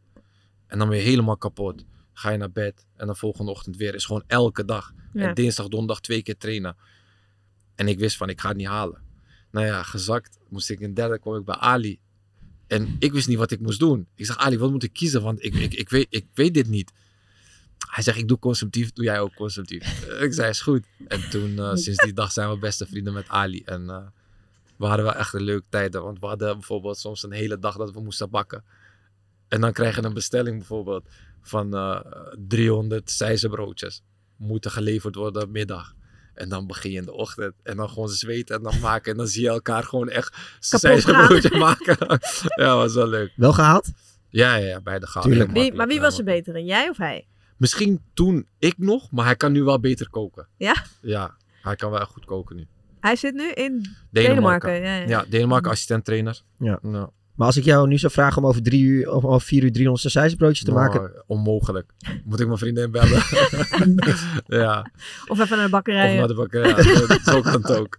En 0.68 0.80
dan 0.80 0.90
ben 0.90 0.98
je 0.98 1.04
helemaal 1.04 1.38
kapot. 1.38 1.84
Ga 2.20 2.30
je 2.30 2.38
naar 2.38 2.52
bed 2.52 2.86
en 2.96 3.08
de 3.08 3.16
volgende 3.16 3.52
ochtend 3.52 3.78
weer. 3.78 3.96
Is 3.96 4.06
gewoon 4.06 4.24
elke 4.28 4.66
dag. 4.66 4.94
Ja. 5.14 5.28
En 5.28 5.34
dinsdag, 5.34 5.68
donderdag 5.68 6.00
twee 6.00 6.22
keer 6.22 6.38
trainen. 6.38 6.76
En 7.76 7.88
ik 7.88 8.00
wist 8.00 8.18
van, 8.18 8.30
ik 8.30 8.42
ga 8.42 8.48
het 8.48 8.58
niet 8.58 8.68
halen. 8.68 9.02
Nou 9.52 9.66
ja, 9.66 9.84
gezakt. 9.84 10.38
Moest 10.50 10.70
ik 10.70 10.80
in 10.80 10.94
derde, 10.94 11.20
kwam 11.20 11.36
ik 11.36 11.46
bij 11.46 11.56
Ali. 11.56 12.00
En 12.68 12.96
ik 13.00 13.12
wist 13.12 13.28
niet 13.28 13.38
wat 13.38 13.52
ik 13.52 13.60
moest 13.60 13.80
doen. 13.80 14.08
Ik 14.16 14.26
zeg, 14.26 14.38
Ali, 14.38 14.58
wat 14.58 14.72
moet 14.72 14.84
ik 14.84 14.94
kiezen? 14.94 15.22
Want 15.22 15.44
ik, 15.44 15.56
ik, 15.56 15.74
ik, 15.74 15.90
weet, 15.90 16.08
ik 16.10 16.26
weet 16.34 16.54
dit 16.54 16.68
niet. 16.68 16.92
Hij 17.88 18.04
zegt, 18.04 18.18
ik 18.18 18.28
doe 18.28 18.40
consumptief, 18.40 18.92
doe 18.92 19.06
jij 19.06 19.20
ook 19.20 19.34
consumptief. 19.34 20.04
Ik 20.26 20.34
zei, 20.34 20.50
is 20.50 20.62
goed. 20.62 20.86
En 21.08 21.30
toen, 21.30 21.60
eh, 21.60 21.76
sinds 21.86 22.04
die 22.04 22.14
dag 22.14 22.32
zijn 22.32 22.50
we 22.50 22.58
beste 22.58 22.86
vrienden 22.86 23.14
met 23.14 23.28
Ali. 23.28 23.62
En 23.66 23.90
eh, 23.90 24.08
we 24.78 24.86
hadden 24.86 25.06
wel 25.06 25.16
echt 25.16 25.34
een 25.34 25.44
leuke 25.44 25.66
tijden. 25.70 26.04
Want 26.04 26.20
we 26.20 26.26
hadden 26.26 26.54
bijvoorbeeld 26.54 26.98
soms 26.98 27.24
een 27.24 27.32
hele 27.32 27.60
dag 27.60 27.78
dat 27.78 27.92
we 27.92 28.02
moesten 28.02 28.30
bakken. 28.30 28.64
En 29.48 29.62
dan 29.62 29.74
krijg 29.74 29.96
je 29.96 30.04
een 30.04 30.14
bestelling 30.14 30.58
bijvoorbeeld 30.58 31.10
van 31.42 31.74
eh 31.74 32.00
300 32.48 33.12
zijzenbroodjes. 33.12 34.04
Moeten 34.38 34.72
geleverd 34.72 35.16
worden 35.16 35.52
middag. 35.52 35.94
En 36.34 36.50
dan 36.50 36.68
begin 36.68 36.92
je 36.92 36.98
in 36.98 37.06
de 37.06 37.14
ochtend. 37.14 37.54
En 37.64 37.78
dan 37.78 37.90
gewoon 37.90 38.10
zweten 38.10 38.56
en 38.56 38.64
dan 38.64 38.80
maken. 38.90 39.12
En 39.12 39.18
dan 39.18 39.28
zie 39.28 39.42
je 39.42 39.50
elkaar 39.50 39.84
gewoon 39.84 40.10
echt 40.10 40.38
zijzenbroodje 40.60 41.58
maken. 41.58 42.20
ja, 42.62 42.76
was 42.76 42.94
wel 42.94 43.08
leuk. 43.08 43.34
Wel 43.36 43.54
gehaald? 43.54 43.92
Ja, 44.30 44.56
ja, 44.56 44.66
ja 44.66 44.82
beide 44.82 45.08
gehaald. 45.08 45.26
Tuurlijk. 45.26 45.52
Wie, 45.52 45.74
maar 45.74 45.88
wie 45.88 46.00
was 46.00 46.18
er 46.18 46.24
beter 46.24 46.56
in, 46.56 46.66
jij 46.66 46.90
of 46.90 46.98
hij? 46.98 47.28
Misschien 47.58 48.02
toen 48.14 48.48
ik 48.60 48.78
nog, 48.78 49.12
maar 49.12 49.26
hij 49.26 49.36
kan 49.36 49.52
nu 49.52 49.64
wel 49.64 49.80
beter 49.80 50.10
koken. 50.10 50.48
Ja? 50.58 50.84
Ja, 51.02 51.38
hij 51.62 51.76
kan 51.76 51.92
wel 51.92 52.00
echt 52.00 52.10
goed 52.10 52.26
koken 52.26 52.56
nu. 52.56 52.68
Hij 53.00 53.16
zit 53.16 53.34
nu 53.34 53.52
in 53.52 53.86
Denemarken. 54.12 54.70
Denemarken. 54.70 54.74
ja, 54.82 54.96
ja. 54.96 55.08
ja, 55.08 55.26
Denemarken 55.30 55.72
assistent 55.72 56.06
trainer. 56.06 56.42
Ja. 56.58 56.80
Nou, 56.82 57.10
Maar 57.40 57.48
als 57.48 57.58
ik 57.58 57.64
jou 57.64 57.88
nu 57.88 57.98
zou 57.98 58.12
vragen 58.14 58.42
om 58.42 58.48
over 58.48 58.62
drie 58.64 58.84
uur 58.84 59.12
of 59.12 59.24
over 59.26 59.42
vier 59.48 59.64
uur 59.64 59.72
300 59.72 60.02
sausijsbroodjes 60.12 60.66
te 60.66 60.72
maken. 60.72 61.24
Onmogelijk. 61.28 61.92
Moet 62.24 62.40
ik 62.40 62.46
mijn 62.46 62.58
vriendin 62.60 62.92
bellen? 62.92 63.22
ja. 64.64 64.92
Of 65.28 65.40
even 65.40 65.58
naar 65.58 65.66
de 65.66 65.72
bakkerij. 65.72 66.12
Of 66.12 66.18
naar 66.18 66.28
de 66.28 66.34
bakkerij. 66.34 66.70
Ja, 66.84 67.20
zo 67.32 67.42
kan 67.42 67.54
het 67.62 67.72
ook. 67.76 67.96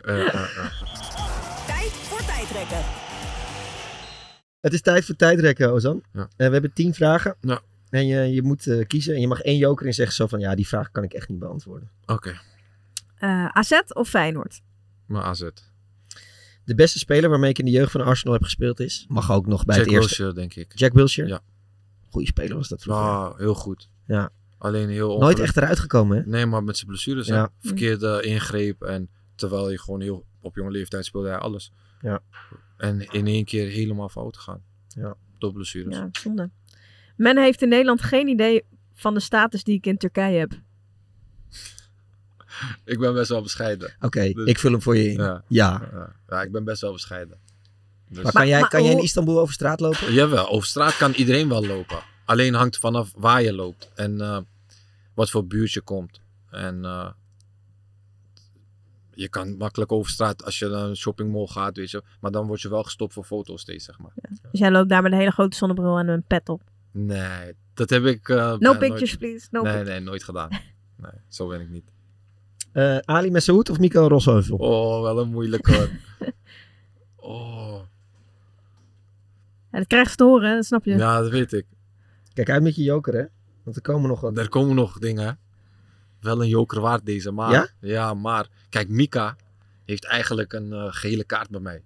Tijd 1.67 1.91
voor 1.91 2.25
tijdrekken. 2.27 2.79
Het 4.61 4.73
is 4.73 4.81
tijd 4.81 5.05
voor 5.05 5.17
tijdrekken, 5.17 5.73
Ozan. 5.73 6.03
Ja. 6.13 6.21
Eh, 6.37 6.47
we 6.47 6.53
hebben 6.53 6.73
tien 6.73 6.95
vragen. 6.95 7.37
Ja. 7.41 7.61
En 7.91 8.07
je, 8.07 8.21
je 8.35 8.43
moet 8.43 8.67
eh, 8.67 8.87
kiezen. 8.87 9.15
En 9.15 9.21
je 9.21 9.29
mag 9.29 9.41
één 9.41 9.59
joker 9.59 9.87
in 9.87 9.95
zeggen 9.95 10.15
zo 10.15 10.27
van... 10.27 10.41
Ja, 10.41 10.55
die 10.55 10.69
vraag 10.69 10.91
kan 10.91 11.03
ik 11.03 11.13
echt 11.13 11.29
niet 11.29 11.39
beantwoorden. 11.39 11.91
Oké, 12.07 12.41
Eh, 13.19 13.47
AZ 13.47 13.81
of 13.89 14.09
Feyenoord? 14.09 14.61
maar 15.07 15.23
AZ. 15.23 15.49
De 16.71 16.77
beste 16.77 16.99
speler 16.99 17.31
waarmee 17.31 17.51
ik 17.51 17.59
in 17.59 17.65
de 17.65 17.71
jeugd 17.71 17.93
van 17.93 18.01
Arsenal 18.01 18.33
heb 18.33 18.43
gespeeld 18.43 18.81
is... 18.81 19.05
Mag 19.09 19.33
ook 19.33 19.47
nog 19.47 19.65
bij 19.65 19.77
Jack 19.77 19.85
het 19.85 19.95
eerste. 19.95 20.23
Wilshere, 20.23 20.41
denk 20.41 20.55
ik. 20.55 20.79
Jack 20.79 20.93
Wilshere? 20.93 21.29
Ja. 21.29 21.41
Goeie 22.11 22.27
speler 22.27 22.57
was 22.57 22.69
dat 22.69 22.83
vroeger. 22.83 23.05
Ah, 23.05 23.39
heel 23.39 23.55
goed. 23.55 23.89
Ja. 24.07 24.31
Alleen 24.59 24.89
heel 24.89 25.19
Nooit 25.19 25.39
echt 25.39 25.57
eruit 25.57 25.79
gekomen, 25.79 26.17
hè? 26.17 26.23
Nee, 26.27 26.47
maar 26.47 26.65
met 26.65 26.77
zijn 26.77 26.89
blessures. 26.89 27.29
hè. 27.29 27.35
Ja. 27.35 27.53
Verkeerde 27.59 28.23
ingreep. 28.23 28.83
En 28.83 29.09
terwijl 29.35 29.71
je 29.71 29.79
gewoon 29.79 30.01
heel 30.01 30.27
op 30.41 30.55
jonge 30.55 30.71
leeftijd 30.71 31.05
speelde 31.05 31.29
hij 31.29 31.39
alles. 31.39 31.73
Ja. 32.01 32.21
En 32.77 33.01
in 33.01 33.27
één 33.27 33.45
keer 33.45 33.69
helemaal 33.69 34.09
fout 34.09 34.37
gegaan. 34.37 34.63
Ja. 34.89 35.17
Door 35.39 35.53
blessures. 35.53 35.97
Ja, 35.97 36.09
zonde. 36.13 36.51
Men 37.17 37.39
heeft 37.39 37.63
in 37.63 37.69
Nederland 37.69 38.03
geen 38.03 38.29
idee 38.29 38.65
van 38.95 39.15
de 39.15 39.21
status 39.21 39.65
die 39.65 39.77
ik 39.77 39.87
in 39.87 39.97
Turkije 39.97 40.39
heb. 40.39 40.61
Ik 42.85 42.99
ben 42.99 43.15
best 43.15 43.29
wel 43.29 43.43
bescheiden. 43.43 43.95
Oké, 44.01 44.21
ik 44.23 44.59
vul 44.59 44.71
hem 44.73 44.83
voor 44.83 44.97
je 44.97 45.11
in. 45.11 45.19
Ja. 45.19 45.43
Ja. 45.49 45.89
Ja, 45.93 46.13
ja, 46.29 46.43
ik 46.43 46.53
ben 46.53 46.65
best 46.65 46.81
wel 46.81 46.93
bescheiden. 46.93 47.39
Dus- 48.09 48.23
Maar 48.23 48.33
kan 48.33 48.49
jij, 48.49 48.61
kan 48.63 48.85
jij 48.85 48.93
in 48.93 49.03
Istanbul 49.03 49.41
over 49.41 49.55
straat 49.55 49.81
lopen? 49.81 50.13
Jawel, 50.21 50.49
over 50.49 50.67
straat 50.69 50.97
kan 50.97 51.13
iedereen 51.13 51.49
wel 51.49 51.67
lopen. 51.67 51.99
Alleen 52.25 52.55
hangt 52.55 52.79
vanaf 52.79 53.13
waar 53.17 53.43
je 53.43 53.53
loopt 53.53 53.91
en 53.95 54.21
eh, 54.21 54.39
wat 55.15 55.31
voor 55.31 55.47
buurt 55.47 55.73
je 55.73 55.81
komt. 55.81 56.21
En 56.51 56.85
eh, 56.85 57.11
je 59.15 59.29
kan 59.29 59.57
makkelijk 59.57 59.93
over 59.93 60.11
straat 60.11 60.45
als 60.45 60.59
je 60.59 60.67
naar 60.69 60.85
een 60.85 60.97
shoppingmall 60.97 61.47
gaat, 61.47 61.77
weet 61.77 61.91
je. 61.91 62.03
Maar 62.21 62.31
dan 62.31 62.47
word 62.47 62.61
je 62.61 62.69
wel 62.69 62.83
gestopt 62.83 63.13
voor 63.13 63.25
foto's 63.25 63.61
steeds, 63.61 63.85
zeg 63.85 63.99
maar. 63.99 64.13
Dus 64.15 64.61
jij 64.61 64.71
loopt 64.71 64.89
daar 64.89 65.03
met 65.03 65.13
een 65.13 65.19
hele 65.19 65.31
grote 65.31 65.57
zonnebril 65.57 65.99
en 65.99 66.09
een 66.09 66.23
pet 66.27 66.49
op. 66.49 66.63
Nee, 66.91 67.55
dat 67.75 67.91
heb 67.91 68.05
ik... 68.05 68.29
eh, 68.29 68.37
No 68.37 68.73
pictures, 68.75 69.01
nooit- 69.01 69.19
please. 69.19 69.47
No 69.51 69.63
nee, 69.63 69.73
pictures. 69.73 69.89
nee, 69.99 70.01
nooit 70.01 70.25
gedaan. 70.25 70.49
Nee, 70.97 71.11
zo 71.29 71.49
ben 71.49 71.61
ik 71.61 71.69
niet. 71.69 71.85
Eh, 72.73 72.99
Ali 72.99 73.31
Messaoud 73.31 73.71
of 73.71 73.79
Mikael 73.79 74.09
Rosheuvel? 74.09 74.57
Oh, 74.57 75.03
wel 75.03 75.19
een 75.21 75.29
moeilijke 75.31 75.75
hoor. 75.75 75.91
oh. 77.31 77.81
Ja, 79.73 79.79
dat 79.79 79.87
krijg 79.87 80.11
je 80.11 80.17
te 80.17 80.25
horen, 80.25 80.49
hè, 80.49 80.55
dat 80.55 80.65
snap 80.65 80.85
je. 80.85 80.97
Ja, 80.97 81.21
dat 81.21 81.31
weet 81.31 81.53
ik. 81.53 81.67
Kijk 82.33 82.51
uit 82.51 82.63
met 82.63 82.77
je 82.77 82.83
joker, 82.83 83.15
hè? 83.15 83.25
Want 83.63 83.77
er 83.77 83.83
komen 83.83 84.09
nog 84.09 84.21
wat. 84.21 84.39
Er 84.39 84.49
komen 84.49 84.75
nog 84.75 84.99
dingen. 84.99 85.39
Wel 86.21 86.43
een 86.43 86.49
joker 86.49 86.81
waard 86.81 87.07
deze, 87.07 87.31
maar... 87.31 87.71
Ja? 87.81 88.15
maar... 88.15 88.49
Kijk, 88.69 88.89
Mika 88.89 89.37
heeft 89.85 90.05
eigenlijk 90.05 90.53
een 90.53 90.73
eh, 90.73 90.87
gele 90.89 91.25
kaart 91.25 91.51
bij 91.51 91.61
mij. 91.61 91.83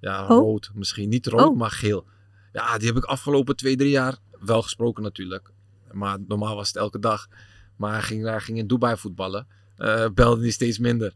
Ja, 0.00 0.22
Oh. 0.22 0.28
rood. 0.28 0.70
Misschien 0.74 1.08
niet 1.08 1.26
rood, 1.26 1.48
Oh. 1.48 1.56
maar 1.56 1.70
geel. 1.70 2.04
Ja, 2.52 2.78
die 2.78 2.86
heb 2.86 2.96
ik 2.96 3.04
afgelopen 3.04 3.56
twee, 3.56 3.76
drie 3.76 3.90
jaar 3.90 4.18
wel 4.40 4.62
gesproken 4.62 5.02
natuurlijk. 5.02 5.50
Maar 5.92 6.18
normaal 6.26 6.56
was 6.56 6.68
het 6.68 6.76
elke 6.76 6.98
dag. 6.98 7.28
Maar 7.76 7.92
hij 7.92 8.02
ging, 8.02 8.24
hij 8.24 8.40
ging 8.40 8.58
in 8.58 8.66
Dubai 8.66 8.96
voetballen. 8.96 9.46
Eh, 9.76 10.06
belde 10.14 10.40
hij 10.40 10.50
steeds 10.50 10.78
minder. 10.78 11.14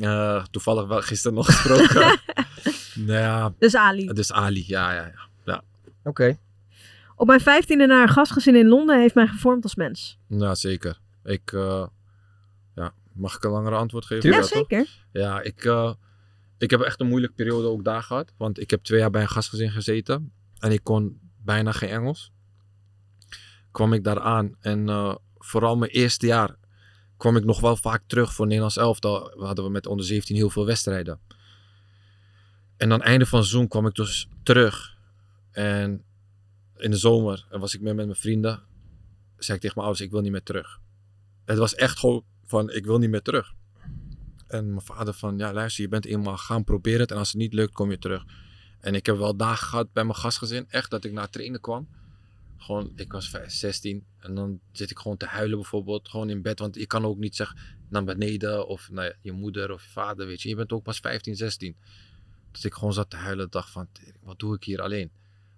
Eh, 0.00 0.44
toevallig 0.50 0.86
wel 0.86 1.02
gisteren 1.02 1.36
nog 1.36 1.46
gesproken. 1.46 2.20
nou 3.06 3.18
ja, 3.18 3.54
Dus 3.58 3.74
Ali. 3.76 4.06
dus 4.06 4.32
Ali, 4.32 4.64
ja, 4.66 4.92
ja, 4.94 5.06
ja. 5.06 5.28
ja. 5.44 5.62
Oké. 6.04 6.38
Op 7.16 7.26
mijn 7.26 7.40
vijftiende 7.40 7.86
naar 7.86 8.02
een 8.02 8.14
gastgezin 8.14 8.56
in 8.56 8.68
Londen 8.68 9.00
heeft 9.00 9.14
mij 9.14 9.26
gevormd 9.26 9.62
als 9.62 9.74
mens. 9.74 10.18
Ja, 10.28 10.54
zeker. 10.54 10.98
Ik, 11.24 11.52
eh, 11.52 11.86
ja, 12.74 12.92
mag 13.12 13.36
ik 13.36 13.44
een 13.44 13.50
langere 13.50 13.76
antwoord 13.76 14.06
geven? 14.06 14.30
Ja, 14.30 14.40
toch? 14.40 14.48
zeker. 14.48 14.86
Ja, 15.12 15.40
ik, 15.40 15.64
eh, 15.64 15.92
ik 16.58 16.70
heb 16.70 16.80
echt 16.80 17.00
een 17.00 17.06
moeilijke 17.06 17.34
periode 17.36 17.66
ook 17.68 17.84
daar 17.84 18.02
gehad. 18.02 18.32
Want 18.36 18.60
ik 18.60 18.70
heb 18.70 18.82
twee 18.82 19.00
jaar 19.00 19.10
bij 19.10 19.22
een 19.22 19.28
gastgezin 19.28 19.70
gezeten. 19.70 20.32
En 20.58 20.72
ik 20.72 20.84
kon 20.84 21.20
bijna 21.44 21.72
geen 21.72 21.88
Engels. 21.88 22.32
Kwam 23.70 23.92
ik 23.92 24.04
daar 24.04 24.20
aan. 24.20 24.56
En 24.60 24.88
eh, 24.88 25.14
vooral 25.38 25.76
mijn 25.76 25.90
eerste 25.90 26.26
jaar 26.26 26.56
kwam 27.22 27.36
ik 27.36 27.44
nog 27.44 27.60
wel 27.60 27.76
vaak 27.76 28.02
terug 28.06 28.34
voor 28.34 28.46
Nederlands 28.46 28.76
elftal. 28.76 29.32
We 29.36 29.44
hadden 29.44 29.64
we 29.64 29.70
met 29.70 29.86
onder 29.86 30.06
17 30.06 30.36
heel 30.36 30.50
veel 30.50 30.66
wedstrijden. 30.66 31.20
En 32.76 32.92
aan 32.92 32.98
het 32.98 33.08
einde 33.08 33.26
van 33.26 33.44
seizoen 33.44 33.68
kwam 33.68 33.86
ik 33.86 33.94
dus 33.94 34.28
terug. 34.42 34.96
En 35.50 36.04
in 36.76 36.90
de 36.90 36.96
zomer 36.96 37.46
was 37.50 37.74
ik 37.74 37.80
meer 37.80 37.94
met 37.94 38.06
mijn 38.06 38.18
vrienden. 38.18 38.62
Zei 39.36 39.56
ik 39.56 39.62
tegen 39.62 39.72
mijn 39.74 39.86
ouders, 39.86 40.00
ik 40.00 40.10
wil 40.10 40.20
niet 40.20 40.30
meer 40.30 40.42
terug. 40.42 40.80
Het 41.44 41.58
was 41.58 41.74
echt 41.74 41.98
gewoon 41.98 42.24
van, 42.44 42.70
ik 42.70 42.84
wil 42.84 42.98
niet 42.98 43.10
meer 43.10 43.22
terug. 43.22 43.52
En 44.46 44.66
mijn 44.68 44.84
vader 44.84 45.14
van, 45.14 45.38
ja 45.38 45.52
luister, 45.52 45.82
je 45.82 45.90
bent 45.90 46.06
eenmaal 46.06 46.36
gaan 46.36 46.64
proberen 46.64 47.00
het. 47.00 47.10
En 47.10 47.16
als 47.16 47.32
het 47.32 47.40
niet 47.40 47.52
lukt, 47.54 47.72
kom 47.72 47.90
je 47.90 47.98
terug. 47.98 48.24
En 48.80 48.94
ik 48.94 49.06
heb 49.06 49.16
wel 49.16 49.36
dagen 49.36 49.66
gehad 49.66 49.92
bij 49.92 50.04
mijn 50.04 50.16
gastgezin. 50.16 50.64
Echt 50.68 50.90
dat 50.90 51.04
ik 51.04 51.12
naar 51.12 51.30
trainen 51.30 51.60
kwam. 51.60 51.88
Gewoon, 52.62 52.92
ik 52.96 53.12
was 53.12 53.28
vijf- 53.28 53.50
16 53.50 54.04
en 54.18 54.34
dan 54.34 54.60
zit 54.72 54.90
ik 54.90 54.98
gewoon 54.98 55.16
te 55.16 55.26
huilen 55.26 55.58
bijvoorbeeld. 55.58 56.08
Gewoon 56.08 56.30
in 56.30 56.42
bed, 56.42 56.58
want 56.58 56.74
je 56.74 56.86
kan 56.86 57.04
ook 57.04 57.18
niet 57.18 57.36
zeggen 57.36 57.58
naar 57.88 58.04
beneden 58.04 58.66
of 58.66 58.90
naar 58.90 59.18
je 59.20 59.32
moeder 59.32 59.72
of 59.72 59.84
je 59.84 59.90
vader, 59.90 60.26
weet 60.26 60.42
je. 60.42 60.48
Je 60.48 60.54
bent 60.54 60.72
ook 60.72 60.82
pas 60.82 60.98
15, 60.98 61.36
16. 61.36 61.76
Dus 62.50 62.64
ik 62.64 62.74
gewoon 62.74 62.92
zat 62.92 63.10
te 63.10 63.16
huilen 63.16 63.44
en 63.44 63.50
dacht 63.50 63.70
van, 63.70 63.88
"Tering, 63.92 64.16
wat 64.22 64.38
doe 64.38 64.54
ik 64.54 64.64
hier 64.64 64.82
alleen? 64.82 65.10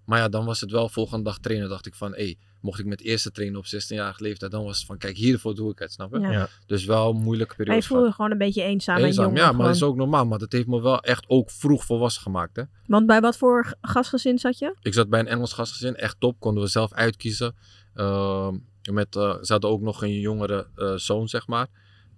Maar 0.04 0.18
ja, 0.18 0.28
dan 0.28 0.44
was 0.44 0.60
het 0.60 0.70
wel 0.70 0.88
volgende 0.88 1.24
dag 1.24 1.38
trainen. 1.38 1.68
dacht 1.68 1.86
ik 1.86 1.94
van, 1.94 2.10
hé, 2.14 2.22
hey, 2.24 2.36
mocht 2.60 2.78
ik 2.78 2.86
met 2.86 3.00
eerste 3.00 3.30
trainen 3.30 3.58
op 3.58 3.64
16-jarige 3.64 4.22
leeftijd, 4.22 4.50
dan 4.50 4.64
was 4.64 4.76
het 4.78 4.86
van, 4.86 4.98
kijk, 4.98 5.16
hiervoor 5.16 5.54
doe 5.54 5.70
ik 5.70 5.78
het, 5.78 5.92
snap 5.92 6.12
je? 6.14 6.18
Ja. 6.20 6.30
Ja. 6.30 6.48
Dus 6.66 6.84
wel 6.84 7.10
een 7.10 7.16
moeilijke 7.22 7.54
Maar 7.56 7.64
periode. 7.66 7.82
je 7.82 7.88
voelde 7.88 8.06
je 8.06 8.12
gewoon 8.12 8.30
een 8.30 8.38
beetje 8.38 8.62
eenzaam, 8.62 8.96
en 8.96 9.04
Eenzaam, 9.04 9.24
jong. 9.24 9.36
ja, 9.36 9.42
maar 9.44 9.52
gewoon. 9.52 9.66
dat 9.66 9.74
is 9.76 9.82
ook 9.82 9.96
normaal. 9.96 10.26
Maar 10.26 10.38
dat 10.38 10.52
heeft 10.52 10.66
me 10.66 10.80
wel 10.82 11.00
echt 11.00 11.24
ook 11.28 11.50
vroeg 11.50 11.84
volwassen 11.84 12.22
gemaakt, 12.22 12.56
hè. 12.56 12.62
Want 12.86 13.06
bij 13.06 13.20
wat 13.20 13.36
voor 13.36 13.74
gastgezin 13.80 14.38
zat 14.38 14.58
je? 14.58 14.76
Ik 14.82 14.94
zat 14.94 15.08
bij 15.08 15.20
een 15.20 15.28
Engels 15.28 15.52
gastgezin, 15.52 15.94
echt 15.96 16.20
top. 16.20 16.40
Konden 16.40 16.62
we 16.62 16.68
zelf 16.68 16.92
uitkiezen. 16.92 17.54
Ehm, 17.94 18.56
met, 18.92 19.16
eh, 19.16 19.36
ze 19.40 19.52
hadden 19.52 19.70
ook 19.70 19.80
nog 19.80 20.02
een 20.02 20.20
jongere 20.20 20.66
eh, 20.76 20.94
zoon, 20.94 21.28
zeg 21.28 21.46
maar. 21.46 21.66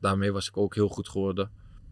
Daarmee 0.01 0.33
was 0.33 0.49
ik 0.49 0.57
ook 0.57 0.75
heel 0.75 0.89
goed 0.89 1.09
geworden. 1.09 1.51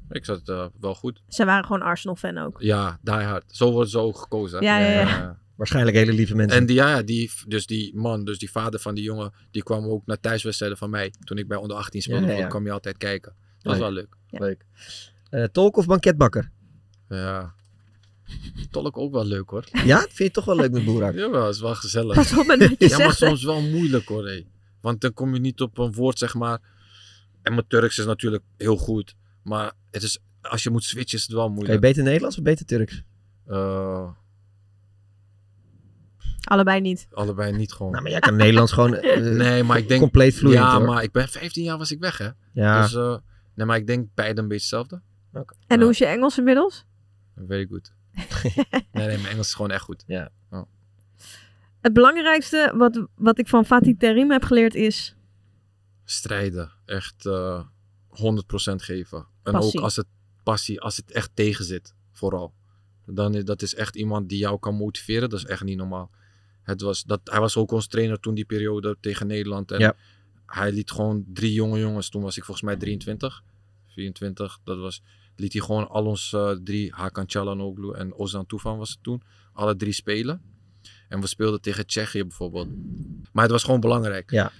Ik 0.09 0.25
zat 0.25 0.49
eh, 0.49 0.67
wel 0.81 0.95
goed. 0.95 1.23
Ze 1.29 1.45
waren 1.45 1.65
gewoon 1.65 1.83
Arsenal-fan 1.83 2.39
ook. 2.39 2.57
Ja, 2.63 2.99
die 3.03 3.15
hard. 3.15 3.45
Zo 3.57 3.71
worden 3.73 3.91
ze 3.91 3.99
ook 3.99 4.19
gekozen. 4.19 4.59
hè? 4.59 4.65
Ja, 4.65 4.79
ja, 4.79 5.01
ja. 5.01 5.39
Waarschijnlijk 5.57 5.97
hele 5.97 6.13
lieve 6.13 6.35
mensen. 6.35 6.59
En 6.59 6.67
die, 6.67 6.77
ja, 6.77 6.89
ja, 6.97 7.03
die, 7.03 7.31
dus 7.47 7.67
die 7.67 7.97
man, 7.97 8.25
dus 8.25 8.39
die 8.39 8.51
vader 8.51 8.81
van 8.81 8.95
die 8.95 9.05
jongen, 9.05 9.33
die 9.51 9.63
kwam 9.63 9.85
ook 9.85 10.07
naar 10.07 10.21
thuiswedstrijden 10.21 10.79
van 10.79 10.91
mij. 10.91 11.13
Toen 11.25 11.39
ik 11.39 11.49
bij 11.49 11.57
onder 11.59 11.77
18 11.77 12.03
speelde, 12.03 12.23
Ja, 12.23 12.29
ja, 12.31 12.37
ja, 12.37 12.43
ja. 12.43 12.49
kwam 12.49 12.65
je 12.65 12.71
altijd 12.71 12.97
kijken. 12.97 13.35
Dat 13.59 13.73
was 13.73 13.79
wel 13.79 13.93
leuk. 13.93 14.17
Leuk. 14.31 14.65
Eh, 15.31 15.45
tolk 15.45 15.77
of 15.77 15.87
banketbakker? 15.87 16.51
Ja. 17.09 17.55
Tolk 18.71 18.99
ook 18.99 19.13
wel 19.13 19.25
leuk 19.25 19.51
hoor. 19.51 19.65
Ja, 19.85 19.99
vind 20.01 20.17
je 20.17 20.25
het 20.25 20.33
toch 20.33 20.45
wel 20.45 20.57
leuk 20.57 20.71
met 20.71 20.85
Boerak? 20.85 21.15
Jawel, 21.25 21.49
is 21.49 21.61
wel 21.61 21.75
gezellig. 21.75 22.15
Pas 22.15 22.39
op 22.39 22.47
met 22.47 22.75
ja, 22.79 22.99
maar 22.99 23.13
soms 23.15 23.45
wel 23.45 23.61
moeilijk 23.63 24.09
hoor. 24.09 24.27
hé. 24.29 24.45
Want 24.81 25.01
dan 25.01 25.13
kom 25.13 25.35
je 25.35 25.41
niet 25.41 25.61
op 25.61 25.79
een 25.79 25.93
woord, 25.93 26.19
zeg 26.19 26.35
maar. 26.35 26.61
En 27.43 27.55
mijn 27.55 27.67
Turks 27.69 27.99
is 27.99 28.05
natuurlijk 28.05 28.43
heel 28.57 28.77
goed. 28.77 29.15
Maar 29.43 29.73
het 29.91 30.03
is, 30.03 30.19
als 30.41 30.63
je 30.63 30.71
moet 30.71 30.85
switchen, 30.85 31.19
is 31.19 31.23
het 31.25 31.33
wel 31.33 31.41
Kan 31.41 31.49
je 31.51 31.55
moeilijk. 31.57 31.81
beter 31.81 32.03
Nederlands 32.03 32.37
of 32.39 32.43
beter 32.45 32.67
Turks? 32.67 33.03
Eh, 33.47 34.09
Allebei 36.45 36.81
niet. 36.81 37.07
allebei 37.11 37.53
niet 37.53 37.73
gewoon. 37.73 37.93
Nou, 37.93 38.03
maar 38.03 38.13
jij 38.13 38.21
kan 38.21 38.37
Nederlands 38.37 38.73
gewoon, 38.73 38.95
eh, 38.97 39.21
nee, 39.21 39.63
maar 39.63 39.79
ik 39.79 39.89
denk... 39.89 40.01
compleet 40.01 40.35
vloeiend, 40.35 40.65
Ja, 40.65 40.77
hoor. 40.77 40.87
maar 40.87 41.03
ik 41.03 41.13
ben 41.13 41.29
15 41.29 41.65
jaar 41.65 41.79
was 41.79 41.91
ik 41.91 42.01
weg, 42.01 42.19
hè. 42.19 42.29
Ja. 42.53 42.83
Dus, 42.83 42.95
eh, 42.95 43.17
nee, 43.55 43.67
maar 43.67 43.77
ik 43.77 43.87
denk 43.87 44.09
beide 44.15 44.41
een 44.41 44.49
beetje 44.49 44.77
hetzelfde. 44.77 45.03
En 45.67 45.81
hoe 45.81 45.91
is 45.91 45.99
je 45.99 46.07
Engels 46.07 46.39
inmiddels? 46.39 46.85
Very 47.47 47.67
good. 47.67 47.93
nee, 48.93 49.07
nee, 49.07 49.07
mijn 49.07 49.27
Engels 49.27 49.47
is 49.47 49.55
gewoon 49.55 49.71
echt 49.71 49.83
goed. 49.83 50.05
Ja. 50.07 50.31
Het 51.81 51.93
belangrijkste 51.93 52.73
wat, 52.77 53.07
wat 53.15 53.39
ik 53.39 53.49
van 53.49 53.65
Fatih 53.65 53.99
Terim 53.99 54.31
heb 54.31 54.45
geleerd 54.45 54.75
is... 54.75 55.17
strijden. 56.05 56.73
Echt 56.85 57.27
eh 57.27 57.61
100% 58.11 58.15
geven. 58.77 59.27
En 59.43 59.53
Passie. 59.53 59.79
ook 59.79 59.85
als 59.85 59.97
het 59.97 60.07
passie, 60.43 60.81
als 60.81 60.97
het 60.97 61.13
echt 61.13 61.31
tegen 61.35 61.65
zit, 61.65 61.95
vooral. 62.13 62.55
Dan 63.07 63.35
is 63.35 63.45
dat 63.45 63.63
is 63.63 63.75
echt 63.75 63.97
iemand 63.97 64.29
die 64.29 64.39
jou 64.39 64.59
kan 64.59 64.75
motiveren. 64.75 65.31
Dat 65.31 65.39
is 65.39 65.45
echt 65.45 65.63
niet 65.65 65.77
normaal. 65.77 66.11
Het 66.65 66.81
was, 66.81 67.03
dat, 67.05 67.21
hij 67.25 67.41
was 67.41 67.57
ook 67.57 67.71
ons 67.71 67.87
trainer 67.87 68.21
toen 68.21 68.35
die 68.35 68.45
periode 68.45 68.97
tegen 69.01 69.27
Nederland. 69.27 69.71
En 69.71 69.81
Ja. 69.81 69.95
hij 70.47 70.73
liet 70.73 70.91
gewoon 70.91 71.25
drie 71.33 71.53
jonge 71.53 71.79
jongens. 71.79 72.09
Toen 72.09 72.23
was 72.23 72.37
ik 72.37 72.45
volgens 72.45 72.67
mij 72.67 72.77
23, 72.77 73.43
24. 73.87 74.59
Dat 74.65 74.79
was, 74.79 75.03
liet 75.37 75.53
hij 75.53 75.62
gewoon 75.62 75.89
al 75.89 76.07
ons 76.07 76.33
eh, 76.33 76.51
drie, 76.51 76.93
Hakan 76.93 77.27
Çalhanoğlu 77.27 77.99
en 77.99 78.15
Ozan 78.15 78.47
Tufan 78.47 78.79
was 78.79 78.91
het 78.91 79.03
toen. 79.03 79.23
Alle 79.53 79.77
drie 79.77 79.93
spelen. 79.93 80.43
En 81.09 81.21
we 81.21 81.27
speelden 81.27 81.61
tegen 81.61 81.87
Tsjechië 81.87 82.23
bijvoorbeeld. 82.23 82.69
Maar 83.33 83.43
het 83.43 83.53
was 83.53 83.62
gewoon 83.65 83.81
belangrijk. 83.81 84.31
Ja. 84.31 84.53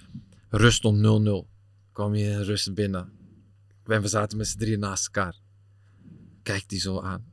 Rust 0.49 0.77
stond 0.77 0.97
0-0. 1.47 1.47
Kwam 1.91 2.15
je 2.15 2.23
in 2.25 2.41
rust 2.41 2.73
binnen. 2.73 3.11
En 3.85 4.01
we 4.01 4.07
zaten 4.07 4.37
met 4.37 4.47
z'n 4.47 4.57
drieën 4.57 4.79
naast 4.79 5.05
elkaar. 5.05 5.39
Kijkt 6.43 6.71
hij 6.71 6.79
zo 6.79 6.99
aan. 7.01 7.25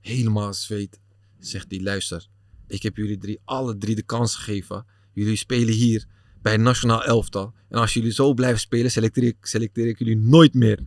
Helemaal 0.00 0.54
zweet. 0.54 1.00
Zegt 1.38 1.70
hij, 1.70 1.80
luister. 1.80 2.26
Ik 2.72 2.82
heb 2.82 2.96
jullie 2.96 3.18
drie, 3.18 3.40
alle 3.44 3.76
drie 3.76 3.94
de 3.94 4.02
kans 4.02 4.34
gegeven. 4.34 4.84
Jullie 5.12 5.36
spelen 5.36 5.74
hier 5.74 6.04
bij 6.42 6.52
het 6.52 6.60
nationaal 6.60 7.04
elftal. 7.04 7.52
En 7.68 7.78
als 7.78 7.94
jullie 7.94 8.12
zo 8.12 8.34
blijven 8.34 8.60
spelen, 8.60 8.90
selecteer 8.90 9.24
ik, 9.24 9.36
selecteer 9.40 9.86
ik 9.86 9.98
jullie 9.98 10.16
nooit 10.16 10.54
meer. 10.54 10.78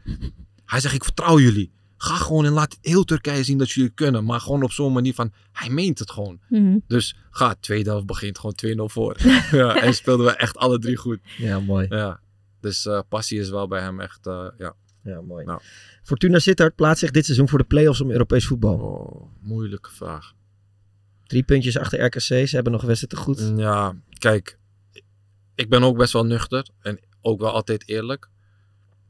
Hij 0.65 0.79
zegt, 0.79 0.93
ik 0.93 1.03
vertrouw 1.03 1.39
jullie. 1.39 1.71
Ga 1.97 2.15
gewoon 2.15 2.45
en 2.45 2.51
laat 2.51 2.77
heel 2.81 3.03
Turkije 3.03 3.43
zien 3.43 3.57
dat 3.57 3.71
jullie 3.71 3.89
het 3.89 3.97
kunnen. 3.99 4.25
Maar 4.25 4.39
gewoon 4.39 4.63
op 4.63 4.71
zo'n 4.71 4.93
manier 4.93 5.13
van, 5.13 5.33
hij 5.51 5.69
meent 5.69 5.99
het 5.99 6.11
gewoon. 6.11 6.39
Mhm. 6.49 6.77
Dus 6.87 7.15
ga, 7.29 7.55
tweede 7.59 7.89
helft 7.89 8.05
begint 8.05 8.39
gewoon 8.39 8.89
2-0 8.89 8.93
voor. 8.93 9.17
ja, 9.51 9.81
en 9.81 9.93
speelden 9.93 10.25
we 10.25 10.31
echt 10.31 10.57
alle 10.57 10.79
drie 10.79 10.95
goed. 10.95 11.19
Ja, 11.37 11.59
mooi. 11.59 11.85
Ja. 11.89 12.19
Dus 12.59 12.85
eh, 12.85 12.99
passie 13.09 13.39
is 13.39 13.49
wel 13.49 13.67
bij 13.67 13.81
hem 13.81 13.99
echt, 13.99 14.27
eh, 14.27 14.47
ja. 14.57 14.75
Ja, 15.03 15.21
mooi. 15.21 15.45
Nou, 15.45 15.59
Fortuna 16.03 16.39
Sittard 16.39 16.75
plaatst 16.75 16.99
zich 16.99 17.11
dit 17.11 17.25
seizoen 17.25 17.49
voor 17.49 17.59
de 17.59 17.65
play-offs 17.65 18.01
om 18.01 18.11
Europees 18.11 18.45
voetbal. 18.45 18.77
Oh, 18.77 19.29
moeilijke 19.41 19.91
vraag. 19.91 20.33
Drie 21.27 21.43
puntjes 21.43 21.77
achter 21.77 22.05
RKC. 22.05 22.19
Ze 22.21 22.55
hebben 22.55 22.71
nog 22.71 22.81
een 22.81 22.87
wedstrijd 22.87 23.13
te 23.13 23.19
goed. 23.19 23.53
Ja, 23.57 23.95
kijk. 24.17 24.59
Ik 25.55 25.69
ben 25.69 25.83
ook 25.83 25.97
best 25.97 26.13
wel 26.13 26.25
nuchter. 26.25 26.67
En 26.79 26.99
ook 27.21 27.39
wel 27.39 27.51
altijd 27.51 27.87
eerlijk. 27.87 28.29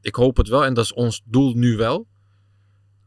Ik 0.00 0.14
hoop 0.14 0.36
het 0.36 0.48
wel. 0.48 0.64
En 0.64 0.74
dat 0.74 0.84
is 0.84 0.92
ons 0.92 1.22
doel 1.24 1.54
nu 1.54 1.76
wel. 1.76 2.06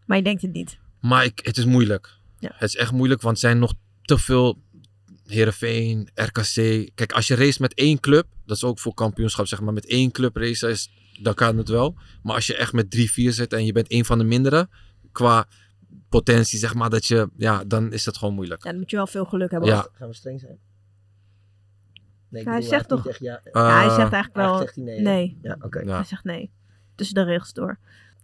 Maar 0.05 0.17
je 0.17 0.23
denkt 0.23 0.41
het 0.41 0.53
niet. 0.53 0.77
Maar 1.01 1.25
ik, 1.25 1.39
het 1.43 1.57
is 1.57 1.65
moeilijk. 1.65 2.17
Ja. 2.39 2.51
Het 2.53 2.69
is 2.69 2.75
echt 2.75 2.91
moeilijk. 2.91 3.21
Want 3.21 3.35
er 3.35 3.41
zijn 3.41 3.59
nog 3.59 3.73
te 4.01 4.17
veel... 4.17 4.61
Heerenveen, 5.25 6.09
RKC. 6.13 6.89
Kijk, 6.95 7.11
als 7.11 7.27
je 7.27 7.35
race 7.35 7.61
met 7.61 7.73
één 7.73 7.99
club... 7.99 8.27
Dat 8.45 8.55
is 8.55 8.63
ook 8.63 8.79
voor 8.79 8.93
kampioenschap, 8.93 9.47
zeg 9.47 9.61
maar. 9.61 9.73
Met 9.73 9.85
één 9.85 10.11
club 10.11 10.35
race 10.35 10.69
is, 10.69 10.89
dan 11.19 11.33
kan 11.33 11.57
het 11.57 11.69
wel. 11.69 11.97
Maar 12.23 12.35
als 12.35 12.47
je 12.47 12.55
echt 12.55 12.73
met 12.73 12.91
drie, 12.91 13.11
vier 13.11 13.33
zit... 13.33 13.53
En 13.53 13.65
je 13.65 13.71
bent 13.71 13.87
één 13.87 14.05
van 14.05 14.17
de 14.17 14.23
mindere... 14.23 14.69
Qua 15.11 15.47
potentie, 16.09 16.59
zeg 16.59 16.73
maar, 16.73 16.89
dat 16.89 17.05
je... 17.05 17.29
Ja, 17.37 17.63
dan 17.67 17.93
is 17.93 18.03
dat 18.03 18.17
gewoon 18.17 18.33
moeilijk. 18.33 18.63
Ja, 18.63 18.69
dan 18.69 18.79
moet 18.79 18.89
je 18.89 18.95
wel 18.95 19.07
veel 19.07 19.25
geluk 19.25 19.51
hebben. 19.51 19.69
Ja. 19.69 19.87
Gaan 19.93 20.07
we 20.07 20.13
streng 20.15 20.39
zijn? 20.39 20.57
Nee, 22.29 22.41
ik 22.41 22.47
Ja, 22.47 22.53
hij 22.53 22.61
bedoel, 22.61 22.73
zegt 22.77 22.89
toch... 22.89 23.07
echt 23.07 23.19
ja- 23.19 23.41
ja, 23.53 23.75
hij 23.75 23.85
Eh, 23.87 23.95
zegt 23.95 24.11
eigenlijk 24.13 24.35
wel... 24.35 24.57
Zegt 24.57 24.75
hij 24.75 24.83
nee? 25.01 25.37
Ja, 25.41 25.57
oké. 25.61 25.79
Ja. 25.79 25.95
Hij 25.95 26.03
zegt 26.03 26.23
nee. 26.23 26.51
Tussen 26.95 27.15
de 27.15 27.23
regels 27.23 27.53
door. 27.53 27.79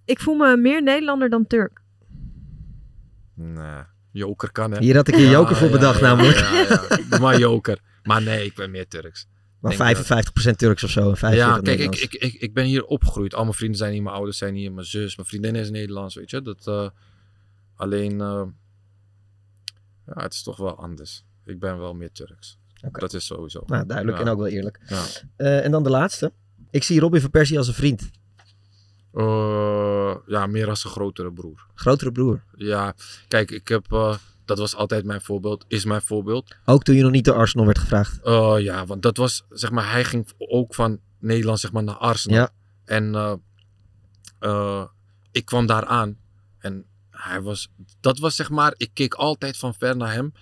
Ik 0.06 0.20
voel 0.20 0.36
me 0.36 0.58
meer 0.58 0.84
Nederlander 0.84 1.30
dan 1.30 1.48
Turk. 1.48 1.82
Nee, 3.34 3.84
joker 4.12 4.52
kan 4.52 4.72
hè. 4.72 4.80
Hier 4.80 4.96
had 4.96 5.08
ik 5.08 5.16
je 5.16 5.30
joker 5.30 5.56
voor 5.56 5.70
bedacht 5.70 6.02
namelijk. 6.02 6.38
Ja, 6.38 6.52
ja. 6.90 6.98
Doe 7.10 7.20
maar 7.20 7.40
joker. 7.40 7.80
Maar 8.04 8.22
nee, 8.22 8.46
ik 8.46 8.56
ben 8.56 8.72
meer 8.72 8.88
Turks. 8.88 9.28
Maar 9.60 9.72
Ik 9.72 9.78
denk 9.78 10.26
55% 10.52 10.56
Turks 10.56 10.84
of 10.84 10.90
zo 10.90 11.10
en 11.10 11.18
45% 11.18 11.20
Ja, 11.38 11.60
kijk, 11.60 11.80
ik, 11.80 11.96
ik, 11.96 12.14
ik, 12.14 12.34
ik 12.34 12.54
ben 12.54 12.66
hier 12.66 12.86
opgegroeid. 12.86 13.34
Al 13.36 13.44
mijn 13.44 13.56
vrienden 13.56 13.78
zijn 13.78 13.94
hier, 13.94 14.04
mijn 14.04 14.16
ouders 14.16 14.38
zijn 14.38 14.56
hier, 14.56 14.72
mijn 14.74 14.86
zus, 14.86 15.16
mijn 15.16 15.28
vriendin 15.28 15.56
is 15.56 15.70
Nederlands, 15.70 16.16
weet 16.16 16.30
je. 16.30 16.42
Dat, 16.42 16.68
eh, 16.68 16.90
alleen, 17.76 18.22
eh, 18.22 18.44
ja, 20.06 20.22
het 20.24 20.34
is 20.34 20.44
toch 20.44 20.58
wel 20.58 20.78
anders. 20.78 21.26
Ik 21.46 21.60
ben 21.60 21.78
wel 21.78 21.94
meer 21.94 22.12
Turks. 22.12 22.60
Dat 22.92 23.14
is 23.14 23.26
sowieso. 23.26 23.64
Nou, 23.66 23.86
duidelijk 23.86 24.20
en 24.20 24.28
ook 24.28 24.38
wel 24.38 24.48
eerlijk. 24.48 24.80
Eh, 25.36 25.66
en 25.66 25.72
dan 25.72 25.84
de 25.84 25.90
laatste. 25.90 26.34
Ik 26.70 26.84
zie 26.84 27.00
Robin 27.00 27.22
van 27.22 27.30
Persie 27.30 27.58
als 27.58 27.68
een 27.68 27.74
vriend. 27.74 28.10
Eh, 29.14 30.16
ja, 30.28 30.48
meer 30.48 30.70
als 30.70 30.84
een 30.84 30.90
grotere 30.90 31.32
broer. 31.32 31.68
Grotere 31.74 32.12
broer. 32.12 32.44
Ja, 32.56 32.94
kijk, 33.28 33.52
ik 33.52 33.68
heb, 33.68 33.92
eh, 33.92 34.18
dat 34.46 34.58
was 34.58 34.76
altijd 34.76 35.06
mijn 35.06 35.22
voorbeeld, 35.22 35.66
is 35.68 35.86
mijn 35.86 36.02
voorbeeld. 36.02 36.56
Ook 36.66 36.84
toen 36.84 36.96
je 36.96 37.02
nog 37.02 37.12
niet 37.12 37.26
door 37.26 37.36
Arsenal 37.36 37.66
werd 37.66 37.80
gevraagd. 37.80 38.20
Ja, 38.64 38.86
want 38.86 39.02
dat 39.02 39.18
was, 39.18 39.46
zeg 39.50 39.72
maar, 39.72 39.92
hij 39.92 40.04
ging 40.04 40.32
ook 40.38 40.76
van 40.76 41.00
Nederland, 41.20 41.60
zeg 41.60 41.72
maar, 41.72 41.84
naar 41.84 41.96
Arsenal. 41.96 42.38
Ja. 42.38 42.52
En 42.86 43.40
ik 45.32 45.46
kwam 45.46 45.66
daar 45.66 45.86
aan. 45.86 46.18
En 46.58 46.86
hij 47.16 47.42
was, 47.42 47.68
dat 48.00 48.20
was, 48.20 48.36
zeg 48.36 48.50
maar, 48.50 48.74
ik 48.78 48.90
keek 48.94 49.14
altijd 49.14 49.58
van 49.58 49.74
ver 49.74 49.98
naar 49.98 50.14
hem. 50.14 50.34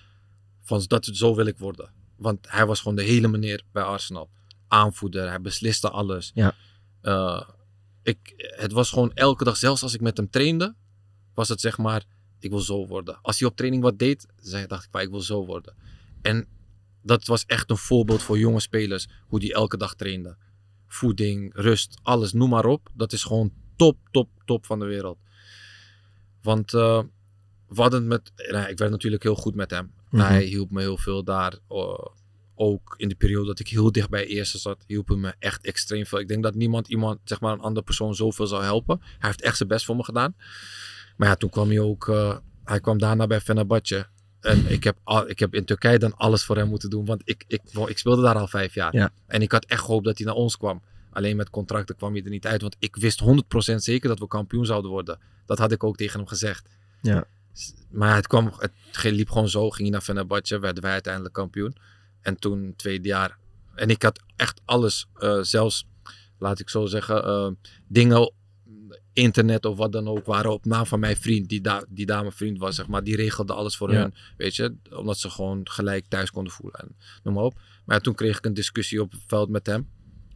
Van 0.62 0.84
dat, 0.86 1.08
zo 1.12 1.34
wil 1.34 1.46
ik 1.46 1.58
worden. 1.58 1.92
Want 2.16 2.50
hij 2.50 2.66
was 2.66 2.80
gewoon 2.80 2.96
de 2.96 3.02
hele 3.02 3.28
meneer 3.28 3.62
bij 3.72 3.82
Arsenal. 3.82 4.30
Aanvoerder, 4.68 5.28
hij 5.28 5.40
besliste 5.40 5.90
alles. 5.90 6.30
Ja. 6.34 6.54
Eh, 7.00 7.48
ik, 8.02 8.32
het 8.36 8.72
was 8.72 8.90
gewoon 8.90 9.12
elke 9.12 9.44
dag, 9.44 9.56
zelfs 9.56 9.82
als 9.82 9.94
ik 9.94 10.00
met 10.00 10.16
hem 10.16 10.30
trainde, 10.30 10.74
was 11.34 11.48
het 11.48 11.60
zeg 11.60 11.78
maar, 11.78 12.04
ik 12.38 12.50
wil 12.50 12.60
zo 12.60 12.86
worden. 12.86 13.18
Als 13.22 13.38
hij 13.38 13.48
op 13.48 13.56
training 13.56 13.82
wat 13.82 13.98
deed, 13.98 14.26
zei, 14.36 14.66
dacht 14.66 14.84
ik, 14.84 14.92
"Maar 14.92 15.02
ik 15.02 15.10
wil 15.10 15.20
zo 15.20 15.44
worden. 15.46 15.74
En 16.22 16.48
dat 17.02 17.26
was 17.26 17.44
echt 17.46 17.70
een 17.70 17.76
voorbeeld 17.76 18.22
voor 18.22 18.38
jonge 18.38 18.60
spelers, 18.60 19.08
hoe 19.26 19.40
die 19.40 19.54
elke 19.54 19.76
dag 19.76 19.94
trainden. 19.94 20.38
Voeding, 20.86 21.54
rust, 21.54 21.98
alles, 22.02 22.32
noem 22.32 22.48
maar 22.48 22.66
op. 22.66 22.90
Dat 22.94 23.12
is 23.12 23.22
gewoon 23.22 23.52
top, 23.76 23.98
top, 24.10 24.28
top 24.44 24.66
van 24.66 24.78
de 24.78 24.84
wereld. 24.84 25.18
Want 26.44 26.70
we 26.70 27.80
hadden 27.80 28.00
het 28.00 28.08
met, 28.08 28.50
nou, 28.50 28.68
ik 28.68 28.78
werd 28.78 28.90
natuurlijk 28.90 29.22
heel 29.22 29.34
goed 29.34 29.54
met 29.54 29.70
hem. 29.70 29.92
Mhm. 30.10 30.22
Hij 30.22 30.42
hielp 30.42 30.70
me 30.70 30.80
heel 30.80 30.98
veel 30.98 31.24
daar. 31.24 31.58
eh, 31.68 32.06
ook 32.56 32.94
in 32.96 33.08
de 33.08 33.14
periode 33.14 33.46
dat 33.46 33.58
ik 33.58 33.68
heel 33.68 33.92
dicht 33.92 34.08
bij 34.10 34.26
eerste 34.26 34.58
zat, 34.58 34.84
hielp 34.86 35.08
hij 35.08 35.16
me 35.16 35.34
echt 35.38 35.64
extreem 35.64 36.06
veel. 36.06 36.18
Ik 36.18 36.28
denk 36.28 36.42
dat 36.42 36.54
niemand 36.54 36.88
iemand, 36.88 37.18
zeg 37.24 37.40
maar 37.40 37.52
een 37.52 37.60
andere 37.60 37.84
persoon, 37.84 38.14
zoveel 38.14 38.46
zou 38.46 38.62
helpen. 38.62 38.98
Hij 39.00 39.28
heeft 39.28 39.42
echt 39.42 39.56
zijn 39.56 39.68
best 39.68 39.84
voor 39.84 39.96
me 39.96 40.04
gedaan. 40.04 40.34
Maar 41.16 41.28
ja, 41.28 41.34
toen 41.34 41.50
kwam 41.50 41.68
hij 41.68 41.80
ook, 41.80 42.08
eh, 42.08 42.36
hij 42.64 42.80
kwam 42.80 42.98
daarna 42.98 43.26
bij 43.26 43.40
Fenerbahce. 43.40 44.06
En 44.40 44.70
ik 44.70 44.84
heb, 44.84 44.96
al, 45.04 45.28
ik 45.28 45.38
heb 45.38 45.54
in 45.54 45.64
Turkije 45.64 45.98
dan 45.98 46.16
alles 46.16 46.44
voor 46.44 46.56
hem 46.56 46.68
moeten 46.68 46.90
doen. 46.90 47.04
Want 47.04 47.22
ik, 47.24 47.44
ik, 47.46 47.60
ik 47.86 47.98
speelde 47.98 48.22
daar 48.22 48.34
al 48.36 48.46
vijf 48.46 48.74
jaar. 48.74 48.96
Ja. 48.96 49.10
En 49.26 49.42
ik 49.42 49.52
had 49.52 49.64
echt 49.64 49.80
gehoopt 49.84 50.04
dat 50.04 50.18
hij 50.18 50.26
naar 50.26 50.36
ons 50.36 50.56
kwam. 50.56 50.82
Alleen 51.14 51.36
met 51.36 51.50
contracten 51.50 51.96
kwam 51.96 52.12
hij 52.12 52.22
er 52.22 52.30
niet 52.30 52.46
uit. 52.46 52.60
Want 52.62 52.76
ik 52.78 52.96
wist 52.96 53.22
100% 53.22 53.74
zeker 53.74 54.08
dat 54.08 54.18
we 54.18 54.26
kampioen 54.26 54.66
zouden 54.66 54.90
worden. 54.90 55.18
Dat 55.46 55.58
had 55.58 55.72
ik 55.72 55.84
ook 55.84 55.96
tegen 55.96 56.18
hem 56.18 56.28
gezegd. 56.28 56.68
Ja. 57.02 57.24
Maar 57.90 58.14
het, 58.14 58.26
kwam, 58.26 58.52
het 58.58 58.72
liep 59.02 59.30
gewoon 59.30 59.48
zo. 59.48 59.70
Ging 59.70 59.80
hij 59.82 59.90
naar 59.90 60.00
Fenerbahce. 60.00 60.58
Werden 60.58 60.82
wij 60.82 60.92
uiteindelijk 60.92 61.34
kampioen. 61.34 61.76
En 62.20 62.36
toen 62.38 62.74
tweede 62.76 63.08
jaar. 63.08 63.36
En 63.74 63.88
ik 63.88 64.02
had 64.02 64.20
echt 64.36 64.60
alles. 64.64 65.06
eh, 65.14 65.38
zelfs, 65.40 65.86
laat 66.38 66.60
ik 66.60 66.68
zo 66.68 66.86
zeggen, 66.86 67.24
eh, 67.24 67.50
dingen 67.88 68.32
internet 69.12 69.64
of 69.64 69.76
wat 69.76 69.92
dan 69.92 70.08
ook 70.08 70.26
waren 70.26 70.52
op 70.52 70.64
naam 70.64 70.86
van 70.86 71.00
mijn 71.00 71.16
vriend, 71.16 71.48
die, 71.48 71.60
da 71.60 71.84
die 71.88 72.06
dame 72.06 72.32
vriend 72.32 72.58
was, 72.58 72.74
zeg 72.74 72.86
maar, 72.88 73.04
die 73.04 73.16
regelde 73.16 73.52
alles 73.52 73.76
voor 73.76 73.92
Ja. 73.92 74.00
hun, 74.00 74.14
weet 74.36 74.56
je, 74.56 74.74
omdat 74.90 75.18
ze 75.18 75.30
gewoon 75.30 75.60
gelijk 75.70 76.04
thuis 76.08 76.30
konden 76.30 76.52
voelen 76.52 76.80
en 76.80 76.96
noem 77.22 77.34
maar 77.34 77.44
op. 77.44 77.54
Maar 77.84 77.96
ja, 77.96 78.02
toen 78.02 78.14
kreeg 78.14 78.38
ik 78.38 78.44
een 78.44 78.54
discussie 78.54 79.00
op 79.02 79.10
het 79.12 79.20
veld 79.26 79.48
met 79.48 79.66
hem, 79.66 79.88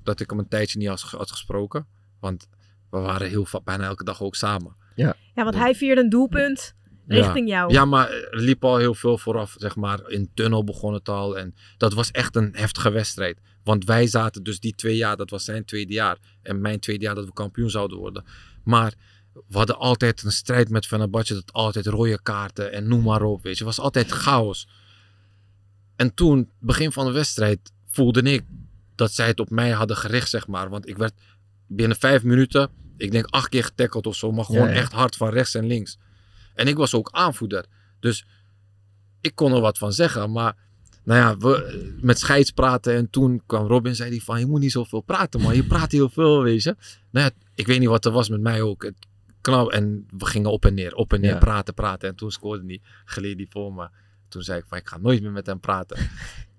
dat 0.09 0.21
ik 0.21 0.31
hem 0.31 0.39
een 0.39 0.49
tijdje 0.49 0.79
niet 0.79 0.89
had, 0.89 1.01
had 1.01 1.31
gesproken, 1.31 1.87
want 2.21 2.49
we 2.91 2.99
waren 2.99 3.29
heel 3.29 3.47
bijna 3.65 3.85
elke 3.85 4.05
dag 4.05 4.23
ook 4.23 4.35
samen. 4.35 4.77
Ja. 4.95 5.15
Ja, 5.35 5.45
want 5.45 5.57
hij 5.57 5.75
vierde 5.75 6.01
een 6.01 6.09
doelpunt 6.09 6.75
richting 7.07 7.49
ja. 7.49 7.55
jou. 7.55 7.73
Ja, 7.73 7.85
maar 7.85 8.11
er 8.11 8.41
liep 8.41 8.65
al 8.65 8.77
heel 8.77 8.95
veel 8.95 9.19
vooraf, 9.19 9.55
zeg 9.59 9.77
maar. 9.77 10.11
In 10.11 10.31
tunnel 10.35 10.65
begon 10.65 10.95
het 10.95 11.09
al. 11.09 11.39
En 11.39 11.55
dat 11.77 11.95
was 11.95 12.11
echt 12.11 12.37
een 12.37 12.51
heftige 12.53 12.91
wedstrijd. 12.91 13.41
Want 13.65 13.85
wij 13.85 14.07
zaten 14.07 14.43
dus 14.43 14.61
die 14.61 14.75
twee 14.75 14.97
jaar, 14.97 15.17
dat 15.17 15.31
was 15.31 15.45
zijn 15.45 15.65
tweede 15.65 15.93
jaar. 15.93 16.19
En 16.43 16.61
mijn 16.61 16.81
tweede 16.81 17.05
jaar 17.05 17.15
dat 17.15 17.25
we 17.25 17.33
kampioen 17.33 17.71
zouden 17.71 17.99
worden. 17.99 18.25
Maar 18.65 18.95
we 19.33 19.57
hadden 19.57 19.79
altijd 19.79 20.23
een 20.23 20.33
strijd 20.33 20.69
met 20.71 20.87
Fenerbahce. 20.87 21.35
Dat 21.35 21.53
altijd 21.53 21.87
rode 21.87 22.23
kaarten 22.23 22.73
en 22.73 22.89
noem 22.89 23.03
maar 23.03 23.23
op, 23.23 23.43
weet 23.43 23.59
je. 23.59 23.65
Het 23.65 23.77
was 23.77 23.85
altijd 23.85 24.11
chaos. 24.11 24.69
En 25.97 26.15
toen, 26.15 26.51
begin 26.61 26.93
van 26.93 27.07
de 27.07 27.13
wedstrijd, 27.13 27.73
voelde 27.91 28.23
ik 28.23 28.45
dat 28.99 29.13
zij 29.13 29.27
het 29.27 29.41
op 29.41 29.51
mij 29.51 29.71
hadden 29.71 29.97
gericht, 29.97 30.31
zeg 30.31 30.47
maar. 30.47 30.69
Want 30.69 30.89
ik 30.89 30.97
werd 30.97 31.13
binnen 31.67 31.97
vijf 31.97 32.23
minuten, 32.23 32.71
ik 32.97 33.11
denk 33.11 33.27
acht 33.27 33.49
keer 33.49 33.65
getackeld 33.65 34.07
of 34.07 34.17
zo. 34.17 34.33
Maar 34.33 34.45
gewoon 34.45 34.67
Ja, 34.69 34.73
ja. 34.75 34.81
echt 34.81 34.93
hard 34.93 35.17
van 35.17 35.29
rechts 35.31 35.55
en 35.55 35.67
links. 35.67 35.99
En 36.55 36.69
ik 36.69 36.77
was 36.77 36.95
ook 36.95 37.09
aanvoerder. 37.13 37.65
Dus 38.01 38.27
ik 39.21 39.35
kon 39.35 39.53
er 39.55 39.61
wat 39.61 39.79
van 39.79 39.93
zeggen. 39.93 40.33
Maar 40.33 40.57
nou 41.05 41.21
ja, 41.21 41.37
we 41.37 41.97
met 42.01 42.19
scheids 42.19 42.51
praten. 42.51 42.95
En 42.95 43.11
toen 43.11 43.43
kwam 43.47 43.67
Robin 43.67 43.95
zei 43.97 44.11
die 44.11 44.23
van, 44.25 44.39
je 44.39 44.47
moet 44.47 44.61
niet 44.61 44.73
zoveel 44.73 45.01
praten 45.01 45.41
man. 45.41 45.55
Je 45.57 45.65
praat 45.65 45.93
heel 45.93 46.09
veel, 46.09 46.43
weet 46.43 46.63
je. 46.63 46.77
Nou 47.11 47.27
ja, 47.27 47.31
ik 47.55 47.67
weet 47.67 47.79
niet 47.79 47.89
wat 47.89 48.05
er 48.05 48.13
was 48.13 48.29
met 48.29 48.41
mij 48.41 48.63
ook. 48.63 48.83
Het. 48.83 48.95
En 49.71 50.07
we 50.17 50.27
gingen 50.27 50.51
op 50.51 50.65
en 50.65 50.75
neer, 50.75 50.95
op 50.95 51.13
en 51.13 51.21
neer, 51.21 51.31
Ja. 51.33 51.39
praten, 51.39 51.75
praten. 51.75 52.09
En 52.09 52.15
toen 52.15 52.31
scoorde 52.31 52.65
hij, 52.67 52.81
gleed 53.05 53.37
hij 53.37 53.47
voor 53.51 53.73
me. 53.73 53.89
Toen 54.29 54.43
zei 54.43 54.59
ik 54.59 54.65
van, 54.69 54.79
ik 54.79 54.89
ga 54.89 54.99
nooit 54.99 55.23
meer 55.23 55.31
met 55.31 55.47
hem 55.47 55.61
praten. 55.61 55.97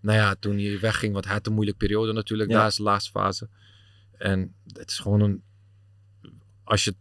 nou 0.01 0.17
ja, 0.17 0.35
toen 0.39 0.57
hij 0.57 0.79
wegging, 0.79 1.13
want 1.13 1.25
hij 1.25 1.33
had 1.33 1.47
een 1.47 1.53
moeilijke 1.53 1.85
periode 1.85 2.13
natuurlijk. 2.13 2.49
Ja. 2.49 2.57
Daar 2.57 2.67
is 2.67 2.75
de 2.75 2.83
laatste 2.83 3.11
fase. 3.11 3.49
En 4.17 4.53
het 4.73 4.89
is 4.89 4.99
gewoon 4.99 5.21
een... 5.21 5.41
Als 6.63 6.83
je 6.83 6.95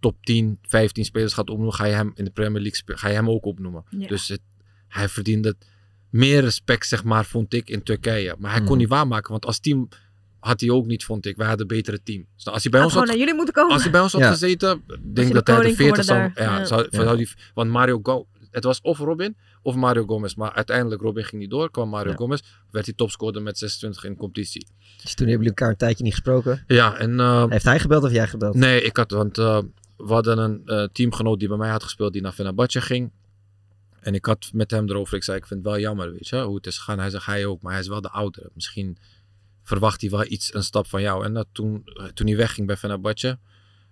top 0.00 0.16
10, 0.24 0.58
15 0.62 1.04
spelers 1.04 1.32
gaat 1.32 1.50
opnoemen, 1.50 1.74
ga 1.74 1.84
je 1.84 1.94
hem 1.94 2.12
in 2.14 2.24
de 2.24 2.30
Premier 2.30 2.60
League 2.62 2.96
ga 2.96 3.08
je 3.08 3.14
hem 3.14 3.30
ook 3.30 3.44
opnoemen. 3.44 3.84
Ja. 3.90 4.06
Dus 4.06 4.28
het, 4.28 4.40
hij 4.88 5.08
verdiende 5.08 5.56
meer 6.10 6.40
respect, 6.40 6.86
zeg 6.86 7.04
maar, 7.04 7.24
vond 7.24 7.54
ik 7.54 7.68
in 7.68 7.82
Turkije. 7.82 8.34
Maar 8.38 8.50
hij 8.50 8.60
kon 8.60 8.68
Mhm. 8.68 8.78
niet 8.78 8.88
waarmaken, 8.88 9.30
want 9.30 9.46
als 9.46 9.58
team 9.60 9.88
had 10.40 10.60
hij 10.60 10.70
ook 10.70 10.86
niet, 10.86 11.04
vond 11.04 11.26
ik. 11.26 11.36
Wij 11.36 11.46
hadden 11.46 11.70
een 11.70 11.76
betere 11.76 12.02
team. 12.02 12.26
Dus 12.36 12.46
als 12.46 12.62
hij 12.62 12.70
bij 12.70 12.82
ons 12.82 12.92
had, 12.92 13.00
gewoon 13.02 13.08
naar 13.08 13.18
jullie 13.18 13.34
moeten 13.34 13.54
komen. 13.54 13.72
als 13.72 13.82
hij 13.82 13.90
bij 13.92 14.00
ons 14.00 14.12
had 14.12 14.20
Ja. 14.20 14.30
gezeten, 14.30 14.82
denk 14.86 15.02
de 15.02 15.12
dat 15.12 15.24
hij 15.26 15.32
de 15.32 15.42
koning 15.42 15.76
40 15.76 16.04
zou, 16.04 16.20
ja, 16.20 16.30
Ja. 16.34 16.64
Zou, 16.64 16.86
Ja. 16.90 17.02
zou 17.02 17.16
die, 17.16 17.28
want 17.54 17.70
Mario 17.70 18.00
Go, 18.02 18.26
het 18.50 18.64
was 18.64 18.80
of 18.80 18.98
Robin 18.98 19.36
of 19.62 19.74
Mario 19.74 20.04
Gomez. 20.06 20.34
Maar 20.34 20.52
uiteindelijk 20.52 21.02
Robin 21.02 21.24
ging 21.24 21.40
niet 21.42 21.50
door, 21.50 21.70
kwam 21.70 21.88
Mario 21.88 22.10
Ja. 22.10 22.16
Gomez, 22.16 22.40
werd 22.70 22.86
hij 22.86 22.94
topscorer 22.94 23.42
met 23.42 23.58
26 23.58 24.04
in 24.04 24.10
de 24.10 24.16
competitie. 24.18 24.66
Dus 25.02 25.14
toen 25.14 25.26
hebben 25.26 25.44
jullie 25.44 25.48
elkaar 25.48 25.68
een 25.68 25.76
tijdje 25.76 26.04
niet 26.04 26.12
gesproken. 26.12 26.64
Ja, 26.66 26.96
en 26.96 27.20
eh, 27.20 27.44
Heeft 27.48 27.64
hij 27.64 27.80
gebeld 27.80 28.04
of 28.04 28.12
jij 28.12 28.26
gebeld? 28.26 28.54
Nee, 28.54 28.82
ik 28.82 28.96
had, 28.96 29.10
want 29.10 29.38
eh, 29.38 29.58
we 29.96 30.12
hadden 30.12 30.38
een 30.38 30.62
eh, 30.66 30.84
teamgenoot 30.92 31.38
die 31.38 31.48
bij 31.48 31.56
mij 31.56 31.70
had 31.70 31.82
gespeeld, 31.82 32.12
die 32.12 32.22
naar 32.22 32.32
Fenerbahce 32.32 32.80
ging. 32.80 33.12
En 34.00 34.14
ik 34.14 34.24
had 34.24 34.50
met 34.52 34.70
hem 34.70 34.88
erover, 34.88 35.16
ik 35.16 35.22
zei, 35.22 35.38
ik 35.38 35.46
vind 35.46 35.64
het 35.64 35.68
wel 35.72 35.80
jammer, 35.80 36.12
weet 36.12 36.28
je, 36.28 36.40
hoe 36.40 36.56
het 36.56 36.66
is 36.66 36.78
gegaan. 36.78 36.98
Hij 36.98 37.10
zegt, 37.10 37.26
hij 37.26 37.46
ook, 37.46 37.62
maar 37.62 37.72
hij 37.72 37.80
is 37.80 37.88
wel 37.88 38.00
de 38.00 38.10
oudere. 38.10 38.50
Misschien 38.54 38.98
verwacht 39.62 40.00
hij 40.00 40.10
wel 40.10 40.24
iets, 40.24 40.54
een 40.54 40.62
stap 40.62 40.86
van 40.86 41.02
jou. 41.02 41.24
En 41.24 41.34
dat 41.34 41.46
toen, 41.52 41.84
toen 42.14 42.26
hij 42.26 42.36
wegging 42.36 42.66
bij 42.66 42.76
Fenerbahce, 42.76 43.38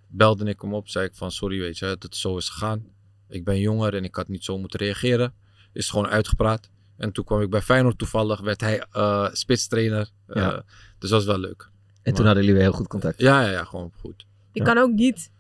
belde 0.09 0.45
ik 0.45 0.61
hem 0.61 0.75
op, 0.75 0.89
zei 0.89 1.07
ik 1.07 1.15
van, 1.15 1.31
sorry, 1.31 1.59
weet 1.59 1.79
je, 1.79 1.87
dat 1.87 2.03
het 2.03 2.17
zo 2.17 2.37
is 2.37 2.49
gegaan. 2.49 2.87
Ik 3.29 3.45
ben 3.45 3.61
jonger 3.61 3.95
en 3.95 4.05
ik 4.05 4.15
had 4.15 4.29
niet 4.29 4.45
zo 4.45 4.59
moeten 4.59 4.81
reageren. 4.81 5.35
Is 5.73 5.91
gewoon 5.91 6.07
uitgepraat. 6.09 6.71
En 6.97 7.13
toen 7.13 7.25
kwam 7.25 7.41
ik 7.41 7.51
bij 7.51 7.63
Feyenoord 7.63 7.99
toevallig, 7.99 8.41
werd 8.41 8.61
hij 8.61 8.85
eh 8.93 9.29
spitstrainer. 9.33 10.11
Eh. 10.27 10.59
Dus 10.99 11.11
dat 11.11 11.11
was 11.11 11.25
wel 11.25 11.39
leuk. 11.39 11.69
En 12.03 12.15
toen 12.15 12.25
hadden 12.25 12.43
jullie 12.45 12.59
weer 12.59 12.69
heel 12.69 12.79
goed 12.79 12.89
contact. 12.89 13.21
Ja, 13.21 13.43
ja, 13.43 13.51
ja, 13.51 13.65
gewoon 13.65 13.93
goed. 14.01 14.27
Je 14.53 14.63
kan 14.63 14.79
ook 14.79 14.91
niet, 14.91 15.31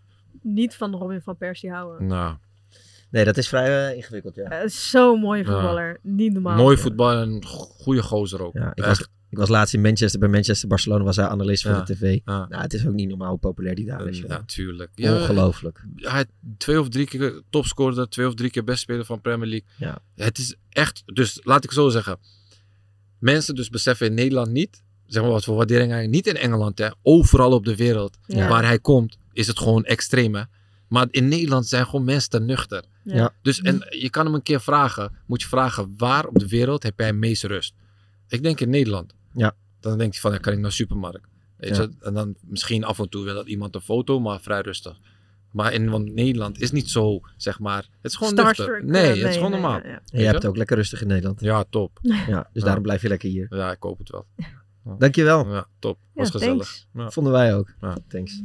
niet 0.42 0.74
van 0.76 0.94
Robin 0.94 1.20
van 1.22 1.36
Persie 1.36 1.70
houden. 1.70 2.06
Nou, 2.06 2.36
Nee, 3.10 3.24
dat 3.24 3.36
is 3.36 3.48
vrij 3.48 3.88
eh, 3.90 3.96
ingewikkeld, 3.96 4.34
ja. 4.34 4.68
Zo'n 4.68 5.20
mooie 5.20 5.44
Ja. 5.44 5.50
voetballer. 5.52 5.98
Niet 6.02 6.32
normaal. 6.32 6.56
Mooi 6.56 6.76
voetbal 6.76 7.12
en 7.20 7.44
goede 7.46 8.02
gozer 8.02 8.42
ook. 8.42 8.54
Ja, 8.54 8.70
ik, 8.74 8.84
Echt. 8.84 8.86
was, 8.98 9.08
ik 9.30 9.38
was 9.38 9.48
laatst 9.48 9.74
in 9.74 9.80
Manchester. 9.80 10.20
Bij 10.20 10.28
Manchester 10.28 10.68
Barcelona 10.68 11.04
was 11.04 11.16
hij 11.16 11.26
analist 11.26 11.62
voor 11.62 11.70
Ja, 11.72 11.82
de 11.82 11.94
tv. 11.94 12.18
ja. 12.24 12.46
Nou, 12.48 12.62
het 12.62 12.72
is 12.74 12.86
ook 12.86 12.92
niet 12.94 13.08
normaal 13.08 13.28
hoe 13.30 13.38
populair 13.38 13.74
die 13.74 13.86
daar 13.86 14.06
is. 14.06 14.18
joh. 14.18 14.28
Ja, 14.28 14.42
tuurlijk. 14.46 14.90
Ongelooflijk. 14.96 15.84
Ja, 15.96 16.10
hij 16.10 16.24
twee 16.58 16.80
of 16.80 16.88
drie 16.88 17.06
keer 17.06 17.42
topscorer, 17.50 18.08
twee 18.08 18.26
of 18.26 18.34
drie 18.34 18.50
keer 18.50 18.64
best 18.64 18.80
speler 18.80 19.04
van 19.04 19.20
Premier 19.20 19.48
League. 19.48 19.68
Ja. 19.76 19.98
Het 20.16 20.38
is 20.38 20.54
echt, 20.68 21.02
dus 21.06 21.40
laat 21.42 21.64
ik 21.64 21.72
zo 21.72 21.88
zeggen. 21.88 22.18
Mensen 23.18 23.54
dus 23.54 23.68
beseffen 23.68 24.06
in 24.06 24.14
Nederland 24.14 24.50
niet, 24.50 24.82
zeg 25.06 25.22
maar 25.22 25.30
wat 25.30 25.44
voor 25.44 25.56
waardering 25.56 25.92
hij, 25.92 26.06
niet 26.06 26.26
in 26.26 26.36
Engeland 26.36 26.78
hè, 26.78 26.88
overal 27.02 27.52
op 27.52 27.64
de 27.64 27.76
wereld 27.76 28.18
Ja. 28.26 28.48
waar 28.48 28.64
hij 28.64 28.78
komt, 28.78 29.18
is 29.32 29.46
het 29.46 29.58
gewoon 29.58 29.84
extreem 29.84 30.34
hè. 30.34 30.42
Maar 30.88 31.06
in 31.10 31.28
Nederland 31.28 31.66
zijn 31.66 31.84
gewoon 31.84 32.04
mensen 32.04 32.30
te 32.30 32.40
nuchter. 32.40 32.84
Ja. 33.04 33.32
Dus 33.42 33.60
en 33.60 33.86
je 33.90 34.10
kan 34.10 34.24
hem 34.24 34.34
een 34.34 34.42
keer 34.42 34.60
vragen, 34.60 35.12
moet 35.26 35.42
je 35.42 35.48
vragen 35.48 35.94
waar 35.96 36.26
op 36.26 36.38
de 36.38 36.48
wereld 36.48 36.82
heb 36.82 36.98
jij 36.98 37.06
het 37.06 37.16
meeste 37.16 37.46
rust? 37.46 37.74
Ik 38.28 38.42
denk 38.42 38.60
in 38.60 38.70
Nederland. 38.70 39.14
Ja. 39.34 39.54
Dan 39.80 39.98
denkt 39.98 40.12
hij 40.12 40.22
van, 40.22 40.32
ja, 40.32 40.38
kan 40.38 40.52
ik 40.52 40.58
naar 40.58 40.68
de 40.68 40.74
supermarkt? 40.76 41.28
Weet 41.56 41.76
Ja. 41.76 41.82
je? 41.82 41.90
En 42.00 42.14
dan 42.14 42.34
misschien 42.40 42.84
af 42.84 42.98
en 42.98 43.08
toe 43.08 43.24
wil 43.24 43.34
dat 43.34 43.46
iemand 43.46 43.74
een 43.74 43.80
foto, 43.80 44.20
maar 44.20 44.40
vrij 44.40 44.60
rustig. 44.60 44.98
Maar 45.52 45.72
in 45.72 45.90
want 45.90 46.14
Nederland 46.14 46.60
is 46.60 46.70
niet 46.70 46.90
zo, 46.90 47.20
zeg 47.36 47.58
maar. 47.58 47.88
Het 48.00 48.10
is 48.10 48.16
gewoon 48.16 48.34
nuchter. 48.34 48.54
Starstruck, 48.54 48.84
Nee, 48.90 49.02
eh, 49.02 49.08
het 49.20 49.28
is 49.28 49.34
gewoon 49.36 49.50
nee, 49.50 49.60
normaal. 49.60 49.80
ja, 49.86 50.00
jij 50.04 50.22
hebt 50.24 50.34
het 50.34 50.46
ook 50.46 50.56
lekker 50.56 50.76
rustig 50.76 51.00
in 51.00 51.06
Nederland. 51.06 51.40
Ja, 51.40 51.64
top. 51.70 51.98
Ja, 52.28 52.48
dus 52.52 52.62
daarom 52.62 52.82
blijf 52.82 53.02
je 53.02 53.08
lekker 53.08 53.28
hier. 53.28 53.46
Ja, 53.50 53.70
ik 53.70 53.82
hoop 53.82 53.98
het 53.98 54.10
wel. 54.10 54.26
Dankjewel. 54.98 55.52
Ja, 55.52 55.66
top. 55.78 55.98
Ja, 56.14 56.20
Was 56.20 56.30
gezellig. 56.30 56.84
Vonden 56.94 57.32
wij 57.32 57.54
ook. 57.54 57.74
Ja. 57.80 57.96
Thanks. 58.08 58.42